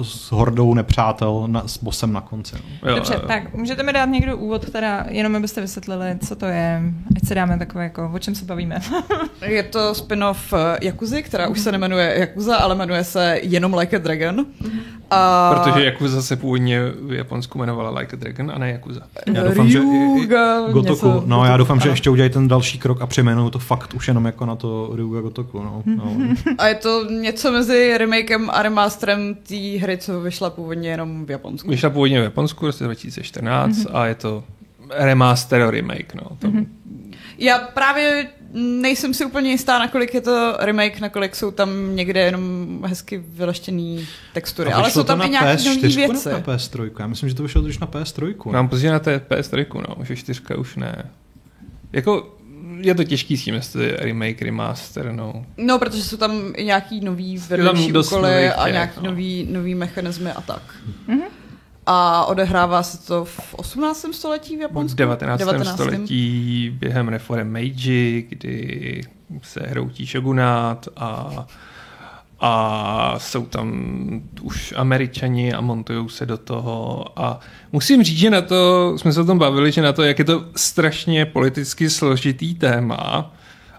s 0.01 0.31
hordou 0.31 0.73
nepřátel 0.73 1.43
na, 1.47 1.67
s 1.67 1.77
bosem 1.77 2.13
na 2.13 2.21
konci. 2.21 2.55
No. 2.55 2.89
Jo, 2.89 2.95
Dobře, 2.95 3.13
jo. 3.13 3.21
tak 3.27 3.53
můžete 3.53 3.83
mi 3.83 3.93
dát 3.93 4.05
někdo 4.05 4.37
úvod, 4.37 4.69
teda 4.69 5.05
jenom 5.09 5.35
abyste 5.35 5.61
vysvětlili, 5.61 6.17
co 6.25 6.35
to 6.35 6.45
je, 6.45 6.92
ať 7.15 7.27
se 7.27 7.35
dáme 7.35 7.57
takové, 7.57 7.83
jako, 7.83 8.11
o 8.13 8.19
čem 8.19 8.35
se 8.35 8.45
bavíme. 8.45 8.79
je 9.45 9.63
to 9.63 9.95
spin-off 9.95 10.53
Jakuzy, 10.81 11.17
eh, 11.17 11.21
která 11.21 11.47
už 11.47 11.59
se 11.59 11.71
nemenuje 11.71 12.15
Jakuza, 12.19 12.55
ale 12.55 12.75
jmenuje 12.75 13.03
se 13.03 13.39
jenom 13.43 13.73
Like 13.73 13.95
a 13.95 13.99
Dragon. 13.99 14.45
A... 15.11 15.53
Protože 15.53 15.85
Jakuza 15.85 16.21
se 16.21 16.35
původně 16.35 16.81
v 17.01 17.13
Japonsku 17.13 17.57
jmenovala 17.57 17.99
Like 17.99 18.15
a 18.15 18.19
Dragon 18.19 18.51
a 18.55 18.57
ne 18.57 18.71
Jakuza. 18.71 19.01
Já 19.33 19.43
doufám, 19.43 19.69
že 19.69 19.79
i, 19.79 20.23
i 20.23 20.27
Gotoku, 20.71 21.07
něco, 21.07 21.23
no 21.25 21.45
já 21.45 21.57
doufám, 21.57 21.79
že 21.79 21.89
ještě 21.89 22.09
udělají 22.09 22.31
ten 22.31 22.47
další 22.47 22.79
krok 22.79 23.01
a 23.01 23.07
přejmenují 23.07 23.51
to 23.51 23.59
fakt 23.59 23.93
už 23.93 24.07
jenom 24.07 24.25
jako 24.25 24.45
na 24.45 24.55
to 24.55 24.91
Ryuga 24.95 25.21
Gotoku. 25.21 25.63
No. 25.63 25.83
no. 25.85 26.17
A 26.57 26.67
je 26.67 26.75
to 26.75 27.05
něco 27.09 27.51
mezi 27.51 27.97
remakem 27.97 28.49
a 28.49 28.63
remasterem 28.63 29.35
té 29.35 29.79
hry, 29.81 29.97
co 29.97 30.21
vyšla 30.21 30.49
původně 30.49 30.89
jenom 30.89 31.25
v 31.25 31.31
Japonsku. 31.31 31.69
Vyšla 31.69 31.89
původně 31.89 32.19
v 32.19 32.23
Japonsku 32.23 32.65
v 32.65 32.67
roce 32.67 32.83
2014 32.83 33.77
mm-hmm. 33.77 33.89
a 33.93 34.05
je 34.05 34.15
to 34.15 34.43
remaster 34.89 35.69
remake. 35.69 36.15
No. 36.15 36.23
To... 36.39 36.47
Mm-hmm. 36.47 36.65
Já 37.37 37.59
právě 37.59 38.27
nejsem 38.53 39.13
si 39.13 39.25
úplně 39.25 39.51
jistá, 39.51 39.79
nakolik 39.79 40.13
je 40.13 40.21
to 40.21 40.57
remake, 40.59 40.99
nakolik 40.99 41.35
jsou 41.35 41.51
tam 41.51 41.95
někde 41.95 42.19
jenom 42.19 42.79
hezky 42.85 43.23
vyleštěný 43.27 44.07
textury. 44.33 44.73
Ale 44.73 44.91
jsou 44.91 45.03
tam 45.03 45.21
i 45.21 45.29
nějaké 45.29 45.63
nové 45.63 45.87
věci. 45.87 46.29
na 46.29 46.39
PS3? 46.39 46.91
Já 46.99 47.07
myslím, 47.07 47.29
že 47.29 47.35
to 47.35 47.43
vyšlo 47.43 47.61
už 47.61 47.79
na 47.79 47.87
PS3. 47.87 48.51
Mám 48.51 48.69
pocit, 48.69 48.89
na 48.89 48.99
té 48.99 49.17
PS3, 49.29 49.65
no, 49.89 50.05
že 50.05 50.15
4 50.15 50.41
už 50.57 50.75
ne. 50.75 51.09
Jako 51.93 52.37
je 52.77 52.95
to 52.95 53.03
těžký 53.03 53.37
s 53.37 53.43
tím, 53.43 53.55
jestli 53.55 53.95
remake, 53.97 54.41
remaster, 54.41 55.11
no. 55.11 55.45
No, 55.57 55.79
protože 55.79 56.03
jsou 56.03 56.17
tam 56.17 56.53
i 56.55 56.65
nějaký 56.65 57.01
nový 57.01 57.37
vedlejší 57.37 57.93
úkoly 57.93 58.49
a 58.49 58.69
nějaký 58.69 58.99
no. 59.03 59.11
nový, 59.11 59.47
nový 59.51 59.75
mechanismy 59.75 60.31
a 60.31 60.41
tak. 60.41 60.61
Mm-hmm. 61.07 61.23
A 61.85 62.25
odehrává 62.25 62.83
se 62.83 63.07
to 63.07 63.25
v 63.25 63.53
18. 63.53 64.05
století 64.11 64.57
v 64.57 64.59
Japonsku? 64.59 64.95
V 64.95 64.97
19. 64.97 65.39
19. 65.39 65.73
století 65.73 66.69
během 66.79 67.07
reformy 67.07 67.43
Meiji, 67.43 68.27
kdy 68.29 69.01
se 69.41 69.59
hroutí 69.59 70.05
shogunát 70.05 70.87
a 70.97 71.45
a 72.45 73.15
jsou 73.17 73.45
tam 73.45 73.71
už 74.41 74.73
američani 74.77 75.53
a 75.53 75.61
montují 75.61 76.09
se 76.09 76.25
do 76.25 76.37
toho 76.37 77.05
a 77.15 77.39
musím 77.71 78.03
říct, 78.03 78.17
že 78.17 78.29
na 78.29 78.41
to, 78.41 78.93
jsme 78.97 79.13
se 79.13 79.21
o 79.21 79.25
tom 79.25 79.39
bavili, 79.39 79.71
že 79.71 79.81
na 79.81 79.93
to, 79.93 80.03
jak 80.03 80.19
je 80.19 80.25
to 80.25 80.45
strašně 80.55 81.25
politicky 81.25 81.89
složitý 81.89 82.55
téma, 82.55 83.33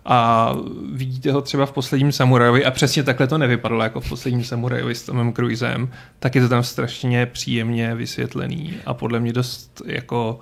a 0.05 0.51
vidíte 0.93 1.33
ho 1.33 1.43
třeba 1.43 1.67
v 1.67 1.73
posledním 1.73 2.13
samurajovi 2.13 2.65
a 2.65 2.71
přesně 2.71 3.03
takhle 3.03 3.27
to 3.27 3.39
nevypadalo 3.39 3.83
jako 3.83 4.01
v 4.01 4.09
posledním 4.09 4.45
samurajovi 4.45 4.95
s 4.95 5.03
Tomem 5.03 5.33
Cruisem, 5.33 5.89
tak 6.19 6.35
je 6.35 6.41
to 6.41 6.49
tam 6.49 6.63
strašně 6.63 7.27
příjemně 7.27 7.95
vysvětlený 7.95 8.75
a 8.87 8.95
podle 8.95 9.21
mě 9.21 9.33
dost 9.33 9.83
jako 9.87 10.39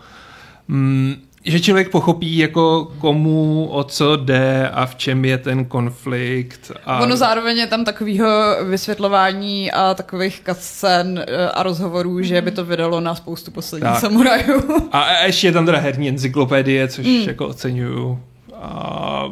mm, 0.68 1.14
že 1.44 1.60
člověk 1.60 1.90
pochopí, 1.90 2.38
jako 2.38 2.92
komu 2.98 3.68
o 3.70 3.84
co 3.84 4.16
jde 4.16 4.68
a 4.68 4.86
v 4.86 4.94
čem 4.94 5.24
je 5.24 5.38
ten 5.38 5.64
konflikt. 5.64 6.72
A... 6.86 7.00
Ono 7.00 7.16
zároveň 7.16 7.58
je 7.58 7.66
tam 7.66 7.84
takového 7.84 8.56
vysvětlování 8.68 9.72
a 9.72 9.94
takových 9.94 10.42
scén 10.52 11.24
eh, 11.26 11.48
a 11.48 11.62
rozhovorů, 11.62 12.22
že 12.22 12.42
by 12.42 12.50
to 12.50 12.64
vydalo 12.64 13.00
na 13.00 13.14
spoustu 13.14 13.50
posledních 13.50 13.96
samurajů. 13.98 14.62
A 14.92 15.24
ještě 15.24 15.46
je 15.46 15.52
tam 15.52 15.66
teda 15.66 15.78
herní 15.78 16.08
encyklopedie, 16.08 16.88
což 16.88 17.06
mm. 17.06 17.22
jako 17.26 17.48
oceňuju. 17.48 18.20
A, 18.54 19.24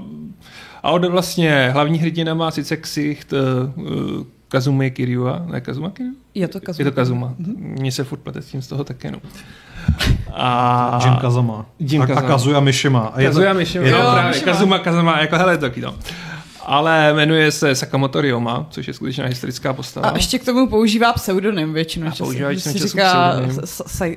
a 0.83 0.91
od 0.91 1.05
vlastně 1.05 1.71
hlavní 1.73 1.99
hrdina 1.99 2.35
má 2.35 2.51
sice 2.51 2.77
ksicht 2.77 3.33
uh, 3.33 3.39
Kazumi 4.49 4.91
Kiryua, 4.91 5.43
ne 5.47 5.61
Kazuma 5.61 5.91
Kiryu? 5.91 6.13
Je 6.35 6.49
to 6.49 6.61
Kazuma. 6.61 6.81
Je 6.87 6.91
to 6.91 6.97
Kazuma. 6.97 7.35
Mm-hmm. 7.41 7.81
Mně 7.81 7.93
se 7.93 8.05
furt 8.05 8.19
plete 8.19 8.43
s 8.43 8.47
tím 8.47 8.63
z 8.63 8.67
toho 8.67 8.85
také, 8.85 9.11
no. 9.11 9.19
A... 10.33 11.01
Jim 11.05 11.17
Kazama. 11.17 11.67
Jim 11.79 12.03
Kazama. 12.03 12.21
A, 12.21 12.25
a 12.25 12.29
Kazuya 12.29 12.61
Mishima. 12.61 13.01
A 13.01 13.23
Kazuya 13.23 13.53
Mishima, 13.53 13.87
jo, 13.87 13.99
no, 13.99 14.13
právě. 14.13 14.29
Mishima. 14.29 14.53
Kazuma 14.53 14.79
Kazama, 14.79 15.21
jako 15.21 15.37
hele, 15.37 15.59
taky 15.59 15.81
no. 15.81 15.95
Ale 16.67 17.15
jmenuje 17.15 17.53
se 17.53 17.75
Sakamoto 17.75 18.21
Ryoma, 18.21 18.67
což 18.71 18.89
je 18.89 18.95
skutečná 18.95 19.27
historická 19.27 19.73
postava. 19.73 20.09
A 20.09 20.17
ještě 20.17 20.39
k 20.39 20.45
tomu 20.45 20.67
používá 20.67 21.13
pseudonym 21.13 21.73
většinou. 21.73 22.07
A 22.07 22.11
používá 22.19 22.49
většinou 22.49 22.73
času 22.73 22.89
říká 22.89 23.37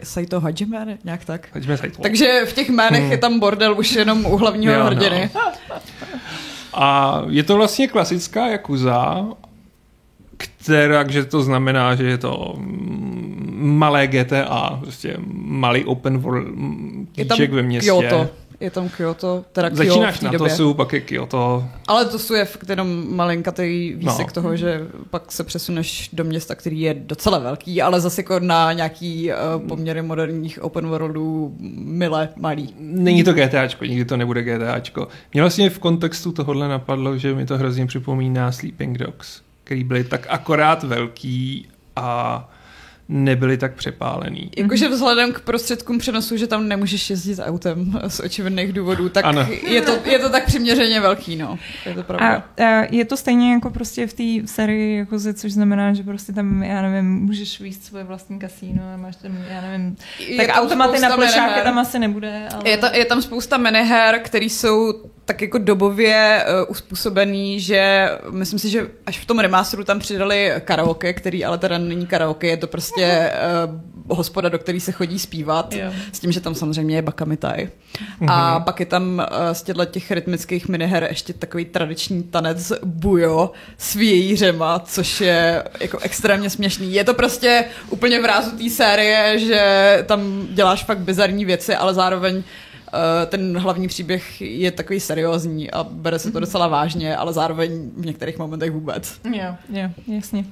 Saito 0.04 0.40
Hajime, 0.40 0.98
nějak 1.04 1.26
tak. 1.26 1.48
Hajime 1.54 1.78
Saito. 1.78 2.02
Takže 2.02 2.42
v 2.46 2.54
těch 2.54 2.70
jménech 2.70 3.02
hmm. 3.02 3.12
je 3.12 3.18
tam 3.18 3.40
bordel 3.40 3.80
už 3.80 3.92
jenom 3.92 4.26
u 4.26 4.38
hlavního 4.38 4.74
jo, 4.74 4.84
hrdiny. 4.84 5.30
No. 5.36 5.42
A 6.74 7.22
je 7.30 7.44
to 7.44 7.56
vlastně 7.56 7.88
klasická 7.88 8.48
Yakuza, 8.48 9.26
která, 10.38 11.12
že 11.12 11.26
to 11.26 11.44
znamená, 11.44 11.96
že 11.96 12.04
je 12.04 12.18
to 12.18 12.56
malé 13.56 14.08
GTA, 14.08 14.80
prostě 14.82 15.18
malý 15.36 15.86
open 15.86 16.18
world 16.18 16.48
je 17.18 17.26
tam 17.26 17.40
ve 17.52 17.62
městě. 17.62 17.92
Kyoto. 17.92 18.30
Je 18.60 18.72
tam 18.72 18.90
Kyoto, 18.90 19.46
teda 19.52 19.70
Kyo 19.70 19.78
Začínáš 19.78 20.20
na 20.20 20.32
to 20.32 20.50
jsou, 20.50 20.74
pak 20.74 20.94
je 20.94 21.02
Kyoto. 21.02 21.66
Ale 21.88 22.06
to 22.06 22.36
je 22.36 22.46
fakt 22.46 22.70
jenom 22.70 23.16
malinkatý 23.16 23.94
výsek 23.94 24.28
no. 24.28 24.34
toho, 24.34 24.56
že 24.56 24.88
pak 25.10 25.32
se 25.32 25.44
přesuneš 25.44 26.10
do 26.14 26.24
města, 26.24 26.56
který 26.56 26.82
je 26.82 26.94
docela 26.94 27.40
velký, 27.40 27.82
ale 27.82 28.02
zase 28.02 28.22
jako 28.22 28.40
na 28.40 28.74
nějaký 28.74 29.32
uh, 29.32 29.68
poměry 29.68 30.02
moderních 30.02 30.64
open 30.64 30.88
worldů 30.88 31.56
mile 31.78 32.30
malý. 32.36 32.74
Není 32.80 33.24
to 33.24 33.34
GTAčko, 33.34 33.86
nikdy 33.86 34.06
to 34.06 34.18
nebude 34.18 34.44
GTAčko. 34.44 35.08
Mě 35.34 35.42
vlastně 35.42 35.70
v 35.70 35.80
kontextu 35.80 36.32
tohohle 36.32 36.68
napadlo, 36.68 37.18
že 37.18 37.36
mi 37.36 37.46
to 37.46 37.58
hrozně 37.58 37.86
připomíná 37.86 38.52
Sleeping 38.52 38.98
Dogs 38.98 39.42
který 39.64 39.84
byly 39.84 40.04
tak 40.04 40.28
akorát 40.30 40.84
velký 40.84 41.68
a 41.96 42.50
nebyly 43.10 43.58
tak 43.58 43.74
přepálený. 43.74 44.52
Jakože 44.58 44.90
vzhledem 44.90 45.34
k 45.34 45.40
prostředkům 45.40 45.98
přenosu, 45.98 46.38
že 46.38 46.48
tam 46.48 46.68
nemůžeš 46.68 47.10
jezdit 47.10 47.40
autem 47.40 48.00
z 48.08 48.20
očividných 48.20 48.74
důvodů, 48.74 49.10
tak 49.10 49.26
je 49.68 49.82
to, 49.82 49.98
je 50.06 50.20
to 50.20 50.30
tak 50.30 50.46
přiměřeně 50.46 51.02
velký, 51.02 51.36
no. 51.36 51.60
Je 51.86 51.94
to 51.94 52.04
pravda. 52.04 52.44
A, 52.60 52.64
a 52.64 52.88
je 52.92 53.06
to 53.06 53.18
stejně 53.18 53.54
jako 53.54 53.70
prostě 53.70 54.08
v 54.08 54.14
té 54.14 54.48
sérii, 54.48 54.98
jako 54.98 55.20
ze, 55.20 55.34
což 55.34 55.52
znamená, 55.52 55.94
že 55.94 56.04
prostě 56.04 56.34
tam, 56.34 56.64
já 56.64 56.82
nevím, 56.82 57.12
můžeš 57.12 57.60
výst 57.60 57.84
svoje 57.84 58.04
vlastní 58.04 58.40
kasíno 58.40 58.84
a 58.94 58.98
máš 58.98 59.16
tam, 59.16 59.38
já 59.50 59.62
nevím, 59.62 59.96
je 60.28 60.38
tak 60.38 60.58
automaty 60.58 61.00
na 61.00 61.16
plešáky 61.16 61.62
tam 61.64 61.78
asi 61.78 62.00
nebude. 62.00 62.48
Ale... 62.54 62.70
Je, 62.70 62.78
to, 62.78 62.88
je 62.94 63.06
tam 63.06 63.22
spousta 63.22 63.58
miniher, 63.58 64.20
které 64.24 64.46
jsou 64.46 64.94
tak 65.26 65.42
jako 65.42 65.58
dobově 65.58 66.46
uh, 66.48 66.72
uspůsobený, 66.72 67.60
že 67.60 68.10
myslím 68.32 68.60
si, 68.60 68.70
že 68.70 68.88
až 69.06 69.20
v 69.20 69.26
tom 69.26 69.40
remasteru 69.40 69.84
tam 69.84 70.00
přidali 70.00 70.54
karaoke, 70.60 71.14
který 71.14 71.46
ale 71.46 71.58
teda 71.58 71.78
není 71.78 72.08
karaoke, 72.08 72.48
je 72.48 72.58
to 72.58 72.68
prostě 72.68 73.32
uh, 74.08 74.18
hospoda, 74.18 74.50
do 74.50 74.60
který 74.60 74.80
se 74.80 74.92
chodí 74.92 75.20
zpívat, 75.20 75.74
jo. 75.74 75.92
s 76.12 76.20
tím, 76.20 76.32
že 76.32 76.40
tam 76.40 76.56
samozřejmě 76.56 76.96
je 76.96 77.02
bakamitaj. 77.02 77.70
Mm-hmm. 78.22 78.28
A 78.30 78.60
pak 78.60 78.80
je 78.80 78.86
tam 78.86 79.04
uh, 79.32 79.54
z 79.54 79.64
těchto 79.64 79.86
těch 79.86 80.12
rytmických 80.12 80.68
miniher 80.68 81.08
ještě 81.10 81.34
takový 81.34 81.66
tradiční 81.66 82.24
tanec 82.24 82.74
bujo 82.84 83.52
s 83.78 83.94
vějířema, 83.94 84.80
což 84.80 85.22
je 85.22 85.64
jako 85.80 86.00
extrémně 86.00 86.50
směšný. 86.50 86.94
Je 86.94 87.04
to 87.04 87.14
prostě 87.14 87.66
úplně 87.90 88.22
v 88.22 88.26
rázu 88.26 88.58
té 88.58 88.70
série, 88.70 89.40
že 89.40 90.04
tam 90.06 90.48
děláš 90.50 90.84
fakt 90.84 91.00
bizarní 91.00 91.46
věci, 91.46 91.76
ale 91.76 91.94
zároveň 91.94 92.44
ten 93.26 93.58
hlavní 93.58 93.88
příběh 93.88 94.42
je 94.42 94.72
takový 94.72 95.00
seriózní 95.00 95.72
a 95.72 95.84
bere 95.84 96.20
se 96.20 96.32
to 96.32 96.38
mhm. 96.38 96.42
docela 96.42 96.68
vážně, 96.68 97.18
ale 97.18 97.34
zároveň 97.34 97.92
v 97.98 98.06
některých 98.06 98.38
momentech 98.38 98.72
vůbec. 98.72 99.20
Jo, 99.34 99.56
jo, 99.70 99.90
jasně. 100.08 100.46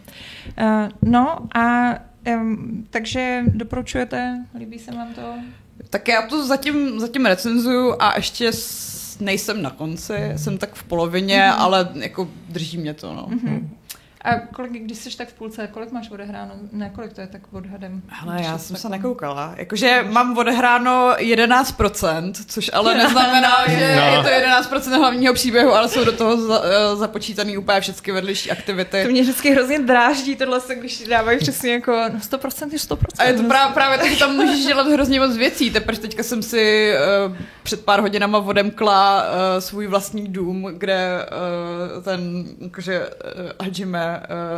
Uh, 0.62 0.90
no 1.02 1.40
a 1.56 1.94
um, 2.36 2.88
takže 2.90 3.44
doporučujete? 3.48 4.46
Líbí 4.60 4.80
se 4.80 4.92
vám 4.92 5.14
to? 5.14 5.34
Tak 5.90 6.08
já 6.08 6.22
to 6.22 6.48
zatím, 6.48 7.00
zatím 7.00 7.26
recenzuju 7.26 7.96
a 8.00 8.16
ještě 8.16 8.52
nejsem 9.20 9.62
na 9.62 9.70
konci, 9.70 10.14
jsem 10.36 10.58
tak 10.58 10.74
v 10.74 10.84
polovině, 10.84 11.40
mm-hmm. 11.40 11.56
ale 11.58 11.90
jako 11.94 12.30
drží 12.50 12.78
mě 12.78 12.94
to. 12.94 13.14
No. 13.14 13.28
Mm-hmm. 13.28 13.68
A 14.24 14.40
kolik, 14.40 14.72
když 14.72 14.98
jsi 14.98 15.18
tak 15.18 15.28
v 15.30 15.34
půlce, 15.34 15.68
kolik 15.68 15.92
máš 15.92 16.10
odehráno? 16.10 16.54
Ne, 16.72 16.92
kolik 16.96 17.14
to 17.14 17.22
je 17.22 17.28
tak 17.28 17.42
odhadem? 17.52 18.02
Ale 18.22 18.42
já 18.42 18.58
jsem 18.58 18.76
se 18.76 18.90
nekoukala. 18.90 19.54
Jakože 19.58 20.06
mám 20.10 20.38
odehráno 20.38 21.14
11%, 21.18 22.34
což 22.48 22.70
ale 22.74 22.96
neznamená, 22.98 23.56
že 23.68 23.96
no. 23.96 24.06
je 24.06 24.18
to 24.24 24.70
11% 24.70 24.98
hlavního 24.98 25.34
příběhu, 25.34 25.72
ale 25.72 25.90
jsou 25.90 26.06
do 26.06 26.12
toho 26.12 26.38
za, 26.38 26.60
uh, 26.60 27.00
započítaný 27.00 27.58
úplně 27.58 27.82
všechny 27.82 28.14
vedlejší 28.14 28.52
aktivity. 28.52 29.04
To 29.04 29.10
mě 29.10 29.22
vždycky 29.22 29.52
hrozně 29.52 29.80
dráždí 29.80 30.36
tohle 30.36 30.62
se, 30.62 30.76
když 30.76 31.04
dávají 31.08 31.40
přesně 31.40 31.74
jako 31.74 31.92
no 31.92 32.20
100% 32.20 32.70
je 32.72 32.78
100%. 32.78 32.98
A 33.18 33.24
je 33.24 33.34
to 33.34 33.44
právě, 33.44 33.74
právě 33.74 33.98
tak, 33.98 34.20
tam 34.20 34.36
můžeš 34.36 34.66
dělat 34.66 34.88
hrozně 34.88 35.20
moc 35.20 35.38
věcí. 35.38 35.72
Teprve 35.72 36.00
teďka 36.00 36.24
jsem 36.24 36.44
si 36.44 36.94
uh, 37.28 37.36
před 37.64 37.86
pár 37.86 38.00
hodinama 38.00 38.38
odemkla 38.38 39.24
uh, 39.24 39.60
svůj 39.60 39.88
vlastní 39.88 40.28
dům, 40.28 40.70
kde 40.78 41.26
uh, 41.98 42.04
ten 42.04 42.46
jakože, 42.60 43.10
uh, 43.10 43.52
Hajime 43.62 44.11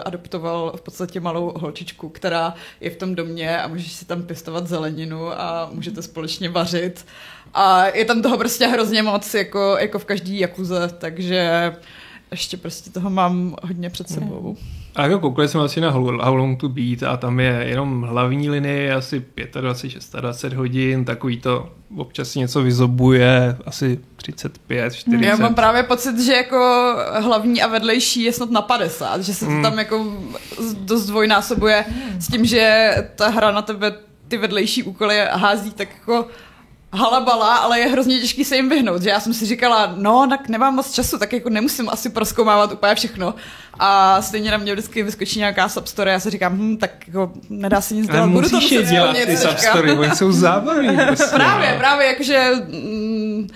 adoptoval 0.06 0.74
v 0.76 0.82
podstatě 0.82 1.20
malou 1.20 1.54
holčičku, 1.56 2.10
která 2.10 2.54
je 2.82 2.89
v 2.89 2.95
tom 2.95 3.16
domě 3.16 3.62
a 3.62 3.68
můžeš 3.68 3.91
si 3.91 4.06
tam 4.06 4.24
pěstovat 4.24 4.68
zeleninu 4.68 5.41
a 5.41 5.70
můžete 5.74 6.01
společně 6.01 6.49
vařit. 6.49 7.06
A 7.54 7.86
je 7.86 8.06
tam 8.06 8.22
toho 8.22 8.38
prostě 8.38 8.68
hrozně 8.68 9.04
moc, 9.04 9.34
jako, 9.34 9.78
jako 9.80 9.99
v 9.99 10.06
každý 10.06 10.39
jakuze, 10.39 10.89
takže 10.97 11.74
ještě 12.32 12.58
prostě 12.58 12.89
toho 12.89 13.10
mám 13.10 13.56
hodně 13.64 13.89
před 13.89 14.10
sebou. 14.10 14.58
A 14.95 15.03
jako 15.03 15.19
koukali 15.19 15.47
jsem 15.47 15.61
asi 15.61 15.81
na 15.81 15.89
How 15.91 16.35
Long 16.35 16.59
to 16.59 16.69
Beat 16.69 17.03
a 17.03 17.17
tam 17.17 17.39
je 17.39 17.65
jenom 17.67 18.01
hlavní 18.01 18.49
linie 18.49 18.93
asi 18.93 19.25
25, 19.61 20.21
26 20.21 20.53
hodin, 20.53 21.05
takový 21.05 21.39
to 21.39 21.69
občas 21.97 22.35
něco 22.35 22.61
vyzobuje, 22.61 23.57
asi 23.65 23.99
35, 24.15 24.93
40. 24.93 25.25
Já 25.25 25.35
mám 25.35 25.55
právě 25.55 25.83
pocit, 25.83 26.19
že 26.19 26.33
jako 26.33 26.95
hlavní 27.19 27.61
a 27.61 27.67
vedlejší 27.67 28.23
je 28.23 28.33
snad 28.33 28.51
na 28.51 28.61
50, 28.61 29.21
že 29.21 29.33
se 29.33 29.45
to 29.45 29.51
mm. 29.51 29.61
tam 29.61 29.77
jako 29.77 30.17
dost 30.73 31.05
dvojnásobuje 31.05 31.85
s 32.19 32.27
tím, 32.27 32.45
že 32.45 32.93
ta 33.15 33.29
hra 33.29 33.51
na 33.51 33.61
tebe 33.61 33.93
ty 34.27 34.37
vedlejší 34.37 34.83
úkoly 34.83 35.19
hází 35.31 35.71
tak 35.71 35.89
jako 35.99 36.27
halabala, 36.93 37.55
ale 37.55 37.79
je 37.79 37.87
hrozně 37.87 38.19
těžký 38.19 38.45
se 38.45 38.55
jim 38.55 38.69
vyhnout. 38.69 39.01
Že 39.01 39.09
já 39.09 39.19
jsem 39.19 39.33
si 39.33 39.45
říkala, 39.45 39.93
no, 39.97 40.27
tak 40.29 40.49
nemám 40.49 40.75
moc 40.75 40.91
času, 40.91 41.17
tak 41.17 41.33
jako 41.33 41.49
nemusím 41.49 41.89
asi 41.89 42.09
proskoumávat 42.09 42.71
úplně 42.73 42.95
všechno. 42.95 43.35
A 43.79 44.21
stejně 44.21 44.51
na 44.51 44.57
mě 44.57 44.73
vždycky 44.73 45.03
vyskočí 45.03 45.39
nějaká 45.39 45.69
substory 45.69 46.09
a 46.09 46.13
já 46.13 46.19
si 46.19 46.29
říkám, 46.29 46.53
hm, 46.57 46.77
tak 46.77 47.07
jako 47.07 47.31
nedá 47.49 47.81
se 47.81 47.95
nic 47.95 48.07
dělat. 48.07 48.29
Budu 48.29 48.49
to 48.49 48.55
muset 48.55 48.85
dělat 48.85 49.17
ty 49.25 49.37
substory, 49.37 49.91
oni 49.91 50.11
jsou 50.15 50.31
zábavní. 50.31 50.97
Prostě, 51.07 51.35
právě, 51.35 51.71
no. 51.71 51.77
právě, 51.77 52.07
jakože 52.07 52.51
mm, 52.67 53.47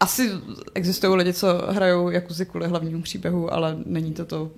asi 0.00 0.30
existují 0.74 1.16
lidi, 1.16 1.32
co 1.32 1.48
hrajou 1.68 2.10
Jakuzy 2.10 2.46
kvůli 2.46 2.68
hlavnímu 2.68 3.02
příběhu, 3.02 3.54
ale 3.54 3.76
není 3.86 4.12
to 4.12 4.24
to 4.24 4.50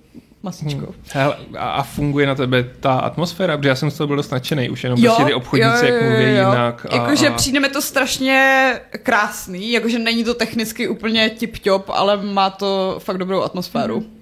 masičko. 0.43 0.85
Hmm. 0.85 0.95
Hele, 1.11 1.37
a 1.57 1.83
funguje 1.83 2.27
na 2.27 2.35
tebe 2.35 2.63
ta 2.79 2.93
atmosféra? 2.93 3.57
Protože 3.57 3.69
já 3.69 3.75
jsem 3.75 3.91
z 3.91 3.97
toho 3.97 4.07
byl 4.07 4.15
dost 4.15 4.31
nadšený, 4.31 4.69
už 4.69 4.83
jenom 4.83 4.99
jo, 4.99 5.11
prostě 5.11 5.25
ty 5.25 5.33
obchodníci, 5.33 5.85
jo, 5.85 5.93
jo, 5.93 5.93
jak 5.93 6.03
mluví 6.03 6.25
jinak. 6.25 6.85
A, 6.89 6.95
jakože 6.95 7.29
a... 7.29 7.33
přijde 7.33 7.59
mi 7.59 7.69
to 7.69 7.81
strašně 7.81 8.73
krásný, 9.03 9.71
jakože 9.71 9.99
není 9.99 10.23
to 10.23 10.33
technicky 10.33 10.87
úplně 10.87 11.31
tip-top, 11.39 11.83
ale 11.87 12.17
má 12.17 12.49
to 12.49 12.95
fakt 12.99 13.17
dobrou 13.17 13.41
atmosféru. 13.41 13.99
Hmm. 13.99 14.18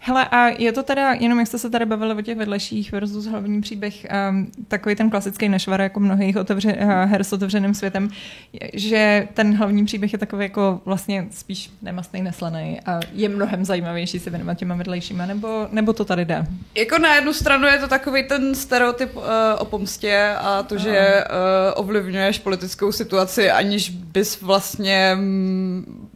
Hele, 0.00 0.24
a 0.24 0.48
je 0.48 0.72
to 0.72 0.82
teda, 0.82 1.12
jenom 1.12 1.38
jak 1.38 1.48
jste 1.48 1.58
se 1.58 1.70
tady 1.70 1.86
bavili 1.86 2.14
o 2.14 2.22
těch 2.22 2.38
vedlejších 2.38 2.92
versus 2.92 3.26
hlavní 3.26 3.60
příběh, 3.60 4.06
um, 4.30 4.50
takový 4.68 4.94
ten 4.94 5.10
klasický 5.10 5.48
nešvar, 5.48 5.80
jako 5.80 6.00
mnohých 6.00 6.36
otevře, 6.36 6.74
uh, 6.74 6.90
her 6.90 7.24
s 7.24 7.32
otevřeným 7.32 7.74
světem, 7.74 8.10
že 8.74 9.28
ten 9.34 9.56
hlavní 9.56 9.84
příběh 9.84 10.12
je 10.12 10.18
takový 10.18 10.44
jako 10.44 10.80
vlastně 10.84 11.26
spíš 11.30 11.70
nemastný, 11.82 12.22
neslaný 12.22 12.80
a 12.86 13.00
je 13.12 13.28
mnohem 13.28 13.64
zajímavější 13.64 14.18
se 14.18 14.30
věnovat 14.30 14.54
těma 14.54 14.74
vedlejšíma, 14.74 15.26
nebo, 15.26 15.68
nebo 15.72 15.92
to 15.92 16.04
tady 16.04 16.24
jde? 16.24 16.46
Jako 16.74 16.98
na 16.98 17.14
jednu 17.14 17.32
stranu 17.32 17.66
je 17.66 17.78
to 17.78 17.88
takový 17.88 18.28
ten 18.28 18.54
stereotyp 18.54 19.16
uh, 19.16 19.22
o 19.58 19.64
pomstě 19.64 20.34
a 20.40 20.62
to, 20.62 20.78
že 20.78 21.24
uh, 21.30 21.80
ovlivňuješ 21.84 22.38
politickou 22.38 22.92
situaci, 22.92 23.50
aniž 23.50 23.90
bys 23.90 24.40
vlastně 24.40 25.12
mm, 25.14 26.07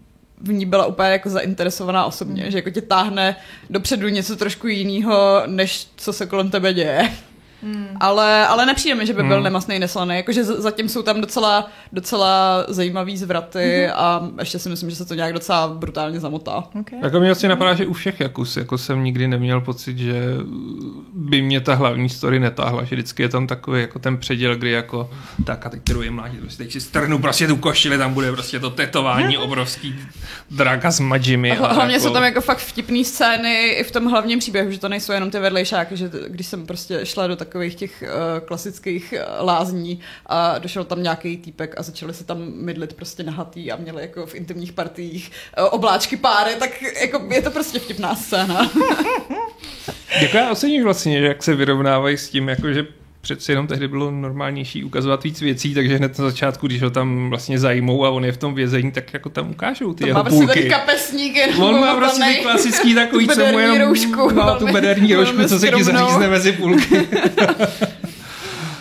v 0.43 0.53
ní 0.53 0.67
byla 0.67 0.87
úplně 0.87 1.09
jako 1.09 1.31
zainteresovaná 1.31 2.05
osobně, 2.05 2.45
mm. 2.45 2.51
že 2.51 2.59
jako 2.59 2.71
tě 2.71 2.83
táhne 2.83 3.37
dopředu 3.71 4.09
něco 4.09 4.37
trošku 4.37 4.67
jiného, 4.67 5.43
než 5.47 5.87
co 5.97 6.13
se 6.13 6.27
kolem 6.27 6.51
tebe 6.51 6.75
děje. 6.75 7.13
Hmm. 7.63 7.97
Ale, 8.01 8.47
ale 8.47 8.67
nepřijde 8.67 8.95
mi, 8.95 9.07
že 9.07 9.13
by 9.13 9.23
byl 9.23 9.37
hmm. 9.37 9.45
nemastný 9.45 9.79
neslaný. 9.79 10.17
Jakože 10.17 10.45
zatím 10.45 10.89
jsou 10.89 11.03
tam 11.03 11.21
docela, 11.21 11.71
docela 11.93 12.65
zajímavý 12.69 13.17
zvraty 13.17 13.85
hmm. 13.85 13.95
a 13.97 14.31
ještě 14.39 14.59
si 14.59 14.69
myslím, 14.69 14.91
že 14.91 14.97
se 14.97 15.05
to 15.05 15.15
nějak 15.15 15.33
docela 15.33 15.69
brutálně 15.69 16.21
zamotá. 16.21 16.65
Okay. 16.81 16.99
Jako 17.03 17.21
mě 17.21 17.31
asi 17.31 17.49
napadá, 17.49 17.75
že 17.75 17.87
u 17.87 17.93
všech 17.93 18.21
Jakus 18.21 18.57
jako 18.57 18.79
jsem 18.79 19.05
nikdy 19.05 19.29
neměl 19.29 19.61
pocit, 19.61 19.99
že 19.99 20.23
by 21.13 21.43
mě 21.43 21.61
ta 21.61 21.75
hlavní 21.75 22.09
story 22.09 22.41
netáhla, 22.41 22.85
že 22.85 22.97
vždycky 22.97 23.23
je 23.23 23.29
tam 23.29 23.47
takový 23.47 23.81
jako 23.81 23.99
ten 23.99 24.17
předěl, 24.17 24.57
kdy 24.57 24.71
jako 24.71 25.11
tak 25.47 25.67
a 25.67 25.69
teď 25.69 25.83
je 26.03 26.11
mládit, 26.11 26.41
prostě 26.41 26.65
teď 26.65 26.73
si 26.73 26.81
strhnu 26.81 27.19
prostě 27.19 27.47
tu 27.47 27.57
košili, 27.57 27.99
tam 27.99 28.15
bude 28.15 28.33
prostě 28.33 28.61
to 28.61 28.71
tetování 28.71 29.39
obrovský 29.39 29.99
draka 30.51 30.91
s 30.91 31.01
madžimi. 31.01 31.53
A 31.59 31.73
hlavně 31.73 31.95
jako... 31.95 32.07
jsou 32.07 32.13
tam 32.13 32.25
jako 32.25 32.41
fakt 32.41 32.59
vtipný 32.59 33.05
scény 33.05 33.69
i 33.69 33.85
v 33.85 33.91
tom 33.91 34.07
hlavním 34.07 34.39
příběhu, 34.39 34.71
že 34.71 34.79
to 34.79 34.89
nejsou 34.89 35.13
jenom 35.13 35.31
ty 35.31 35.39
vedlejšáky, 35.39 35.97
že 35.97 36.11
když 36.29 36.47
jsem 36.47 36.67
prostě 36.67 37.07
šla 37.07 37.27
do 37.27 37.37
tak 37.37 37.52
takových 37.53 37.75
těch 37.75 38.03
uh, 38.03 38.47
klasických 38.47 39.15
uh, 39.17 39.47
lázní 39.47 40.01
a 40.27 40.59
došel 40.59 40.85
tam 40.85 41.03
nějaký 41.03 41.37
týpek 41.37 41.75
a 41.79 41.83
začali 41.83 42.15
se 42.15 42.25
tam 42.25 42.39
mydlit 42.39 42.95
prostě 42.95 43.23
nahatý 43.23 43.73
a 43.73 43.77
měli 43.77 44.03
jako 44.03 44.27
v 44.27 44.35
intimních 44.35 44.73
partiích 44.73 45.31
uh, 45.59 45.69
obláčky 45.71 46.17
páry, 46.17 46.55
tak 46.59 46.83
jako 46.83 47.23
je 47.31 47.43
to 47.43 47.51
prostě 47.51 47.79
vtipná 47.79 48.15
scéna. 48.15 48.71
Já 50.35 50.51
ocením 50.51 50.85
vlastně, 50.85 51.21
že 51.21 51.27
jak 51.27 51.43
se 51.43 51.55
vyrovnávají 51.55 52.17
s 52.17 52.29
tím, 52.29 52.49
jako 52.49 52.73
že 52.73 52.87
přeci 53.23 53.53
jenom 53.53 53.67
tehdy 53.67 53.89
bylo 53.89 54.11
normálnější 54.11 54.85
ukazovat 54.85 55.25
víc 55.25 55.41
věcí, 55.41 55.75
takže 55.75 55.97
hned 55.97 56.19
na 56.19 56.25
začátku, 56.25 56.67
když 56.67 56.83
ho 56.83 56.91
tam 56.91 57.29
vlastně 57.31 57.59
zajmou 57.59 58.05
a 58.05 58.11
on 58.11 58.25
je 58.25 58.33
v 58.33 58.37
tom 58.37 58.55
vězení, 58.55 58.93
tak 58.93 59.15
jako 59.15 59.29
tam 59.29 59.51
ukážou 59.51 59.95
ty 59.95 60.01
to 60.01 60.07
jeho 60.07 60.19
má 60.19 60.31
půlky. 60.31 60.47
Prostě 60.47 60.69
kapesník, 60.69 61.39
on 61.59 61.81
má 61.81 61.95
prostě 61.95 62.25
ty 62.25 62.43
klasický 62.43 62.95
takový, 63.05 63.29
co 63.29 63.47
mu 63.47 63.59
jenom 63.59 63.81
roušku, 63.81 64.35
má 64.35 64.55
tu 64.55 64.73
bederní 64.73 65.15
roušku, 65.15 65.45
co 65.49 65.59
se 65.59 65.69
ti 65.69 65.85
zařízne 65.85 66.29
mezi 66.29 66.53
půlky. 66.53 67.09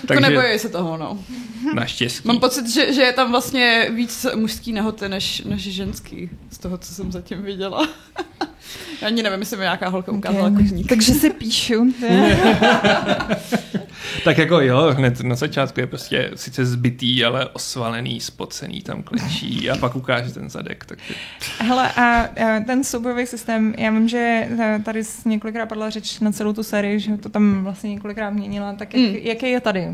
takže... 0.06 0.22
nebojí 0.22 0.60
se 0.60 0.70
toho, 0.70 0.98
no. 0.98 1.20
Naštěstí. 1.74 2.28
Mám 2.28 2.40
pocit, 2.40 2.70
že, 2.70 2.94
že 2.94 3.02
je 3.02 3.14
tam 3.14 3.32
vlastně 3.32 3.90
víc 3.96 4.26
mužský 4.36 4.74
nahoty 4.74 5.10
než, 5.10 5.42
než 5.44 5.62
ženský, 5.62 6.30
z 6.50 6.58
toho, 6.58 6.78
co 6.78 6.94
jsem 6.94 7.12
zatím 7.12 7.42
viděla. 7.42 7.88
Já 9.02 9.08
ani 9.08 9.24
nevím, 9.24 9.40
jestli 9.40 9.58
mi 9.58 9.62
nějaká 9.62 9.90
holka 9.90 10.12
ukázala 10.12 10.48
okay. 10.48 10.64
kožník. 10.64 10.90
Takže 10.90 11.14
si 11.14 11.30
píšu. 11.30 11.94
tak 14.24 14.38
jako 14.38 14.60
jo, 14.60 14.94
hned 14.98 15.22
na 15.22 15.36
začátku 15.36 15.80
je 15.80 15.88
prostě 15.88 16.32
sice 16.36 16.66
zbytý, 16.66 17.26
ale 17.26 17.50
osvalený, 17.50 18.20
spocený, 18.20 18.82
tam 18.82 19.04
klečí 19.04 19.70
a 19.70 19.78
pak 19.78 19.96
ukáže 19.96 20.34
ten 20.34 20.50
zadek. 20.50 20.86
Tak 20.86 21.00
je... 21.10 21.16
Hele, 21.60 21.92
a, 21.92 22.22
a 22.22 22.60
ten 22.66 22.84
soubojový 22.84 23.26
systém, 23.26 23.76
já 23.78 23.92
vím, 23.92 24.08
že 24.08 24.48
tady 24.86 25.04
několikrát 25.26 25.66
padla 25.66 25.90
řeč 25.90 26.20
na 26.20 26.32
celou 26.32 26.54
tu 26.54 26.64
sérii, 26.64 27.00
že 27.00 27.18
to 27.18 27.30
tam 27.30 27.64
vlastně 27.64 27.90
několikrát 27.90 28.30
měnila, 28.30 28.74
tak 28.74 28.94
jak, 28.94 29.12
mm. 29.12 29.16
jaký 29.16 29.50
je 29.50 29.60
tady? 29.60 29.88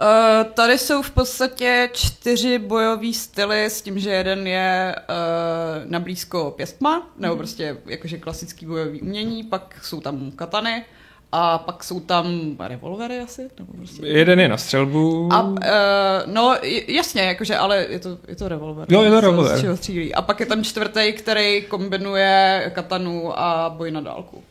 Uh, 0.00 0.52
tady 0.52 0.78
jsou 0.78 1.02
v 1.02 1.10
podstatě 1.10 1.90
čtyři 1.92 2.58
bojové 2.58 3.12
styly 3.12 3.64
s 3.64 3.82
tím, 3.82 3.98
že 3.98 4.10
jeden 4.10 4.46
je 4.46 4.96
uh, 4.96 5.90
na 5.90 6.00
blízko 6.00 6.50
pěstma, 6.56 7.10
nebo 7.18 7.34
mm. 7.34 7.38
prostě 7.38 7.76
jakože 7.86 8.18
klasický 8.18 8.66
bojový 8.66 9.00
umění, 9.02 9.44
pak 9.44 9.78
jsou 9.82 10.00
tam 10.00 10.30
katany, 10.30 10.84
a 11.32 11.58
pak 11.58 11.84
jsou 11.84 12.00
tam 12.00 12.56
revolvery 12.60 13.20
asi? 13.20 13.50
Nebo 13.58 13.72
prostě... 13.72 14.06
Jeden 14.06 14.40
je 14.40 14.48
na 14.48 14.56
střelbu. 14.56 15.28
A, 15.32 15.42
uh, 15.42 15.56
no 16.26 16.56
jasně, 16.86 17.22
jakože, 17.22 17.56
ale 17.56 17.86
je 17.88 17.98
to, 17.98 18.18
je 18.28 18.36
to 18.36 18.48
revolver. 18.48 18.86
Jo, 18.90 19.02
je 19.02 19.10
to 19.10 19.20
revolver. 19.20 19.58
Z 19.58 19.60
čeho 19.60 19.76
střílí. 19.76 20.14
A 20.14 20.22
pak 20.22 20.40
je 20.40 20.46
tam 20.46 20.64
čtvrtý, 20.64 21.12
který 21.12 21.62
kombinuje 21.62 22.70
katanu 22.74 23.40
a 23.40 23.74
boj 23.76 23.90
na 23.90 24.00
dálku. 24.00 24.42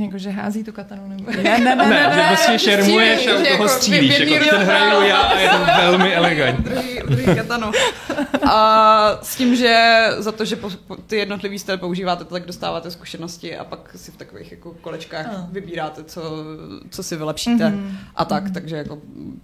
Jako, 0.00 0.18
že 0.18 0.30
hází 0.30 0.64
tu 0.64 0.72
katanu 0.72 1.08
nebo... 1.08 1.30
Ne, 1.30 1.42
ne, 1.42 1.58
ne, 1.58 1.76
ne, 1.76 1.88
ne, 1.88 2.12
že 2.14 2.22
prostě 2.28 2.58
šermuješ 2.58 3.26
a 3.26 3.30
toho 3.32 3.44
jako 3.44 3.68
střílíš, 3.68 4.18
jako 4.18 4.50
ten 4.50 4.62
hraju 4.62 5.02
já 5.02 5.20
a 5.20 5.38
je 5.38 5.48
to 5.48 5.56
velmi 5.80 6.14
elegantní. 6.14 6.64
Druhý, 6.64 6.98
druhý 7.06 7.24
katanu. 7.36 7.70
A 8.50 9.18
s 9.22 9.36
tím, 9.36 9.56
že 9.56 10.04
za 10.18 10.32
to, 10.32 10.44
že 10.44 10.56
po, 10.56 10.70
po, 10.86 10.96
ty 10.96 11.16
jednotlivý 11.16 11.58
styl 11.58 11.78
používáte, 11.78 12.24
tak 12.24 12.46
dostáváte 12.46 12.90
zkušenosti 12.90 13.56
a 13.56 13.64
pak 13.64 13.90
si 13.96 14.10
v 14.10 14.16
takových 14.16 14.52
jako 14.52 14.74
kolečkách 14.80 15.26
a. 15.26 15.48
vybíráte, 15.52 16.04
co, 16.04 16.22
co 16.90 17.02
si 17.02 17.16
vylepšíte 17.16 17.64
mm-hmm. 17.64 17.96
a 18.16 18.24
tak, 18.24 18.44
mm-hmm. 18.44 18.52
takže 18.52 18.76
jako 18.76 18.98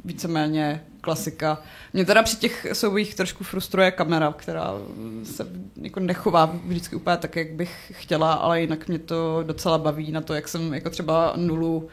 víceméně 0.05 0.84
klasika. 1.00 1.62
Mě 1.92 2.05
teda 2.05 2.22
při 2.22 2.36
těch 2.36 2.66
soubojích 2.72 3.14
trošku 3.14 3.44
frustruje 3.44 3.90
kamera, 3.90 4.34
která 4.36 4.72
se 5.24 5.46
jako 5.82 6.00
nechová 6.00 6.56
vždycky 6.64 6.96
úplně 6.96 7.16
tak, 7.16 7.36
jak 7.36 7.52
bych 7.52 7.92
chtěla, 7.94 8.32
ale 8.32 8.60
jinak 8.60 8.88
mě 8.88 8.98
to 8.98 9.42
docela 9.46 9.78
baví 9.78 10.12
na 10.12 10.20
to, 10.20 10.34
jak 10.34 10.48
jsem 10.48 10.74
jako 10.74 10.90
třeba 10.90 11.32
nulu 11.36 11.76
uh, 11.76 11.88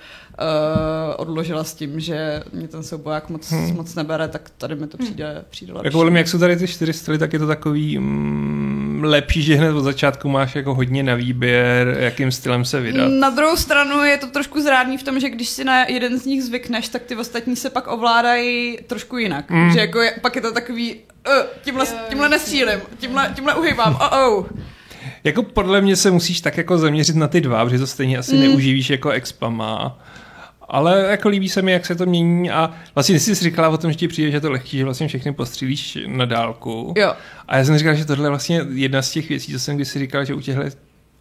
odložila 1.17 1.63
s 1.63 1.73
tím, 1.73 1.99
že 1.99 2.43
mě 2.53 2.67
ten 2.67 2.83
souboják 2.83 3.29
moc, 3.29 3.51
hmm. 3.51 3.75
moc 3.75 3.95
nebere, 3.95 4.27
tak 4.27 4.49
tady 4.57 4.75
mi 4.75 4.87
to 4.87 4.97
hmm. 4.97 5.07
přijde, 5.07 5.45
přijde 5.49 5.73
lepší. 5.73 5.97
Jako 5.97 6.17
jak 6.17 6.27
jsou 6.27 6.39
tady 6.39 6.55
ty 6.55 6.67
čtyři 6.67 6.93
styly, 6.93 7.17
tak 7.17 7.33
je 7.33 7.39
to 7.39 7.47
takový 7.47 7.99
mm, 7.99 8.88
lepší, 9.03 9.43
že 9.43 9.55
hned 9.55 9.75
od 9.75 9.81
začátku 9.81 10.29
máš 10.29 10.55
jako 10.55 10.75
hodně 10.75 11.03
na 11.03 11.15
výběr, 11.15 11.97
jakým 11.99 12.31
stylem 12.31 12.65
se 12.65 12.79
vydat. 12.79 13.07
Na 13.07 13.29
druhou 13.29 13.57
stranu 13.57 14.03
je 14.03 14.17
to 14.17 14.27
trošku 14.27 14.61
zrádný 14.61 14.97
v 14.97 15.03
tom, 15.03 15.19
že 15.19 15.29
když 15.29 15.49
si 15.49 15.63
na 15.63 15.85
jeden 15.85 16.19
z 16.19 16.25
nich 16.25 16.43
zvykneš, 16.43 16.87
tak 16.87 17.03
ty 17.03 17.15
ostatní 17.15 17.55
se 17.55 17.69
pak 17.69 17.87
ovládají 17.87 18.77
trošku 18.87 19.17
jinak. 19.17 19.51
Mm. 19.51 19.71
Že 19.71 19.79
jako 19.79 20.01
je, 20.01 20.13
pak 20.21 20.35
je 20.35 20.41
to 20.41 20.53
takový, 20.53 20.95
uh, 20.95 21.33
tímhle, 21.61 21.85
tímhle 22.09 22.29
nestřílím, 22.29 22.79
tímhle, 22.97 23.31
tímhle 23.35 23.55
uhybám, 23.55 23.95
oh 23.95 24.37
oh. 24.37 24.45
Jako 25.23 25.43
podle 25.43 25.81
mě 25.81 25.95
se 25.95 26.11
musíš 26.11 26.41
tak 26.41 26.57
jako 26.57 26.77
zaměřit 26.77 27.15
na 27.15 27.27
ty 27.27 27.41
dva, 27.41 27.65
protože 27.65 27.79
to 27.79 27.87
stejně 27.87 28.17
asi 28.17 28.35
mm. 28.35 28.41
neuživíš 28.41 28.89
jako 28.89 29.09
expa 29.09 29.49
má. 29.49 29.99
Ale 30.69 31.07
jako 31.09 31.29
líbí 31.29 31.49
se 31.49 31.61
mi, 31.61 31.71
jak 31.71 31.85
se 31.85 31.95
to 31.95 32.05
mění 32.05 32.51
a 32.51 32.71
vlastně 32.95 33.19
jsi 33.19 33.35
říkala 33.35 33.69
o 33.69 33.77
tom, 33.77 33.91
že 33.91 33.97
ti 33.97 34.07
přijde, 34.07 34.31
že 34.31 34.41
to 34.41 34.51
lehký, 34.51 34.77
že 34.77 34.85
vlastně 34.85 35.07
všechny 35.07 35.33
postřílíš 35.33 35.97
na 36.07 36.25
dálku. 36.25 36.93
Jo. 36.97 37.13
A 37.47 37.57
já 37.57 37.65
jsem 37.65 37.77
říkal, 37.77 37.95
že 37.95 38.05
tohle 38.05 38.25
je 38.25 38.29
vlastně 38.29 38.65
jedna 38.73 39.01
z 39.01 39.11
těch 39.11 39.29
věcí, 39.29 39.51
co 39.51 39.59
jsem 39.59 39.75
kdysi 39.75 39.99
říkal, 39.99 40.25
že 40.25 40.33
u 40.33 40.41
těchto 40.41 40.61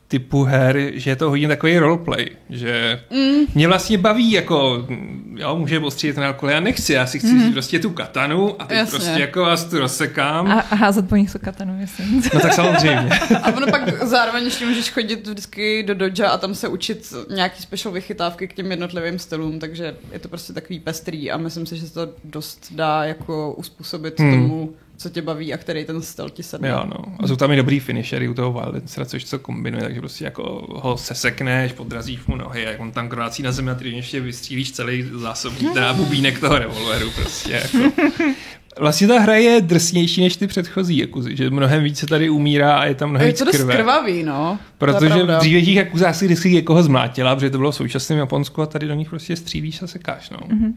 typu 0.08 0.44
her, 0.44 0.76
že 0.94 1.10
je 1.10 1.16
to 1.16 1.30
hodně 1.30 1.48
takový 1.48 1.78
roleplay, 1.78 2.28
že 2.50 3.00
mm. 3.10 3.46
mě 3.54 3.68
vlastně 3.68 3.98
baví, 3.98 4.32
jako, 4.32 4.86
jo, 5.34 5.56
může 5.56 5.78
ostřílet 5.78 6.16
na 6.16 6.36
ale 6.42 6.52
já 6.52 6.60
nechci, 6.60 6.92
já 6.92 7.06
si 7.06 7.18
chci 7.18 7.32
mm. 7.32 7.52
prostě 7.52 7.78
tu 7.78 7.90
katanu 7.90 8.62
a 8.62 8.64
teď 8.64 8.78
jasně. 8.78 8.98
prostě 8.98 9.20
jako 9.20 9.40
vás 9.40 9.64
tu 9.64 9.78
rozsekám. 9.78 10.46
A, 10.46 10.60
a 10.60 10.74
házet 10.74 11.08
po 11.08 11.16
nich 11.16 11.32
tu 11.32 11.38
katanu, 11.38 11.80
jasně. 11.80 12.04
No 12.34 12.40
tak 12.40 12.54
samozřejmě. 12.54 13.08
a 13.42 13.56
ono 13.56 13.66
pak 13.66 14.02
zároveň 14.06 14.44
ještě 14.44 14.66
můžeš 14.66 14.90
chodit 14.90 15.26
vždycky 15.26 15.82
do 15.82 15.94
doja 15.94 16.30
a 16.30 16.38
tam 16.38 16.54
se 16.54 16.68
učit 16.68 17.12
nějaký 17.34 17.62
special 17.62 17.94
vychytávky 17.94 18.48
k 18.48 18.54
těm 18.54 18.70
jednotlivým 18.70 19.18
stylům, 19.18 19.58
takže 19.58 19.96
je 20.12 20.18
to 20.18 20.28
prostě 20.28 20.52
takový 20.52 20.80
pestrý 20.80 21.30
a 21.30 21.36
myslím 21.36 21.66
si, 21.66 21.76
že 21.76 21.86
se 21.86 21.94
to 21.94 22.12
dost 22.24 22.66
dá 22.70 23.04
jako 23.04 23.54
uspůsobit 23.54 24.18
mm. 24.18 24.30
tomu, 24.30 24.74
co 24.98 25.10
tě 25.10 25.22
baví 25.22 25.54
a 25.54 25.56
který 25.56 25.84
ten 25.84 26.02
styl 26.02 26.30
ti 26.30 26.42
sedne. 26.42 26.68
Jo, 26.68 26.82
no. 26.86 27.04
A 27.20 27.26
jsou 27.26 27.36
tam 27.36 27.52
i 27.52 27.56
dobrý 27.56 27.80
finishery 27.80 28.28
u 28.28 28.34
toho 28.34 28.52
Wildensera, 28.52 29.06
což 29.06 29.24
co 29.24 29.38
kombinuje, 29.38 29.82
takže 29.82 30.00
prostě 30.00 30.24
jako 30.24 30.66
ho 30.68 30.96
sesekneš, 30.96 31.72
podrazíš 31.72 32.26
mu 32.26 32.36
nohy 32.36 32.66
a 32.66 32.78
on 32.78 32.92
tam 32.92 33.08
krácí 33.08 33.42
na 33.42 33.52
zemi 33.52 33.70
a 33.70 33.74
ty 33.74 33.88
ještě 33.88 34.20
vystřílíš 34.20 34.72
celý 34.72 35.10
zásobník, 35.14 35.72
teda 35.72 35.92
bubínek 35.94 36.40
toho 36.40 36.58
revolveru 36.58 37.10
prostě. 37.10 37.52
Jako. 37.52 37.92
Vlastně 38.80 39.06
ta 39.06 39.20
hra 39.20 39.34
je 39.34 39.60
drsnější 39.60 40.20
než 40.20 40.36
ty 40.36 40.46
předchozí 40.46 40.98
jakuzy, 40.98 41.36
že 41.36 41.50
mnohem 41.50 41.82
více 41.84 42.06
tady 42.06 42.30
umírá 42.30 42.76
a 42.76 42.84
je 42.84 42.94
tam 42.94 43.10
mnohem 43.10 43.28
víc 43.28 43.42
krve. 43.42 43.76
krvavý, 43.76 44.22
no. 44.22 44.58
Protože 44.78 45.22
v 45.22 45.38
dřívějších 45.38 45.76
jakuzách 45.76 46.16
si 46.16 46.24
vždycky 46.24 46.52
někoho 46.52 46.82
zmlátila, 46.82 47.34
protože 47.34 47.50
to 47.50 47.58
bylo 47.58 47.70
v 47.70 47.74
současném 47.74 48.18
Japonsku 48.18 48.62
a 48.62 48.66
tady 48.66 48.86
do 48.86 48.94
nich 48.94 49.10
prostě 49.10 49.36
střílíš 49.36 49.82
a 49.82 49.86
sekáš, 49.86 50.30
no. 50.30 50.38
Mm-hmm. 50.38 50.72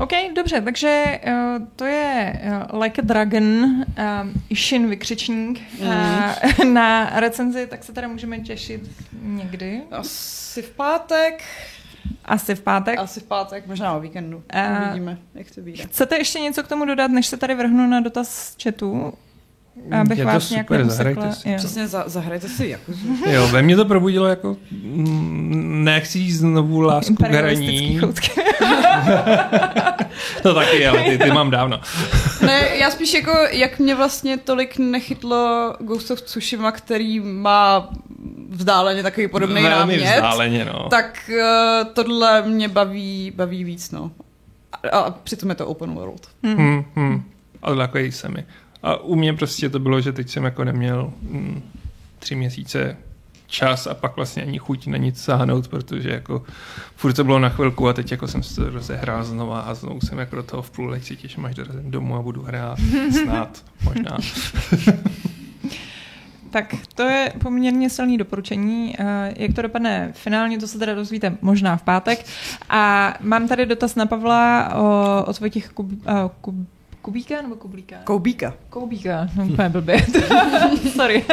OK, 0.00 0.10
dobře, 0.34 0.60
takže 0.60 1.20
uh, 1.26 1.66
to 1.76 1.84
je 1.84 2.40
uh, 2.72 2.80
Like 2.80 3.02
a 3.02 3.04
Dragon, 3.04 3.44
uh, 3.44 3.84
Ishin 4.48 4.88
vykřičník 4.88 5.60
mm. 5.80 5.86
uh, 5.86 6.64
na 6.72 7.20
recenzi, 7.20 7.66
tak 7.66 7.84
se 7.84 7.92
teda 7.92 8.08
můžeme 8.08 8.38
těšit 8.38 8.90
někdy. 9.22 9.82
Asi 9.90 10.62
v 10.62 10.70
pátek. 10.70 11.44
Asi 12.24 12.54
v 12.54 12.62
pátek? 12.62 12.98
Asi 12.98 13.20
v 13.20 13.24
pátek, 13.24 13.66
možná 13.66 13.96
o 13.96 14.00
víkendu. 14.00 14.36
Uh, 14.36 14.82
Uvidíme, 14.86 15.18
jak 15.34 15.50
to 15.50 15.62
vyjde. 15.62 15.84
Chcete 15.84 16.18
ještě 16.18 16.40
něco 16.40 16.62
k 16.62 16.68
tomu 16.68 16.84
dodat, 16.84 17.10
než 17.10 17.26
se 17.26 17.36
tady 17.36 17.54
vrhnu 17.54 17.86
na 17.86 18.00
dotaz 18.00 18.28
z 18.34 18.56
chatu? 19.74 19.94
abych 20.00 20.18
je 20.18 20.24
vás 20.24 20.50
nějak 20.50 20.70
neusekla. 20.70 21.28
Přesně, 21.56 21.88
za, 21.88 22.04
zahrajte 22.06 22.48
si 22.48 22.68
jako. 22.68 22.92
Jo, 23.30 23.48
ve 23.48 23.62
mně 23.62 23.76
to 23.76 23.84
probudilo 23.84 24.26
jako 24.26 24.56
mm, 24.70 25.84
nechci 25.84 26.32
znovu 26.32 26.80
lásku 26.80 27.14
k 27.14 27.20
hraní. 27.20 28.00
to 30.42 30.54
taky, 30.54 30.86
ale 30.86 31.02
ty, 31.02 31.18
ty 31.18 31.30
mám 31.30 31.50
dávno. 31.50 31.80
ne, 32.46 32.68
já 32.76 32.90
spíš 32.90 33.14
jako, 33.14 33.32
jak 33.50 33.78
mě 33.78 33.94
vlastně 33.94 34.38
tolik 34.38 34.78
nechytlo 34.78 35.74
Ghost 35.80 36.10
of 36.10 36.22
Tsushima, 36.22 36.72
který 36.72 37.20
má 37.20 37.90
vzdáleně 38.48 39.02
takový 39.02 39.28
podobný 39.28 39.62
Velmi 39.62 39.76
námět. 39.76 40.14
vzdáleně, 40.14 40.64
no. 40.64 40.88
Tak 40.90 41.30
uh, 41.30 41.92
tohle 41.92 42.42
mě 42.42 42.68
baví, 42.68 43.32
baví 43.36 43.64
víc, 43.64 43.90
no. 43.90 44.10
A, 44.92 44.98
a 44.98 45.10
přitom 45.10 45.48
je 45.48 45.54
to 45.54 45.66
open 45.66 45.94
world. 45.94 46.28
Hmm. 46.42 46.56
Hmm, 46.56 46.84
hmm. 46.94 47.22
Ale 47.62 47.76
takový 47.76 48.12
se 48.12 48.28
mi. 48.28 48.44
A 48.82 48.96
u 48.96 49.14
mě 49.14 49.32
prostě 49.32 49.68
to 49.68 49.78
bylo, 49.78 50.00
že 50.00 50.12
teď 50.12 50.28
jsem 50.28 50.44
jako 50.44 50.64
neměl 50.64 51.12
mm, 51.22 51.62
tři 52.18 52.34
měsíce 52.34 52.96
čas 53.46 53.86
a 53.86 53.94
pak 53.94 54.16
vlastně 54.16 54.42
ani 54.42 54.58
chuť 54.58 54.86
na 54.86 54.96
nic 54.96 55.22
sáhnout, 55.22 55.68
protože 55.68 56.10
jako 56.10 56.42
furt 56.96 57.12
to 57.12 57.24
bylo 57.24 57.38
na 57.38 57.48
chvilku 57.48 57.88
a 57.88 57.92
teď 57.92 58.10
jako 58.10 58.28
jsem 58.28 58.42
se 58.42 58.56
to 58.56 58.70
rozehrál 58.70 59.24
znova 59.24 59.60
a 59.60 59.74
znovu 59.74 60.00
jsem 60.00 60.18
jako 60.18 60.36
do 60.36 60.42
toho 60.42 60.62
vplul, 60.62 60.90
teď 60.90 61.04
si 61.04 61.16
těším, 61.16 61.44
až 61.44 61.54
dorazím 61.54 61.90
domů 61.90 62.16
a 62.16 62.22
budu 62.22 62.42
hrát. 62.42 62.78
Snad, 63.22 63.64
možná. 63.84 64.18
Tak 66.50 66.74
to 66.94 67.02
je 67.02 67.32
poměrně 67.42 67.90
silný 67.90 68.18
doporučení. 68.18 68.94
Eh, 68.98 69.34
jak 69.36 69.54
to 69.54 69.62
dopadne 69.62 70.12
finálně, 70.12 70.58
to 70.58 70.68
se 70.68 70.78
teda 70.78 70.94
dozvíte 70.94 71.36
možná 71.42 71.76
v 71.76 71.82
pátek. 71.82 72.26
A 72.68 73.14
mám 73.20 73.48
tady 73.48 73.66
dotaz 73.66 73.94
na 73.94 74.06
Pavla 74.06 74.74
o, 74.74 75.24
od 75.26 75.40
Vojtěch 75.40 75.68
Kub, 75.68 75.92
uh, 75.92 75.98
Kub, 76.40 76.54
Kubíka 77.02 77.42
nebo 77.42 77.54
Kublíka? 77.54 77.96
Koubíka. 78.04 78.54
Koubíka, 78.70 79.28
no 79.36 79.46
úplně 79.46 79.68
blbě. 79.68 80.06
Sorry. 80.96 81.24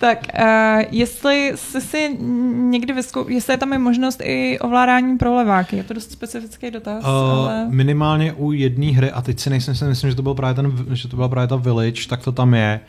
tak, 0.00 0.18
uh, 0.38 0.82
jestli 0.90 1.52
jsi 1.54 1.80
si 1.80 2.16
někdy 2.52 2.92
vyskou... 2.92 3.28
jestli 3.28 3.52
je 3.52 3.58
tam 3.58 3.72
je 3.72 3.78
možnost 3.78 4.20
i 4.24 4.58
ovládání 4.58 5.18
pro 5.18 5.34
leváky, 5.34 5.76
je 5.76 5.84
to 5.84 5.94
dost 5.94 6.10
specifický 6.10 6.70
dotaz, 6.70 7.04
uh, 7.04 7.10
ale... 7.10 7.66
Minimálně 7.70 8.32
u 8.32 8.52
jedné 8.52 8.86
hry, 8.86 9.10
a 9.10 9.22
teď 9.22 9.40
si 9.40 9.50
nejsem 9.50 9.74
si 9.74 9.84
myslím, 9.84 10.10
že 10.10 10.16
to 10.16 10.22
byl 10.22 10.34
právě 10.34 10.54
ten, 10.54 10.96
že 10.96 11.08
to 11.08 11.16
byla 11.16 11.28
právě 11.28 11.48
ta 11.48 11.56
Village, 11.56 12.08
tak 12.08 12.22
to 12.22 12.32
tam 12.32 12.54
je. 12.54 12.80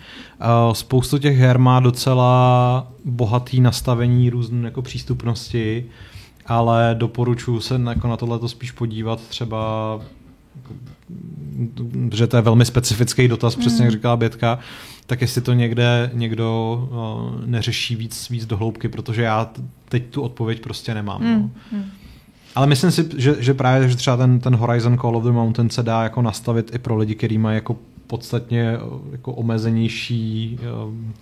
Uh, 0.68 0.74
spoustu 0.74 1.18
těch 1.18 1.38
her 1.38 1.60
má 1.60 1.80
docela 1.80 2.88
bohatý 3.06 3.62
nastavení 3.62 4.30
různé 4.30 4.66
jako 4.66 4.82
přístupnosti, 4.82 5.86
ale 6.46 6.96
doporučuji 6.98 7.60
se 7.60 7.82
jako 7.90 8.08
na 8.08 8.18
tohle 8.18 8.50
spíš 8.50 8.72
podívat 8.72 9.22
třeba 9.22 10.00
že 12.14 12.28
to 12.28 12.36
je 12.36 12.42
velmi 12.42 12.66
specifický 12.66 13.28
dotaz, 13.28 13.56
přesně 13.56 13.86
jak 13.86 13.92
hmm. 13.92 13.98
říkala 13.98 14.18
Bětka, 14.18 14.60
tak 15.06 15.22
jestli 15.22 15.42
to 15.42 15.54
někde 15.54 16.12
někdo 16.14 16.80
uh, 16.92 17.46
neřeší 17.46 17.96
víc, 17.96 18.30
víc 18.30 18.46
do 18.46 18.58
hloubky, 18.58 18.90
protože 18.90 19.22
já 19.22 19.50
teď 19.90 20.04
tu 20.10 20.22
odpověď 20.22 20.62
prostě 20.62 20.94
nemám. 20.94 21.22
Mm. 21.22 21.34
No. 21.34 21.50
Mm. 21.72 21.86
Ale 22.56 22.68
myslím 22.68 22.92
si, 22.92 23.10
že, 23.18 23.36
že 23.40 23.54
právě 23.54 23.90
že 23.90 23.96
třeba 23.96 24.18
ten, 24.18 24.40
ten 24.40 24.56
Horizon 24.56 24.98
Call 24.98 25.18
of 25.18 25.24
the 25.24 25.32
Mountain 25.32 25.70
se 25.70 25.84
dá 25.84 26.04
jako 26.04 26.22
nastavit 26.22 26.76
i 26.76 26.78
pro 26.78 26.98
lidi, 26.98 27.16
kteří 27.16 27.38
mají 27.38 27.56
jako 27.56 27.78
podstatně 28.08 28.78
jako 29.12 29.34
omezenější 29.34 30.60
um, 30.86 31.14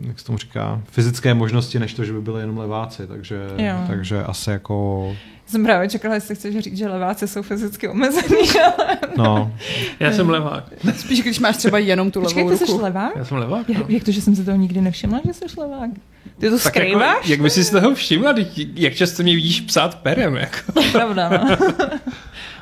jak 0.00 0.18
se 0.18 0.24
tomu 0.26 0.38
říká, 0.38 0.82
fyzické 0.90 1.34
možnosti, 1.34 1.78
než 1.78 1.94
to, 1.94 2.04
že 2.04 2.12
by 2.12 2.20
byly 2.20 2.40
jenom 2.40 2.58
leváci, 2.58 3.06
takže, 3.06 3.46
takže 3.86 4.22
asi 4.22 4.50
jako 4.50 5.16
jsem 5.48 5.64
právě 5.64 5.88
čekala, 5.88 6.14
jestli 6.14 6.34
chceš 6.34 6.58
říct, 6.58 6.76
že 6.76 6.88
leváci 6.88 7.28
jsou 7.28 7.42
fyzicky 7.42 7.88
omezení, 7.88 8.48
ale... 8.78 8.98
No. 9.16 9.52
Já 10.00 10.12
jsem 10.12 10.30
levák. 10.30 10.64
Spíš, 10.96 11.22
když 11.22 11.38
máš 11.38 11.56
třeba 11.56 11.78
jenom 11.78 12.10
tu 12.10 12.20
Počkej, 12.20 12.44
levou 12.44 12.58
ruku. 12.58 12.72
jsi 12.72 12.82
levák? 12.82 13.12
Já 13.16 13.24
jsem 13.24 13.36
levák, 13.36 13.68
no. 13.68 13.74
jak, 13.74 13.90
jak, 13.90 14.04
to, 14.04 14.10
že 14.10 14.22
jsem 14.22 14.36
si 14.36 14.44
toho 14.44 14.56
nikdy 14.56 14.80
nevšimla, 14.80 15.20
že 15.26 15.32
jsi 15.32 15.60
levák? 15.60 15.90
Ty 16.38 16.50
to 16.50 16.58
tak 16.58 16.74
skrýváš? 16.74 17.16
Jako, 17.16 17.30
jak 17.30 17.40
bys 17.40 17.54
si 17.54 17.64
z 17.64 17.70
toho 17.70 17.94
všimla? 17.94 18.34
Jak 18.74 18.94
často 18.94 19.22
mě 19.22 19.34
vidíš 19.34 19.60
psát 19.60 19.94
perem? 19.94 20.36
Jako. 20.36 20.72
Pravda, 20.92 21.28
no. 21.28 21.56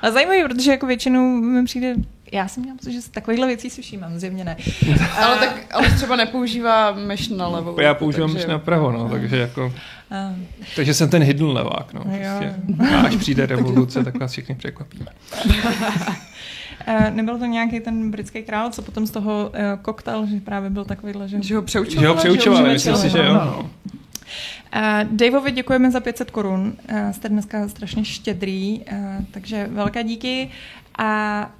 A 0.03 0.11
zajímavý, 0.11 0.43
protože 0.43 0.71
jako 0.71 0.87
většinou 0.87 1.21
mi 1.41 1.65
přijde 1.65 1.95
já 2.33 2.49
jsem 2.49 2.63
měla 2.63 2.77
pocit, 2.77 2.93
že 2.93 3.11
takovýchhle 3.11 3.47
věcí 3.47 3.71
si 3.71 3.83
všímám, 3.83 4.19
zjevně 4.19 4.45
ne. 4.45 4.57
ale 5.25 5.37
tak 5.37 5.67
ale 5.71 5.91
třeba 5.91 6.17
nepoužívá 6.17 6.93
myš 6.93 7.29
na 7.29 7.49
levou. 7.49 7.81
Já 7.81 7.95
používám 7.95 8.31
takže... 8.31 8.47
myš 8.47 8.53
na 8.53 8.59
pravo, 8.59 8.93
no, 8.93 9.09
takže 9.13 9.37
jako... 9.37 9.73
A... 10.11 10.35
Takže 10.77 10.95
jsem 10.95 11.11
ten 11.11 11.23
hidden 11.23 11.49
levák, 11.49 11.93
no. 11.93 12.01
Prostě. 12.01 12.55
A 12.95 13.01
až 13.01 13.17
přijde 13.17 13.47
revoluce, 13.57 14.05
tak 14.05 14.19
vás 14.19 14.33
všichni 14.33 14.55
překvapíme. 14.55 15.07
Nebyl 17.11 17.39
to 17.39 17.45
nějaký 17.45 17.81
ten 17.81 18.11
britský 18.11 18.43
král, 18.43 18.71
co 18.71 18.83
potom 18.83 19.07
z 19.07 19.11
toho 19.11 19.51
uh, 19.51 19.83
koktal, 19.83 20.27
že 20.27 20.41
právě 20.41 20.71
byl 20.71 20.85
takovýhle, 20.85 21.29
že, 21.29 21.43
že 21.43 21.57
ho 21.57 21.63
přeučoval? 21.63 22.03
Že 22.03 22.09
ho 22.09 22.15
přeučoval, 22.15 22.63
myslím 22.63 22.97
si, 22.97 23.11
že 23.11 23.19
jo. 23.19 23.35
No. 23.35 23.71
Uh, 24.77 25.17
Daveovi 25.17 25.53
děkujeme 25.53 25.91
za 25.91 26.01
500 26.01 26.31
korun, 26.31 26.73
uh, 26.93 27.11
jste 27.11 27.29
dneska 27.29 27.69
strašně 27.69 28.05
štědrý, 28.05 28.81
uh, 28.93 29.25
takže 29.31 29.69
velké 29.71 30.05
díky 30.05 30.51
a 30.99 31.51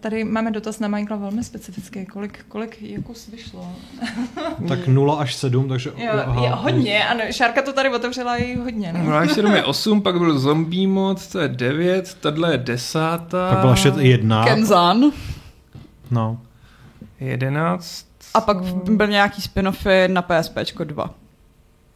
tady 0.00 0.24
máme 0.24 0.50
dotaz 0.50 0.80
na 0.80 0.88
Michaela 0.88 1.20
velmi 1.22 1.44
specifický. 1.44 2.06
Kolik, 2.06 2.44
kolik 2.48 2.82
Jakus 2.82 3.28
vyšlo? 3.28 3.72
tak 4.68 4.86
0 4.86 5.14
až 5.14 5.34
7, 5.34 5.68
takže... 5.68 5.92
Jo, 5.96 6.10
aha, 6.26 6.44
je 6.44 6.50
hodně, 6.50 7.06
ano. 7.08 7.20
Šárka 7.30 7.62
to 7.62 7.72
tady 7.72 7.94
otevřela 7.94 8.36
i 8.36 8.56
hodně. 8.56 8.92
No. 8.92 9.04
0 9.04 9.18
až 9.18 9.32
7 9.32 9.54
je 9.54 9.64
8, 9.64 10.02
pak 10.02 10.18
byl 10.18 10.38
Zombie 10.38 10.86
mod, 10.86 11.26
to 11.26 11.38
je 11.38 11.48
9, 11.48 12.16
tohle 12.20 12.52
je 12.52 12.58
desátá. 12.58 13.50
Pak 13.50 13.58
byla 13.58 13.72
ještě 13.72 13.92
jedna. 13.98 14.44
Kenzan. 14.44 15.12
No. 16.10 16.38
11. 17.20 18.06
A 18.34 18.40
pak 18.40 18.56
byl 18.84 19.06
nějaký 19.06 19.42
spin-offy 19.42 20.08
na 20.08 20.22
PSP 20.22 20.58
2. 20.84 21.10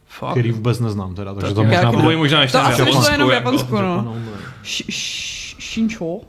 Fakt? 0.07 0.31
Který 0.31 0.51
vůbec 0.51 0.79
neznám 0.79 1.15
teda, 1.15 1.33
takže 1.33 1.53
to, 1.53 1.61
to 1.61 1.63
možná... 1.63 1.91
Bylo, 1.91 2.17
možná 2.17 2.41
ještě 2.41 2.57
to 2.57 2.63
asi 2.63 2.85
vyšlo 2.85 3.09
jenom 3.11 3.29
v 3.29 3.33
Japonsku, 3.33 3.75
no. 3.75 4.15
Shincho 5.59 6.21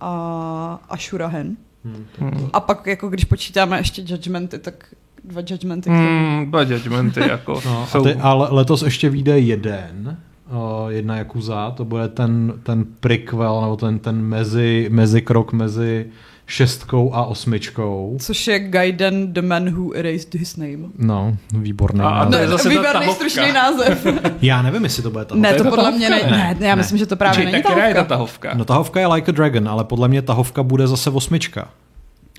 a 0.00 0.80
Ashurahen. 0.88 1.56
Hmm. 1.84 2.50
A 2.52 2.60
pak, 2.60 2.86
jako 2.86 3.08
když 3.08 3.24
počítáme 3.24 3.78
ještě 3.78 4.02
judgmenty, 4.06 4.58
tak 4.58 4.94
dva 5.24 5.42
judgmenty. 5.50 5.90
Hmm, 5.90 6.46
dva 6.50 6.62
judgmenty, 6.62 7.20
jako. 7.20 7.52
no, 7.64 7.86
jsou... 7.86 8.00
a, 8.00 8.02
ty, 8.02 8.14
a 8.14 8.34
letos 8.34 8.82
ještě 8.82 9.10
vyjde 9.10 9.38
jeden, 9.38 10.18
uh, 10.50 10.88
jedna 10.88 11.16
Yakuza, 11.16 11.70
to 11.70 11.84
bude 11.84 12.08
ten, 12.08 12.52
ten 12.62 12.84
prequel, 13.00 13.60
nebo 13.62 13.76
ten, 13.76 13.98
ten 13.98 14.22
mezi, 14.22 14.88
mezi 14.92 15.22
krok 15.22 15.52
mezi 15.52 16.06
šestkou 16.46 17.14
a 17.14 17.24
osmičkou. 17.24 18.16
Což 18.20 18.46
je 18.46 18.58
Gaiden 18.58 19.32
The 19.32 19.42
Man 19.42 19.70
Who 19.70 19.96
Erased 19.96 20.34
His 20.34 20.56
Name. 20.56 20.78
No, 20.98 21.36
výborný 21.58 22.00
a, 22.00 22.10
název. 22.10 22.40
Ne, 22.40 22.48
zase 22.48 22.68
výborný 22.68 23.12
stručný 23.14 23.52
název. 23.52 24.06
já 24.42 24.62
nevím, 24.62 24.84
jestli 24.84 25.02
to 25.02 25.10
bude 25.10 25.24
tahovka. 25.24 25.50
Ne, 25.50 25.54
to, 25.54 25.64
to 25.64 25.70
podle 25.70 25.90
mě 25.90 26.10
ne, 26.10 26.22
ne, 26.30 26.56
ne, 26.60 26.66
já 26.66 26.74
myslím, 26.74 26.98
že 26.98 27.06
to 27.06 27.16
právě 27.16 27.36
Čiže, 27.36 27.52
není 27.52 27.62
tahovka. 27.62 27.88
je 27.88 27.94
ta 27.94 28.04
tahovka? 28.04 28.54
No 28.54 28.64
tahovka 28.64 29.00
je 29.00 29.06
Like 29.06 29.30
a 29.30 29.32
Dragon, 29.32 29.68
ale 29.68 29.84
podle 29.84 30.08
mě 30.08 30.22
tahovka 30.22 30.62
bude 30.62 30.86
zase 30.86 31.10
osmička. 31.10 31.68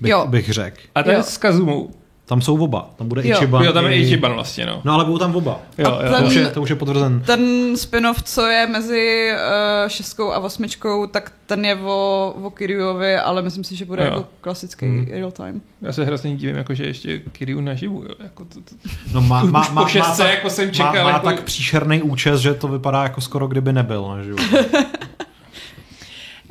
Bych, 0.02 0.10
jo. 0.10 0.26
bych 0.28 0.50
řekl. 0.50 0.80
A 0.94 1.02
to 1.02 1.10
jo. 1.10 1.16
je 1.16 1.22
s 1.22 1.36
Kazumou. 1.36 1.90
Tam 2.26 2.40
jsou 2.40 2.64
oba. 2.64 2.90
Tam 2.96 3.08
bude 3.08 3.28
jo. 3.28 3.36
Ichiban. 3.36 3.64
Jo, 3.64 3.72
tam 3.72 3.86
je 3.86 3.96
Ichiban 3.96 4.32
vlastně, 4.32 4.66
no. 4.66 4.80
No 4.84 4.94
ale 4.94 5.04
budou 5.04 5.18
tam 5.18 5.36
oba. 5.36 5.60
Jo, 5.78 5.90
jo. 5.90 5.98
Ten, 6.12 6.22
to, 6.22 6.26
už 6.26 6.34
je, 6.34 6.46
to 6.46 6.62
už 6.62 6.70
je 6.70 6.76
potvrzen. 6.76 7.22
Ten 7.26 7.76
spin-off, 7.76 8.22
co 8.22 8.46
je 8.46 8.66
mezi 8.66 9.32
uh, 9.32 9.88
šestkou 9.88 10.32
a 10.32 10.38
osmičkou, 10.38 11.06
tak 11.06 11.32
ten 11.46 11.64
je 11.64 11.76
o, 11.76 12.34
o 12.42 12.50
Kiryuovi, 12.50 13.16
ale 13.16 13.42
myslím 13.42 13.64
si, 13.64 13.76
že 13.76 13.84
bude 13.84 14.02
jo. 14.02 14.08
jako 14.08 14.26
klasický 14.40 14.86
hmm. 14.86 15.06
real 15.10 15.30
time. 15.30 15.60
Já 15.82 15.92
se 15.92 16.04
hrozně 16.04 16.36
divím, 16.36 16.56
jako, 16.56 16.74
že 16.74 16.84
ještě 16.84 17.18
Kiryu 17.18 17.60
naživu. 17.60 18.02
Jo. 18.02 18.14
Jako 18.22 18.44
to, 18.44 18.54
to, 18.54 18.88
no 19.12 19.20
má, 19.20 19.44
má, 19.44 19.68
má, 19.72 19.88
šestce, 19.88 20.22
má, 20.22 20.30
jako 20.30 20.50
jsem 20.50 20.70
čekal. 20.70 20.94
Má, 20.94 21.02
má 21.02 21.10
jako... 21.10 21.26
tak 21.26 21.42
příšerný 21.42 22.02
účes, 22.02 22.40
že 22.40 22.54
to 22.54 22.68
vypadá 22.68 23.02
jako 23.02 23.20
skoro 23.20 23.48
kdyby 23.48 23.72
nebyl 23.72 24.08
naživu. 24.08 24.38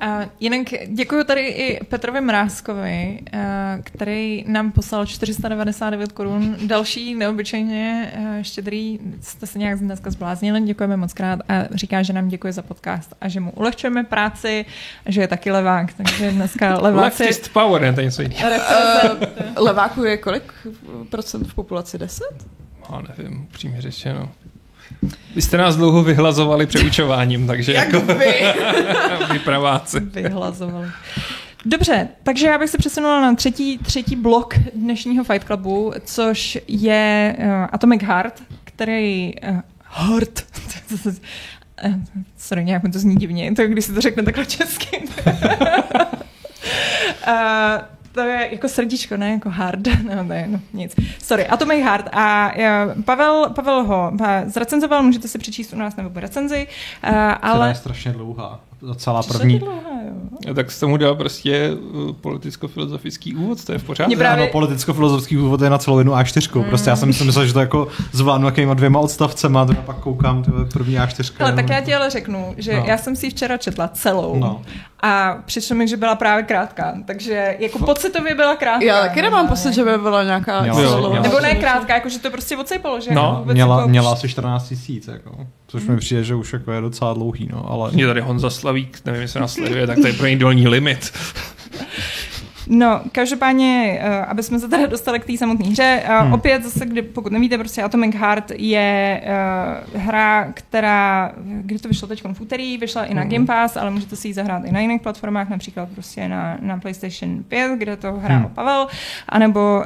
Uh, 0.04 0.24
jinak 0.40 0.68
děkuji 0.88 1.24
tady 1.24 1.42
i 1.42 1.84
Petrovi 1.84 2.22
Mrázkovi, 2.22 3.20
uh, 3.34 3.40
který 3.84 4.46
nám 4.48 4.72
poslal 4.72 5.06
499 5.06 6.12
korun. 6.12 6.58
Další 6.68 7.16
neobyčejně 7.16 8.14
uh, 8.18 8.42
štědrý, 8.42 9.00
jste 9.22 9.48
se 9.48 9.60
nějak 9.60 9.80
dneska 9.80 10.12
zbláznili, 10.12 10.62
děkujeme 10.62 10.98
moc 10.98 11.14
krát 11.14 11.40
a 11.50 11.54
říká, 11.72 12.04
že 12.04 12.14
nám 12.14 12.28
děkuje 12.28 12.54
za 12.54 12.62
podcast 12.62 13.16
a 13.22 13.28
že 13.28 13.40
mu 13.40 13.52
ulehčujeme 13.52 14.04
práci, 14.04 14.66
že 15.06 15.22
je 15.22 15.28
taky 15.28 15.52
levák, 15.52 15.94
takže 15.94 16.32
dneska 16.32 16.78
leváci... 16.82 17.24
Leftist 17.24 17.54
power, 17.54 17.82
ne, 17.82 17.94
to 17.94 18.02
něco 18.02 18.22
jiného. 18.22 18.50
Uh, 18.50 19.66
leváků 19.66 20.04
je 20.04 20.18
kolik 20.18 20.54
procent 21.10 21.48
v 21.48 21.54
populaci? 21.54 21.98
10? 21.98 22.24
No, 22.92 23.02
nevím, 23.18 23.42
upřímně 23.42 23.82
řečeno. 23.82 24.32
Vy 25.36 25.42
jste 25.42 25.58
nás 25.58 25.76
dlouho 25.76 26.04
vyhlazovali 26.04 26.66
přeučováním, 26.66 27.48
takže 27.48 27.74
Jak 27.74 27.94
jako... 27.94 28.14
vy? 28.14 28.26
vy 29.34 29.40
praváci. 29.40 30.00
Vyhlazovali. 30.00 30.88
Dobře, 31.66 32.08
takže 32.24 32.48
já 32.48 32.58
bych 32.58 32.70
se 32.70 32.78
přesunula 32.78 33.22
na 33.22 33.36
třetí, 33.36 33.78
třetí 33.78 34.16
blok 34.16 34.54
dnešního 34.76 35.24
Fight 35.24 35.48
Clubu, 35.48 35.94
což 36.06 36.58
je 36.68 37.36
uh, 37.40 37.46
Atomic 37.72 38.04
Heart, 38.04 38.44
který... 38.64 39.34
Uh, 39.50 39.60
Heart. 39.90 40.46
sorry, 42.38 42.64
nějak 42.66 42.84
mi 42.84 42.92
to 42.92 43.00
zní 43.00 43.16
divně, 43.16 43.56
to 43.56 43.68
když 43.68 43.86
se 43.86 43.94
to 43.94 44.02
řekne 44.02 44.24
takhle 44.24 44.46
česky. 44.46 45.04
uh, 47.28 47.34
to 48.16 48.22
je 48.22 48.50
jako 48.52 48.70
srdíčko, 48.70 49.18
ne 49.18 49.32
jako 49.32 49.50
hard. 49.50 49.80
No, 50.16 50.24
ne, 50.24 50.48
no, 50.48 50.60
nic. 50.74 50.96
Sorry, 51.24 51.48
Atomic 51.48 51.84
Hard. 51.84 52.10
A 52.14 52.52
uh, 52.56 53.04
Pavel, 53.04 53.50
Pavel 53.56 53.84
ho 53.84 54.12
zrecenzoval, 54.46 55.04
můžete 55.04 55.28
si 55.28 55.38
přečíst 55.38 55.74
u 55.74 55.76
nás 55.76 55.96
nebo 55.96 56.20
recenzi. 56.20 56.68
Uh, 57.10 57.16
ale... 57.42 57.56
Která 57.56 57.68
je 57.68 57.76
strašně 57.76 58.12
dlouhá 58.12 58.60
docela 58.82 59.24
první. 59.24 59.60
Dlouhá, 59.60 59.92
jo. 60.48 60.54
tak 60.54 60.72
z 60.72 60.80
tomu 60.80 60.98
dal 60.98 61.16
prostě 61.16 61.72
politicko-filozofický 62.22 63.36
úvod, 63.36 63.66
to 63.66 63.72
je 63.72 63.78
v 63.78 63.84
pořádku. 63.84 64.16
Právě... 64.16 64.46
No, 64.46 64.52
politicko-filozofický 64.52 65.38
úvod 65.38 65.62
je 65.62 65.70
na 65.70 65.78
celou 65.78 65.98
jednu 65.98 66.14
A4. 66.14 66.60
Mm. 66.60 66.64
Prostě 66.64 66.90
já 66.90 66.96
jsem 66.96 67.14
si 67.14 67.24
myslel, 67.24 67.46
že 67.46 67.54
to 67.54 67.60
jako 67.60 67.88
zvládnu 68.12 68.48
jakýma 68.48 68.74
dvěma 68.74 69.00
odstavcema, 69.00 69.62
a 69.62 69.82
pak 69.86 69.98
koukám, 69.98 70.44
to 70.44 70.60
je 70.60 70.66
první 70.66 70.98
A4. 70.98 71.34
Ale 71.40 71.54
tak 71.54 71.70
já 71.70 71.82
ti 71.82 71.96
ale 71.96 72.10
řeknu, 72.10 72.54
že 72.58 72.74
no. 72.74 72.84
já 72.86 72.98
jsem 72.98 73.16
si 73.16 73.26
ji 73.26 73.30
včera 73.30 73.58
četla 73.58 73.88
celou. 73.88 74.36
No. 74.40 74.62
A 75.00 75.38
přišlo 75.46 75.76
mi, 75.76 75.88
že 75.88 75.98
byla 75.98 76.16
právě 76.16 76.44
krátká. 76.44 76.94
Takže 77.06 77.56
jako 77.60 77.80
pocitově 77.80 78.36
byla 78.36 78.56
krátká. 78.56 78.86
Já 78.86 79.02
taky 79.02 79.22
nemám 79.22 79.48
pocit, 79.48 79.74
že 79.74 79.84
by 79.84 79.98
byla 79.98 80.24
nějaká... 80.24 80.62
Měla, 80.62 80.82
jo, 80.82 80.98
měla, 80.98 81.22
Nebo 81.22 81.40
ne 81.40 81.56
krátká, 81.56 81.94
jako 81.94 82.10
že 82.10 82.20
to 82.20 82.32
prostě 82.32 82.58
odsejpalo, 82.58 83.00
že? 83.00 83.12
No, 83.12 83.44
měla, 83.54 83.78
jako... 83.78 83.90
měla 83.90 84.12
asi 84.12 84.30
14 84.30 84.70
tisíc, 84.70 85.08
jako. 85.08 85.48
Což 85.68 85.84
mi 85.84 85.98
přijde, 85.98 86.24
že 86.24 86.36
už 86.36 86.54
jako 86.54 86.72
je 86.72 86.82
docela 86.82 87.14
dlouhý, 87.14 87.50
no, 87.52 87.72
ale... 87.72 87.92
Mě 87.92 88.08
tady 88.08 88.22
Honza 88.22 88.50
Slavík, 88.50 89.00
nevím, 89.06 89.22
jestli 89.22 89.40
nás 89.40 89.54
sleduje, 89.54 89.88
tak 89.88 90.00
to 90.02 90.08
je 90.08 90.14
pro 90.14 90.26
něj 90.26 90.36
dolní 90.36 90.68
limit. 90.68 91.12
No, 92.68 93.02
každopádně, 93.12 94.02
uh, 94.04 94.30
aby 94.32 94.44
jsme 94.44 94.60
se 94.60 94.68
teda 94.68 94.86
dostali 94.86 95.20
k 95.20 95.26
té 95.26 95.38
samotné 95.38 95.66
hře, 95.66 96.04
uh, 96.04 96.16
hmm. 96.16 96.34
opět 96.34 96.64
zase, 96.64 96.86
kdy, 96.86 97.02
pokud 97.02 97.32
nevíte, 97.32 97.58
prostě 97.58 97.84
Atomic 97.84 98.16
Heart 98.16 98.52
je 98.56 99.22
uh, 99.94 100.02
hra, 100.02 100.52
která, 100.54 101.32
kdy 101.38 101.80
to 101.80 101.88
vyšlo 101.88 102.08
teď 102.08 102.24
v 102.34 102.42
úterý, 102.42 102.78
vyšla 102.78 103.06
i 103.06 103.14
na 103.14 103.22
hmm. 103.22 103.32
Game 103.32 103.46
Pass, 103.46 103.78
ale 103.78 103.92
můžete 103.92 104.16
si 104.16 104.28
ji 104.28 104.34
zahrát 104.34 104.66
i 104.66 104.72
na 104.72 104.80
jiných 104.80 105.02
platformách, 105.02 105.50
například 105.50 105.90
prostě 105.90 106.28
na, 106.28 106.58
na 106.62 106.78
PlayStation 106.78 107.44
5, 107.44 107.78
kde 107.78 107.98
to 107.98 108.14
hrál 108.14 108.40
hmm. 108.40 108.50
Pavel, 108.50 108.88
anebo 109.30 109.84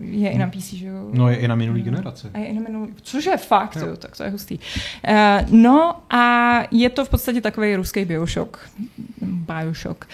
je 0.00 0.30
i 0.30 0.38
na 0.38 0.46
PC, 0.46 0.72
že 0.72 0.86
jo? 0.86 1.08
No, 1.12 1.28
je 1.28 1.36
i 1.36 1.48
na 1.48 1.54
minulý 1.54 1.82
generaci. 1.82 2.28
A 2.34 2.38
je 2.38 2.46
i 2.46 2.52
na 2.52 2.60
minulý, 2.60 2.92
což 3.02 3.24
je 3.24 3.36
fakt, 3.36 3.76
jo. 3.76 3.86
jo, 3.86 3.96
tak 3.96 4.16
to 4.16 4.22
je 4.22 4.30
hustý. 4.30 4.58
Uh, 4.58 5.14
no 5.50 5.94
a 6.10 6.52
je 6.70 6.90
to 6.90 7.04
v 7.04 7.08
podstatě 7.08 7.40
takový 7.40 7.76
ruský 7.76 8.04
Bioshock. 8.04 8.58
Bioshock. 9.20 10.06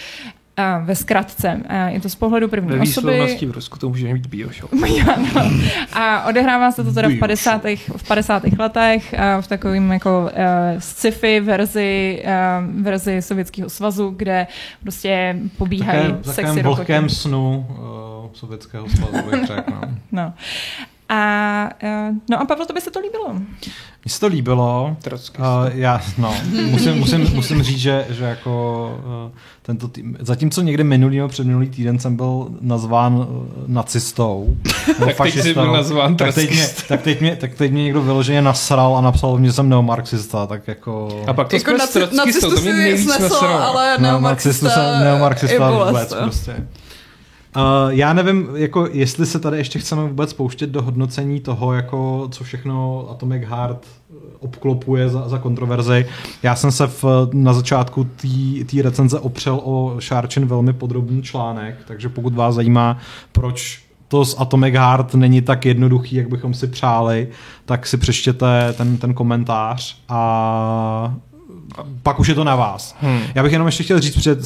A 0.58 0.78
ve 0.78 0.94
zkratce. 0.94 1.62
A 1.68 1.88
je 1.88 2.00
to 2.00 2.08
z 2.08 2.14
pohledu 2.14 2.48
první 2.48 2.70
Ve 2.70 2.80
osoby. 2.80 3.38
v 3.46 3.50
Rusku 3.50 3.78
to 3.78 3.88
může 3.88 4.14
mít 4.14 4.26
Bioshock. 4.26 4.72
ano. 5.14 5.50
A 5.92 6.26
odehrává 6.28 6.72
se 6.72 6.84
to 6.84 6.92
teda 6.92 7.08
v 7.08 7.18
50. 7.18 7.64
v 7.96 8.08
50. 8.08 8.42
letech 8.58 9.14
a 9.14 9.40
v 9.40 9.46
takovým 9.46 9.90
jako 9.90 10.22
uh, 10.22 10.30
sci-fi 10.78 11.40
verzi, 11.40 12.22
uh, 12.24 12.82
verzi 12.82 13.22
Sovětského 13.22 13.70
svazu, 13.70 14.14
kde 14.16 14.46
prostě 14.82 15.36
pobíhají 15.56 16.12
Také, 16.12 16.32
sexy 16.32 16.62
vlhkém 16.62 17.08
snu 17.08 17.66
uh, 17.68 18.32
Sovětského 18.32 18.88
svazu, 18.88 19.30
bych 19.30 19.46
řekl. 19.46 19.72
No. 19.72 19.88
no. 20.12 20.32
A, 21.08 21.70
uh, 21.82 22.16
no 22.30 22.40
a 22.40 22.44
Pavel, 22.44 22.66
to 22.66 22.72
by 22.72 22.80
se 22.80 22.90
to 22.90 23.00
líbilo? 23.00 23.34
Mně 24.04 24.12
se 24.12 24.20
to 24.20 24.26
líbilo. 24.26 24.96
Uh, 25.38 25.44
já, 25.74 26.00
no, 26.18 26.34
musím, 26.70 26.94
musím, 26.94 27.34
musím 27.34 27.62
říct, 27.62 27.78
že, 27.78 28.06
že 28.10 28.24
jako 28.24 28.92
uh, 29.26 29.38
tento 29.62 29.88
tým, 29.88 30.16
zatímco 30.20 30.62
někde 30.62 30.84
minulý 30.84 31.16
nebo 31.16 31.28
předminulý 31.28 31.68
týden 31.68 31.98
jsem 31.98 32.16
byl 32.16 32.48
nazván 32.60 33.14
uh, 33.14 33.26
nacistou, 33.66 34.56
tak 34.98 35.16
fašistou, 35.16 35.42
teď 35.42 35.54
byl 35.54 35.72
nazván 35.72 36.16
tak 36.16 36.34
teď, 36.34 36.50
mě, 36.50 36.68
tak, 36.88 37.02
teď 37.02 37.20
mě, 37.20 37.36
tak 37.36 37.54
teď 37.54 37.72
mě 37.72 37.84
někdo 37.84 38.02
vyloženě 38.02 38.42
nasral 38.42 38.96
a 38.96 39.00
napsal, 39.00 39.44
že 39.44 39.52
jsem 39.52 39.68
neomarxista, 39.68 40.46
tak 40.46 40.68
jako... 40.68 41.22
A 41.26 41.32
pak 41.32 41.48
to 41.48 41.56
jako 41.56 41.72
naci, 41.72 42.00
nacistu 42.16 42.54
to 42.54 42.60
mě 42.60 42.72
nejvíc 42.72 43.06
nasral. 43.06 43.62
ale 43.62 43.98
neomarxista, 43.98 44.98
no, 44.98 45.04
neomarxista 45.04 45.70
vůbec 45.70 46.14
prostě. 46.14 46.66
Uh, 47.58 47.92
já 47.92 48.12
nevím, 48.12 48.48
jako 48.54 48.88
jestli 48.92 49.26
se 49.26 49.38
tady 49.38 49.56
ještě 49.56 49.78
chceme 49.78 50.02
vůbec 50.02 50.32
pouštět 50.32 50.70
do 50.70 50.82
hodnocení 50.82 51.40
toho, 51.40 51.72
jako 51.72 52.28
co 52.30 52.44
všechno 52.44 53.06
Atomic 53.10 53.42
Heart 53.44 53.86
eh, 53.86 54.14
obklopuje 54.40 55.08
za, 55.08 55.28
za 55.28 55.38
kontroverzi. 55.38 56.06
Já 56.42 56.56
jsem 56.56 56.72
se 56.72 56.86
v, 56.86 57.04
na 57.32 57.52
začátku 57.52 58.06
té 58.70 58.82
recenze 58.82 59.20
opřel 59.20 59.60
o 59.64 59.96
Šárčin 59.98 60.46
velmi 60.46 60.72
podrobný 60.72 61.22
článek, 61.22 61.76
takže 61.86 62.08
pokud 62.08 62.34
vás 62.34 62.54
zajímá, 62.54 62.98
proč 63.32 63.88
to 64.08 64.24
z 64.24 64.36
Atomic 64.38 64.74
Heart 64.74 65.14
není 65.14 65.42
tak 65.42 65.66
jednoduchý, 65.66 66.16
jak 66.16 66.28
bychom 66.28 66.54
si 66.54 66.66
přáli, 66.66 67.28
tak 67.64 67.86
si 67.86 67.96
přečtěte 67.96 68.74
ten, 68.76 68.98
ten 68.98 69.14
komentář 69.14 69.96
a 70.08 71.14
pak 72.02 72.20
už 72.20 72.28
je 72.28 72.34
to 72.34 72.44
na 72.44 72.56
vás. 72.56 72.96
Hmm. 73.00 73.20
Já 73.34 73.42
bych 73.42 73.52
jenom 73.52 73.68
ještě 73.68 73.82
chtěl 73.82 74.00
říct, 74.00 74.18
že 74.18 74.36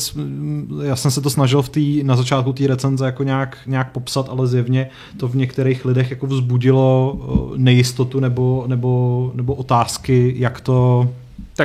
já 0.83 0.97
jsem 0.97 1.11
se 1.11 1.21
to 1.21 1.31
snažil 1.31 1.63
v 1.63 1.69
tý, 1.69 2.05
na 2.05 2.17
začátku 2.17 2.53
té 2.53 2.67
recenze 2.67 3.07
jako 3.07 3.23
nějak, 3.23 3.59
nějak 3.67 3.93
popsat, 3.93 4.29
ale 4.29 4.47
zjevně 4.47 4.89
to 5.17 5.29
v 5.29 5.37
některých 5.37 5.85
lidech 5.85 6.11
jako 6.11 6.27
vzbudilo 6.27 7.17
nejistotu 7.57 8.21
nebo, 8.21 8.65
nebo, 8.67 9.33
nebo 9.35 9.55
otázky, 9.55 10.35
jak 10.37 10.61
to 10.61 11.09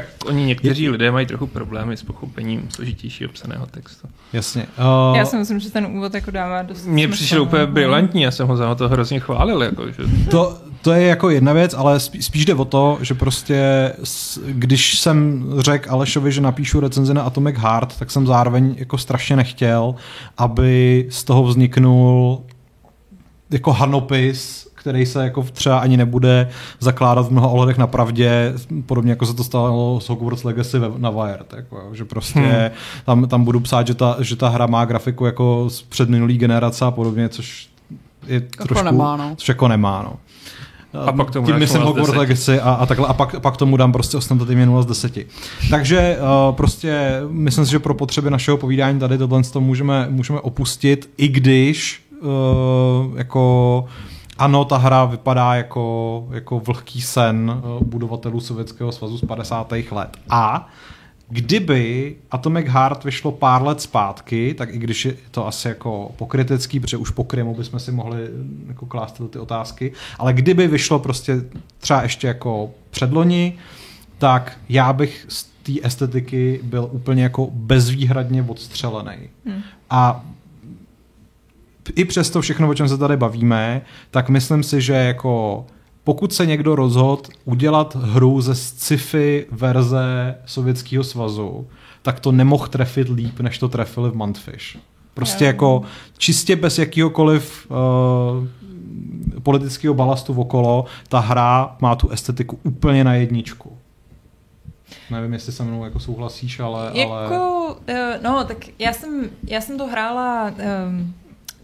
tak 0.01 0.09
oni 0.25 0.45
někteří 0.45 0.83
je... 0.83 0.89
lidé 0.89 1.11
mají 1.11 1.25
trochu 1.25 1.47
problémy 1.47 1.97
s 1.97 2.03
pochopením 2.03 2.67
složitějšího 2.69 3.29
psaného 3.29 3.65
textu. 3.65 4.07
Jasně. 4.33 4.65
Uh... 5.09 5.17
Já 5.17 5.25
si 5.25 5.37
myslím, 5.37 5.59
že 5.59 5.71
ten 5.71 5.85
úvod 5.85 6.13
jako 6.13 6.31
dává 6.31 6.61
dost... 6.61 6.85
Mně 6.85 7.07
přišel 7.07 7.41
úplně 7.41 7.65
brilantní, 7.65 8.21
já 8.21 8.31
jsem 8.31 8.47
ho 8.47 8.57
za 8.57 8.75
to 8.75 8.89
hrozně 8.89 9.19
chválil. 9.19 9.63
Jako, 9.63 9.87
že... 9.87 10.03
to, 10.31 10.57
to 10.81 10.91
je 10.91 11.07
jako 11.07 11.29
jedna 11.29 11.53
věc, 11.53 11.73
ale 11.73 11.99
spíš 11.99 12.45
jde 12.45 12.53
o 12.53 12.65
to, 12.65 12.97
že 13.01 13.13
prostě 13.13 13.93
když 14.45 14.99
jsem 14.99 15.45
řekl 15.57 15.91
Alešovi, 15.91 16.31
že 16.31 16.41
napíšu 16.41 16.79
recenzi 16.79 17.13
na 17.13 17.21
Atomic 17.21 17.55
Heart, 17.57 17.99
tak 17.99 18.11
jsem 18.11 18.27
zároveň 18.27 18.75
jako 18.77 18.97
strašně 18.97 19.35
nechtěl, 19.35 19.95
aby 20.37 21.05
z 21.09 21.23
toho 21.23 21.43
vzniknul 21.43 22.41
jako 23.51 23.73
hanopis, 23.73 24.67
který 24.77 25.05
se 25.05 25.23
jako 25.23 25.43
třeba 25.43 25.79
ani 25.79 25.97
nebude 25.97 26.49
zakládat 26.79 27.27
v 27.27 27.31
mnoha 27.31 27.47
ohledech 27.47 27.77
na 27.77 27.87
pravdě, 27.87 28.53
podobně 28.85 29.11
jako 29.11 29.25
se 29.25 29.33
to 29.33 29.43
stalo 29.43 29.99
s 29.99 30.09
Hogwarts 30.09 30.43
Legacy 30.43 30.77
na 30.97 31.09
Wired, 31.09 31.53
jako, 31.55 31.89
že 31.93 32.05
prostě 32.05 32.39
hmm. 32.39 32.69
tam, 33.05 33.27
tam 33.27 33.43
budu 33.43 33.59
psát, 33.59 33.87
že 33.87 33.93
ta, 33.93 34.15
že 34.19 34.35
ta 34.35 34.49
hra 34.49 34.65
má 34.65 34.85
grafiku 34.85 35.25
jako 35.25 35.65
z 35.69 35.81
předminulý 35.81 36.37
generace 36.37 36.85
a 36.85 36.91
podobně, 36.91 37.29
což 37.29 37.69
je 38.27 38.35
jako 38.35 38.67
trošku, 38.67 38.85
nemá, 38.85 39.17
no. 39.17 39.35
což 39.35 39.47
jako 39.47 39.67
nemá, 39.67 40.01
no. 40.03 40.13
A 41.05 41.11
pak 41.11 41.31
tomu 41.31 41.47
tím 41.47 41.59
myslím 41.59 41.81
Hogwarts 41.81 42.15
Legacy 42.15 42.59
a, 42.59 42.71
a 42.71 42.85
takhle. 42.85 43.07
A 43.07 43.13
pak, 43.13 43.39
pak 43.39 43.57
tomu 43.57 43.77
dám 43.77 43.91
prostě 43.91 44.17
ostentativně 44.17 44.65
0 44.65 44.81
z 44.81 44.85
10. 44.85 45.17
Takže 45.69 46.17
uh, 46.19 46.55
prostě 46.55 47.21
myslím 47.29 47.65
si, 47.65 47.71
že 47.71 47.79
pro 47.79 47.93
potřeby 47.93 48.31
našeho 48.31 48.57
povídání 48.57 48.99
tady 48.99 49.17
tohle 49.17 49.43
to 49.43 49.61
můžeme, 49.61 50.07
můžeme 50.09 50.39
opustit, 50.39 51.09
i 51.17 51.27
když 51.27 52.01
uh, 52.21 53.17
jako 53.17 53.85
ano, 54.39 54.65
ta 54.65 54.77
hra 54.77 55.05
vypadá 55.05 55.55
jako, 55.55 56.27
jako 56.31 56.59
vlhký 56.59 57.01
sen 57.01 57.61
uh, 57.63 57.83
budovatelů 57.83 58.39
Sovětského 58.39 58.91
svazu 58.91 59.17
z 59.17 59.25
50. 59.25 59.73
let. 59.91 60.17
A 60.29 60.69
Kdyby 61.29 62.15
Atomic 62.31 62.67
Heart 62.67 63.03
vyšlo 63.03 63.31
pár 63.31 63.63
let 63.63 63.81
zpátky, 63.81 64.53
tak 64.53 64.73
i 64.73 64.77
když 64.77 65.05
je 65.05 65.15
to 65.31 65.47
asi 65.47 65.67
jako 65.67 66.11
pokrytecký, 66.15 66.79
protože 66.79 66.97
už 66.97 67.09
po 67.09 67.23
Krymu 67.23 67.55
bychom 67.55 67.79
si 67.79 67.91
mohli 67.91 68.17
jako 68.67 68.85
klást 68.85 69.21
ty 69.29 69.39
otázky, 69.39 69.93
ale 70.19 70.33
kdyby 70.33 70.67
vyšlo 70.67 70.99
prostě 70.99 71.41
třeba 71.77 72.03
ještě 72.03 72.27
jako 72.27 72.71
předloni, 72.89 73.57
tak 74.17 74.57
já 74.69 74.93
bych 74.93 75.25
z 75.29 75.43
té 75.43 75.73
estetiky 75.83 76.59
byl 76.63 76.89
úplně 76.91 77.23
jako 77.23 77.49
bezvýhradně 77.51 78.43
odstřelený. 78.43 79.17
Hmm. 79.45 79.61
A 79.89 80.25
i 81.95 82.05
přes 82.05 82.29
to 82.29 82.41
všechno, 82.41 82.69
o 82.69 82.73
čem 82.73 82.89
se 82.89 82.97
tady 82.97 83.17
bavíme, 83.17 83.81
tak 84.11 84.29
myslím 84.29 84.63
si, 84.63 84.81
že 84.81 84.93
jako 84.93 85.65
pokud 86.03 86.33
se 86.33 86.45
někdo 86.45 86.75
rozhodl 86.75 87.21
udělat 87.45 87.95
hru 87.95 88.41
ze 88.41 88.55
sci-fi 88.55 89.45
verze 89.51 90.35
Sovětského 90.45 91.03
svazu, 91.03 91.67
tak 92.01 92.19
to 92.19 92.31
nemohl 92.31 92.67
trefit 92.67 93.09
líp, 93.09 93.39
než 93.39 93.57
to 93.57 93.69
trefili 93.69 94.09
v 94.09 94.15
Mantfish. 94.15 94.77
Prostě 95.13 95.43
yeah. 95.43 95.55
jako 95.55 95.81
čistě 96.17 96.55
bez 96.55 96.77
jakýhokoliv 96.77 97.67
uh, 97.69 98.47
politického 99.43 99.93
balastu 99.93 100.33
okolo, 100.33 100.85
ta 101.09 101.19
hra 101.19 101.75
má 101.81 101.95
tu 101.95 102.09
estetiku 102.09 102.59
úplně 102.63 103.03
na 103.03 103.13
jedničku. 103.13 103.77
Nevím, 105.11 105.33
jestli 105.33 105.51
se 105.51 105.63
mnou 105.63 105.83
jako 105.83 105.99
souhlasíš, 105.99 106.59
ale... 106.59 106.91
Jako, 106.93 107.13
ale... 107.13 107.29
Uh, 107.29 108.23
no, 108.23 108.43
tak 108.43 108.57
já 108.79 108.93
jsem, 108.93 109.29
já 109.43 109.61
jsem 109.61 109.77
to 109.77 109.87
hrála... 109.87 110.51
Um 110.87 111.13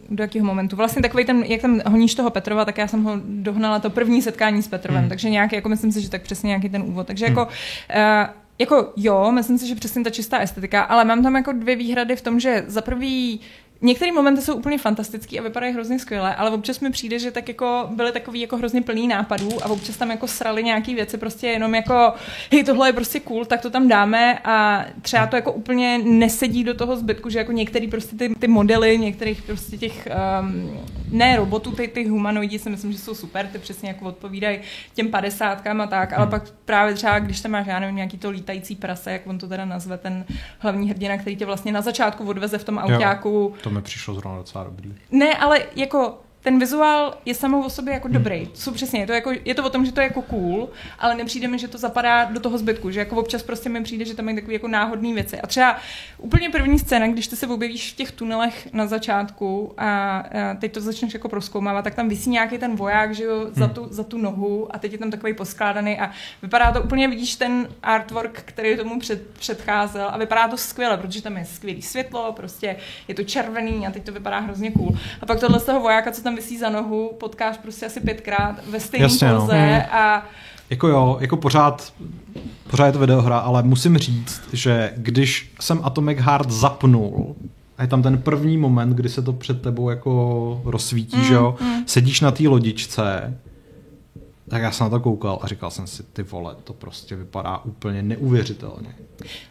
do 0.09 0.23
jakého 0.23 0.45
momentu. 0.45 0.75
Vlastně 0.75 1.01
takový 1.01 1.25
ten, 1.25 1.43
jak 1.43 1.61
tam 1.61 1.81
honíš 1.85 2.15
toho 2.15 2.29
Petrova, 2.29 2.65
tak 2.65 2.77
já 2.77 2.87
jsem 2.87 3.03
ho 3.03 3.11
dohnala 3.25 3.79
to 3.79 3.89
první 3.89 4.21
setkání 4.21 4.63
s 4.63 4.67
Petrovem, 4.67 5.01
hmm. 5.01 5.09
takže 5.09 5.29
nějaký, 5.29 5.55
jako 5.55 5.69
myslím 5.69 5.91
si, 5.91 6.01
že 6.01 6.09
tak 6.09 6.21
přesně 6.21 6.47
nějaký 6.47 6.69
ten 6.69 6.81
úvod. 6.81 7.07
Takže 7.07 7.25
hmm. 7.25 7.37
jako 7.37 7.51
uh, 7.51 8.43
jako 8.59 8.93
jo, 8.95 9.31
myslím 9.31 9.57
si, 9.57 9.67
že 9.67 9.75
přesně 9.75 10.03
ta 10.03 10.09
čistá 10.09 10.37
estetika, 10.37 10.81
ale 10.81 11.05
mám 11.05 11.23
tam 11.23 11.35
jako 11.35 11.51
dvě 11.51 11.75
výhrady 11.75 12.15
v 12.15 12.21
tom, 12.21 12.39
že 12.39 12.63
za 12.67 12.81
prvý 12.81 13.39
některé 13.83 14.11
momenty 14.11 14.41
jsou 14.41 14.55
úplně 14.55 14.77
fantastické 14.77 15.39
a 15.39 15.43
vypadají 15.43 15.73
hrozně 15.73 15.99
skvěle, 15.99 16.35
ale 16.35 16.49
občas 16.49 16.79
mi 16.79 16.91
přijde, 16.91 17.19
že 17.19 17.31
tak 17.31 17.47
jako 17.47 17.89
byly 17.95 18.11
takový 18.11 18.41
jako 18.41 18.57
hrozně 18.57 18.81
plný 18.81 19.07
nápadů 19.07 19.49
a 19.63 19.69
občas 19.69 19.97
tam 19.97 20.11
jako 20.11 20.27
srali 20.27 20.63
nějaké 20.63 20.95
věci 20.95 21.17
prostě 21.17 21.47
jenom 21.47 21.75
jako, 21.75 22.13
hej, 22.51 22.63
tohle 22.63 22.89
je 22.89 22.93
prostě 22.93 23.19
cool, 23.19 23.45
tak 23.45 23.61
to 23.61 23.69
tam 23.69 23.87
dáme 23.87 24.39
a 24.43 24.85
třeba 25.01 25.27
to 25.27 25.35
jako 25.35 25.51
úplně 25.51 25.99
nesedí 26.03 26.63
do 26.63 26.73
toho 26.73 26.95
zbytku, 26.95 27.29
že 27.29 27.39
jako 27.39 27.51
některý 27.51 27.87
prostě 27.87 28.15
ty, 28.15 28.29
ty 28.39 28.47
modely 28.47 28.97
některých 28.97 29.41
prostě 29.41 29.77
těch, 29.77 30.07
um, 30.41 30.79
ne 31.11 31.35
robotů, 31.35 31.71
ty, 31.71 31.87
ty 31.87 32.07
humanoidi 32.07 32.59
si 32.59 32.69
myslím, 32.69 32.91
že 32.91 32.97
jsou 32.97 33.15
super, 33.15 33.47
ty 33.47 33.59
přesně 33.59 33.89
jako 33.89 34.05
odpovídají 34.05 34.59
těm 34.93 35.07
padesátkám 35.07 35.81
a 35.81 35.87
tak, 35.87 36.13
ale 36.13 36.21
hmm. 36.21 36.31
pak 36.31 36.43
právě 36.65 36.93
třeba, 36.93 37.19
když 37.19 37.41
tam 37.41 37.51
máš, 37.51 37.67
já 37.67 37.79
nevím, 37.79 37.95
nějaký 37.95 38.17
to 38.17 38.29
lítající 38.29 38.75
prase, 38.75 39.11
jak 39.11 39.27
on 39.27 39.37
to 39.37 39.47
teda 39.47 39.65
nazve, 39.65 39.97
ten 39.97 40.25
hlavní 40.59 40.89
hrdina, 40.89 41.17
který 41.17 41.35
tě 41.35 41.45
vlastně 41.45 41.71
na 41.71 41.81
začátku 41.81 42.23
odveze 42.23 42.57
v 42.57 42.63
tom 42.63 42.77
autáku. 42.77 43.53
Mi 43.73 43.81
přišlo 43.81 44.13
zrovna 44.13 44.37
docela 44.37 44.63
dobrý. 44.63 44.95
Ne, 45.11 45.37
ale 45.37 45.59
jako 45.75 46.22
ten 46.43 46.59
vizuál 46.59 47.17
je 47.25 47.35
samou 47.35 47.63
o 47.63 47.69
sobě 47.69 47.93
jako 47.93 48.07
hmm. 48.07 48.13
dobrý. 48.13 48.49
Jsou 48.53 48.71
přesně, 48.71 48.99
je 48.99 49.07
to, 49.07 49.13
jako, 49.13 49.31
je 49.45 49.55
to 49.55 49.63
o 49.63 49.69
tom, 49.69 49.85
že 49.85 49.91
to 49.91 50.01
je 50.01 50.07
jako 50.07 50.21
cool, 50.21 50.69
ale 50.99 51.15
nepřijde 51.15 51.47
mi, 51.47 51.59
že 51.59 51.67
to 51.67 51.77
zapadá 51.77 52.25
do 52.25 52.39
toho 52.39 52.57
zbytku, 52.57 52.91
že 52.91 52.99
jako 52.99 53.15
občas 53.15 53.43
prostě 53.43 53.69
mi 53.69 53.83
přijde, 53.83 54.05
že 54.05 54.15
tam 54.15 54.25
mají 54.25 54.37
takové 54.37 54.53
jako 54.53 54.67
náhodné 54.67 55.13
věci. 55.13 55.41
A 55.41 55.47
třeba 55.47 55.77
úplně 56.17 56.49
první 56.49 56.79
scéna, 56.79 57.07
když 57.07 57.27
ty 57.27 57.35
se 57.35 57.47
objevíš 57.47 57.93
v 57.93 57.95
těch 57.95 58.11
tunelech 58.11 58.73
na 58.73 58.87
začátku 58.87 59.73
a, 59.77 60.17
a 60.17 60.55
teď 60.59 60.71
to 60.71 60.81
začneš 60.81 61.13
jako 61.13 61.29
proskoumávat, 61.29 61.83
tak 61.83 61.95
tam 61.95 62.09
vysí 62.09 62.29
nějaký 62.29 62.57
ten 62.57 62.75
voják, 62.75 63.15
že 63.15 63.23
jo, 63.23 63.39
hmm. 63.39 63.53
za, 63.53 63.67
tu, 63.67 63.87
za 63.89 64.03
tu 64.03 64.17
nohu 64.17 64.75
a 64.75 64.79
teď 64.79 64.91
je 64.91 64.97
tam 64.97 65.11
takový 65.11 65.33
poskládaný 65.33 65.99
a 65.99 66.11
vypadá 66.41 66.71
to 66.71 66.81
úplně, 66.81 67.07
vidíš 67.07 67.35
ten 67.35 67.67
artwork, 67.83 68.41
který 68.45 68.77
tomu 68.77 68.99
před, 68.99 69.27
předcházel 69.27 70.09
a 70.11 70.17
vypadá 70.17 70.47
to 70.47 70.57
skvěle, 70.57 70.97
protože 70.97 71.21
tam 71.21 71.37
je 71.37 71.45
skvělý 71.45 71.81
světlo, 71.81 72.33
prostě 72.33 72.75
je 73.07 73.15
to 73.15 73.23
červený 73.23 73.87
a 73.87 73.91
teď 73.91 74.03
to 74.03 74.11
vypadá 74.11 74.39
hrozně 74.39 74.71
cool. 74.71 74.97
A 75.21 75.25
pak 75.25 75.39
tohle 75.39 75.59
z 75.59 75.63
toho 75.63 75.79
vojáka, 75.79 76.11
co 76.11 76.23
tam 76.23 76.32
tam 76.33 76.43
vysí 76.43 76.57
za 76.57 76.69
nohu, 76.69 77.11
potkáš 77.19 77.57
prostě 77.57 77.85
asi 77.85 77.99
pětkrát 77.99 78.67
ve 78.69 78.79
stejné 78.79 79.07
poze 79.07 79.83
no. 79.91 79.95
a 79.95 80.25
jako 80.69 80.87
jo, 80.87 81.17
jako 81.21 81.37
pořád, 81.37 81.93
pořád 82.69 82.85
je 82.85 82.91
to 82.91 82.99
videohra, 82.99 83.37
ale 83.37 83.63
musím 83.63 83.97
říct, 83.97 84.41
že 84.53 84.93
když 84.97 85.53
jsem 85.61 85.79
Atomic 85.83 86.19
Heart 86.19 86.51
zapnul, 86.51 87.35
a 87.77 87.81
je 87.81 87.87
tam 87.87 88.01
ten 88.03 88.17
první 88.17 88.57
moment, 88.57 88.89
kdy 88.89 89.09
se 89.09 89.21
to 89.21 89.33
před 89.33 89.61
tebou 89.61 89.89
jako 89.89 90.61
rozsvítí, 90.65 91.17
mm, 91.17 91.23
že 91.23 91.33
jo, 91.33 91.55
mm. 91.61 91.83
sedíš 91.85 92.21
na 92.21 92.31
té 92.31 92.47
lodičce 92.47 93.37
tak 94.53 94.61
já 94.61 94.71
jsem 94.71 94.85
na 94.85 94.89
to 94.89 94.99
koukal 94.99 95.39
a 95.41 95.47
říkal 95.47 95.71
jsem 95.71 95.87
si, 95.87 96.03
ty 96.03 96.23
vole, 96.23 96.55
to 96.63 96.73
prostě 96.73 97.15
vypadá 97.15 97.57
úplně 97.57 98.03
neuvěřitelně. 98.03 98.95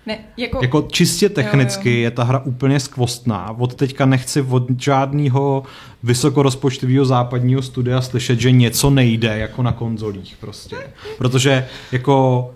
Ne, 0.07 0.19
jako... 0.37 0.59
jako 0.63 0.83
čistě 0.83 1.29
technicky 1.29 1.91
jo, 1.91 1.97
jo. 1.97 2.03
je 2.03 2.11
ta 2.11 2.25
hra 2.25 2.39
úplně 2.39 2.81
skvostná. 2.81 3.51
Od 3.59 3.75
teďka 3.75 4.07
nechci 4.07 4.43
od 4.43 4.81
žádného 4.81 5.63
vysokorozpočtového 6.03 7.05
západního 7.05 7.63
studia 7.63 8.01
slyšet, 8.01 8.41
že 8.41 8.51
něco 8.51 8.91
nejde 8.91 9.39
jako 9.39 9.63
na 9.63 9.73
konzolích 9.73 10.37
prostě. 10.41 10.77
Protože 11.19 11.69
jako 11.93 12.51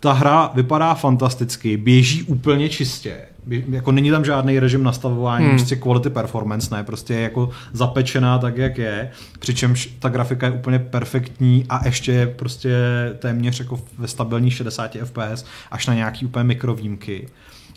ta 0.00 0.12
hra 0.12 0.50
vypadá 0.54 0.94
fantasticky, 0.94 1.76
běží 1.76 2.22
úplně 2.22 2.68
čistě 2.68 3.20
jako 3.70 3.92
není 3.92 4.10
tam 4.10 4.24
žádný 4.24 4.58
režim 4.58 4.82
nastavování, 4.82 5.46
hmm. 5.46 5.56
prostě 5.56 5.76
quality 5.76 6.10
performance, 6.10 6.74
ne, 6.74 6.84
prostě 6.84 7.14
je 7.14 7.20
jako 7.20 7.50
zapečená 7.72 8.38
tak, 8.38 8.56
jak 8.56 8.78
je, 8.78 9.10
přičemž 9.38 9.86
ta 9.98 10.08
grafika 10.08 10.46
je 10.46 10.52
úplně 10.52 10.78
perfektní 10.78 11.66
a 11.68 11.86
ještě 11.86 12.12
je 12.12 12.26
prostě 12.26 12.70
téměř 13.18 13.60
jako 13.60 13.80
ve 13.98 14.08
stabilních 14.08 14.54
60 14.54 14.96
fps 15.04 15.44
až 15.70 15.86
na 15.86 15.94
nějaký 15.94 16.26
úplně 16.26 16.44
mikrovýmky. 16.44 17.28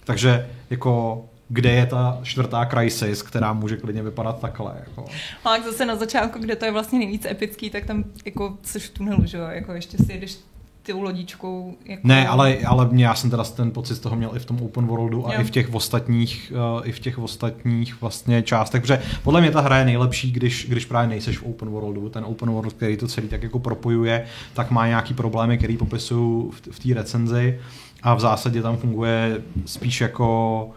Takže 0.06 0.48
jako 0.70 1.24
kde 1.50 1.72
je 1.72 1.86
ta 1.86 2.20
čtvrtá 2.24 2.66
crisis, 2.66 3.22
která 3.22 3.54
může 3.54 3.78
klidně 3.78 4.04
vypadat 4.04 4.40
takhle. 4.40 4.74
Jako. 4.80 5.06
A 5.46 5.62
zase 5.66 5.86
na 5.86 5.96
začátku, 5.96 6.40
kde 6.40 6.56
to 6.56 6.66
je 6.66 6.72
vlastně 6.72 7.00
nejvíc 7.00 7.26
epický, 7.26 7.70
tak 7.70 7.86
tam 7.86 8.04
jako 8.26 8.58
seš 8.64 8.86
v 8.86 8.90
tunelu, 8.90 9.26
že 9.26 9.38
jo, 9.38 9.44
jako 9.44 9.74
ještě 9.74 9.98
si 9.98 10.12
jedeš 10.12 10.38
tou 10.86 11.02
lodičkou. 11.02 11.74
Jako... 11.86 12.08
Ne, 12.08 12.28
ale, 12.28 12.58
ale 12.58 12.88
mě, 12.92 13.06
já 13.06 13.16
jsem 13.16 13.30
teda 13.30 13.44
ten 13.44 13.72
pocit 13.72 13.96
z 13.96 14.00
toho 14.00 14.16
měl 14.16 14.32
i 14.36 14.40
v 14.40 14.46
tom 14.46 14.62
open 14.62 14.86
worldu 14.86 15.28
a 15.28 15.34
jo. 15.34 15.42
i 15.42 15.44
v 15.44 15.50
těch 15.50 15.74
ostatních, 15.74 16.54
uh, 16.76 16.88
i 16.88 16.92
v 16.92 17.00
těch 17.00 17.20
ostatních 17.20 18.02
vlastně 18.02 18.42
částech, 18.42 18.82
protože 18.82 19.02
podle 19.24 19.42
mě 19.42 19.52
ta 19.52 19.62
hra 19.62 19.78
je 19.78 19.86
nejlepší, 19.86 20.32
když, 20.32 20.66
když 20.70 20.86
právě 20.86 21.10
nejseš 21.10 21.38
v 21.38 21.44
open 21.44 21.70
worldu. 21.70 22.10
Ten 22.10 22.24
open 22.28 22.50
world, 22.50 22.74
který 22.74 22.98
to 22.98 23.08
celý 23.08 23.28
tak 23.28 23.44
jako 23.44 23.60
propojuje, 23.60 24.26
tak 24.54 24.72
má 24.72 24.88
nějaký 24.88 25.14
problémy, 25.14 25.58
který 25.58 25.78
popisuju 25.78 26.52
v, 26.52 26.72
v 26.72 26.80
té 26.80 26.94
recenzi 26.94 27.60
a 28.04 28.14
v 28.14 28.20
zásadě 28.20 28.62
tam 28.62 28.78
funguje 28.78 29.42
spíš 29.66 30.02
jako 30.02 30.70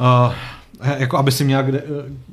uh, 0.00 0.34
jako 0.98 1.18
aby 1.18 1.32
si 1.32 1.44
měl 1.44 1.62
kde, 1.62 1.82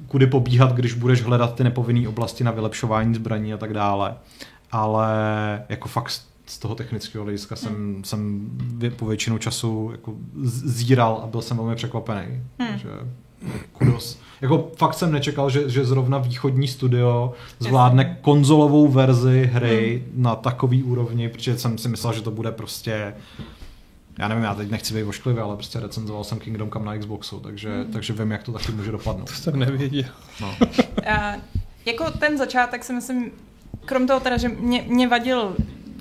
kudy 0.07 0.27
pobíhat, 0.27 0.73
když 0.73 0.93
budeš 0.93 1.21
hledat 1.21 1.55
ty 1.55 1.63
nepovinné 1.63 2.07
oblasti 2.07 2.43
na 2.43 2.51
vylepšování 2.51 3.15
zbraní 3.15 3.53
a 3.53 3.57
tak 3.57 3.73
dále. 3.73 4.15
Ale 4.71 5.09
jako 5.69 5.87
fakt 5.87 6.28
z 6.49 6.57
toho 6.57 6.75
technického 6.75 7.23
hlediska 7.23 7.55
jsem, 7.55 7.75
hmm. 7.75 8.03
jsem 8.03 8.49
po 8.95 9.05
většinu 9.05 9.37
času 9.37 9.89
jako 9.91 10.13
zíral 10.43 11.21
a 11.23 11.27
byl 11.27 11.41
jsem 11.41 11.57
velmi 11.57 11.75
překvapený. 11.75 12.43
Hmm. 12.59 12.69
Takže 12.69 12.89
kudos. 13.73 14.19
Jako 14.41 14.71
fakt 14.77 14.93
jsem 14.93 15.11
nečekal, 15.11 15.49
že, 15.49 15.69
že 15.69 15.85
zrovna 15.85 16.17
východní 16.17 16.67
studio 16.67 17.33
zvládne 17.59 18.17
konzolovou 18.21 18.87
verzi 18.87 19.49
hry 19.53 20.03
hmm. 20.05 20.23
na 20.23 20.35
takový 20.35 20.83
úrovni, 20.83 21.29
protože 21.29 21.57
jsem 21.57 21.77
si 21.77 21.89
myslel, 21.89 22.13
že 22.13 22.21
to 22.21 22.31
bude 22.31 22.51
prostě 22.51 23.13
já 24.17 24.27
nevím, 24.27 24.43
já 24.43 24.55
teď 24.55 24.69
nechci 24.69 24.93
být 24.93 25.03
ošklivý, 25.03 25.39
ale 25.39 25.55
prostě 25.55 25.79
recenzoval 25.79 26.23
jsem 26.23 26.39
Kingdom 26.39 26.71
Come 26.71 26.85
na 26.85 26.97
Xboxu, 26.97 27.39
takže, 27.39 27.69
hmm. 27.69 27.93
takže 27.93 28.13
vím, 28.13 28.31
jak 28.31 28.43
to 28.43 28.51
taky 28.51 28.71
může 28.71 28.91
dopadnout. 28.91 29.29
To 29.29 29.33
jsem 29.33 29.59
nevěděl. 29.59 30.09
No. 30.41 30.55
A, 31.11 31.35
jako 31.85 32.11
ten 32.11 32.37
začátek 32.37 32.83
si 32.83 32.93
myslím, 32.93 33.31
krom 33.85 34.07
toho 34.07 34.19
teda, 34.19 34.37
že 34.37 34.49
mě, 34.49 34.85
mě 34.87 35.07
vadil 35.07 35.55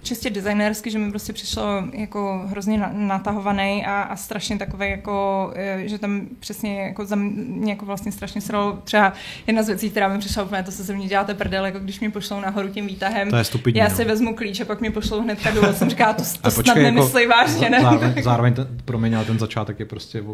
čistě 0.09 0.31
designérsky, 0.31 0.91
že 0.91 0.99
mi 0.99 1.11
prostě 1.11 1.33
přišlo 1.33 1.65
jako 1.93 2.43
hrozně 2.47 2.79
natahovaný 2.93 3.87
a, 3.87 4.03
a 4.03 4.17
strašně 4.17 4.59
takový 4.59 4.91
jako, 4.91 5.51
e, 5.57 5.89
že 5.89 5.99
tam 5.99 6.21
přesně 6.41 6.81
jako 6.81 7.05
za 7.05 7.17
mě 7.17 7.73
jako 7.73 7.87
vlastně 7.87 8.13
strašně 8.13 8.41
sralo 8.41 8.79
třeba 8.85 9.13
jedna 9.47 9.63
z 9.63 9.67
věcí, 9.67 9.91
která 9.91 10.09
mi 10.09 10.19
přišla 10.19 10.43
úplně, 10.43 10.63
to 10.63 10.71
se 10.71 10.83
ze 10.83 10.95
mě 10.95 11.07
děláte 11.07 11.35
prdel, 11.35 11.67
jako 11.67 11.79
když 11.79 12.01
mě 12.01 12.11
pošlou 12.11 12.41
nahoru 12.41 12.69
tím 12.69 12.87
výtahem. 12.87 13.31
To 13.31 13.37
je 13.37 13.45
stupidní, 13.45 13.81
já 13.81 13.91
si 13.91 14.05
no. 14.05 14.09
vezmu 14.09 14.35
klíč 14.35 14.61
a 14.61 14.65
pak 14.65 14.81
mě 14.81 14.91
pošlou 14.91 15.23
hned 15.23 15.39
dolů. 15.55 15.73
jsem 15.73 15.91
říkala, 15.91 16.13
to, 16.13 16.23
to 16.43 16.51
snad 16.51 16.67
jako, 16.67 16.81
nemyslej 16.81 17.27
vážně, 17.27 17.71
ne? 17.71 17.81
Zároveň, 17.81 18.23
zároveň 18.23 18.55
ten, 18.55 18.69
promiň, 18.85 19.15
ale 19.15 19.25
ten 19.25 19.39
začátek 19.39 19.81
je 19.81 19.87
prostě 19.87 20.25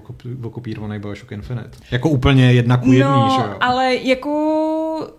okopírovaný 0.43 0.99
Bioshock 0.99 1.33
Infinite. 1.33 1.79
Jako 1.91 2.09
úplně 2.09 2.53
jedna 2.53 2.77
ku 2.77 2.93
jedný, 2.93 3.12
no, 3.12 3.37
že 3.37 3.49
jo? 3.51 3.57
ale 3.61 3.95
jako 3.95 4.31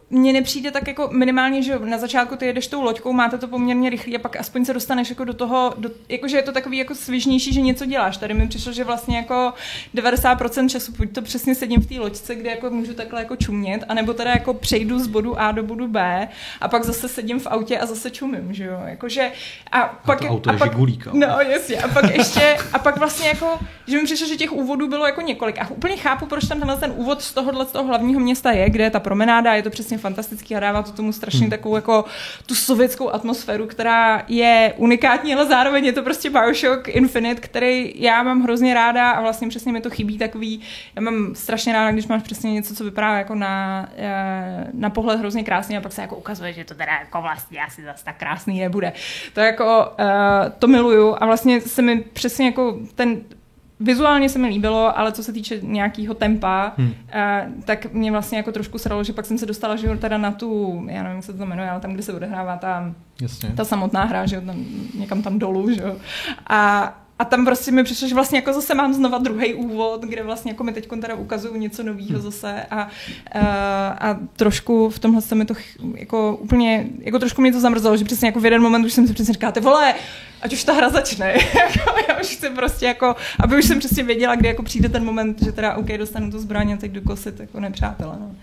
mně 0.10 0.34
nepřijde 0.34 0.72
tak 0.72 0.88
jako 0.88 1.10
minimálně, 1.12 1.64
že 1.64 1.80
na 1.80 1.98
začátku 1.98 2.36
ty 2.36 2.46
jedeš 2.46 2.68
tou 2.68 2.82
loďkou, 2.82 3.14
máte 3.14 3.38
to 3.38 3.48
poměrně 3.48 3.90
rychle 3.90 4.16
a 4.16 4.20
pak 4.20 4.36
aspoň 4.36 4.66
se 4.66 4.74
dostaneš 4.74 5.10
jako 5.10 5.26
do 5.26 5.34
toho, 5.34 5.74
do, 5.78 5.90
jakože 6.10 6.38
je 6.38 6.44
to 6.44 6.52
takový 6.52 6.78
jako 6.78 6.96
svižnější, 6.96 7.54
že 7.54 7.62
něco 7.62 7.86
děláš. 7.86 8.18
Tady 8.18 8.34
mi 8.34 8.48
přišlo, 8.48 8.74
že 8.74 8.84
vlastně 8.84 9.18
jako 9.18 9.54
90% 9.96 10.70
času 10.70 10.92
buď 10.98 11.12
to 11.12 11.22
přesně 11.22 11.56
sedím 11.56 11.82
v 11.82 11.86
té 11.86 12.00
loďce, 12.00 12.36
kde 12.36 12.50
jako 12.50 12.70
můžu 12.70 12.94
takhle 12.94 13.20
jako 13.20 13.36
čumět, 13.36 13.84
anebo 13.90 14.14
teda 14.14 14.32
jako 14.32 14.54
přejdu 14.54 15.00
z 15.00 15.08
bodu 15.08 15.40
A 15.40 15.52
do 15.52 15.64
bodu 15.64 15.88
B 15.88 16.28
a 16.62 16.68
pak 16.68 16.84
zase 16.84 17.08
sedím 17.08 17.40
v 17.40 17.48
autě 17.48 17.80
a 17.80 17.86
zase 17.86 18.12
čumím, 18.12 18.54
že 18.54 18.64
jo. 18.64 18.82
Jakože, 18.86 19.32
a, 19.72 19.82
a 19.82 19.88
pak, 20.06 20.20
to 20.20 20.28
auto 20.28 20.50
a 20.50 20.54
je 20.54 20.60
pak, 20.60 20.72
žigulíka. 20.72 21.12
No 21.14 21.28
jasně, 21.28 21.78
a 21.78 21.88
pak 21.88 22.16
ještě, 22.16 22.58
a 22.74 22.80
pak 22.80 22.98
vlastně 22.98 23.28
jako, 23.28 23.60
že 23.88 23.98
mi 23.98 24.04
přišlo, 24.04 24.28
že 24.28 24.36
těch 24.36 24.52
úvodů 24.52 24.88
bylo 24.88 25.06
jako 25.06 25.22
několik. 25.22 25.60
A 25.60 25.70
úplně 25.70 25.98
chápu, 25.98 26.26
proč 26.26 26.48
tam 26.48 26.60
tenhle 26.60 26.78
ten 26.78 26.94
úvod 26.96 27.22
z 27.22 27.34
tohohle 27.34 27.66
z 27.66 27.72
toho 27.72 27.88
hlavního 27.88 28.20
města 28.20 28.52
je, 28.52 28.70
kde 28.70 28.84
je 28.84 28.90
ta 28.90 29.00
promenáda, 29.00 29.54
je 29.54 29.64
to 29.64 29.70
přesně 29.70 29.95
fantastický 29.98 30.56
a 30.56 30.60
dává 30.60 30.84
to 30.84 30.92
tomu 30.92 31.14
strašně 31.14 31.50
takovou 31.50 31.76
jako 31.76 32.06
tu 32.46 32.56
sovětskou 32.56 33.10
atmosféru, 33.10 33.68
která 33.68 34.24
je 34.28 34.74
unikátní, 34.78 35.36
ale 35.36 35.46
zároveň 35.46 35.86
je 35.86 35.94
to 35.94 36.04
prostě 36.04 36.30
Bioshock 36.30 36.88
Infinite, 36.88 37.42
který 37.42 37.94
já 37.96 38.24
mám 38.24 38.42
hrozně 38.42 38.74
ráda 38.74 39.12
a 39.12 39.22
vlastně 39.22 39.48
přesně 39.48 39.72
mi 39.72 39.82
to 39.82 39.90
chybí 39.90 40.18
takový, 40.18 40.62
já 40.96 41.02
mám 41.02 41.36
strašně 41.36 41.74
ráda, 41.74 41.92
když 41.92 42.08
máš 42.08 42.24
přesně 42.24 42.54
něco, 42.54 42.76
co 42.76 42.84
vypadá 42.84 43.18
jako 43.18 43.36
na, 43.36 43.88
eh, 43.98 44.68
na 44.74 44.90
pohled 44.90 45.20
hrozně 45.20 45.44
krásně 45.44 45.78
a 45.78 45.82
pak 45.82 45.92
se 45.92 46.02
jako 46.02 46.16
ukazuje, 46.16 46.54
že 46.54 46.64
to 46.64 46.76
teda 46.76 46.94
jako 47.00 47.22
vlastně 47.22 47.60
asi 47.62 47.84
zase 47.84 48.06
tak 48.06 48.18
krásný 48.18 48.60
nebude. 48.60 48.94
To 49.34 49.40
jako, 49.40 49.94
uh, 50.00 50.50
to 50.60 50.68
miluju 50.68 51.16
a 51.20 51.26
vlastně 51.26 51.62
se 51.62 51.82
mi 51.82 52.02
přesně 52.02 52.46
jako 52.46 52.80
ten 52.96 53.22
Vizuálně 53.80 54.30
se 54.30 54.40
mi 54.40 54.48
líbilo, 54.48 55.00
ale 55.00 55.12
co 55.12 55.24
se 55.24 55.34
týče 55.34 55.60
nějakého 55.62 56.14
tempa, 56.14 56.74
hmm. 56.78 56.88
uh, 56.88 57.64
tak 57.64 57.94
mě 57.94 58.12
vlastně 58.12 58.38
jako 58.38 58.52
trošku 58.52 58.78
sralo, 58.78 59.04
že 59.04 59.14
pak 59.14 59.26
jsem 59.26 59.38
se 59.38 59.46
dostala, 59.46 59.76
že 59.76 59.96
teda 59.96 60.18
na 60.18 60.32
tu, 60.32 60.82
já 60.90 61.04
nevím, 61.04 61.16
jak 61.16 61.26
se 61.26 61.34
to 61.34 61.46
jmenuje, 61.46 61.70
ale 61.70 61.80
tam, 61.80 61.94
kde 61.94 62.04
se 62.04 62.14
odehrává 62.14 62.58
ta, 62.58 62.94
Jasně. 63.22 63.50
ta 63.50 63.66
samotná 63.66 64.04
hra, 64.04 64.26
že 64.26 64.36
jo, 64.36 64.42
tam, 64.42 64.66
někam 65.00 65.22
tam 65.22 65.40
dolů, 65.40 65.72
že 65.72 65.82
jo. 65.82 65.96
A, 66.48 66.94
a 67.20 67.26
tam 67.26 67.46
prostě 67.46 67.72
mi 67.72 67.84
přišlo, 67.84 68.08
že 68.08 68.16
vlastně 68.16 68.38
jako 68.38 68.54
zase 68.54 68.76
mám 68.76 68.94
znova 68.94 69.18
druhý 69.18 69.54
úvod, 69.54 70.02
kde 70.02 70.24
vlastně 70.24 70.52
jako 70.52 70.64
mi 70.64 70.74
teď 70.74 70.88
teda 71.02 71.16
ukazují 71.16 71.60
něco 71.60 71.84
nového 71.84 72.10
hmm. 72.10 72.22
zase 72.22 72.66
a, 72.72 72.82
a, 72.82 72.90
a, 73.88 74.20
trošku 74.36 74.90
v 74.90 75.00
tomhle 75.00 75.22
se 75.22 75.36
mi 75.36 75.46
to 75.46 75.54
jako 75.96 76.38
úplně, 76.42 76.88
jako 77.00 77.20
trošku 77.20 77.42
mě 77.42 77.52
to 77.52 77.60
zamrzelo, 77.60 77.98
že 77.98 78.06
přesně 78.06 78.28
jako 78.28 78.40
v 78.40 78.46
jeden 78.46 78.62
moment 78.62 78.86
už 78.86 78.94
jsem 78.94 79.08
si 79.08 79.14
přesně 79.14 79.34
říkala, 79.34 79.52
ty 79.52 79.60
vole, 79.60 79.94
ať 80.42 80.54
už 80.54 80.64
ta 80.64 80.74
hra 80.74 80.90
začne. 80.90 81.34
Jako, 81.56 82.00
já 82.10 82.20
už 82.20 82.28
chci 82.28 82.50
prostě 82.50 82.86
jako, 82.86 83.16
aby 83.40 83.58
už 83.58 83.66
jsem 83.66 83.80
přesně 83.80 84.04
věděla, 84.04 84.36
kdy 84.36 84.48
jako 84.48 84.64
přijde 84.64 84.90
ten 84.90 85.06
moment, 85.06 85.44
že 85.44 85.52
teda 85.52 85.74
OK, 85.76 85.88
dostanu 85.88 86.32
tu 86.32 86.40
zbraň 86.40 86.74
a 86.74 86.78
teď 86.78 86.92
jdu 86.92 87.02
kosit 87.02 87.40
jako 87.40 87.60
nepřátele. 87.60 88.16
No. 88.20 88.36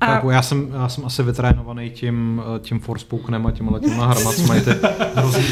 A... 0.00 0.12
Jako 0.12 0.30
já, 0.30 0.42
jsem, 0.42 0.68
já 0.72 0.88
jsem 0.88 1.06
asi 1.06 1.22
vytrénovaný 1.22 1.90
tím, 1.90 2.42
tím 2.60 2.80
Forspokenem 2.80 3.46
a 3.46 3.50
těma 3.50 3.78
těma 3.78 4.14
mají 4.48 4.60
ty 4.60 4.70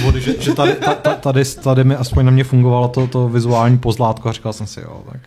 úvody, 0.00 0.20
že, 0.20 0.42
že 0.42 0.54
tady, 0.54 0.76
tady, 1.22 1.44
tady, 1.44 1.84
mi 1.84 1.96
aspoň 1.96 2.24
na 2.24 2.30
mě 2.30 2.44
fungovalo 2.44 2.88
to, 2.88 3.06
to 3.06 3.28
vizuální 3.28 3.78
pozlátko 3.78 4.28
a 4.28 4.32
říkal 4.32 4.52
jsem 4.52 4.66
si, 4.66 4.80
jo, 4.80 5.02
tak 5.12 5.20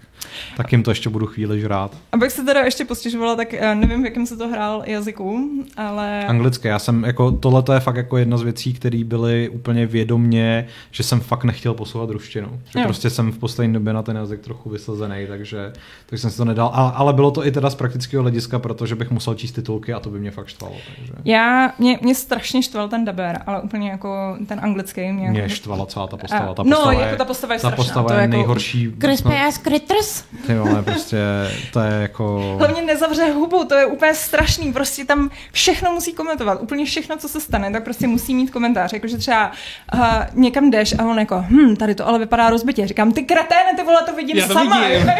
tak 0.57 0.71
jim 0.71 0.83
to 0.83 0.91
ještě 0.91 1.09
budu 1.09 1.25
chvíli 1.25 1.61
žrát. 1.61 1.97
Abych 2.11 2.31
se 2.31 2.43
teda 2.43 2.61
ještě 2.61 2.85
postěžovala, 2.85 3.35
tak 3.35 3.53
eh, 3.53 3.75
nevím, 3.75 4.01
v 4.01 4.05
jakém 4.05 4.25
se 4.25 4.37
to 4.37 4.47
hrál 4.47 4.83
jazyku, 4.85 5.49
ale... 5.77 6.25
Anglické. 6.25 6.69
Já 6.69 6.79
jsem, 6.79 7.03
jako, 7.03 7.31
tohle 7.31 7.63
je 7.73 7.79
fakt 7.79 7.95
jako 7.95 8.17
jedna 8.17 8.37
z 8.37 8.41
věcí, 8.41 8.73
které 8.73 9.03
byly 9.03 9.49
úplně 9.49 9.85
vědomně, 9.85 10.67
že 10.91 11.03
jsem 11.03 11.19
fakt 11.19 11.43
nechtěl 11.43 11.73
posouvat 11.73 12.09
ruštinu. 12.09 12.61
Že 12.69 12.79
jo. 12.79 12.85
prostě 12.85 13.09
jsem 13.09 13.31
v 13.31 13.37
poslední 13.37 13.73
době 13.73 13.93
na 13.93 14.03
ten 14.03 14.15
jazyk 14.17 14.41
trochu 14.41 14.69
vysazený, 14.69 15.25
takže, 15.27 15.73
takže 16.05 16.21
jsem 16.21 16.31
si 16.31 16.37
to 16.37 16.45
nedal. 16.45 16.71
A, 16.73 16.87
ale 16.87 17.13
bylo 17.13 17.31
to 17.31 17.47
i 17.47 17.51
teda 17.51 17.69
z 17.69 17.75
praktického 17.75 18.23
hlediska, 18.23 18.59
protože 18.59 18.95
bych 18.95 19.11
musel 19.11 19.35
číst 19.35 19.51
titulky 19.51 19.93
a 19.93 19.99
to 19.99 20.09
by 20.09 20.19
mě 20.19 20.31
fakt 20.31 20.47
štvalo. 20.47 20.75
Takže... 20.95 21.13
Já, 21.25 21.73
mě, 21.79 21.99
mě 22.01 22.15
strašně 22.15 22.63
štval 22.63 22.89
ten 22.89 23.05
daber, 23.05 23.41
ale 23.45 23.61
úplně 23.61 23.89
jako 23.89 24.37
ten 24.47 24.59
anglický. 24.63 25.11
Mě, 25.11 25.29
mě 25.29 25.39
jako... 25.39 25.53
štvala 25.53 25.85
celá 25.85 26.07
ta 26.07 26.17
postava. 26.17 26.53
Ta 26.53 26.63
no, 26.63 26.69
postava 26.69 26.85
no, 26.85 26.99
je, 26.99 27.05
jako 27.05 27.17
ta 27.17 27.25
postava 27.25 27.53
je 27.53 27.59
ta 27.59 27.71
postava 27.71 28.13
je 28.13 28.21
jako 28.21 28.31
nejhorší. 28.31 28.93
Crispy 29.01 29.35
ass 29.35 29.57
critters. 29.57 30.23
Ty 30.47 30.55
vole, 30.55 30.83
prostě 30.83 31.17
to 31.73 31.79
je 31.79 32.01
jako... 32.01 32.55
Hlavně 32.57 32.81
nezavře 32.81 33.31
hubu, 33.31 33.63
to 33.63 33.75
je 33.75 33.85
úplně 33.85 34.13
strašný, 34.13 34.73
prostě 34.73 35.05
tam 35.05 35.29
všechno 35.51 35.91
musí 35.91 36.13
komentovat, 36.13 36.61
úplně 36.61 36.85
všechno, 36.85 37.17
co 37.17 37.29
se 37.29 37.41
stane, 37.41 37.71
tak 37.71 37.83
prostě 37.83 38.07
musí 38.07 38.35
mít 38.35 38.51
komentář, 38.51 38.93
jakože 38.93 39.17
třeba 39.17 39.51
uh, 39.93 40.01
někam 40.33 40.71
jdeš 40.71 40.95
a 40.99 41.05
on 41.05 41.19
jako, 41.19 41.45
hm, 41.49 41.75
tady 41.75 41.95
to 41.95 42.07
ale 42.07 42.19
vypadá 42.19 42.49
rozbitě, 42.49 42.87
říkám, 42.87 43.11
ty 43.11 43.23
kreténe, 43.23 43.75
ty 43.75 43.83
vole, 43.83 44.03
to 44.05 44.15
vidím 44.15 44.37
Já 44.37 44.47
to 44.47 44.53
sama. 44.53 44.87
Vidím. 44.87 45.11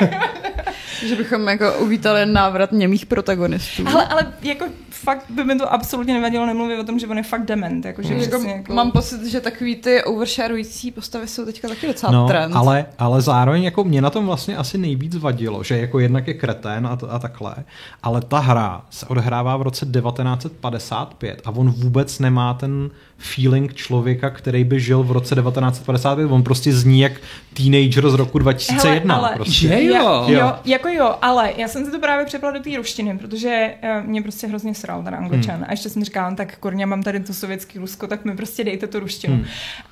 že 1.05 1.15
bychom 1.15 1.47
jako 1.47 1.73
uvítali 1.79 2.25
návrat 2.25 2.71
němých 2.71 3.05
protagonistů. 3.05 3.83
Ale, 3.87 4.05
ale 4.05 4.33
jako 4.41 4.65
fakt 4.89 5.25
by 5.29 5.43
mi 5.43 5.55
to 5.55 5.73
absolutně 5.73 6.13
nevadilo 6.13 6.45
nemluvit 6.45 6.79
o 6.79 6.83
tom, 6.83 6.99
že 6.99 7.07
on 7.07 7.17
je 7.17 7.23
fakt 7.23 7.45
dement. 7.45 7.85
Jako, 7.85 8.01
že 8.01 8.13
jako, 8.13 8.41
jako... 8.41 8.73
Mám 8.73 8.91
pocit, 8.91 9.25
že 9.25 9.41
takový 9.41 9.75
ty 9.75 10.03
oversharující 10.03 10.91
postavy 10.91 11.27
jsou 11.27 11.45
teďka 11.45 11.67
taky 11.67 11.87
docela 11.87 12.11
no, 12.11 12.27
trend. 12.27 12.55
Ale, 12.55 12.85
ale 12.99 13.21
zároveň 13.21 13.63
jako 13.63 13.83
mě 13.83 14.01
na 14.01 14.09
tom 14.09 14.25
vlastně 14.25 14.57
asi 14.57 14.77
nejvíc 14.77 14.96
vadilo, 15.19 15.63
že 15.63 15.77
jako 15.77 15.99
jednak 15.99 16.27
je 16.27 16.33
kretén 16.33 16.87
a, 16.87 16.95
t- 16.95 17.07
a 17.09 17.19
takhle, 17.19 17.55
ale 18.03 18.21
ta 18.21 18.39
hra 18.39 18.85
se 18.89 19.05
odehrává 19.05 19.57
v 19.57 19.61
roce 19.61 19.85
1955 19.85 21.41
a 21.45 21.51
on 21.51 21.69
vůbec 21.69 22.19
nemá 22.19 22.53
ten 22.53 22.89
feeling 23.17 23.73
člověka, 23.73 24.29
který 24.29 24.63
by 24.63 24.79
žil 24.79 25.03
v 25.03 25.11
roce 25.11 25.35
1955. 25.35 26.31
On 26.31 26.43
prostě 26.43 26.73
zní 26.73 26.99
jak 26.99 27.11
teenager 27.53 28.09
z 28.09 28.13
roku 28.13 28.39
2001. 28.39 29.15
Hele, 29.15 29.27
ale, 29.27 29.35
prostě. 29.35 29.53
Že 29.53 29.83
jo? 29.83 30.25
jo? 30.27 30.53
Jako 30.65 30.87
jo, 30.87 31.15
ale 31.21 31.53
já 31.57 31.67
jsem 31.67 31.85
si 31.85 31.91
to 31.91 31.99
právě 31.99 32.25
přepla 32.25 32.51
do 32.51 32.59
té 32.59 32.77
ruštiny, 32.77 33.17
protože 33.17 33.73
uh, 33.83 34.07
mě 34.07 34.21
prostě 34.21 34.47
hrozně 34.47 34.75
sral 34.75 35.03
ten 35.03 35.15
angličan. 35.15 35.55
Hmm. 35.55 35.65
A 35.67 35.71
ještě 35.71 35.89
jsem 35.89 36.03
říkala, 36.03 36.29
no 36.29 36.35
tak 36.35 36.57
kurně, 36.57 36.85
mám 36.85 37.03
tady 37.03 37.19
to 37.19 37.33
sovětský 37.33 37.79
Rusko, 37.79 38.07
tak 38.07 38.25
mi 38.25 38.35
prostě 38.35 38.63
dejte 38.63 38.87
tu 38.87 38.99
ruštinu. 38.99 39.35
Hmm. 39.35 39.45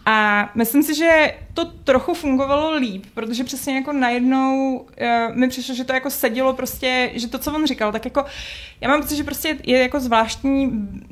A 0.05 0.49
myslím 0.55 0.83
si, 0.83 0.95
že 0.95 1.33
to 1.53 1.65
trochu 1.65 2.13
fungovalo 2.13 2.75
líp, 2.75 3.05
protože 3.13 3.43
přesně 3.43 3.75
jako 3.75 3.93
najednou 3.93 4.77
uh, 4.77 5.35
mi 5.35 5.47
přišlo, 5.47 5.75
že 5.75 5.83
to 5.83 5.93
jako 5.93 6.09
sedělo 6.09 6.53
prostě, 6.53 7.11
že 7.13 7.27
to, 7.27 7.39
co 7.39 7.55
on 7.55 7.67
říkal, 7.67 7.91
tak 7.91 8.05
jako 8.05 8.25
já 8.81 8.89
mám 8.89 9.01
pocit, 9.01 9.15
že 9.15 9.23
prostě 9.23 9.57
je 9.63 9.79
jako 9.79 9.99
zvláštní 9.99 10.69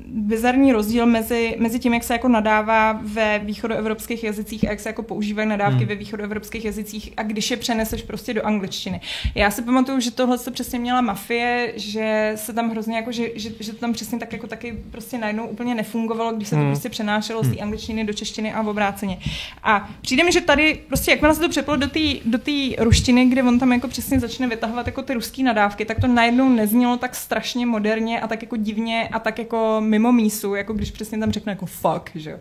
bizarní 0.07 0.73
rozdíl 0.73 1.05
mezi, 1.05 1.55
mezi 1.59 1.79
tím, 1.79 1.93
jak 1.93 2.02
se 2.03 2.13
jako 2.13 2.27
nadává 2.27 2.99
ve 3.01 3.39
východoevropských 3.39 4.23
jazycích 4.23 4.67
a 4.67 4.69
jak 4.69 4.79
se 4.79 4.89
jako 4.89 5.03
používají 5.03 5.49
nadávky 5.49 5.77
hmm. 5.77 5.87
ve 5.87 5.95
východoevropských 5.95 6.65
jazycích 6.65 7.13
a 7.17 7.23
když 7.23 7.51
je 7.51 7.57
přeneseš 7.57 8.03
prostě 8.03 8.33
do 8.33 8.45
angličtiny. 8.45 9.01
Já 9.35 9.51
si 9.51 9.61
pamatuju, 9.61 9.99
že 9.99 10.11
tohle 10.11 10.37
se 10.37 10.51
přesně 10.51 10.79
měla 10.79 11.01
mafie, 11.01 11.73
že 11.75 12.31
se 12.35 12.53
tam 12.53 12.69
hrozně 12.69 12.95
jako, 12.95 13.11
že, 13.11 13.27
že, 13.35 13.49
že 13.59 13.73
to 13.73 13.79
tam 13.79 13.93
přesně 13.93 14.19
tak 14.19 14.33
jako 14.33 14.47
taky 14.47 14.79
prostě 14.91 15.17
najednou 15.17 15.47
úplně 15.47 15.75
nefungovalo, 15.75 16.33
když 16.33 16.47
se 16.47 16.55
to 16.55 16.61
hmm. 16.61 16.71
prostě 16.71 16.89
přenášelo 16.89 17.43
z 17.43 17.47
té 17.47 17.53
hmm. 17.53 17.63
angličtiny 17.63 18.03
do 18.03 18.13
češtiny 18.13 18.53
a 18.53 18.61
v 18.61 18.67
obráceně. 18.67 19.17
A 19.63 19.89
přijde 20.01 20.23
mi, 20.23 20.31
že 20.31 20.41
tady 20.41 20.79
prostě 20.87 21.11
jakmile 21.11 21.35
se 21.35 21.41
to 21.41 21.49
přeplo 21.49 21.75
do 21.75 21.87
té 21.87 21.99
do 22.25 22.39
ruštiny, 22.77 23.25
kde 23.25 23.43
on 23.43 23.59
tam 23.59 23.71
jako 23.71 23.87
přesně 23.87 24.19
začne 24.19 24.47
vytahovat 24.47 24.87
jako 24.87 25.01
ty 25.01 25.13
ruské 25.13 25.43
nadávky, 25.43 25.85
tak 25.85 26.01
to 26.01 26.07
najednou 26.07 26.49
neznělo 26.49 26.97
tak 26.97 27.15
strašně 27.15 27.65
moderně 27.65 28.21
a 28.21 28.27
tak 28.27 28.41
jako 28.41 28.55
divně 28.55 29.09
a 29.11 29.19
tak 29.19 29.39
jako 29.39 29.77
mimo 29.79 30.11
mísu, 30.11 30.55
jako 30.55 30.73
když 30.73 30.91
přesně 30.91 31.17
tam 31.17 31.31
řekne 31.31 31.51
jako 31.51 31.65
fuck, 31.65 31.92
že 32.15 32.29
jo. 32.31 32.39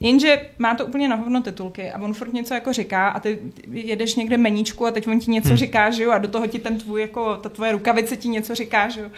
Jenže 0.00 0.40
má 0.58 0.74
to 0.74 0.86
úplně 0.86 1.08
na 1.08 1.16
hovno 1.16 1.42
titulky 1.42 1.90
a 1.90 2.00
on 2.00 2.14
furt 2.14 2.32
něco 2.32 2.54
jako 2.54 2.72
říká 2.72 3.08
a 3.08 3.20
ty 3.20 3.38
jedeš 3.72 4.14
někde 4.14 4.36
meníčku 4.36 4.86
a 4.86 4.90
teď 4.90 5.08
on 5.08 5.20
ti 5.20 5.30
něco 5.30 5.48
hmm. 5.48 5.56
říká, 5.56 5.90
že 5.90 6.02
jo, 6.02 6.10
a 6.10 6.18
do 6.18 6.28
toho 6.28 6.46
ti 6.46 6.58
ten 6.58 6.78
tvůj, 6.78 7.00
jako 7.00 7.36
ta 7.36 7.48
tvoje 7.48 7.72
rukavice 7.72 8.16
ti 8.16 8.28
něco 8.28 8.54
říká, 8.54 8.88
že 8.88 9.00
jo. 9.00 9.08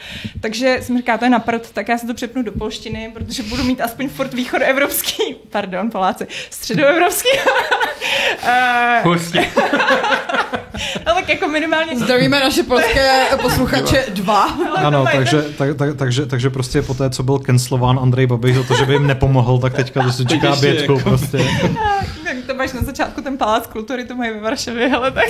Takže 0.41 0.79
jsem 0.83 0.97
říká, 0.97 1.19
to 1.19 1.25
je 1.25 1.31
naprd, 1.31 1.71
tak 1.71 1.89
já 1.89 1.99
se 1.99 2.07
to 2.07 2.15
přepnu 2.15 2.43
do 2.43 2.53
polštiny, 2.53 3.11
protože 3.15 3.43
budu 3.43 3.65
mít 3.65 3.81
aspoň 3.81 4.09
furt 4.09 4.35
východoevropský, 4.35 5.37
pardon, 5.51 5.91
Poláci, 5.91 6.27
středoevropský. 6.51 7.29
Hustě. 9.05 9.47
no 11.07 11.15
tak 11.15 11.29
jako 11.29 11.49
minimálně... 11.49 11.99
Zdravíme 11.99 12.41
naše 12.41 12.63
polské 12.63 13.25
posluchače 13.43 14.05
dva. 14.09 14.43
Ano, 14.77 15.05
takže, 15.13 15.43
tak, 15.43 15.77
tak, 15.77 15.97
takže, 15.97 16.27
takže 16.27 16.51
prostě 16.51 16.83
po 16.83 16.95
té, 16.95 17.11
co 17.11 17.23
byl 17.23 17.39
cancelován 17.39 17.99
Andrej 17.99 18.27
Babiš 18.27 18.57
za 18.57 18.63
to, 18.63 18.75
že 18.75 18.87
by 18.87 18.93
jim 18.93 19.07
nepomohl, 19.07 19.59
tak 19.59 19.75
teďka 19.75 20.03
to 20.03 20.13
se 20.13 20.25
čeká 20.25 20.57
jako... 20.81 20.99
prostě. 20.99 21.39
To 22.53 22.59
máš 22.59 22.73
na 22.73 22.83
začátku 22.83 23.21
ten 23.21 23.39
palác 23.39 23.67
kultury, 23.67 24.05
to 24.05 24.17
mají 24.17 24.31
ve 24.31 24.41
Varšavě, 24.41 24.91
ale 24.97 25.11
tak 25.11 25.25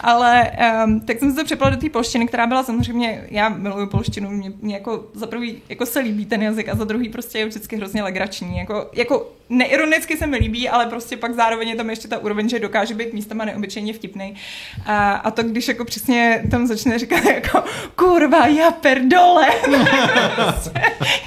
Ale 0.00 0.50
um, 0.84 1.00
tak 1.00 1.18
jsem 1.18 1.30
se 1.30 1.36
to 1.36 1.44
přepla 1.44 1.70
do 1.70 1.76
té 1.76 1.90
polštiny, 1.90 2.26
která 2.26 2.46
byla 2.46 2.62
samozřejmě, 2.62 3.26
já 3.30 3.48
miluju 3.48 3.86
polštinu, 3.86 4.30
mě, 4.30 4.52
mě 4.60 4.74
jako 4.74 5.06
za 5.14 5.26
prvý 5.26 5.62
jako 5.68 5.86
se 5.86 6.00
líbí 6.00 6.26
ten 6.26 6.42
jazyk 6.42 6.68
a 6.68 6.76
za 6.76 6.84
druhý 6.84 7.08
prostě 7.08 7.38
je 7.38 7.46
vždycky 7.46 7.76
hrozně 7.76 8.02
legrační. 8.02 8.58
Jako, 8.58 8.90
jako 8.92 9.32
neironicky 9.48 10.16
se 10.16 10.26
mi 10.26 10.36
líbí, 10.36 10.68
ale 10.68 10.86
prostě 10.86 11.16
pak 11.16 11.34
zároveň 11.34 11.68
je 11.68 11.76
tam 11.76 11.90
ještě 11.90 12.08
ta 12.08 12.18
úroveň, 12.18 12.48
že 12.48 12.58
dokáže 12.58 12.94
být 12.94 13.12
místama 13.12 13.44
neobyčejně 13.44 13.92
vtipný. 13.92 14.34
A, 14.86 15.12
a 15.12 15.30
to, 15.30 15.42
když 15.42 15.68
jako 15.68 15.84
přesně 15.84 16.44
tam 16.50 16.66
začne 16.66 16.98
říkat 16.98 17.24
jako 17.24 17.64
kurva, 17.96 18.46
já 18.46 18.70
perdole. 18.70 19.46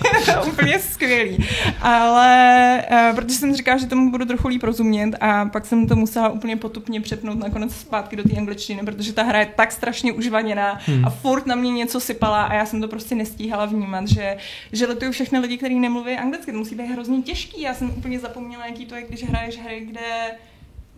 je 0.04 0.34
to 0.34 0.44
úplně 0.48 0.80
skvělý. 0.80 1.50
Ale 1.82 2.84
uh, 2.92 3.16
protože 3.16 3.36
jsem 3.36 3.56
říkala, 3.56 3.78
že 3.78 3.88
tomu 3.88 4.12
budu 4.12 4.26
trochu 4.26 4.48
líp 4.48 4.64
rozumět 4.70 5.16
a 5.22 5.46
pak 5.46 5.66
jsem 5.66 5.88
to 5.88 5.96
musela 5.96 6.30
úplně 6.30 6.56
potupně 6.56 7.02
přepnout 7.02 7.40
nakonec 7.40 7.76
zpátky 7.76 8.16
do 8.16 8.24
té 8.24 8.38
angličtiny, 8.38 8.82
protože 8.86 9.14
ta 9.14 9.24
hra 9.24 9.40
je 9.40 9.46
tak 9.46 9.72
strašně 9.72 10.14
užvaněná 10.14 10.80
hmm. 10.86 11.06
a 11.06 11.10
furt 11.10 11.46
na 11.46 11.56
mě 11.56 11.72
něco 11.72 12.00
sypala 12.00 12.44
a 12.44 12.54
já 12.54 12.66
jsem 12.66 12.82
to 12.82 12.88
prostě 12.88 13.16
nestíhala 13.16 13.66
vnímat, 13.66 14.08
že, 14.08 14.38
že 14.72 14.88
letují 14.88 15.12
všechny 15.12 15.40
lidi, 15.40 15.58
kteří 15.58 15.80
nemluví 15.80 16.14
anglicky. 16.14 16.52
To 16.52 16.58
musí 16.58 16.76
být 16.76 16.86
hrozně 16.86 17.22
těžký. 17.22 17.62
Já 17.62 17.74
jsem 17.74 17.90
úplně 17.98 18.20
zapomněla, 18.20 18.66
jaký 18.66 18.86
to 18.86 18.96
je, 18.96 19.04
když 19.10 19.24
hraješ 19.24 19.58
hry, 19.58 19.86
kde 19.90 20.32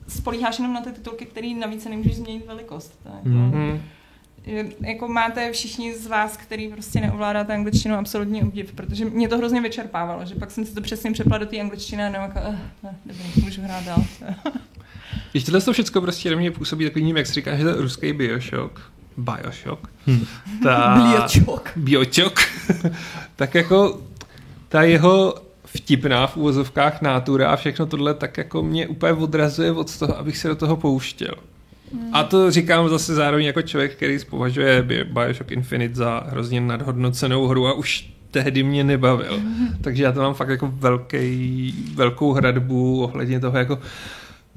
spolíháš 0.07 0.59
jenom 0.59 0.73
na 0.73 0.81
ty 0.81 0.91
titulky, 0.91 1.25
které 1.25 1.53
navíc 1.59 1.85
nemůžeš 1.85 2.15
změnit 2.15 2.45
velikost. 2.47 2.99
Tak, 3.03 3.23
mm-hmm. 3.23 3.79
Jako 4.79 5.07
máte 5.07 5.51
všichni 5.51 5.95
z 5.97 6.07
vás, 6.07 6.37
který 6.37 6.67
prostě 6.67 7.01
neovládáte 7.01 7.53
angličtinu, 7.53 7.95
absolutní 7.95 8.43
obdiv, 8.43 8.71
protože 8.71 9.05
mě 9.05 9.27
to 9.27 9.37
hrozně 9.37 9.61
vyčerpávalo, 9.61 10.25
že 10.25 10.35
pak 10.35 10.51
jsem 10.51 10.65
si 10.65 10.73
to 10.73 10.81
přesně 10.81 11.11
přepla 11.11 11.37
do 11.37 11.45
té 11.45 11.59
angličtiny 11.59 12.03
a 12.03 12.09
nebo 12.09 12.23
jako, 12.23 12.39
uh, 12.49 12.55
uh, 12.83 12.95
dobrý, 13.05 13.43
můžu 13.43 13.61
hrát 13.61 13.83
dál. 13.83 14.03
Když 15.31 15.43
tohle 15.43 15.61
to 15.61 15.73
všechno 15.73 16.01
prostě 16.01 16.31
na 16.31 16.37
mě 16.37 16.51
působí 16.51 16.85
takovým, 16.85 17.17
jak 17.17 17.27
se 17.27 17.33
říká, 17.33 17.55
že 17.55 17.63
to 17.63 17.69
je 17.69 17.75
ruský 17.75 18.13
Bioshock, 18.13 18.79
Bioshock, 19.17 19.87
hmm. 20.07 20.25
ta... 20.63 20.95
Bioshock. 21.11 21.69
Bioshock. 21.75 22.39
tak 23.35 23.55
jako 23.55 24.01
ta 24.69 24.81
jeho 24.81 25.35
vtipná 25.65 26.27
v 26.27 26.37
úvozovkách 26.37 27.01
nátura 27.01 27.51
a 27.51 27.55
všechno 27.55 27.85
tohle 27.85 28.13
tak 28.13 28.37
jako 28.37 28.63
mě 28.63 28.87
úplně 28.87 29.13
odrazuje 29.13 29.71
od 29.71 29.97
toho, 29.97 30.17
abych 30.17 30.37
se 30.37 30.47
do 30.47 30.55
toho 30.55 30.77
pouštěl. 30.77 31.33
Hmm. 31.93 32.15
A 32.15 32.23
to 32.23 32.51
říkám 32.51 32.89
zase 32.89 33.15
zároveň 33.15 33.45
jako 33.45 33.61
člověk, 33.61 33.95
který 33.95 34.17
považuje 34.29 34.87
Bioshock 35.13 35.51
Infinite 35.51 35.95
za 35.95 36.23
hrozně 36.27 36.61
nadhodnocenou 36.61 37.47
hru 37.47 37.67
a 37.67 37.73
už 37.73 38.13
tehdy 38.31 38.63
mě 38.63 38.83
nebavil. 38.83 39.39
Hmm. 39.39 39.67
Takže 39.81 40.03
já 40.03 40.11
to 40.11 40.21
mám 40.21 40.33
fakt 40.33 40.49
jako 40.49 40.73
velký, 40.75 41.73
velkou 41.95 42.33
hradbu 42.33 43.03
ohledně 43.03 43.39
toho, 43.39 43.57
jako 43.57 43.79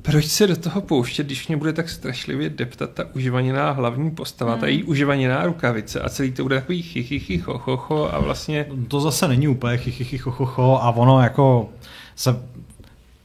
proč 0.02 0.26
se 0.26 0.46
do 0.46 0.56
toho 0.56 0.80
pouštět, 0.80 1.26
když 1.26 1.48
mě 1.48 1.56
bude 1.56 1.72
tak 1.72 1.88
strašlivě 1.88 2.50
deptat 2.50 2.90
ta 2.90 3.04
užívaněná 3.14 3.70
hlavní 3.70 4.10
postava, 4.10 4.52
hmm. 4.52 4.60
ta 4.60 4.66
její 4.66 4.84
užívaněná 4.84 5.46
rukavice 5.46 6.00
a 6.00 6.08
celý 6.08 6.32
to 6.32 6.42
bude 6.42 6.60
takový 6.60 6.82
chichychy 6.82 7.38
chochocho 7.38 8.10
a 8.12 8.20
vlastně... 8.20 8.66
To 8.88 9.00
zase 9.00 9.28
není 9.28 9.48
úplně 9.48 9.76
chichychy 9.76 10.18
chochocho 10.18 10.78
a 10.82 10.90
ono 10.90 11.20
jako 11.20 11.68
se 12.16 12.36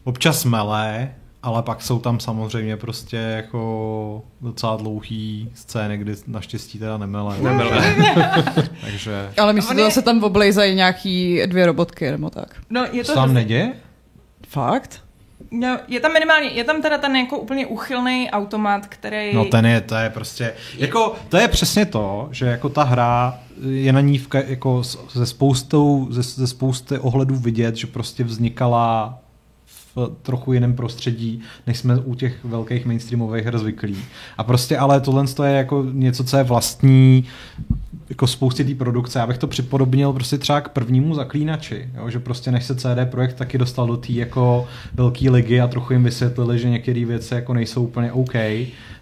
občas 0.04 0.46
melé, 0.46 1.12
ale 1.44 1.64
pak 1.64 1.82
jsou 1.82 2.00
tam 2.00 2.20
samozřejmě 2.20 2.78
prostě 2.78 3.18
jako 3.18 4.24
docela 4.42 4.76
dlouhý 4.76 5.52
scény, 5.54 5.98
kdy 5.98 6.16
naštěstí 6.28 6.80
teda 6.80 6.98
nemele. 6.98 7.38
Nemele. 7.42 7.96
Takže... 8.82 9.32
Ale 9.38 9.54
myslím, 9.54 9.78
že 9.78 9.92
se 9.92 10.02
tam 10.02 10.24
oblejzají 10.24 10.76
nějaký 10.76 11.42
dvě 11.46 11.66
robotky 11.66 12.12
nebo 12.12 12.30
tak. 12.30 12.56
No, 12.70 12.86
je 12.92 13.04
to 13.04 13.14
tam 13.14 13.34
neděje? 13.34 13.74
Fakt? 14.48 15.04
No, 15.52 15.78
je 15.88 16.00
tam 16.00 16.14
minimálně, 16.14 16.50
je 16.50 16.64
tam 16.64 16.82
teda 16.82 16.98
ten 16.98 17.16
jako 17.16 17.38
úplně 17.38 17.68
uchylný 17.68 18.30
automat, 18.32 18.88
který... 18.88 19.34
No 19.34 19.46
ten 19.46 19.66
je, 19.66 19.82
to 19.82 19.96
je 19.96 20.10
prostě, 20.10 20.54
jako, 20.78 21.16
to 21.30 21.38
je 21.38 21.48
přesně 21.48 21.86
to, 21.86 22.30
že 22.32 22.46
jako 22.46 22.70
ta 22.70 22.84
hra 22.84 23.40
je 23.70 23.94
na 23.94 24.02
ní 24.02 24.18
v, 24.18 24.28
jako 24.48 24.82
ze 25.14 25.26
spoustou, 25.26 26.08
ze, 26.10 26.22
ze 26.22 26.48
spousty 26.48 27.00
ohledů 27.00 27.36
vidět, 27.36 27.76
že 27.76 27.88
prostě 27.88 28.24
vznikala 28.24 29.20
trochu 30.08 30.54
jiném 30.54 30.74
prostředí, 30.74 31.42
než 31.68 31.78
jsme 31.78 31.98
u 31.98 32.16
těch 32.16 32.46
velkých 32.46 32.86
mainstreamových 32.86 33.46
her 33.46 33.58
zvyklí. 33.58 33.98
A 34.38 34.44
prostě 34.44 34.78
ale 34.78 35.02
tohle 35.02 35.26
je 35.46 35.54
jako 35.54 35.86
něco, 35.92 36.24
co 36.24 36.38
je 36.38 36.44
vlastní 36.44 37.26
jako 38.10 38.28
spoustě 38.28 38.64
té 38.64 38.76
produkce. 38.76 39.20
Já 39.20 39.28
bych 39.28 39.38
to 39.38 39.48
připodobnil 39.48 40.14
prostě 40.14 40.38
třeba 40.38 40.62
k 40.62 40.70
prvnímu 40.70 41.16
zaklínači, 41.16 41.90
jo? 41.98 42.10
že 42.10 42.20
prostě 42.20 42.52
než 42.52 42.66
se 42.66 42.76
CD 42.76 43.06
Projekt 43.12 43.34
taky 43.34 43.58
dostal 43.58 43.88
do 43.88 43.98
té 43.98 44.14
jako 44.14 44.68
velké 44.94 45.30
ligy 45.30 45.62
a 45.62 45.68
trochu 45.68 45.94
jim 45.94 46.04
vysvětlili, 46.04 46.60
že 46.60 46.70
některé 46.70 47.06
věci 47.06 47.34
jako 47.34 47.54
nejsou 47.54 47.84
úplně 47.84 48.12
OK, 48.12 48.36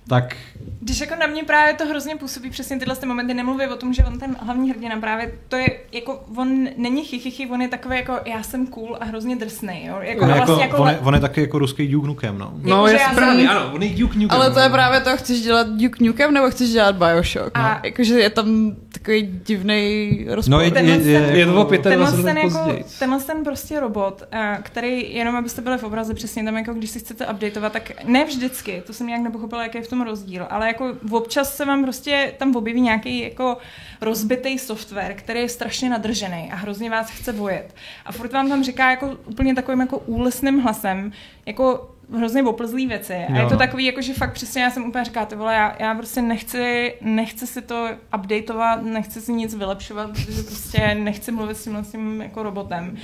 tak... 0.08 0.36
Když 0.82 1.00
jako 1.00 1.16
na 1.16 1.28
mě 1.28 1.44
právě 1.44 1.74
to 1.74 1.86
hrozně 1.86 2.16
působí 2.16 2.50
přesně 2.50 2.80
tyhle 2.80 2.96
ty 2.96 3.06
momenty, 3.06 3.34
nemluví 3.34 3.66
o 3.66 3.76
tom, 3.76 3.94
že 3.94 4.04
on 4.04 4.20
ten 4.20 4.36
hlavní 4.40 4.70
hrdina 4.70 5.00
právě, 5.00 5.32
to 5.48 5.56
je 5.56 5.68
jako, 5.92 6.24
on 6.36 6.68
není 6.78 7.06
chichychy, 7.06 7.48
on 7.48 7.62
je 7.62 7.68
takový 7.68 7.96
jako, 7.96 8.20
já 8.26 8.44
jsem 8.44 8.68
cool 8.68 8.98
a 9.00 9.06
hrozně 9.06 9.36
drsný, 9.36 9.86
jo. 9.86 9.98
Jako, 10.02 10.22
on, 10.22 10.28
vlastně 10.28 10.64
jako, 10.64 10.64
jako, 10.64 10.84
on, 10.84 10.90
je, 10.90 11.00
on 11.00 11.14
je 11.14 11.20
taky 11.20 11.42
jako 11.42 11.60
ruský 11.60 11.88
Duke 11.88 12.08
Nukem, 12.08 12.38
no. 12.38 12.54
No, 12.56 12.88
jako, 12.88 13.04
je 13.04 13.10
správný, 13.12 13.42
jsem... 13.42 13.58
ano, 13.58 13.72
on 13.74 13.84
je 13.84 13.90
Duke 13.90 14.20
Nukem. 14.20 14.38
Ale 14.38 14.52
to 14.52 14.60
je 14.60 14.70
no. 14.70 14.74
právě 14.74 15.02
to, 15.02 15.18
chceš 15.18 15.42
dělat 15.42 15.68
Duke 15.70 16.04
Nukem 16.04 16.34
nebo 16.34 16.50
chceš 16.50 16.70
dělat 16.70 16.96
Bioshock, 16.96 17.52
a... 17.54 17.62
no? 17.62 17.80
Jakože 17.84 18.20
je 18.20 18.30
tam 18.30 18.76
takový 19.00 19.42
divný 19.46 20.26
rozpor. 20.30 20.52
No, 20.52 20.62
je, 20.62 20.72
je, 20.76 20.84
je, 20.84 21.38
je, 21.38 21.46
to 21.46 21.66
tenhle 21.82 22.24
ten, 22.24 22.38
jako, 22.38 22.76
tenhle 23.00 23.20
ten 23.20 23.44
prostě 23.44 23.80
robot, 23.80 24.24
eh, 24.32 24.58
který, 24.64 25.14
jenom 25.14 25.36
abyste 25.36 25.62
byli 25.62 25.78
v 25.78 25.84
obraze, 25.84 26.14
přesně 26.14 26.44
tam 26.44 26.58
jako, 26.58 26.74
když 26.74 26.90
si 26.90 27.00
chcete 27.00 27.28
updateovat, 27.28 27.74
tak 27.74 28.04
ne 28.04 28.26
vždycky, 28.26 28.84
to 28.88 28.94
jsem 28.94 29.08
nějak 29.08 29.22
nepochopila, 29.22 29.64
jaký 29.64 29.78
je 29.78 29.84
v 29.84 29.88
tom 29.88 30.02
rozdíl, 30.02 30.48
ale 30.50 30.68
jako 30.68 30.94
občas 31.12 31.56
se 31.56 31.66
vám 31.66 31.84
prostě 31.84 32.34
tam 32.38 32.56
objeví 32.56 32.82
nějaký 32.82 33.20
jako 33.20 33.58
rozbitý 34.02 34.60
software, 34.60 35.14
který 35.14 35.40
je 35.40 35.50
strašně 35.50 35.90
nadržený 35.90 36.50
a 36.52 36.56
hrozně 36.56 36.90
vás 36.90 37.10
chce 37.10 37.32
vojet. 37.32 37.76
A 38.06 38.12
furt 38.12 38.34
vám 38.34 38.50
tam 38.50 38.64
říká 38.64 38.90
jako 38.90 39.18
úplně 39.26 39.56
takovým 39.56 39.80
jako 39.80 39.98
úlesným 39.98 40.60
hlasem, 40.60 41.12
jako 41.46 41.97
hrozně 42.16 42.44
oplzlý 42.44 42.88
věci. 42.88 43.14
A 43.14 43.36
jo. 43.36 43.44
je 43.44 43.50
to 43.50 43.58
takový, 43.58 43.86
jako 43.86 44.02
že 44.02 44.14
fakt 44.14 44.34
přesně 44.34 44.64
já 44.64 44.70
jsem 44.72 44.86
úplně 44.86 45.04
říká, 45.04 45.26
ty 45.26 45.36
vole, 45.36 45.54
já, 45.54 45.76
já 45.80 45.96
prostě 45.96 46.22
nechci, 46.22 46.94
nechci 47.02 47.48
si 47.48 47.62
to 47.62 47.90
updateovat, 48.16 48.84
nechci 48.84 49.22
si 49.22 49.34
nic 49.34 49.56
vylepšovat, 49.56 50.12
protože 50.12 50.44
prostě 50.44 50.96
nechci 50.96 51.32
mluvit 51.32 51.58
s 51.58 51.64
tímhle 51.64 51.84
s 51.84 51.92
tím 51.92 52.22
jako 52.22 52.44
robotem. 52.44 52.98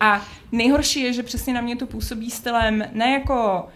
A 0.00 0.22
nejhorší 0.52 1.00
je, 1.00 1.12
že 1.12 1.22
přesně 1.22 1.54
na 1.54 1.60
mě 1.60 1.76
to 1.76 1.86
působí 1.86 2.30
stylem 2.30 2.84
ne 2.92 3.10
jako 3.10 3.68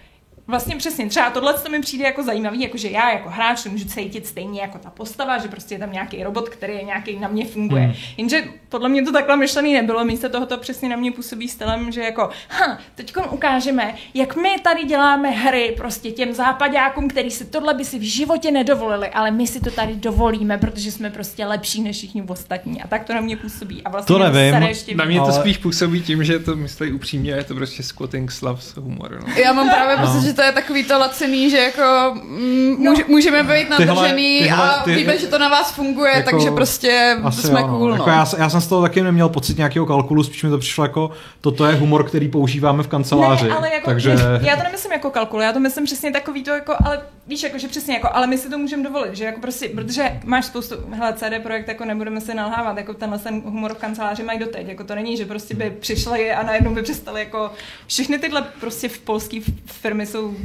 Vlastně 0.53 0.77
přesně, 0.77 1.09
třeba 1.09 1.31
tohle 1.31 1.55
to 1.55 1.71
mi 1.71 1.81
přijde 1.81 2.05
jako 2.05 2.23
zajímavý, 2.23 2.61
jako 2.61 2.79
že 2.79 2.89
já 2.89 3.13
jako 3.13 3.29
hráč 3.29 3.65
můžu 3.65 3.85
cítit 3.85 4.27
stejně 4.27 4.61
jako 4.61 4.79
ta 4.79 4.91
postava, 4.91 5.39
že 5.39 5.49
prostě 5.49 5.75
je 5.75 5.79
tam 5.79 5.93
nějaký 5.93 6.25
robot, 6.25 6.49
který 6.49 6.73
je 6.73 6.83
nějaký 6.83 7.19
na 7.19 7.29
mě 7.29 7.47
funguje. 7.47 7.83
Hmm. 7.83 7.95
Jenže 8.17 8.45
podle 8.69 8.89
mě 8.89 9.03
to 9.03 9.13
takhle 9.13 9.37
myšlený 9.37 9.75
nebylo, 9.75 10.05
místo 10.05 10.29
toho 10.29 10.47
to 10.47 10.59
přesně 10.59 10.89
na 10.89 10.97
mě 10.97 11.13
působí 11.13 11.49
stylem, 11.49 11.93
že 11.93 12.01
jako, 12.01 12.31
ha, 12.49 12.79
teď 12.95 13.15
ukážeme, 13.31 13.95
jak 14.15 14.37
my 14.37 14.49
tady 14.63 14.85
děláme 14.85 15.31
hry 15.31 15.75
prostě 15.77 16.11
těm 16.11 16.33
západákům, 16.33 17.09
který 17.09 17.31
si 17.31 17.45
tohle 17.45 17.75
by 17.75 17.85
si 17.85 17.99
v 17.99 18.03
životě 18.03 18.51
nedovolili, 18.51 19.09
ale 19.09 19.31
my 19.31 19.47
si 19.47 19.61
to 19.61 19.71
tady 19.71 19.95
dovolíme, 19.95 20.59
protože 20.59 20.93
jsme 20.93 21.11
prostě 21.11 21.47
lepší 21.47 21.83
než 21.83 21.97
všichni 21.97 22.23
ostatní. 22.23 22.83
A 22.83 22.89
tak 22.89 23.05
to 23.05 23.15
na 23.15 23.21
mě 23.21 23.37
působí. 23.37 23.83
A 23.83 23.91
vlastně 23.91 24.17
to 24.17 24.19
nevím. 24.19 24.63
Ještě 24.63 24.95
na 24.95 25.05
mě 25.05 25.21
ale... 25.21 25.33
to 25.33 25.41
spíš 25.41 25.59
působí 25.59 26.03
tím, 26.03 26.25
že 26.25 26.39
to 26.39 26.57
myslí 26.57 26.93
upřímně, 26.93 27.31
je 27.31 27.45
to 27.45 27.55
prostě 27.55 27.83
squatting 27.83 28.33
slavs 28.33 28.77
humor. 28.77 29.23
No. 29.29 29.35
Já 29.43 29.53
mám 29.53 29.71
právě 29.71 29.97
no. 29.97 30.07
pocit, 30.07 30.27
že 30.27 30.33
to 30.33 30.42
je 30.45 30.53
takový 30.53 30.85
to 30.85 30.99
lacený, 30.99 31.51
že 31.51 31.59
jako 31.59 32.15
mm, 32.15 32.85
no. 32.85 32.95
můžeme 33.09 33.43
být 33.43 33.71
nadržený 33.71 34.39
tyhle, 34.39 34.71
a 34.71 34.83
ty, 34.83 34.95
víme, 34.95 35.19
že 35.19 35.27
to 35.27 35.39
na 35.39 35.49
vás 35.49 35.73
funguje, 35.73 36.13
jako, 36.15 36.31
takže 36.31 36.51
prostě 36.51 37.17
jsme 37.31 37.61
jo, 37.61 37.67
no. 37.67 37.79
cool. 37.79 37.89
No. 37.89 37.97
Jako 37.97 38.11
já, 38.11 38.27
já 38.39 38.51
jsem 38.51 38.61
z 38.61 38.67
toho 38.67 38.83
taky 38.83 39.03
neměl 39.03 39.29
pocit 39.29 39.57
nějakého 39.57 39.87
kalkulu, 39.87 40.23
spíš 40.23 40.43
mi 40.43 40.51
to 40.51 40.59
přišlo 40.59 40.85
jako, 40.85 41.11
toto 41.41 41.67
je 41.67 41.75
humor, 41.75 42.05
který 42.05 42.29
používáme 42.29 42.83
v 42.83 42.89
kanceláři. 42.89 43.49
Ne, 43.49 43.55
ale 43.55 43.75
jako, 43.75 43.91
takže... 43.91 44.17
já 44.41 44.57
to 44.57 44.63
nemyslím 44.63 44.93
jako 44.93 45.11
kalkul, 45.11 45.41
já 45.41 45.53
to 45.53 45.61
myslím 45.61 45.85
přesně 45.85 46.13
takový 46.13 46.43
to 46.45 46.51
jako, 46.51 46.75
ale 46.85 47.01
víš, 47.27 47.43
jako, 47.43 47.59
že 47.59 47.69
přesně 47.69 47.95
jako, 47.95 48.09
ale 48.13 48.27
my 48.27 48.39
si 48.39 48.51
to 48.51 48.59
můžeme 48.59 48.83
dovolit, 48.83 49.17
že 49.17 49.25
jako 49.25 49.41
prostě, 49.41 49.69
protože 49.69 50.21
máš 50.25 50.45
spoustu, 50.45 50.75
hele, 50.91 51.13
CD 51.13 51.43
projekt, 51.43 51.69
jako 51.69 51.85
nebudeme 51.85 52.21
se 52.21 52.35
nalhávat, 52.35 52.77
jako 52.77 52.95
tenhle 52.95 53.19
ten 53.19 53.41
humor 53.41 53.75
v 53.75 53.79
kanceláři 53.79 54.23
mají 54.23 54.39
doteď, 54.39 54.69
jako 54.69 54.85
to 54.85 54.95
není, 54.95 55.17
že 55.17 55.27
prostě 55.27 55.55
by 55.55 55.71
přišli 55.71 56.33
a 56.33 56.43
najednou 56.43 56.75
by 56.75 56.83
přestali 56.83 57.21
jako, 57.21 57.53
všechny 57.87 58.19
tyhle 58.19 58.43
prostě 58.61 58.89
v 58.89 58.99
polské 58.99 59.41
firmy 59.67 60.07
jsou 60.07 60.37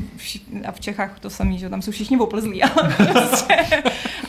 a 0.65 0.71
v 0.71 0.79
Čechách 0.79 1.19
to 1.19 1.29
samý, 1.29 1.59
že 1.59 1.69
tam 1.69 1.81
jsou 1.81 1.91
všichni 1.91 2.17
oplzlí, 2.17 2.63
ale 2.63 2.95
prostě, 3.13 3.57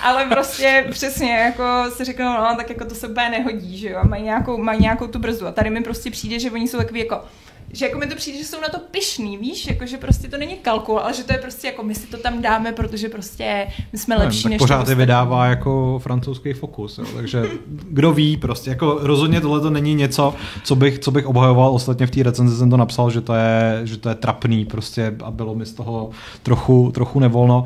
ale 0.01 0.27
prostě 0.27 0.87
přesně 0.91 1.33
jako 1.33 1.65
si 1.91 2.05
řeknou, 2.05 2.33
no 2.33 2.55
tak 2.57 2.71
jako 2.71 2.85
to 2.85 2.95
se 2.95 3.09
úplně 3.09 3.29
nehodí, 3.29 3.79
že 3.79 3.89
jo, 3.89 4.01
mají 4.05 4.23
nějakou, 4.23 4.59
mají 4.59 4.81
nějakou 4.81 5.07
tu 5.07 5.19
brzdu 5.19 5.47
a 5.47 5.53
tady 5.53 5.71
mi 5.71 5.83
prostě 5.83 6.11
přijde, 6.11 6.39
že 6.39 6.51
oni 6.51 6.69
jsou 6.69 6.79
takový 6.79 7.01
jako, 7.01 7.25
že 7.73 7.87
jako 7.87 7.99
mi 7.99 8.07
to 8.07 8.17
přijde, 8.17 8.39
že 8.39 8.45
jsou 8.45 8.61
na 8.61 8.69
to 8.69 8.79
pišný, 8.91 9.37
víš, 9.39 9.67
jako 9.67 9.87
že 9.87 9.97
prostě 9.97 10.29
to 10.29 10.39
není 10.39 10.57
kalkul, 10.57 10.99
ale 10.99 11.15
že 11.15 11.25
to 11.25 11.33
je 11.33 11.39
prostě 11.39 11.67
jako 11.67 11.83
my 11.83 11.95
si 11.95 12.07
to 12.07 12.17
tam 12.17 12.43
dáme, 12.43 12.73
protože 12.73 13.09
prostě 13.09 13.67
my 13.93 13.99
jsme 13.99 14.17
lepší 14.17 14.43
tak 14.43 14.51
než 14.51 14.59
pořád 14.59 14.89
je 14.89 14.95
vydává 14.95 15.47
jako 15.47 16.01
francouzský 16.03 16.53
fokus, 16.53 16.99
jo, 16.99 17.05
takže 17.17 17.45
kdo 17.67 18.13
ví, 18.13 18.37
prostě 18.37 18.71
jako 18.71 18.99
rozhodně 19.01 19.41
tohle 19.41 19.61
to 19.61 19.71
není 19.71 19.95
něco, 19.95 20.35
co 20.65 20.77
bych, 20.77 20.99
co 20.99 21.11
bych 21.11 21.27
obhajoval, 21.27 21.75
ostatně 21.75 22.07
v 22.07 22.11
té 22.11 22.23
recenzi 22.23 22.57
jsem 22.57 22.71
to 22.71 22.77
napsal, 22.77 23.11
že 23.11 23.21
to 23.21 23.35
je, 23.35 23.81
že 23.85 23.97
to 23.97 24.09
je 24.09 24.15
trapný 24.15 24.65
prostě 24.65 25.17
a 25.25 25.31
bylo 25.31 25.55
mi 25.55 25.67
z 25.67 25.73
toho 25.73 26.11
trochu, 26.43 26.91
trochu 26.95 27.21
nevolno. 27.21 27.65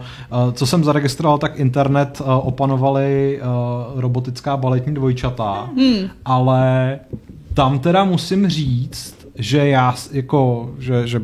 Co 0.52 0.66
jsem 0.66 0.84
zaregistroval, 0.84 1.38
tak 1.38 1.58
internet 1.58 2.22
opanovali 2.24 3.40
robotická 3.94 4.56
baletní 4.56 4.94
dvojčata, 4.94 5.70
hmm. 5.76 6.10
ale 6.24 6.98
tam 7.54 7.78
teda 7.78 8.04
musím 8.04 8.48
říct, 8.48 9.21
že 9.34 9.68
já 9.68 9.94
jako, 10.12 10.70
že, 10.78 11.06
že 11.06 11.22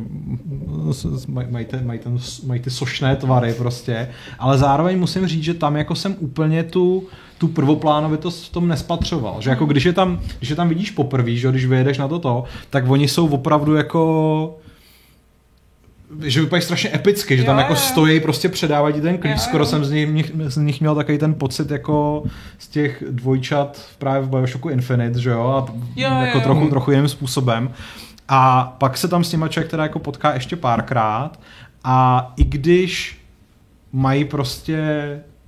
mají, 1.49 1.67
ten, 1.67 1.87
mají, 1.87 1.99
ten, 1.99 2.19
mají 2.47 2.61
ty 2.61 2.71
sošné 2.71 3.17
tvary 3.17 3.55
prostě, 3.55 4.09
ale 4.39 4.59
zároveň 4.59 4.99
musím 4.99 5.27
říct, 5.27 5.43
že 5.43 5.55
tam 5.55 5.77
jako 5.77 5.95
jsem 5.95 6.17
úplně 6.19 6.65
tu, 6.65 7.07
tu 7.39 7.49
prvoplánovitost 7.49 8.45
v 8.45 8.53
tom 8.53 8.69
nespatřoval. 8.69 9.37
Že 9.41 9.51
jako 9.51 9.67
když 9.67 9.85
je 9.85 9.93
tam, 9.93 10.21
když 10.39 10.51
je 10.51 10.57
tam 10.57 10.69
vidíš 10.69 10.91
poprvé, 10.91 11.35
že 11.35 11.51
když 11.51 11.67
vyjedeš 11.67 11.99
na 11.99 12.09
toto, 12.09 12.45
tak 12.71 12.91
oni 12.91 13.09
jsou 13.09 13.29
opravdu 13.29 13.75
jako 13.75 14.59
že 16.23 16.41
vypadají 16.41 16.63
strašně 16.63 16.95
epicky, 16.95 17.37
že 17.37 17.43
jo, 17.43 17.47
tam 17.47 17.59
jako 17.59 17.73
jo. 17.73 17.77
stojí, 17.77 18.21
prostě 18.21 18.49
předávají 18.49 18.95
ti 18.95 19.01
ten 19.01 19.19
klíč. 19.19 19.33
Jo, 19.33 19.39
Skoro 19.39 19.63
jo. 19.65 19.67
jsem 19.67 19.85
z 19.85 19.91
nich, 19.91 20.33
z 20.47 20.57
nich 20.57 20.81
měl 20.81 20.95
takový 20.95 21.19
ten 21.19 21.35
pocit 21.35 21.71
jako 21.71 22.23
z 22.59 22.69
těch 22.69 23.05
dvojčat 23.11 23.83
právě 23.99 24.23
v 24.23 24.31
Bioshocku 24.31 24.69
Infinite, 24.69 25.21
že 25.21 25.31
jo, 25.31 25.41
a 25.41 25.73
jo, 25.97 26.11
jako 26.21 26.39
jo, 26.39 26.45
trochu, 26.45 26.69
trochu 26.69 26.91
jiným 26.91 27.09
způsobem. 27.09 27.71
A 28.29 28.65
pak 28.79 28.97
se 28.97 29.09
tam 29.09 29.25
s 29.25 29.31
těma 29.31 29.49
člověk 29.49 29.71
teda 29.71 29.83
jako 29.83 29.99
potká 29.99 30.35
ještě 30.35 30.57
párkrát 30.57 31.41
a 31.85 32.33
i 32.37 32.45
když 32.45 33.19
mají 33.93 34.25
prostě 34.25 34.79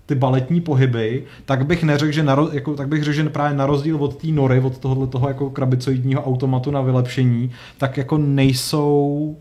ty 0.06 0.14
baletní 0.14 0.61
pohyby, 0.61 1.24
tak 1.44 1.66
bych 1.66 1.82
neřekl, 1.82 2.12
že, 2.12 2.22
na, 2.22 2.36
jako, 2.52 2.74
tak 2.74 2.88
bych 2.88 3.04
řekl, 3.04 3.14
že 3.14 3.28
právě 3.28 3.56
na 3.56 3.66
rozdíl 3.66 3.96
od 3.96 4.16
té 4.16 4.26
nory, 4.26 4.61
od 4.61 4.78
tohohle 4.78 5.06
toho 5.06 5.28
jako 5.28 5.50
krabicoidního 5.50 6.22
automatu 6.22 6.70
na 6.70 6.80
vylepšení, 6.80 7.50
tak 7.78 7.96
jako 7.96 8.18
nejsou 8.18 9.36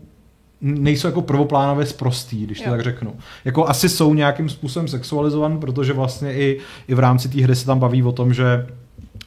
nejsou 0.60 1.08
jako 1.08 1.22
prvoplánově 1.22 1.86
zprostý, 1.86 2.46
když 2.46 2.58
to 2.60 2.64
jo. 2.64 2.70
tak 2.70 2.82
řeknu. 2.82 3.14
Jako 3.44 3.68
asi 3.68 3.88
jsou 3.88 4.14
nějakým 4.14 4.48
způsobem 4.48 4.88
sexualizovan, 4.88 5.58
protože 5.58 5.92
vlastně 5.92 6.34
i, 6.34 6.60
i 6.88 6.94
v 6.94 6.98
rámci 6.98 7.28
té 7.28 7.42
hry 7.42 7.56
se 7.56 7.66
tam 7.66 7.78
baví 7.78 8.02
o 8.02 8.12
tom, 8.12 8.34
že 8.34 8.66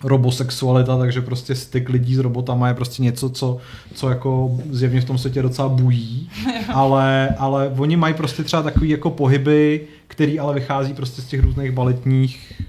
robosexualita, 0.03 0.97
takže 0.97 1.21
prostě 1.21 1.55
styk 1.55 1.89
lidí 1.89 2.15
s 2.15 2.19
robotama 2.19 2.67
je 2.67 2.73
prostě 2.73 3.03
něco, 3.03 3.29
co, 3.29 3.57
co 3.93 4.09
jako 4.09 4.59
zjevně 4.69 5.01
v 5.01 5.05
tom 5.05 5.17
světě 5.17 5.41
docela 5.41 5.69
bují, 5.69 6.29
ale, 6.73 7.35
ale 7.37 7.69
oni 7.77 7.95
mají 7.95 8.13
prostě 8.13 8.43
třeba 8.43 8.63
takový 8.63 8.89
jako 8.89 9.09
pohyby, 9.09 9.87
který 10.07 10.39
ale 10.39 10.53
vychází 10.53 10.93
prostě 10.93 11.21
z 11.21 11.25
těch 11.25 11.43
různých 11.43 11.71
baletních 11.71 12.61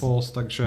post, 0.00 0.30
takže, 0.30 0.66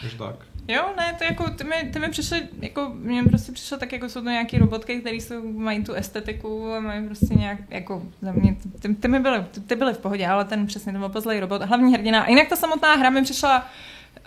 takže 0.00 0.16
tak. 0.18 0.34
Jo, 0.68 0.82
ne, 0.96 1.14
to 1.18 1.24
jako, 1.24 1.50
ty 1.50 1.64
mi, 1.64 1.90
ty 1.92 1.98
mi 1.98 2.08
přišly, 2.08 2.42
jako, 2.60 2.92
mně 2.94 3.22
prostě 3.22 3.52
přišlo 3.52 3.78
tak, 3.78 3.92
jako 3.92 4.08
jsou 4.08 4.20
to 4.20 4.30
nějaký 4.30 4.58
robotky, 4.58 5.00
které 5.00 5.16
jsou, 5.16 5.52
mají 5.52 5.84
tu 5.84 5.92
estetiku 5.92 6.72
a 6.74 6.80
mají 6.80 7.06
prostě 7.06 7.34
nějak, 7.34 7.58
jako, 7.70 8.02
za 8.22 8.32
mě, 8.32 8.56
ty, 8.80 8.94
ty 8.94 9.08
mi 9.08 9.20
byly, 9.20 9.44
ty, 9.50 9.60
ty 9.60 9.76
byly 9.76 9.94
v 9.94 9.98
pohodě, 9.98 10.26
ale 10.26 10.44
ten 10.44 10.66
přesně, 10.66 10.92
ten 10.92 11.04
opozlej 11.04 11.40
robot, 11.40 11.62
hlavní 11.62 11.92
hrdina. 11.94 12.22
A 12.22 12.28
jinak 12.28 12.48
ta 12.48 12.56
samotná 12.56 12.94
hra 12.94 13.10
mi 13.10 13.22
přišla, 13.22 13.66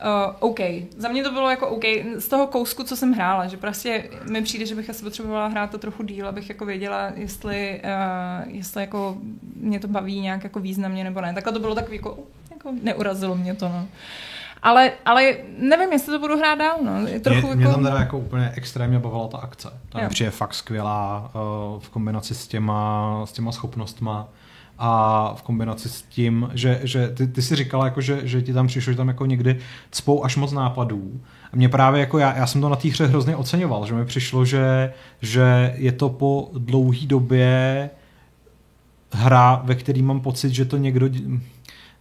Uh, 0.05 0.35
OK. 0.39 0.59
Za 0.97 1.09
mě 1.09 1.23
to 1.23 1.31
bylo 1.31 1.49
jako 1.49 1.67
OK. 1.67 1.83
Z 2.17 2.27
toho 2.27 2.47
kousku, 2.47 2.83
co 2.83 2.95
jsem 2.95 3.13
hrála, 3.13 3.47
že 3.47 3.57
prostě 3.57 4.09
mi 4.29 4.41
přijde, 4.41 4.65
že 4.65 4.75
bych 4.75 4.89
asi 4.89 5.03
potřebovala 5.03 5.47
hrát 5.47 5.71
to 5.71 5.77
trochu 5.77 6.03
díl, 6.03 6.27
abych 6.27 6.49
jako 6.49 6.65
věděla, 6.65 7.11
jestli, 7.15 7.81
uh, 7.83 8.53
jestli 8.55 8.81
jako 8.81 9.17
mě 9.55 9.79
to 9.79 9.87
baví 9.87 10.19
nějak 10.19 10.43
jako 10.43 10.59
významně 10.59 11.03
nebo 11.03 11.21
ne. 11.21 11.33
Takhle 11.33 11.53
to 11.53 11.59
bylo 11.59 11.75
takový 11.75 11.97
jako, 11.97 12.19
jako 12.51 12.73
neurazilo 12.83 13.35
mě 13.35 13.55
to, 13.55 13.69
no. 13.69 13.87
Ale, 14.63 14.91
ale 15.05 15.35
nevím, 15.57 15.91
jestli 15.91 16.13
to 16.13 16.19
budu 16.19 16.37
hrát 16.37 16.55
dál. 16.55 16.77
No. 16.83 17.07
Je 17.07 17.19
trochu 17.19 17.39
mě, 17.41 17.49
jako... 17.49 17.57
mě 17.57 17.67
tam 17.67 17.83
teda 17.83 17.99
jako 17.99 18.17
úplně 18.17 18.51
extrémně 18.55 18.99
bavila 18.99 19.27
ta 19.27 19.37
akce. 19.37 19.69
Ta 19.89 20.09
je 20.19 20.31
fakt 20.31 20.53
skvělá 20.53 21.31
uh, 21.33 21.79
v 21.79 21.89
kombinaci 21.89 22.35
s 22.35 22.47
těma, 22.47 23.21
s 23.25 23.31
těma 23.31 23.51
schopnostma 23.51 24.27
a 24.77 25.33
v 25.35 25.41
kombinaci 25.41 25.89
s 25.89 26.01
tím, 26.01 26.49
že, 26.53 26.79
že 26.83 27.07
ty, 27.07 27.27
ty 27.27 27.41
si 27.41 27.55
říkala, 27.55 27.85
jako, 27.85 28.01
že, 28.01 28.27
že 28.27 28.41
ti 28.41 28.53
tam 28.53 28.67
přišlo, 28.67 28.93
že 28.93 28.97
tam 28.97 29.07
jako 29.07 29.25
někdy 29.25 29.59
cpou 29.91 30.23
až 30.23 30.35
moc 30.35 30.51
nápadů. 30.51 31.21
A 31.53 31.55
mě 31.55 31.69
právě 31.69 31.99
jako 31.99 32.17
já, 32.17 32.37
já 32.37 32.47
jsem 32.47 32.61
to 32.61 32.69
na 32.69 32.75
té 32.75 32.87
hře 32.87 33.05
hrozně 33.05 33.35
oceňoval, 33.35 33.85
že 33.85 33.93
mi 33.93 34.05
přišlo, 34.05 34.45
že, 34.45 34.93
že 35.21 35.73
je 35.77 35.91
to 35.91 36.09
po 36.09 36.49
dlouhé 36.53 37.07
době 37.07 37.89
hra, 39.11 39.61
ve 39.63 39.75
který 39.75 40.01
mám 40.01 40.19
pocit, 40.19 40.49
že 40.49 40.65
to 40.65 40.77
někdo 40.77 41.09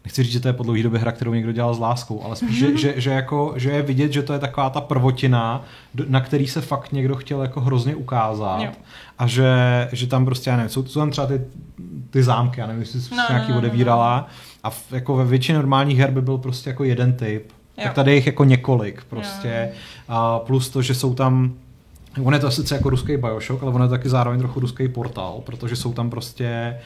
nechci 0.08 0.22
říct, 0.22 0.32
že 0.32 0.40
to 0.40 0.48
je 0.48 0.52
po 0.52 0.62
dlouhé 0.62 0.82
době 0.82 1.00
hra, 1.00 1.12
kterou 1.12 1.34
někdo 1.34 1.52
dělal 1.52 1.74
s 1.74 1.78
láskou, 1.78 2.22
ale 2.24 2.36
spíš, 2.36 2.58
že, 2.58 2.76
že, 2.76 2.94
že, 2.96 3.10
jako, 3.10 3.52
že 3.56 3.70
je 3.70 3.82
vidět, 3.82 4.12
že 4.12 4.22
to 4.22 4.32
je 4.32 4.38
taková 4.38 4.70
ta 4.70 4.80
prvotina, 4.80 5.64
na 6.08 6.20
který 6.20 6.46
se 6.46 6.60
fakt 6.60 6.92
někdo 6.92 7.16
chtěl 7.16 7.42
jako 7.42 7.60
hrozně 7.60 7.96
ukázat 7.96 8.60
jo. 8.60 8.70
a 9.18 9.26
že, 9.26 9.48
že 9.92 10.06
tam 10.06 10.24
prostě, 10.24 10.50
já 10.50 10.56
nevím, 10.56 10.70
jsou, 10.70 10.86
jsou 10.86 11.00
tam 11.00 11.10
třeba 11.10 11.26
ty, 11.26 11.40
ty 12.10 12.22
zámky, 12.22 12.60
já 12.60 12.66
nevím, 12.66 12.82
jestli 12.82 13.00
jsi 13.00 13.14
no, 13.14 13.24
nějaký 13.28 13.48
no, 13.48 13.54
no, 13.54 13.58
odevírala 13.58 14.16
no, 14.16 14.20
no. 14.20 14.26
a 14.62 14.70
v, 14.70 14.92
jako 14.92 15.16
ve 15.16 15.24
většině 15.24 15.58
normálních 15.58 15.98
her 15.98 16.10
by 16.10 16.22
byl 16.22 16.38
prostě 16.38 16.70
jako 16.70 16.84
jeden 16.84 17.12
typ, 17.12 17.52
jo. 17.76 17.84
tak 17.84 17.94
tady 17.94 18.10
je 18.10 18.14
jich 18.14 18.26
jako 18.26 18.44
několik 18.44 19.04
prostě 19.04 19.68
jo. 19.72 19.78
a 20.08 20.38
plus 20.38 20.68
to, 20.68 20.82
že 20.82 20.94
jsou 20.94 21.14
tam 21.14 21.52
On 22.24 22.34
je 22.34 22.40
to 22.40 22.50
sice 22.50 22.74
jako 22.74 22.90
ruský 22.90 23.16
Bioshock, 23.16 23.62
ale 23.62 23.72
on 23.72 23.82
je 23.82 23.88
taky 23.88 24.08
zároveň 24.08 24.38
trochu 24.38 24.60
ruský 24.60 24.88
portál, 24.88 25.40
protože 25.44 25.76
jsou 25.76 25.92
tam 25.92 26.10
prostě 26.10 26.78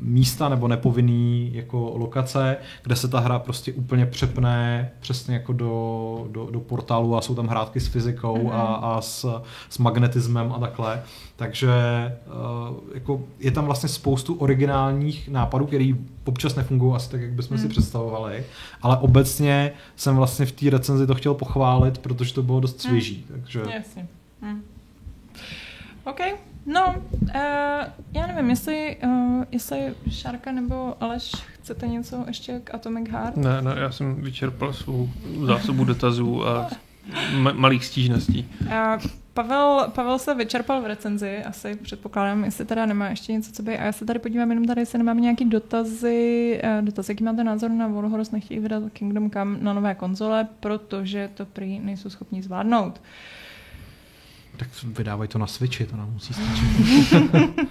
místa 0.00 0.48
nebo 0.48 0.68
nepovinný 0.68 1.50
jako 1.54 1.92
lokace, 1.96 2.56
kde 2.82 2.96
se 2.96 3.08
ta 3.08 3.20
hra 3.20 3.38
prostě 3.38 3.72
úplně 3.72 4.06
přepne 4.06 4.90
přesně 5.00 5.34
jako 5.34 5.52
do, 5.52 6.26
do, 6.30 6.48
do 6.50 6.60
portálu 6.60 7.16
a 7.16 7.20
jsou 7.20 7.34
tam 7.34 7.46
hrátky 7.46 7.80
s 7.80 7.86
fyzikou 7.86 8.36
mm-hmm. 8.36 8.52
a, 8.52 8.74
a 8.74 9.00
s, 9.00 9.42
s 9.70 9.78
magnetismem 9.78 10.52
a 10.52 10.58
takhle. 10.58 11.02
Takže 11.36 11.68
uh, 12.26 12.76
jako 12.94 13.20
je 13.38 13.50
tam 13.50 13.64
vlastně 13.64 13.88
spoustu 13.88 14.34
originálních 14.34 15.28
nápadů, 15.28 15.66
které 15.66 15.92
občas 16.24 16.54
nefungují 16.54 16.94
asi 16.94 17.10
tak, 17.10 17.20
jak 17.20 17.32
bychom 17.32 17.56
mm. 17.56 17.62
si 17.62 17.68
představovali, 17.68 18.44
ale 18.82 18.96
obecně 18.96 19.72
jsem 19.96 20.16
vlastně 20.16 20.46
v 20.46 20.52
té 20.52 20.70
recenzi 20.70 21.06
to 21.06 21.14
chtěl 21.14 21.34
pochválit, 21.34 21.98
protože 21.98 22.34
to 22.34 22.42
bylo 22.42 22.60
dost 22.60 22.80
svěží. 22.80 23.24
Mm. 23.28 23.40
Takže... 23.40 23.62
Jasně. 23.74 24.08
Hmm. 24.42 24.62
OK, 26.04 26.20
no, 26.66 26.94
uh, 27.12 27.30
já 28.12 28.26
nevím, 28.26 28.50
jestli, 28.50 28.96
uh, 29.04 29.44
jestli 29.50 29.94
Šárka 30.10 30.52
nebo 30.52 30.96
Aleš 31.00 31.32
chcete 31.52 31.88
něco 31.88 32.24
ještě 32.26 32.60
k 32.64 32.74
Atomic 32.74 33.08
Heart? 33.08 33.36
Ne, 33.36 33.62
ne, 33.62 33.74
já 33.76 33.92
jsem 33.92 34.14
vyčerpal 34.14 34.72
svou 34.72 35.08
zásobu 35.46 35.84
dotazů 35.84 36.46
a 36.48 36.70
ma- 37.32 37.54
malých 37.54 37.84
stížností. 37.84 38.48
Uh, 38.60 39.02
Pavel, 39.34 39.86
Pavel 39.94 40.18
se 40.18 40.34
vyčerpal 40.34 40.82
v 40.82 40.86
recenzi, 40.86 41.44
asi 41.44 41.76
předpokládám, 41.76 42.44
jestli 42.44 42.64
teda 42.64 42.86
nemá 42.86 43.08
ještě 43.08 43.32
něco, 43.32 43.52
co 43.52 43.62
by. 43.62 43.78
A 43.78 43.84
já 43.84 43.92
se 43.92 44.04
tady 44.04 44.18
podívám 44.18 44.50
jenom 44.50 44.64
tady, 44.64 44.80
jestli 44.80 44.98
nemáme 44.98 45.20
nějaký 45.20 45.44
dotazy, 45.44 46.60
dotazy, 46.80 47.12
jaký 47.12 47.24
máte 47.24 47.44
názor 47.44 47.70
na 47.70 47.88
Warhorse, 47.88 48.32
nechtějí 48.32 48.60
vydat 48.60 48.82
Kingdom 48.92 49.30
Come 49.30 49.58
na 49.60 49.72
nové 49.72 49.94
konzole, 49.94 50.48
protože 50.60 51.30
to 51.34 51.46
prý 51.46 51.80
nejsou 51.80 52.10
schopni 52.10 52.42
zvládnout. 52.42 53.00
Uh, 53.00 53.04
tak 54.56 54.68
vydávají 54.84 55.28
to 55.28 55.38
na 55.38 55.46
Switchi, 55.46 55.86
to 55.86 55.96
nám 55.96 56.12
musí 56.12 56.34
stačit. 56.34 57.18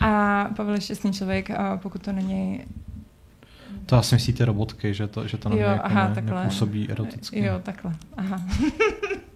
a 0.00 0.44
Pavel 0.56 0.74
je 0.74 0.80
šťastný 0.80 1.12
člověk, 1.12 1.50
a 1.50 1.76
pokud 1.76 2.02
to 2.02 2.12
není 2.12 2.64
to 3.86 3.96
asi 3.96 4.14
myslíte 4.14 4.44
robotky, 4.44 4.94
že 4.94 5.06
to, 5.06 5.28
že 5.28 5.36
to 5.38 5.48
na 5.48 5.54
mě 5.54 5.64
jo, 5.64 5.70
jako 5.70 5.84
aha, 5.84 6.08
ne, 6.08 6.22
nepůsobí 6.22 6.90
eroticky. 6.90 7.44
Jo, 7.44 7.60
takhle. 7.62 7.92
Aha. 8.16 8.42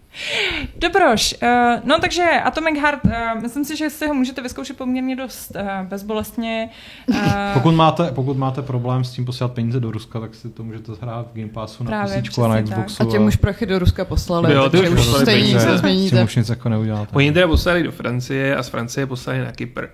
Dobroš, 0.78 1.34
uh, 1.42 1.48
no 1.84 1.98
takže 1.98 2.22
Atomic 2.44 2.80
Heart, 2.80 3.04
uh, 3.04 3.42
myslím 3.42 3.64
si, 3.64 3.76
že 3.76 3.90
si 3.90 4.08
ho 4.08 4.14
můžete 4.14 4.42
vyzkoušet 4.42 4.76
poměrně 4.76 5.16
dost 5.16 5.56
uh, 5.56 5.86
bezbolestně. 5.88 6.68
Uh, 7.06 7.16
pokud, 7.54 7.72
máte, 7.72 8.12
pokud 8.12 8.36
máte 8.36 8.62
problém 8.62 9.04
s 9.04 9.12
tím 9.12 9.24
posílat 9.24 9.52
peníze 9.52 9.80
do 9.80 9.90
Ruska, 9.90 10.20
tak 10.20 10.34
si 10.34 10.48
to 10.50 10.62
můžete 10.62 10.94
zhrát 10.94 11.26
v 11.32 11.40
Game 11.40 11.52
Passu 11.52 11.84
na 11.84 11.90
Právě, 11.90 12.22
PC 12.22 12.38
a 12.38 12.48
na 12.48 12.62
Xboxu. 12.62 12.96
Tak. 12.98 13.08
A 13.08 13.10
těm 13.10 13.24
už 13.24 13.36
prachy 13.36 13.66
do 13.66 13.78
Ruska 13.78 14.04
poslali, 14.04 14.54
jo, 14.54 14.70
takže 14.70 14.90
už 14.90 15.06
stejně 15.06 15.52
nic 15.52 15.64
nezměníte. 15.64 16.16
Tím 16.16 16.24
už 16.24 16.36
nic 16.36 16.48
jako 16.48 16.68
neuděláte. 16.68 17.16
Oni 17.16 17.32
teda 17.32 17.48
poslali 17.48 17.82
do 17.82 17.92
Francie 17.92 18.56
a 18.56 18.62
z 18.62 18.68
Francie 18.68 19.06
poslali 19.06 19.38
na 19.38 19.52
Kypr. 19.52 19.86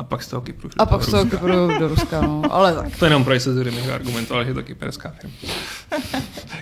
A 0.00 0.04
pak 0.04 0.22
z 0.22 0.28
toho 0.28 0.40
Kypru 0.42 0.70
A 0.78 0.86
pak 0.86 1.02
z 1.04 1.10
toho 1.10 1.24
Kypru 1.24 1.78
do 1.78 1.88
Ruska, 1.88 2.20
no. 2.20 2.42
Ale 2.50 2.74
tak. 2.74 2.96
To 2.98 3.04
je 3.04 3.06
jenom 3.06 3.24
pro 3.24 3.34
jistotu, 3.34 3.60
kdybych 3.60 3.88
argumentoval, 3.90 4.44
že 4.44 4.50
je 4.50 4.54
to 4.54 4.62
kyperská 4.62 5.12
firma. 5.20 5.36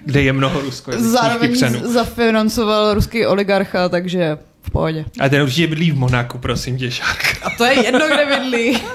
Kde 0.05 0.23
je 0.23 0.33
mnoho 0.33 0.61
rusko 0.61 0.93
Zároveň 0.97 1.51
kypřanů. 1.51 1.93
zafinancoval 1.93 2.95
ruský 2.95 3.27
oligarcha, 3.27 3.89
takže 3.89 4.39
v 4.63 4.71
pohodě. 4.71 5.05
A 5.21 5.29
ten 5.29 5.43
určitě 5.43 5.67
bydlí 5.67 5.91
v 5.91 5.97
Monaku, 5.99 6.39
prosím 6.39 6.79
tě, 6.79 6.91
Šárka. 6.91 7.29
A 7.43 7.51
to 7.51 7.65
je 7.65 7.85
jedno, 7.85 8.07
kde 8.07 8.27
bydlí. 8.27 8.83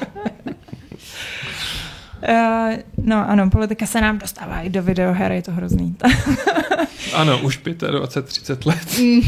Uh, 2.30 2.76
no 2.98 3.30
ano, 3.30 3.50
politika 3.50 3.86
se 3.86 4.02
nám 4.02 4.18
dostává 4.18 4.62
i 4.62 4.70
do 4.70 4.84
videoher, 4.84 5.32
je 5.32 5.42
to 5.42 5.52
hrozný. 5.52 5.96
ano, 7.16 7.40
už 7.44 7.62
25, 7.92 8.26
30 8.26 8.66
let. 8.66 9.00
Uh, 9.00 9.24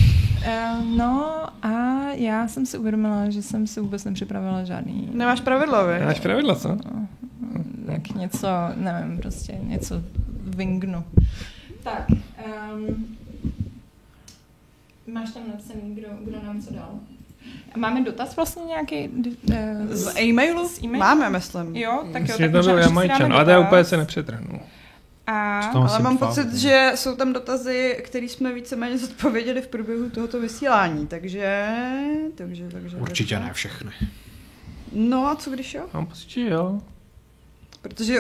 no 0.98 1.44
a 1.62 2.02
já 2.14 2.48
jsem 2.48 2.66
si 2.66 2.78
uvědomila, 2.78 3.30
že 3.30 3.42
jsem 3.42 3.68
si 3.68 3.80
vůbec 3.80 4.04
nepřipravila 4.04 4.64
žádný... 4.64 5.10
Nemáš 5.14 5.42
pravidlo, 5.42 5.88
vy? 5.88 6.00
Nemáš 6.00 6.20
pravidlo, 6.20 6.56
co? 6.56 6.70
No, 6.70 7.08
tak 7.86 8.16
něco, 8.16 8.48
nevím, 8.76 9.18
prostě 9.18 9.58
něco 9.62 10.04
vingnu. 10.46 11.04
Tak, 11.84 12.06
um, 12.74 13.18
máš 15.14 15.32
tam 15.32 15.44
napsaný, 15.48 15.96
kdo, 15.96 16.08
kdo 16.26 16.38
nám 16.44 16.62
co 16.62 16.74
dal? 16.74 17.00
Máme 17.78 18.02
dotaz 18.02 18.36
vlastně 18.36 18.64
nějaký 18.64 19.10
z 19.90 20.20
e-mailu? 20.20 20.68
Z 20.68 20.84
e-mailu? 20.84 21.00
Máme, 21.00 21.30
myslím. 21.30 21.76
Jo, 21.76 22.04
tak 22.14 22.22
jo. 22.22 22.38
Tak 22.38 22.52
to 22.52 22.62
byl 22.62 22.78
Jamajčan, 22.80 23.34
ale 23.34 23.52
já 23.52 23.60
úplně 23.60 23.84
se 23.84 23.98
nepřetrhnu. 23.98 24.60
A, 25.28 25.60
ale 25.60 26.00
mám 26.00 26.18
pocit, 26.18 26.54
že 26.54 26.92
jsou 26.96 27.16
tam 27.16 27.34
dotazy, 27.34 28.02
které 28.04 28.26
jsme 28.26 28.54
víceméně 28.54 28.98
zodpověděli 28.98 29.62
v 29.62 29.68
průběhu 29.68 30.10
tohoto 30.10 30.40
vysílání, 30.40 31.08
takže... 31.08 31.68
takže, 32.36 32.70
takže 32.72 32.98
Určitě 32.98 33.40
ne 33.40 33.54
všechny. 33.54 33.92
No 34.92 35.28
a 35.28 35.36
co 35.36 35.50
když 35.50 35.74
jo? 35.74 35.86
Mám 35.94 36.06
pocit, 36.06 36.30
že 36.30 36.50
jo. 36.50 36.82
Protože 37.82 38.20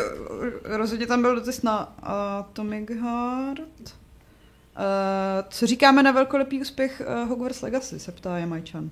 rozhodně 0.63 1.07
tam 1.07 1.21
byl 1.21 1.35
dotaz 1.35 1.61
na 1.61 1.77
Atomic 2.03 2.89
Heart. 2.89 3.59
Uh, 3.59 5.49
co 5.49 5.67
říkáme 5.67 6.03
na 6.03 6.11
velkolepý 6.11 6.61
úspěch 6.61 7.01
uh, 7.07 7.29
Hogwarts 7.29 7.61
Legacy, 7.61 7.99
se 7.99 8.11
ptá 8.11 8.37
Jamajčan. 8.37 8.89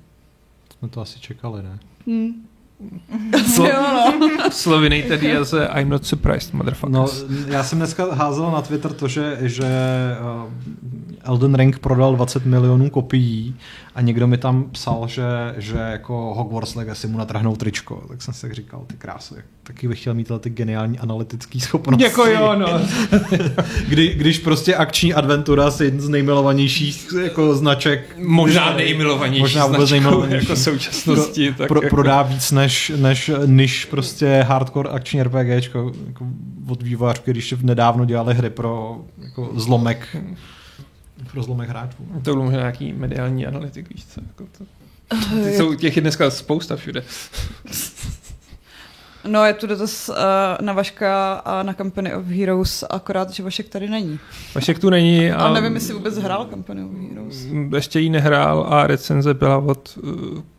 Jsme 0.84 0.90
to 0.90 1.02
asi 1.02 1.20
čekali, 1.20 1.64
ne? 1.64 1.80
Hmm. 2.08 2.48
Slo- 3.56 3.70
Slovinejte 4.52 5.18
Diaze, 5.18 5.68
I'm 5.80 5.90
not 5.90 6.06
surprised, 6.06 6.54
motherfuckers. 6.54 7.26
No, 7.30 7.36
já 7.48 7.64
jsem 7.64 7.78
dneska 7.78 8.14
házel 8.14 8.52
na 8.52 8.62
Twitter 8.62 8.94
to, 8.94 9.08
že, 9.08 9.38
že 9.42 9.66
Elden 11.24 11.56
Ring 11.56 11.80
prodal 11.80 12.16
20 12.16 12.46
milionů 12.46 12.90
kopií 12.90 13.56
a 13.96 14.02
někdo 14.02 14.28
mi 14.28 14.38
tam 14.38 14.64
psal, 14.72 15.08
že, 15.08 15.24
že 15.58 15.78
jako 15.78 16.34
Hogwarts 16.38 16.76
Legacy 16.76 17.08
mu 17.08 17.18
natrhnou 17.18 17.56
tričko. 17.56 18.04
Tak 18.08 18.22
jsem 18.22 18.34
si 18.34 18.42
tak 18.42 18.54
říkal, 18.54 18.84
ty 18.88 18.94
krásy, 18.98 19.36
taky 19.64 19.88
bych 19.88 20.00
chtěl 20.00 20.14
mít 20.14 20.32
ty 20.40 20.50
geniální 20.50 21.00
analytické 21.00 21.60
schopnosti. 21.60 22.04
Jako 22.04 22.26
jo, 22.26 22.56
no. 22.56 22.68
Kdy, 23.88 24.14
když 24.14 24.40
prostě 24.40 24.76
akční 24.76 25.14
adventura 25.14 25.72
je 25.80 25.86
jeden 25.86 26.02
z 26.02 26.10
nejmilovanějších 26.10 27.08
jako 27.24 27.56
značek. 27.56 28.18
Možná 28.18 28.74
nejmilovanější 28.76 29.42
možná 29.42 29.66
vůbec 29.66 29.92
nejmilovanější. 29.92 30.48
jako 30.50 30.62
současnosti. 30.62 31.52
Pro, 31.52 31.58
tak 31.58 31.68
pro, 31.68 31.84
jako... 31.84 31.96
Prodá 31.96 32.22
víc 32.22 32.52
než, 32.52 32.92
než, 32.96 33.32
než 33.46 33.86
prostě 33.86 34.46
hardcore 34.48 34.90
akční 34.90 35.24
RPG 35.24 35.48
jako 35.48 35.92
od 36.68 36.84
vývojářů, 36.84 37.22
když 37.26 37.54
nedávno 37.62 38.06
dělali 38.06 38.34
hry 38.34 38.50
pro 38.50 39.02
jako 39.22 39.52
zlomek 39.56 40.18
pro 41.32 41.44
zlomek 41.44 41.70
hráčů. 41.70 41.98
To 42.14 42.32
bylo 42.32 42.44
možná 42.44 42.60
nějaký 42.60 42.94
mediální 42.94 43.46
analytik, 43.46 43.90
víš 43.90 44.06
co? 44.06 44.22
Jako 44.28 44.48
to... 44.58 44.66
Jsou 45.50 45.74
těch 45.74 45.96
je 45.96 46.02
dneska 46.02 46.32
spousta 46.32 46.76
všude. 46.76 47.04
No, 49.28 49.46
je 49.46 49.54
tu 49.54 49.68
dotaz 49.68 50.10
uh, 50.10 50.16
na 50.62 50.74
Vaška 50.74 51.34
a 51.34 51.64
na 51.64 51.74
Company 51.74 52.16
of 52.16 52.26
Heroes, 52.26 52.84
akorát, 52.90 53.30
že 53.30 53.44
Vašek 53.44 53.70
tady 53.70 53.90
není. 53.90 54.20
Vašek 54.56 54.80
tu 54.80 54.90
není. 54.90 55.32
A, 55.32 55.46
a 55.46 55.54
nevím, 55.54 55.76
jestli 55.76 55.94
vůbec 55.94 56.18
hrál 56.18 56.48
Company 56.50 56.84
of 56.84 56.92
Heroes. 57.10 57.46
Ještě 57.76 58.00
jí 58.00 58.10
nehrál 58.10 58.66
a 58.70 58.88
recenze 58.88 59.34
byla 59.34 59.58
od 59.58 59.98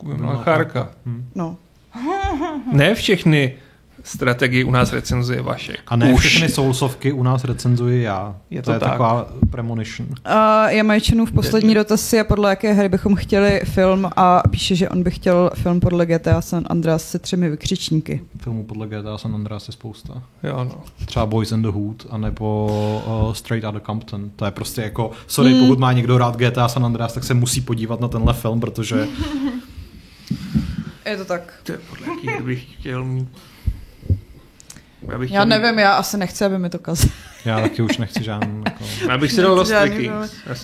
uh, 0.03 0.17
no, 0.21 0.37
Chárka. 0.37 0.91
Hmm. 1.07 1.29
No. 1.35 1.57
Ne 2.73 2.95
všechny 2.95 3.55
strategii 4.05 4.65
u 4.65 4.71
nás 4.71 4.93
recenzuje 4.93 5.43
Vašek. 5.43 5.81
A 5.87 5.97
ne 5.97 6.13
Už. 6.13 6.21
všechny 6.21 6.49
Soulsovky 6.49 7.13
u 7.13 7.23
nás 7.23 7.45
recenzuji 7.45 8.03
já. 8.03 8.37
Je 8.51 8.63
to, 8.63 8.65
to 8.65 8.73
je 8.73 8.81
tak. 8.81 8.91
taková 8.91 9.27
premonition. 9.51 10.09
Uh, 10.09 10.15
Jamajčanův 10.69 11.33
poslední 11.33 11.75
dotaz 11.75 12.13
je, 12.13 12.25
podle 12.25 12.51
jaké 12.51 12.73
hry 12.73 12.89
bychom 12.89 13.17
chtěli 13.17 13.61
film 13.65 14.11
a 14.17 14.43
píše, 14.51 14.77
že 14.77 14.89
on 14.89 15.03
by 15.03 15.11
chtěl 15.11 15.51
film 15.55 15.81
podle 15.81 16.07
GTA 16.07 16.41
San 16.41 16.65
Andreas 16.71 17.11
se 17.11 17.19
třemi 17.19 17.51
vykřičníky. 17.51 18.21
Filmů 18.39 18.65
podle 18.65 18.87
GTA 18.87 19.19
San 19.19 19.35
Andreas 19.35 19.69
je 19.69 19.73
spousta. 19.73 20.23
Jo, 20.43 20.65
no. 20.65 21.07
Třeba 21.07 21.27
Boys 21.27 21.53
in 21.53 21.63
the 21.63 21.69
Hood, 21.69 22.07
anebo 22.11 22.67
uh, 23.27 23.33
Straight 23.33 23.69
Outta 23.69 23.81
Compton. 23.81 24.31
To 24.37 24.45
je 24.45 24.51
prostě 24.51 24.83
jako, 24.83 25.11
sorry, 25.27 25.53
hmm. 25.53 25.61
pokud 25.61 25.79
má 25.79 25.93
někdo 25.93 26.19
rád 26.19 26.37
GTA 26.37 26.69
San 26.69 26.85
Andreas, 26.85 27.13
tak 27.13 27.25
se 27.25 27.35
musí 27.35 27.61
podívat 27.61 28.01
na 28.01 28.09
tenhle 28.09 28.35
film, 28.35 28.61
protože 28.61 29.09
je 31.07 31.17
to 31.17 31.25
tak. 31.25 31.55
To 31.63 31.73
je 31.73 31.79
podle 31.79 32.07
jaký 32.07 32.45
bych 32.45 32.75
chtěl 32.75 33.05
mít. 33.05 33.29
Já, 35.09 35.19
bych 35.19 35.31
já 35.31 35.45
nevím, 35.45 35.79
já 35.79 35.95
asi 35.95 36.17
nechci, 36.17 36.45
aby 36.45 36.59
mi 36.59 36.71
to 36.71 36.79
kazil. 36.79 37.11
Já 37.45 37.61
taky 37.61 37.83
už 37.83 37.99
nechci 37.99 38.25
žádný. 38.25 38.63
Jako... 38.65 38.85
Já 39.09 39.19
bych 39.19 39.33
si 39.33 39.43
dal 39.43 39.55
Lost 39.55 39.73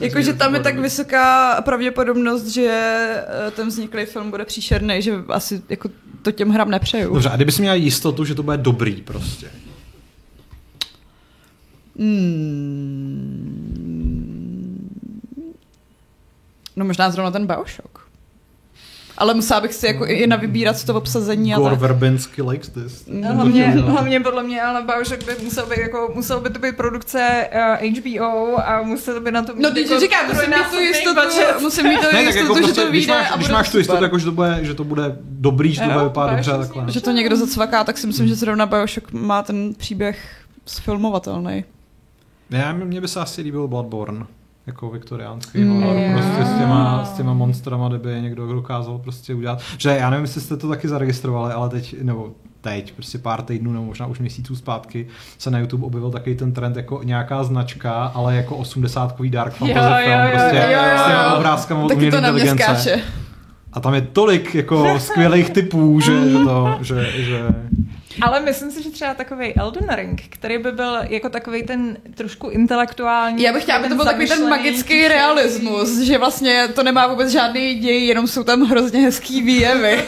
Jakože 0.01 0.33
tam 0.33 0.55
je 0.55 0.61
tak 0.61 0.79
vysoká 0.79 1.57
pravděpodobnost, 1.61 2.47
že 2.47 2.69
eh, 2.69 3.51
ten 3.51 3.69
vzniklý 3.69 4.05
film 4.05 4.31
bude 4.31 4.45
příšerný, 4.45 5.03
že 5.03 5.15
asi 5.29 5.62
jako 5.69 5.91
to 6.23 6.33
těm 6.33 6.51
hrám 6.51 6.71
nepřeju. 6.71 7.15
Dobře, 7.15 7.29
a 7.29 7.37
kdybys 7.37 7.59
měl 7.59 7.75
jistotu, 7.75 8.25
že 8.25 8.35
to 8.35 8.43
bude 8.43 8.57
dobrý 8.57 9.03
prostě? 9.03 9.47
Hmm. 11.99 13.51
No 16.77 16.85
možná 16.85 17.11
zrovna 17.11 17.31
ten 17.31 17.47
Bioshock 17.47 17.99
ale 19.20 19.34
musela 19.34 19.60
bych 19.60 19.74
si 19.74 19.86
jako 19.86 20.06
i 20.06 20.26
navybírat 20.26 20.84
to 20.84 20.94
obsazení. 20.94 21.52
Gore 21.52 21.76
Verbensky 21.76 22.42
likes 22.42 22.68
this. 22.68 23.09
Hlavně, 23.34 23.66
hlavně 23.86 24.20
podle 24.20 24.42
mě, 24.42 24.62
ale 24.62 24.82
Bioshock 24.82 25.24
by 25.24 25.44
musel 25.44 25.66
být, 25.66 25.78
jako, 25.78 26.12
musel 26.14 26.40
by 26.40 26.51
to 26.51 26.59
být 26.59 26.76
produkce 26.76 27.48
uh, 27.55 27.60
eh, 27.60 28.01
HBO 28.01 28.59
a 28.64 28.82
musel 28.82 29.20
by 29.20 29.32
na 29.32 29.42
to 29.42 29.55
být 29.55 29.62
No, 29.62 29.70
když 29.70 29.90
jako 29.90 30.01
říkám, 30.01 30.26
musím 30.28 30.51
mít 30.51 30.70
tu 30.70 30.80
jistotu, 30.80 31.20
musím 31.60 31.88
mít 31.88 32.01
tu 32.01 32.16
jistotu, 32.16 32.38
jako 32.38 32.55
že 32.55 32.60
prostě, 32.60 32.80
to 32.80 32.90
vyjde 32.90 33.14
a 33.14 33.36
Když 33.36 33.48
máš 33.48 33.68
tu 33.68 33.78
jistotu, 33.78 34.02
jako, 34.02 34.18
že, 34.18 34.24
to 34.24 34.32
bude, 34.32 34.59
že 34.62 34.74
to 34.74 34.84
bude 34.84 35.16
dobrý, 35.22 35.74
že 35.74 35.80
to 35.80 35.90
bude 35.90 36.05
vypadat 36.05 36.34
dobře, 36.34 36.52
takhle. 36.52 36.92
Že 36.92 37.01
to 37.01 37.10
někdo 37.10 37.36
zacvaká, 37.36 37.84
tak 37.84 37.98
si 37.98 38.06
myslím, 38.06 38.28
že 38.28 38.34
zrovna 38.34 38.66
Bioshock 38.66 39.12
má 39.12 39.42
ten 39.42 39.74
příběh 39.74 40.18
sfilmovatelný. 40.66 41.64
Já, 42.51 42.72
mně 42.72 43.01
by 43.01 43.09
se 43.09 43.20
asi 43.20 43.42
líbil 43.42 43.68
Bloodborne 43.68 44.26
jako 44.66 44.91
viktoriánský 44.91 45.59
mm, 45.59 45.82
horor, 45.82 45.97
yeah. 45.97 46.12
prostě 46.12 46.45
s 46.45 46.59
těma, 46.59 47.05
s 47.05 47.12
těma 47.12 47.35
monstrama, 47.35 47.89
kdyby 47.89 48.11
je 48.11 48.20
někdo 48.20 48.47
dokázal 48.47 48.99
prostě 48.99 49.35
udělat. 49.35 49.62
Že 49.78 49.91
já 49.91 50.11
nevím, 50.11 50.24
jestli 50.24 50.41
jste 50.41 50.57
to 50.57 50.69
taky 50.69 50.89
zaregistrovali, 50.89 51.53
ale 51.53 51.69
teď, 51.69 52.03
nebo 52.03 52.31
teď, 52.61 52.93
prostě 52.93 53.19
pár 53.19 53.43
týdnů 53.43 53.73
nebo 53.73 53.85
možná 53.85 54.07
už 54.07 54.19
měsíců 54.19 54.57
zpátky 54.57 55.07
se 55.39 55.51
na 55.51 55.59
YouTube 55.59 55.87
objevil 55.87 56.11
takový 56.11 56.37
ten 56.37 56.53
trend 56.53 56.77
jako 56.77 57.01
nějaká 57.05 57.45
značka, 57.45 58.05
ale 58.05 58.37
jako 58.37 58.57
80 58.57 59.23
dark 59.23 59.53
fantasy 59.53 59.78
jo, 59.78 60.05
film, 60.05 60.20
jo, 60.23 60.31
prostě 60.31 60.57
jo, 60.57 60.81
jo, 60.93 60.99
s 60.99 61.07
těma 61.07 61.35
obrázkama 61.35 61.85
od 61.85 61.93
umělé 61.93 62.16
inteligence. 62.16 63.01
A 63.73 63.81
tam 63.81 63.95
je 63.95 64.01
tolik 64.01 64.55
jako 64.55 64.99
skvělých 64.99 65.51
typů, 65.51 66.01
že, 66.01 66.31
že 66.31 66.39
to, 66.39 66.78
že, 66.81 67.12
že 67.16 67.49
ale 68.23 68.41
myslím 68.41 68.70
si, 68.70 68.82
že 68.82 68.91
třeba 68.91 69.15
takový 69.15 69.55
Elden 69.55 69.97
Ring, 69.97 70.23
který 70.28 70.59
by 70.59 70.73
byl 70.73 70.99
jako 71.03 71.28
takový 71.28 71.62
ten 71.62 71.97
trošku 72.15 72.49
intelektuální. 72.49 73.43
Já 73.43 73.53
bych 73.53 73.62
chtěla, 73.62 73.78
aby 73.78 73.89
to 73.89 73.95
byl 73.95 74.05
takový 74.05 74.28
ten 74.28 74.49
magický 74.49 75.09
realismus, 75.09 75.99
že 75.99 76.19
vlastně 76.19 76.69
to 76.74 76.82
nemá 76.82 77.07
vůbec 77.07 77.31
žádný 77.31 77.74
děj, 77.74 78.07
jenom 78.07 78.27
jsou 78.27 78.45
tam 78.45 78.62
hrozně 78.62 79.01
hezký 79.01 79.43
výjevy. 79.43 80.05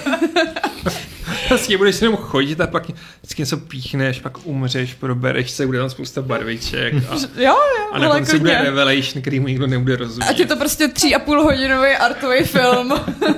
Vlastně 1.48 1.78
budeš 1.78 2.02
jenom 2.02 2.16
chodit 2.16 2.60
a 2.60 2.66
pak 2.66 2.82
vždycky 3.18 3.42
něco 3.42 3.56
píchneš, 3.56 4.20
pak 4.20 4.46
umřeš, 4.46 4.94
probereš 4.94 5.50
se, 5.50 5.66
bude 5.66 5.78
tam 5.78 5.90
spousta 5.90 6.22
barviček. 6.22 6.94
A, 6.94 7.14
jo, 7.36 7.56
jo, 7.56 7.56
a 7.92 7.98
na 7.98 8.08
konci 8.08 8.38
bude 8.38 8.62
Revelation, 8.62 9.22
který 9.22 9.40
mu 9.40 9.46
nikdo 9.46 9.66
nebude 9.66 9.96
rozumět. 9.96 10.28
A 10.28 10.32
je 10.38 10.46
to 10.46 10.56
prostě 10.56 10.88
tři 10.88 11.14
a 11.14 11.18
půl 11.18 11.42
hodinový 11.42 11.88
artový 11.88 12.44
film, 12.44 12.92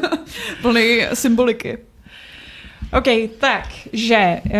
plný 0.62 1.06
symboliky. 1.14 1.78
OK, 2.98 3.30
takže 3.38 4.40
uh, 4.44 4.50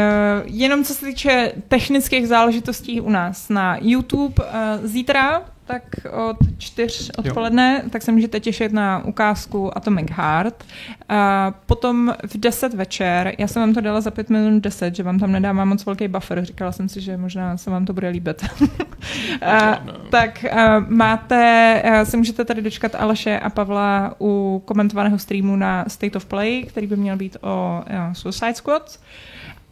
jenom 0.44 0.84
co 0.84 0.94
se 0.94 1.06
týče 1.06 1.52
technických 1.68 2.28
záležitostí 2.28 3.00
u 3.00 3.10
nás 3.10 3.48
na 3.48 3.78
YouTube, 3.80 4.44
uh, 4.44 4.86
zítra 4.86 5.42
tak 5.64 5.82
od 6.28 6.36
čtyř 6.58 7.10
odpoledne, 7.18 7.80
jo. 7.84 7.90
tak 7.90 8.02
se 8.02 8.12
můžete 8.12 8.40
těšit 8.40 8.72
na 8.72 9.04
ukázku 9.04 9.76
Atomic 9.76 10.10
Heart. 10.10 10.64
A 11.08 11.50
potom 11.66 12.14
v 12.26 12.36
10 12.36 12.74
večer, 12.74 13.34
já 13.38 13.48
jsem 13.48 13.62
vám 13.62 13.74
to 13.74 13.80
dala 13.80 14.00
za 14.00 14.10
pět 14.10 14.30
minut 14.30 14.62
10, 14.62 14.96
že 14.96 15.02
vám 15.02 15.18
tam 15.18 15.32
nedávám 15.32 15.68
moc 15.68 15.86
velký 15.86 16.08
buffer, 16.08 16.44
říkala 16.44 16.72
jsem 16.72 16.88
si, 16.88 17.00
že 17.00 17.16
možná 17.16 17.56
se 17.56 17.70
vám 17.70 17.84
to 17.84 17.92
bude 17.92 18.08
líbit. 18.08 18.44
a, 19.42 19.84
tak 20.10 20.44
a, 20.44 20.78
máte, 20.88 21.82
a, 21.82 22.04
se 22.04 22.16
můžete 22.16 22.44
tady 22.44 22.62
dočkat 22.62 22.94
Aleše 22.94 23.38
a 23.38 23.50
Pavla 23.50 24.14
u 24.20 24.62
komentovaného 24.64 25.18
streamu 25.18 25.56
na 25.56 25.84
State 25.88 26.16
of 26.16 26.24
Play, 26.24 26.62
který 26.62 26.86
by 26.86 26.96
měl 26.96 27.16
být 27.16 27.36
o 27.40 27.82
a, 27.86 28.14
Suicide 28.14 28.54
Squad. 28.54 29.00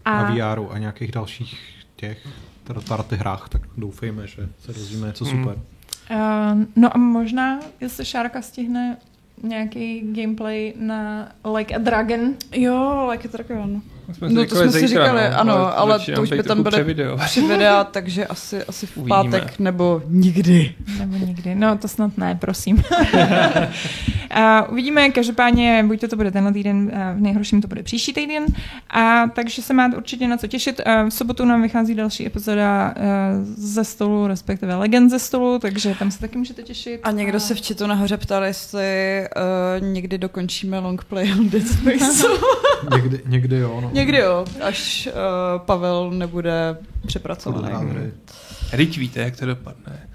A, 0.04 0.20
a 0.20 0.52
VRu 0.52 0.72
a 0.72 0.78
nějakých 0.78 1.12
dalších 1.12 1.60
těch 1.96 2.18
party 2.88 3.16
hrách, 3.16 3.48
tak 3.48 3.62
doufejme, 3.76 4.26
že 4.26 4.48
se 4.58 4.72
dozvíme 4.72 5.06
něco 5.06 5.24
mm. 5.24 5.54
Uh, 6.12 6.64
no 6.76 6.96
a 6.96 6.98
možná, 6.98 7.60
jestli 7.80 8.04
Šárka 8.04 8.42
stihne 8.42 8.96
nějaký 9.42 10.00
gameplay 10.12 10.72
na 10.76 11.32
Like 11.56 11.74
a 11.74 11.78
Dragon. 11.78 12.34
Jo, 12.52 13.08
Like 13.10 13.28
a 13.28 13.32
Dragon. 13.32 13.82
Jsme 14.12 14.28
no 14.28 14.46
to 14.46 14.56
jsme 14.56 14.72
si 14.72 14.86
říkali, 14.86 15.20
no, 15.30 15.40
ano, 15.40 15.78
ale, 15.78 15.94
ale 15.94 15.98
to 16.14 16.22
už 16.22 16.30
by 16.30 16.42
tam 16.42 16.62
byly 16.62 16.84
video. 16.84 17.16
tři 17.16 17.40
videa, 17.40 17.84
takže 17.84 18.26
asi, 18.26 18.64
asi 18.64 18.86
v 18.86 18.96
Uvidíme. 18.96 19.16
pátek 19.16 19.58
nebo 19.58 20.02
nikdy. 20.08 20.74
Nebo 20.98 21.26
nikdy, 21.26 21.54
no 21.54 21.78
to 21.78 21.88
snad 21.88 22.18
ne, 22.18 22.38
prosím. 22.40 22.76
uh, 24.36 24.72
uvidíme, 24.72 25.10
každopádně 25.10 25.84
buď 25.86 26.00
to, 26.00 26.08
to 26.08 26.16
bude 26.16 26.30
tenhle 26.30 26.52
týden, 26.52 26.76
uh, 26.76 27.18
v 27.18 27.20
nejhorším 27.20 27.62
to 27.62 27.68
bude 27.68 27.82
příští 27.82 28.12
týden, 28.12 28.46
a 28.90 29.26
takže 29.34 29.62
se 29.62 29.74
máte 29.74 29.96
určitě 29.96 30.28
na 30.28 30.36
co 30.36 30.46
těšit. 30.46 30.80
Uh, 30.86 31.08
v 31.08 31.12
sobotu 31.12 31.44
nám 31.44 31.62
vychází 31.62 31.94
další 31.94 32.26
epizoda 32.26 32.94
uh, 32.96 33.04
ze 33.56 33.84
stolu, 33.84 34.26
respektive 34.26 34.74
Legend 34.74 35.10
ze 35.10 35.18
stolu, 35.18 35.58
takže 35.58 35.94
tam 35.98 36.10
se 36.10 36.20
taky 36.20 36.38
můžete 36.38 36.62
těšit. 36.62 37.00
A 37.04 37.10
někdo 37.10 37.36
a... 37.36 37.40
se 37.40 37.54
v 37.54 37.68
chatu 37.68 37.86
nahoře 37.86 38.16
ptal, 38.16 38.44
jestli 38.44 38.82
uh, 39.80 39.86
někdy 39.86 40.18
dokončíme 40.18 40.78
longplay 40.78 41.32
on 41.32 41.48
Dead 41.50 41.68
Space. 41.68 42.26
někdy, 42.94 43.20
někdy 43.26 43.56
jo, 43.56 43.80
no. 43.82 43.90
Někdy 43.92 44.18
jo, 44.18 44.44
až 44.62 45.08
uh, 45.12 45.12
Pavel 45.66 46.10
nebude 46.10 46.76
přepracovaný. 47.06 47.68
Teď 48.70 48.98
víte, 48.98 49.20
jak 49.20 49.36
to 49.36 49.46
dopadne. 49.46 50.08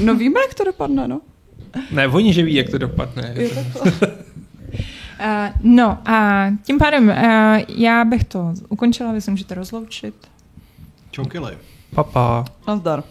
No 0.00 0.14
víme, 0.14 0.40
jak 0.40 0.54
to 0.54 0.64
dopadne, 0.64 1.08
no. 1.08 1.20
Ne, 1.90 2.08
oni, 2.08 2.32
že 2.32 2.42
ví, 2.42 2.54
jak 2.54 2.70
to 2.70 2.78
dopadne. 2.78 3.34
uh, 3.34 4.02
no 5.62 5.98
a 6.08 6.46
tím 6.62 6.78
pádem 6.78 7.08
uh, 7.08 7.14
já 7.68 8.04
bych 8.04 8.24
to 8.24 8.54
ukončila, 8.68 9.12
vy 9.12 9.20
se 9.20 9.30
můžete 9.30 9.54
rozloučit. 9.54 10.14
Čoukili. 11.10 11.58
Papa. 11.94 12.44
Nazdar. 12.68 13.02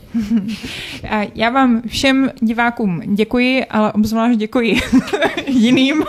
Já 1.36 1.50
vám 1.50 1.82
všem 1.88 2.32
divákům 2.42 3.02
děkuji, 3.06 3.66
ale 3.66 3.94
obzvlášť 3.94 4.40
děkuji 4.40 4.80
jiným. 5.48 6.04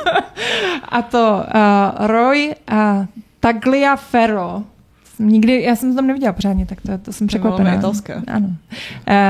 A 0.89 1.03
to 1.03 1.45
uh, 1.55 2.07
Roy 2.07 2.55
a 2.69 3.07
Tagliaferro. 3.41 4.63
Nikdy, 5.19 5.63
já 5.63 5.77
jsem 5.77 5.91
to 5.91 5.97
tam 5.97 6.07
neviděla 6.07 6.33
pořádně, 6.33 6.67
tak 6.67 6.81
to, 6.81 6.99
to 6.99 7.13
jsem 7.13 7.27
překvapená. 7.27 7.75
italské. 7.75 8.23
Ano. 8.27 8.47
Uh, 8.47 8.55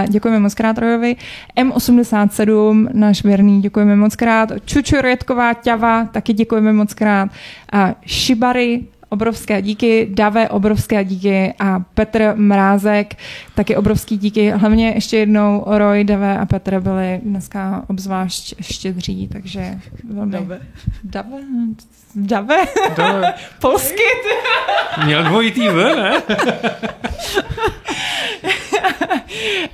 děkujeme 0.09 0.41
moc 0.41 0.55
krát 0.55 0.79
Rojovi. 0.79 1.17
M87, 1.57 2.89
náš 2.93 3.25
věrný, 3.25 3.63
děkujeme 3.63 3.97
moc 3.97 4.17
krát. 4.17 4.53
Čučuretková 4.65 5.55
ťava, 5.55 6.05
taky 6.05 6.33
děkujeme 6.33 6.73
moc 6.73 6.95
krát. 6.95 7.29
Uh, 7.75 7.81
Shibari, 8.09 8.85
obrovské 9.15 9.63
díky, 9.63 10.07
Dave 10.11 10.49
obrovské 10.49 11.05
díky 11.05 11.55
a 11.59 11.81
Petr 11.95 12.33
Mrázek 12.35 13.15
taky 13.55 13.77
obrovský 13.77 14.19
díky. 14.19 14.51
Hlavně 14.51 14.93
ještě 14.95 15.17
jednou 15.17 15.65
Roy, 15.67 16.05
Dave 16.05 16.39
a 16.39 16.47
Petr 16.47 16.81
byli 16.81 17.21
dneska 17.23 17.85
obzvlášť 17.89 18.55
štědří, 18.61 19.29
takže 19.29 19.79
velmi... 20.15 20.33
Dave. 20.33 20.61
Dave? 21.05 21.37
Dave? 22.15 22.57
Dave. 22.97 23.35
Polsky? 23.61 24.03
Měl 25.05 25.25
dvojitý 25.25 25.69
V, 25.69 25.97
ne? 25.97 26.23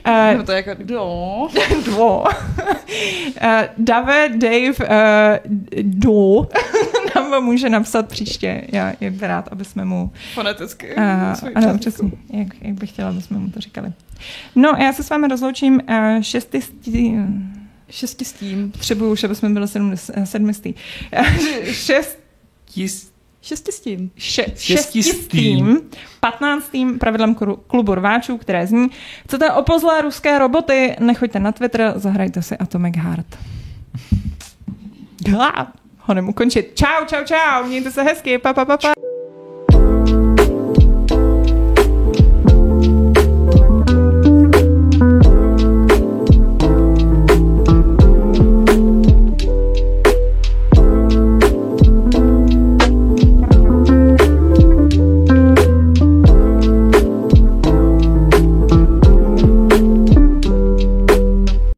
Uh, 0.06 0.38
no 0.38 0.44
to 0.44 0.52
je 0.52 0.56
jako 0.66 0.82
dvo. 0.82 1.48
dvo. 1.84 2.22
Uh, 2.22 3.62
Dave, 3.78 4.28
Dave, 4.28 4.68
uh, 4.68 5.38
do 5.82 6.48
nám 7.14 7.44
může 7.44 7.68
napsat 7.68 8.08
příště. 8.08 8.62
Já 8.72 8.92
bych 9.00 9.22
rád, 9.22 9.48
aby 9.52 9.64
jsme 9.64 9.84
mu... 9.84 10.10
Foneticky. 10.34 10.94
Uh, 10.94 11.02
ano, 11.54 11.78
přesně. 11.78 12.10
Jak, 12.32 12.48
jak 12.60 12.74
bych 12.74 12.90
chtěla, 12.90 13.08
aby 13.08 13.22
jsme 13.22 13.38
mu 13.38 13.50
to 13.50 13.60
říkali. 13.60 13.92
No, 14.56 14.72
já 14.78 14.92
se 14.92 15.02
s 15.02 15.10
vámi 15.10 15.28
rozloučím 15.28 15.80
uh, 15.88 16.22
šestistí... 16.22 17.16
Šestistím. 17.90 18.70
Potřebuju 18.70 19.12
už, 19.12 19.24
aby 19.24 19.34
jsme 19.34 19.48
byli 19.48 19.66
sedmistý. 20.24 20.74
Šest... 21.64 22.18
Šestistým. 23.42 24.10
Še, 24.16 24.52
šestistým. 24.56 25.88
Patnáctým 26.20 26.98
pravidlem 26.98 27.34
klubu 27.66 27.94
rváčů, 27.94 28.38
které 28.38 28.66
zní, 28.66 28.88
chcete 29.24 29.52
opozlé 29.52 30.02
ruské 30.02 30.38
roboty, 30.38 30.96
nechoďte 31.00 31.40
na 31.40 31.52
Twitter, 31.52 31.92
zahrajte 31.96 32.42
si 32.42 32.56
Atomic 32.56 32.96
Heart. 32.96 33.38
Honem 36.00 36.28
ukončit. 36.28 36.72
Čau, 36.74 37.06
čau, 37.06 37.24
čau, 37.24 37.64
mějte 37.66 37.90
se 37.90 38.02
hezky, 38.02 38.38
pa, 38.38 38.52
pa, 38.52 38.64
pa, 38.64 38.76
pa. 38.76 38.99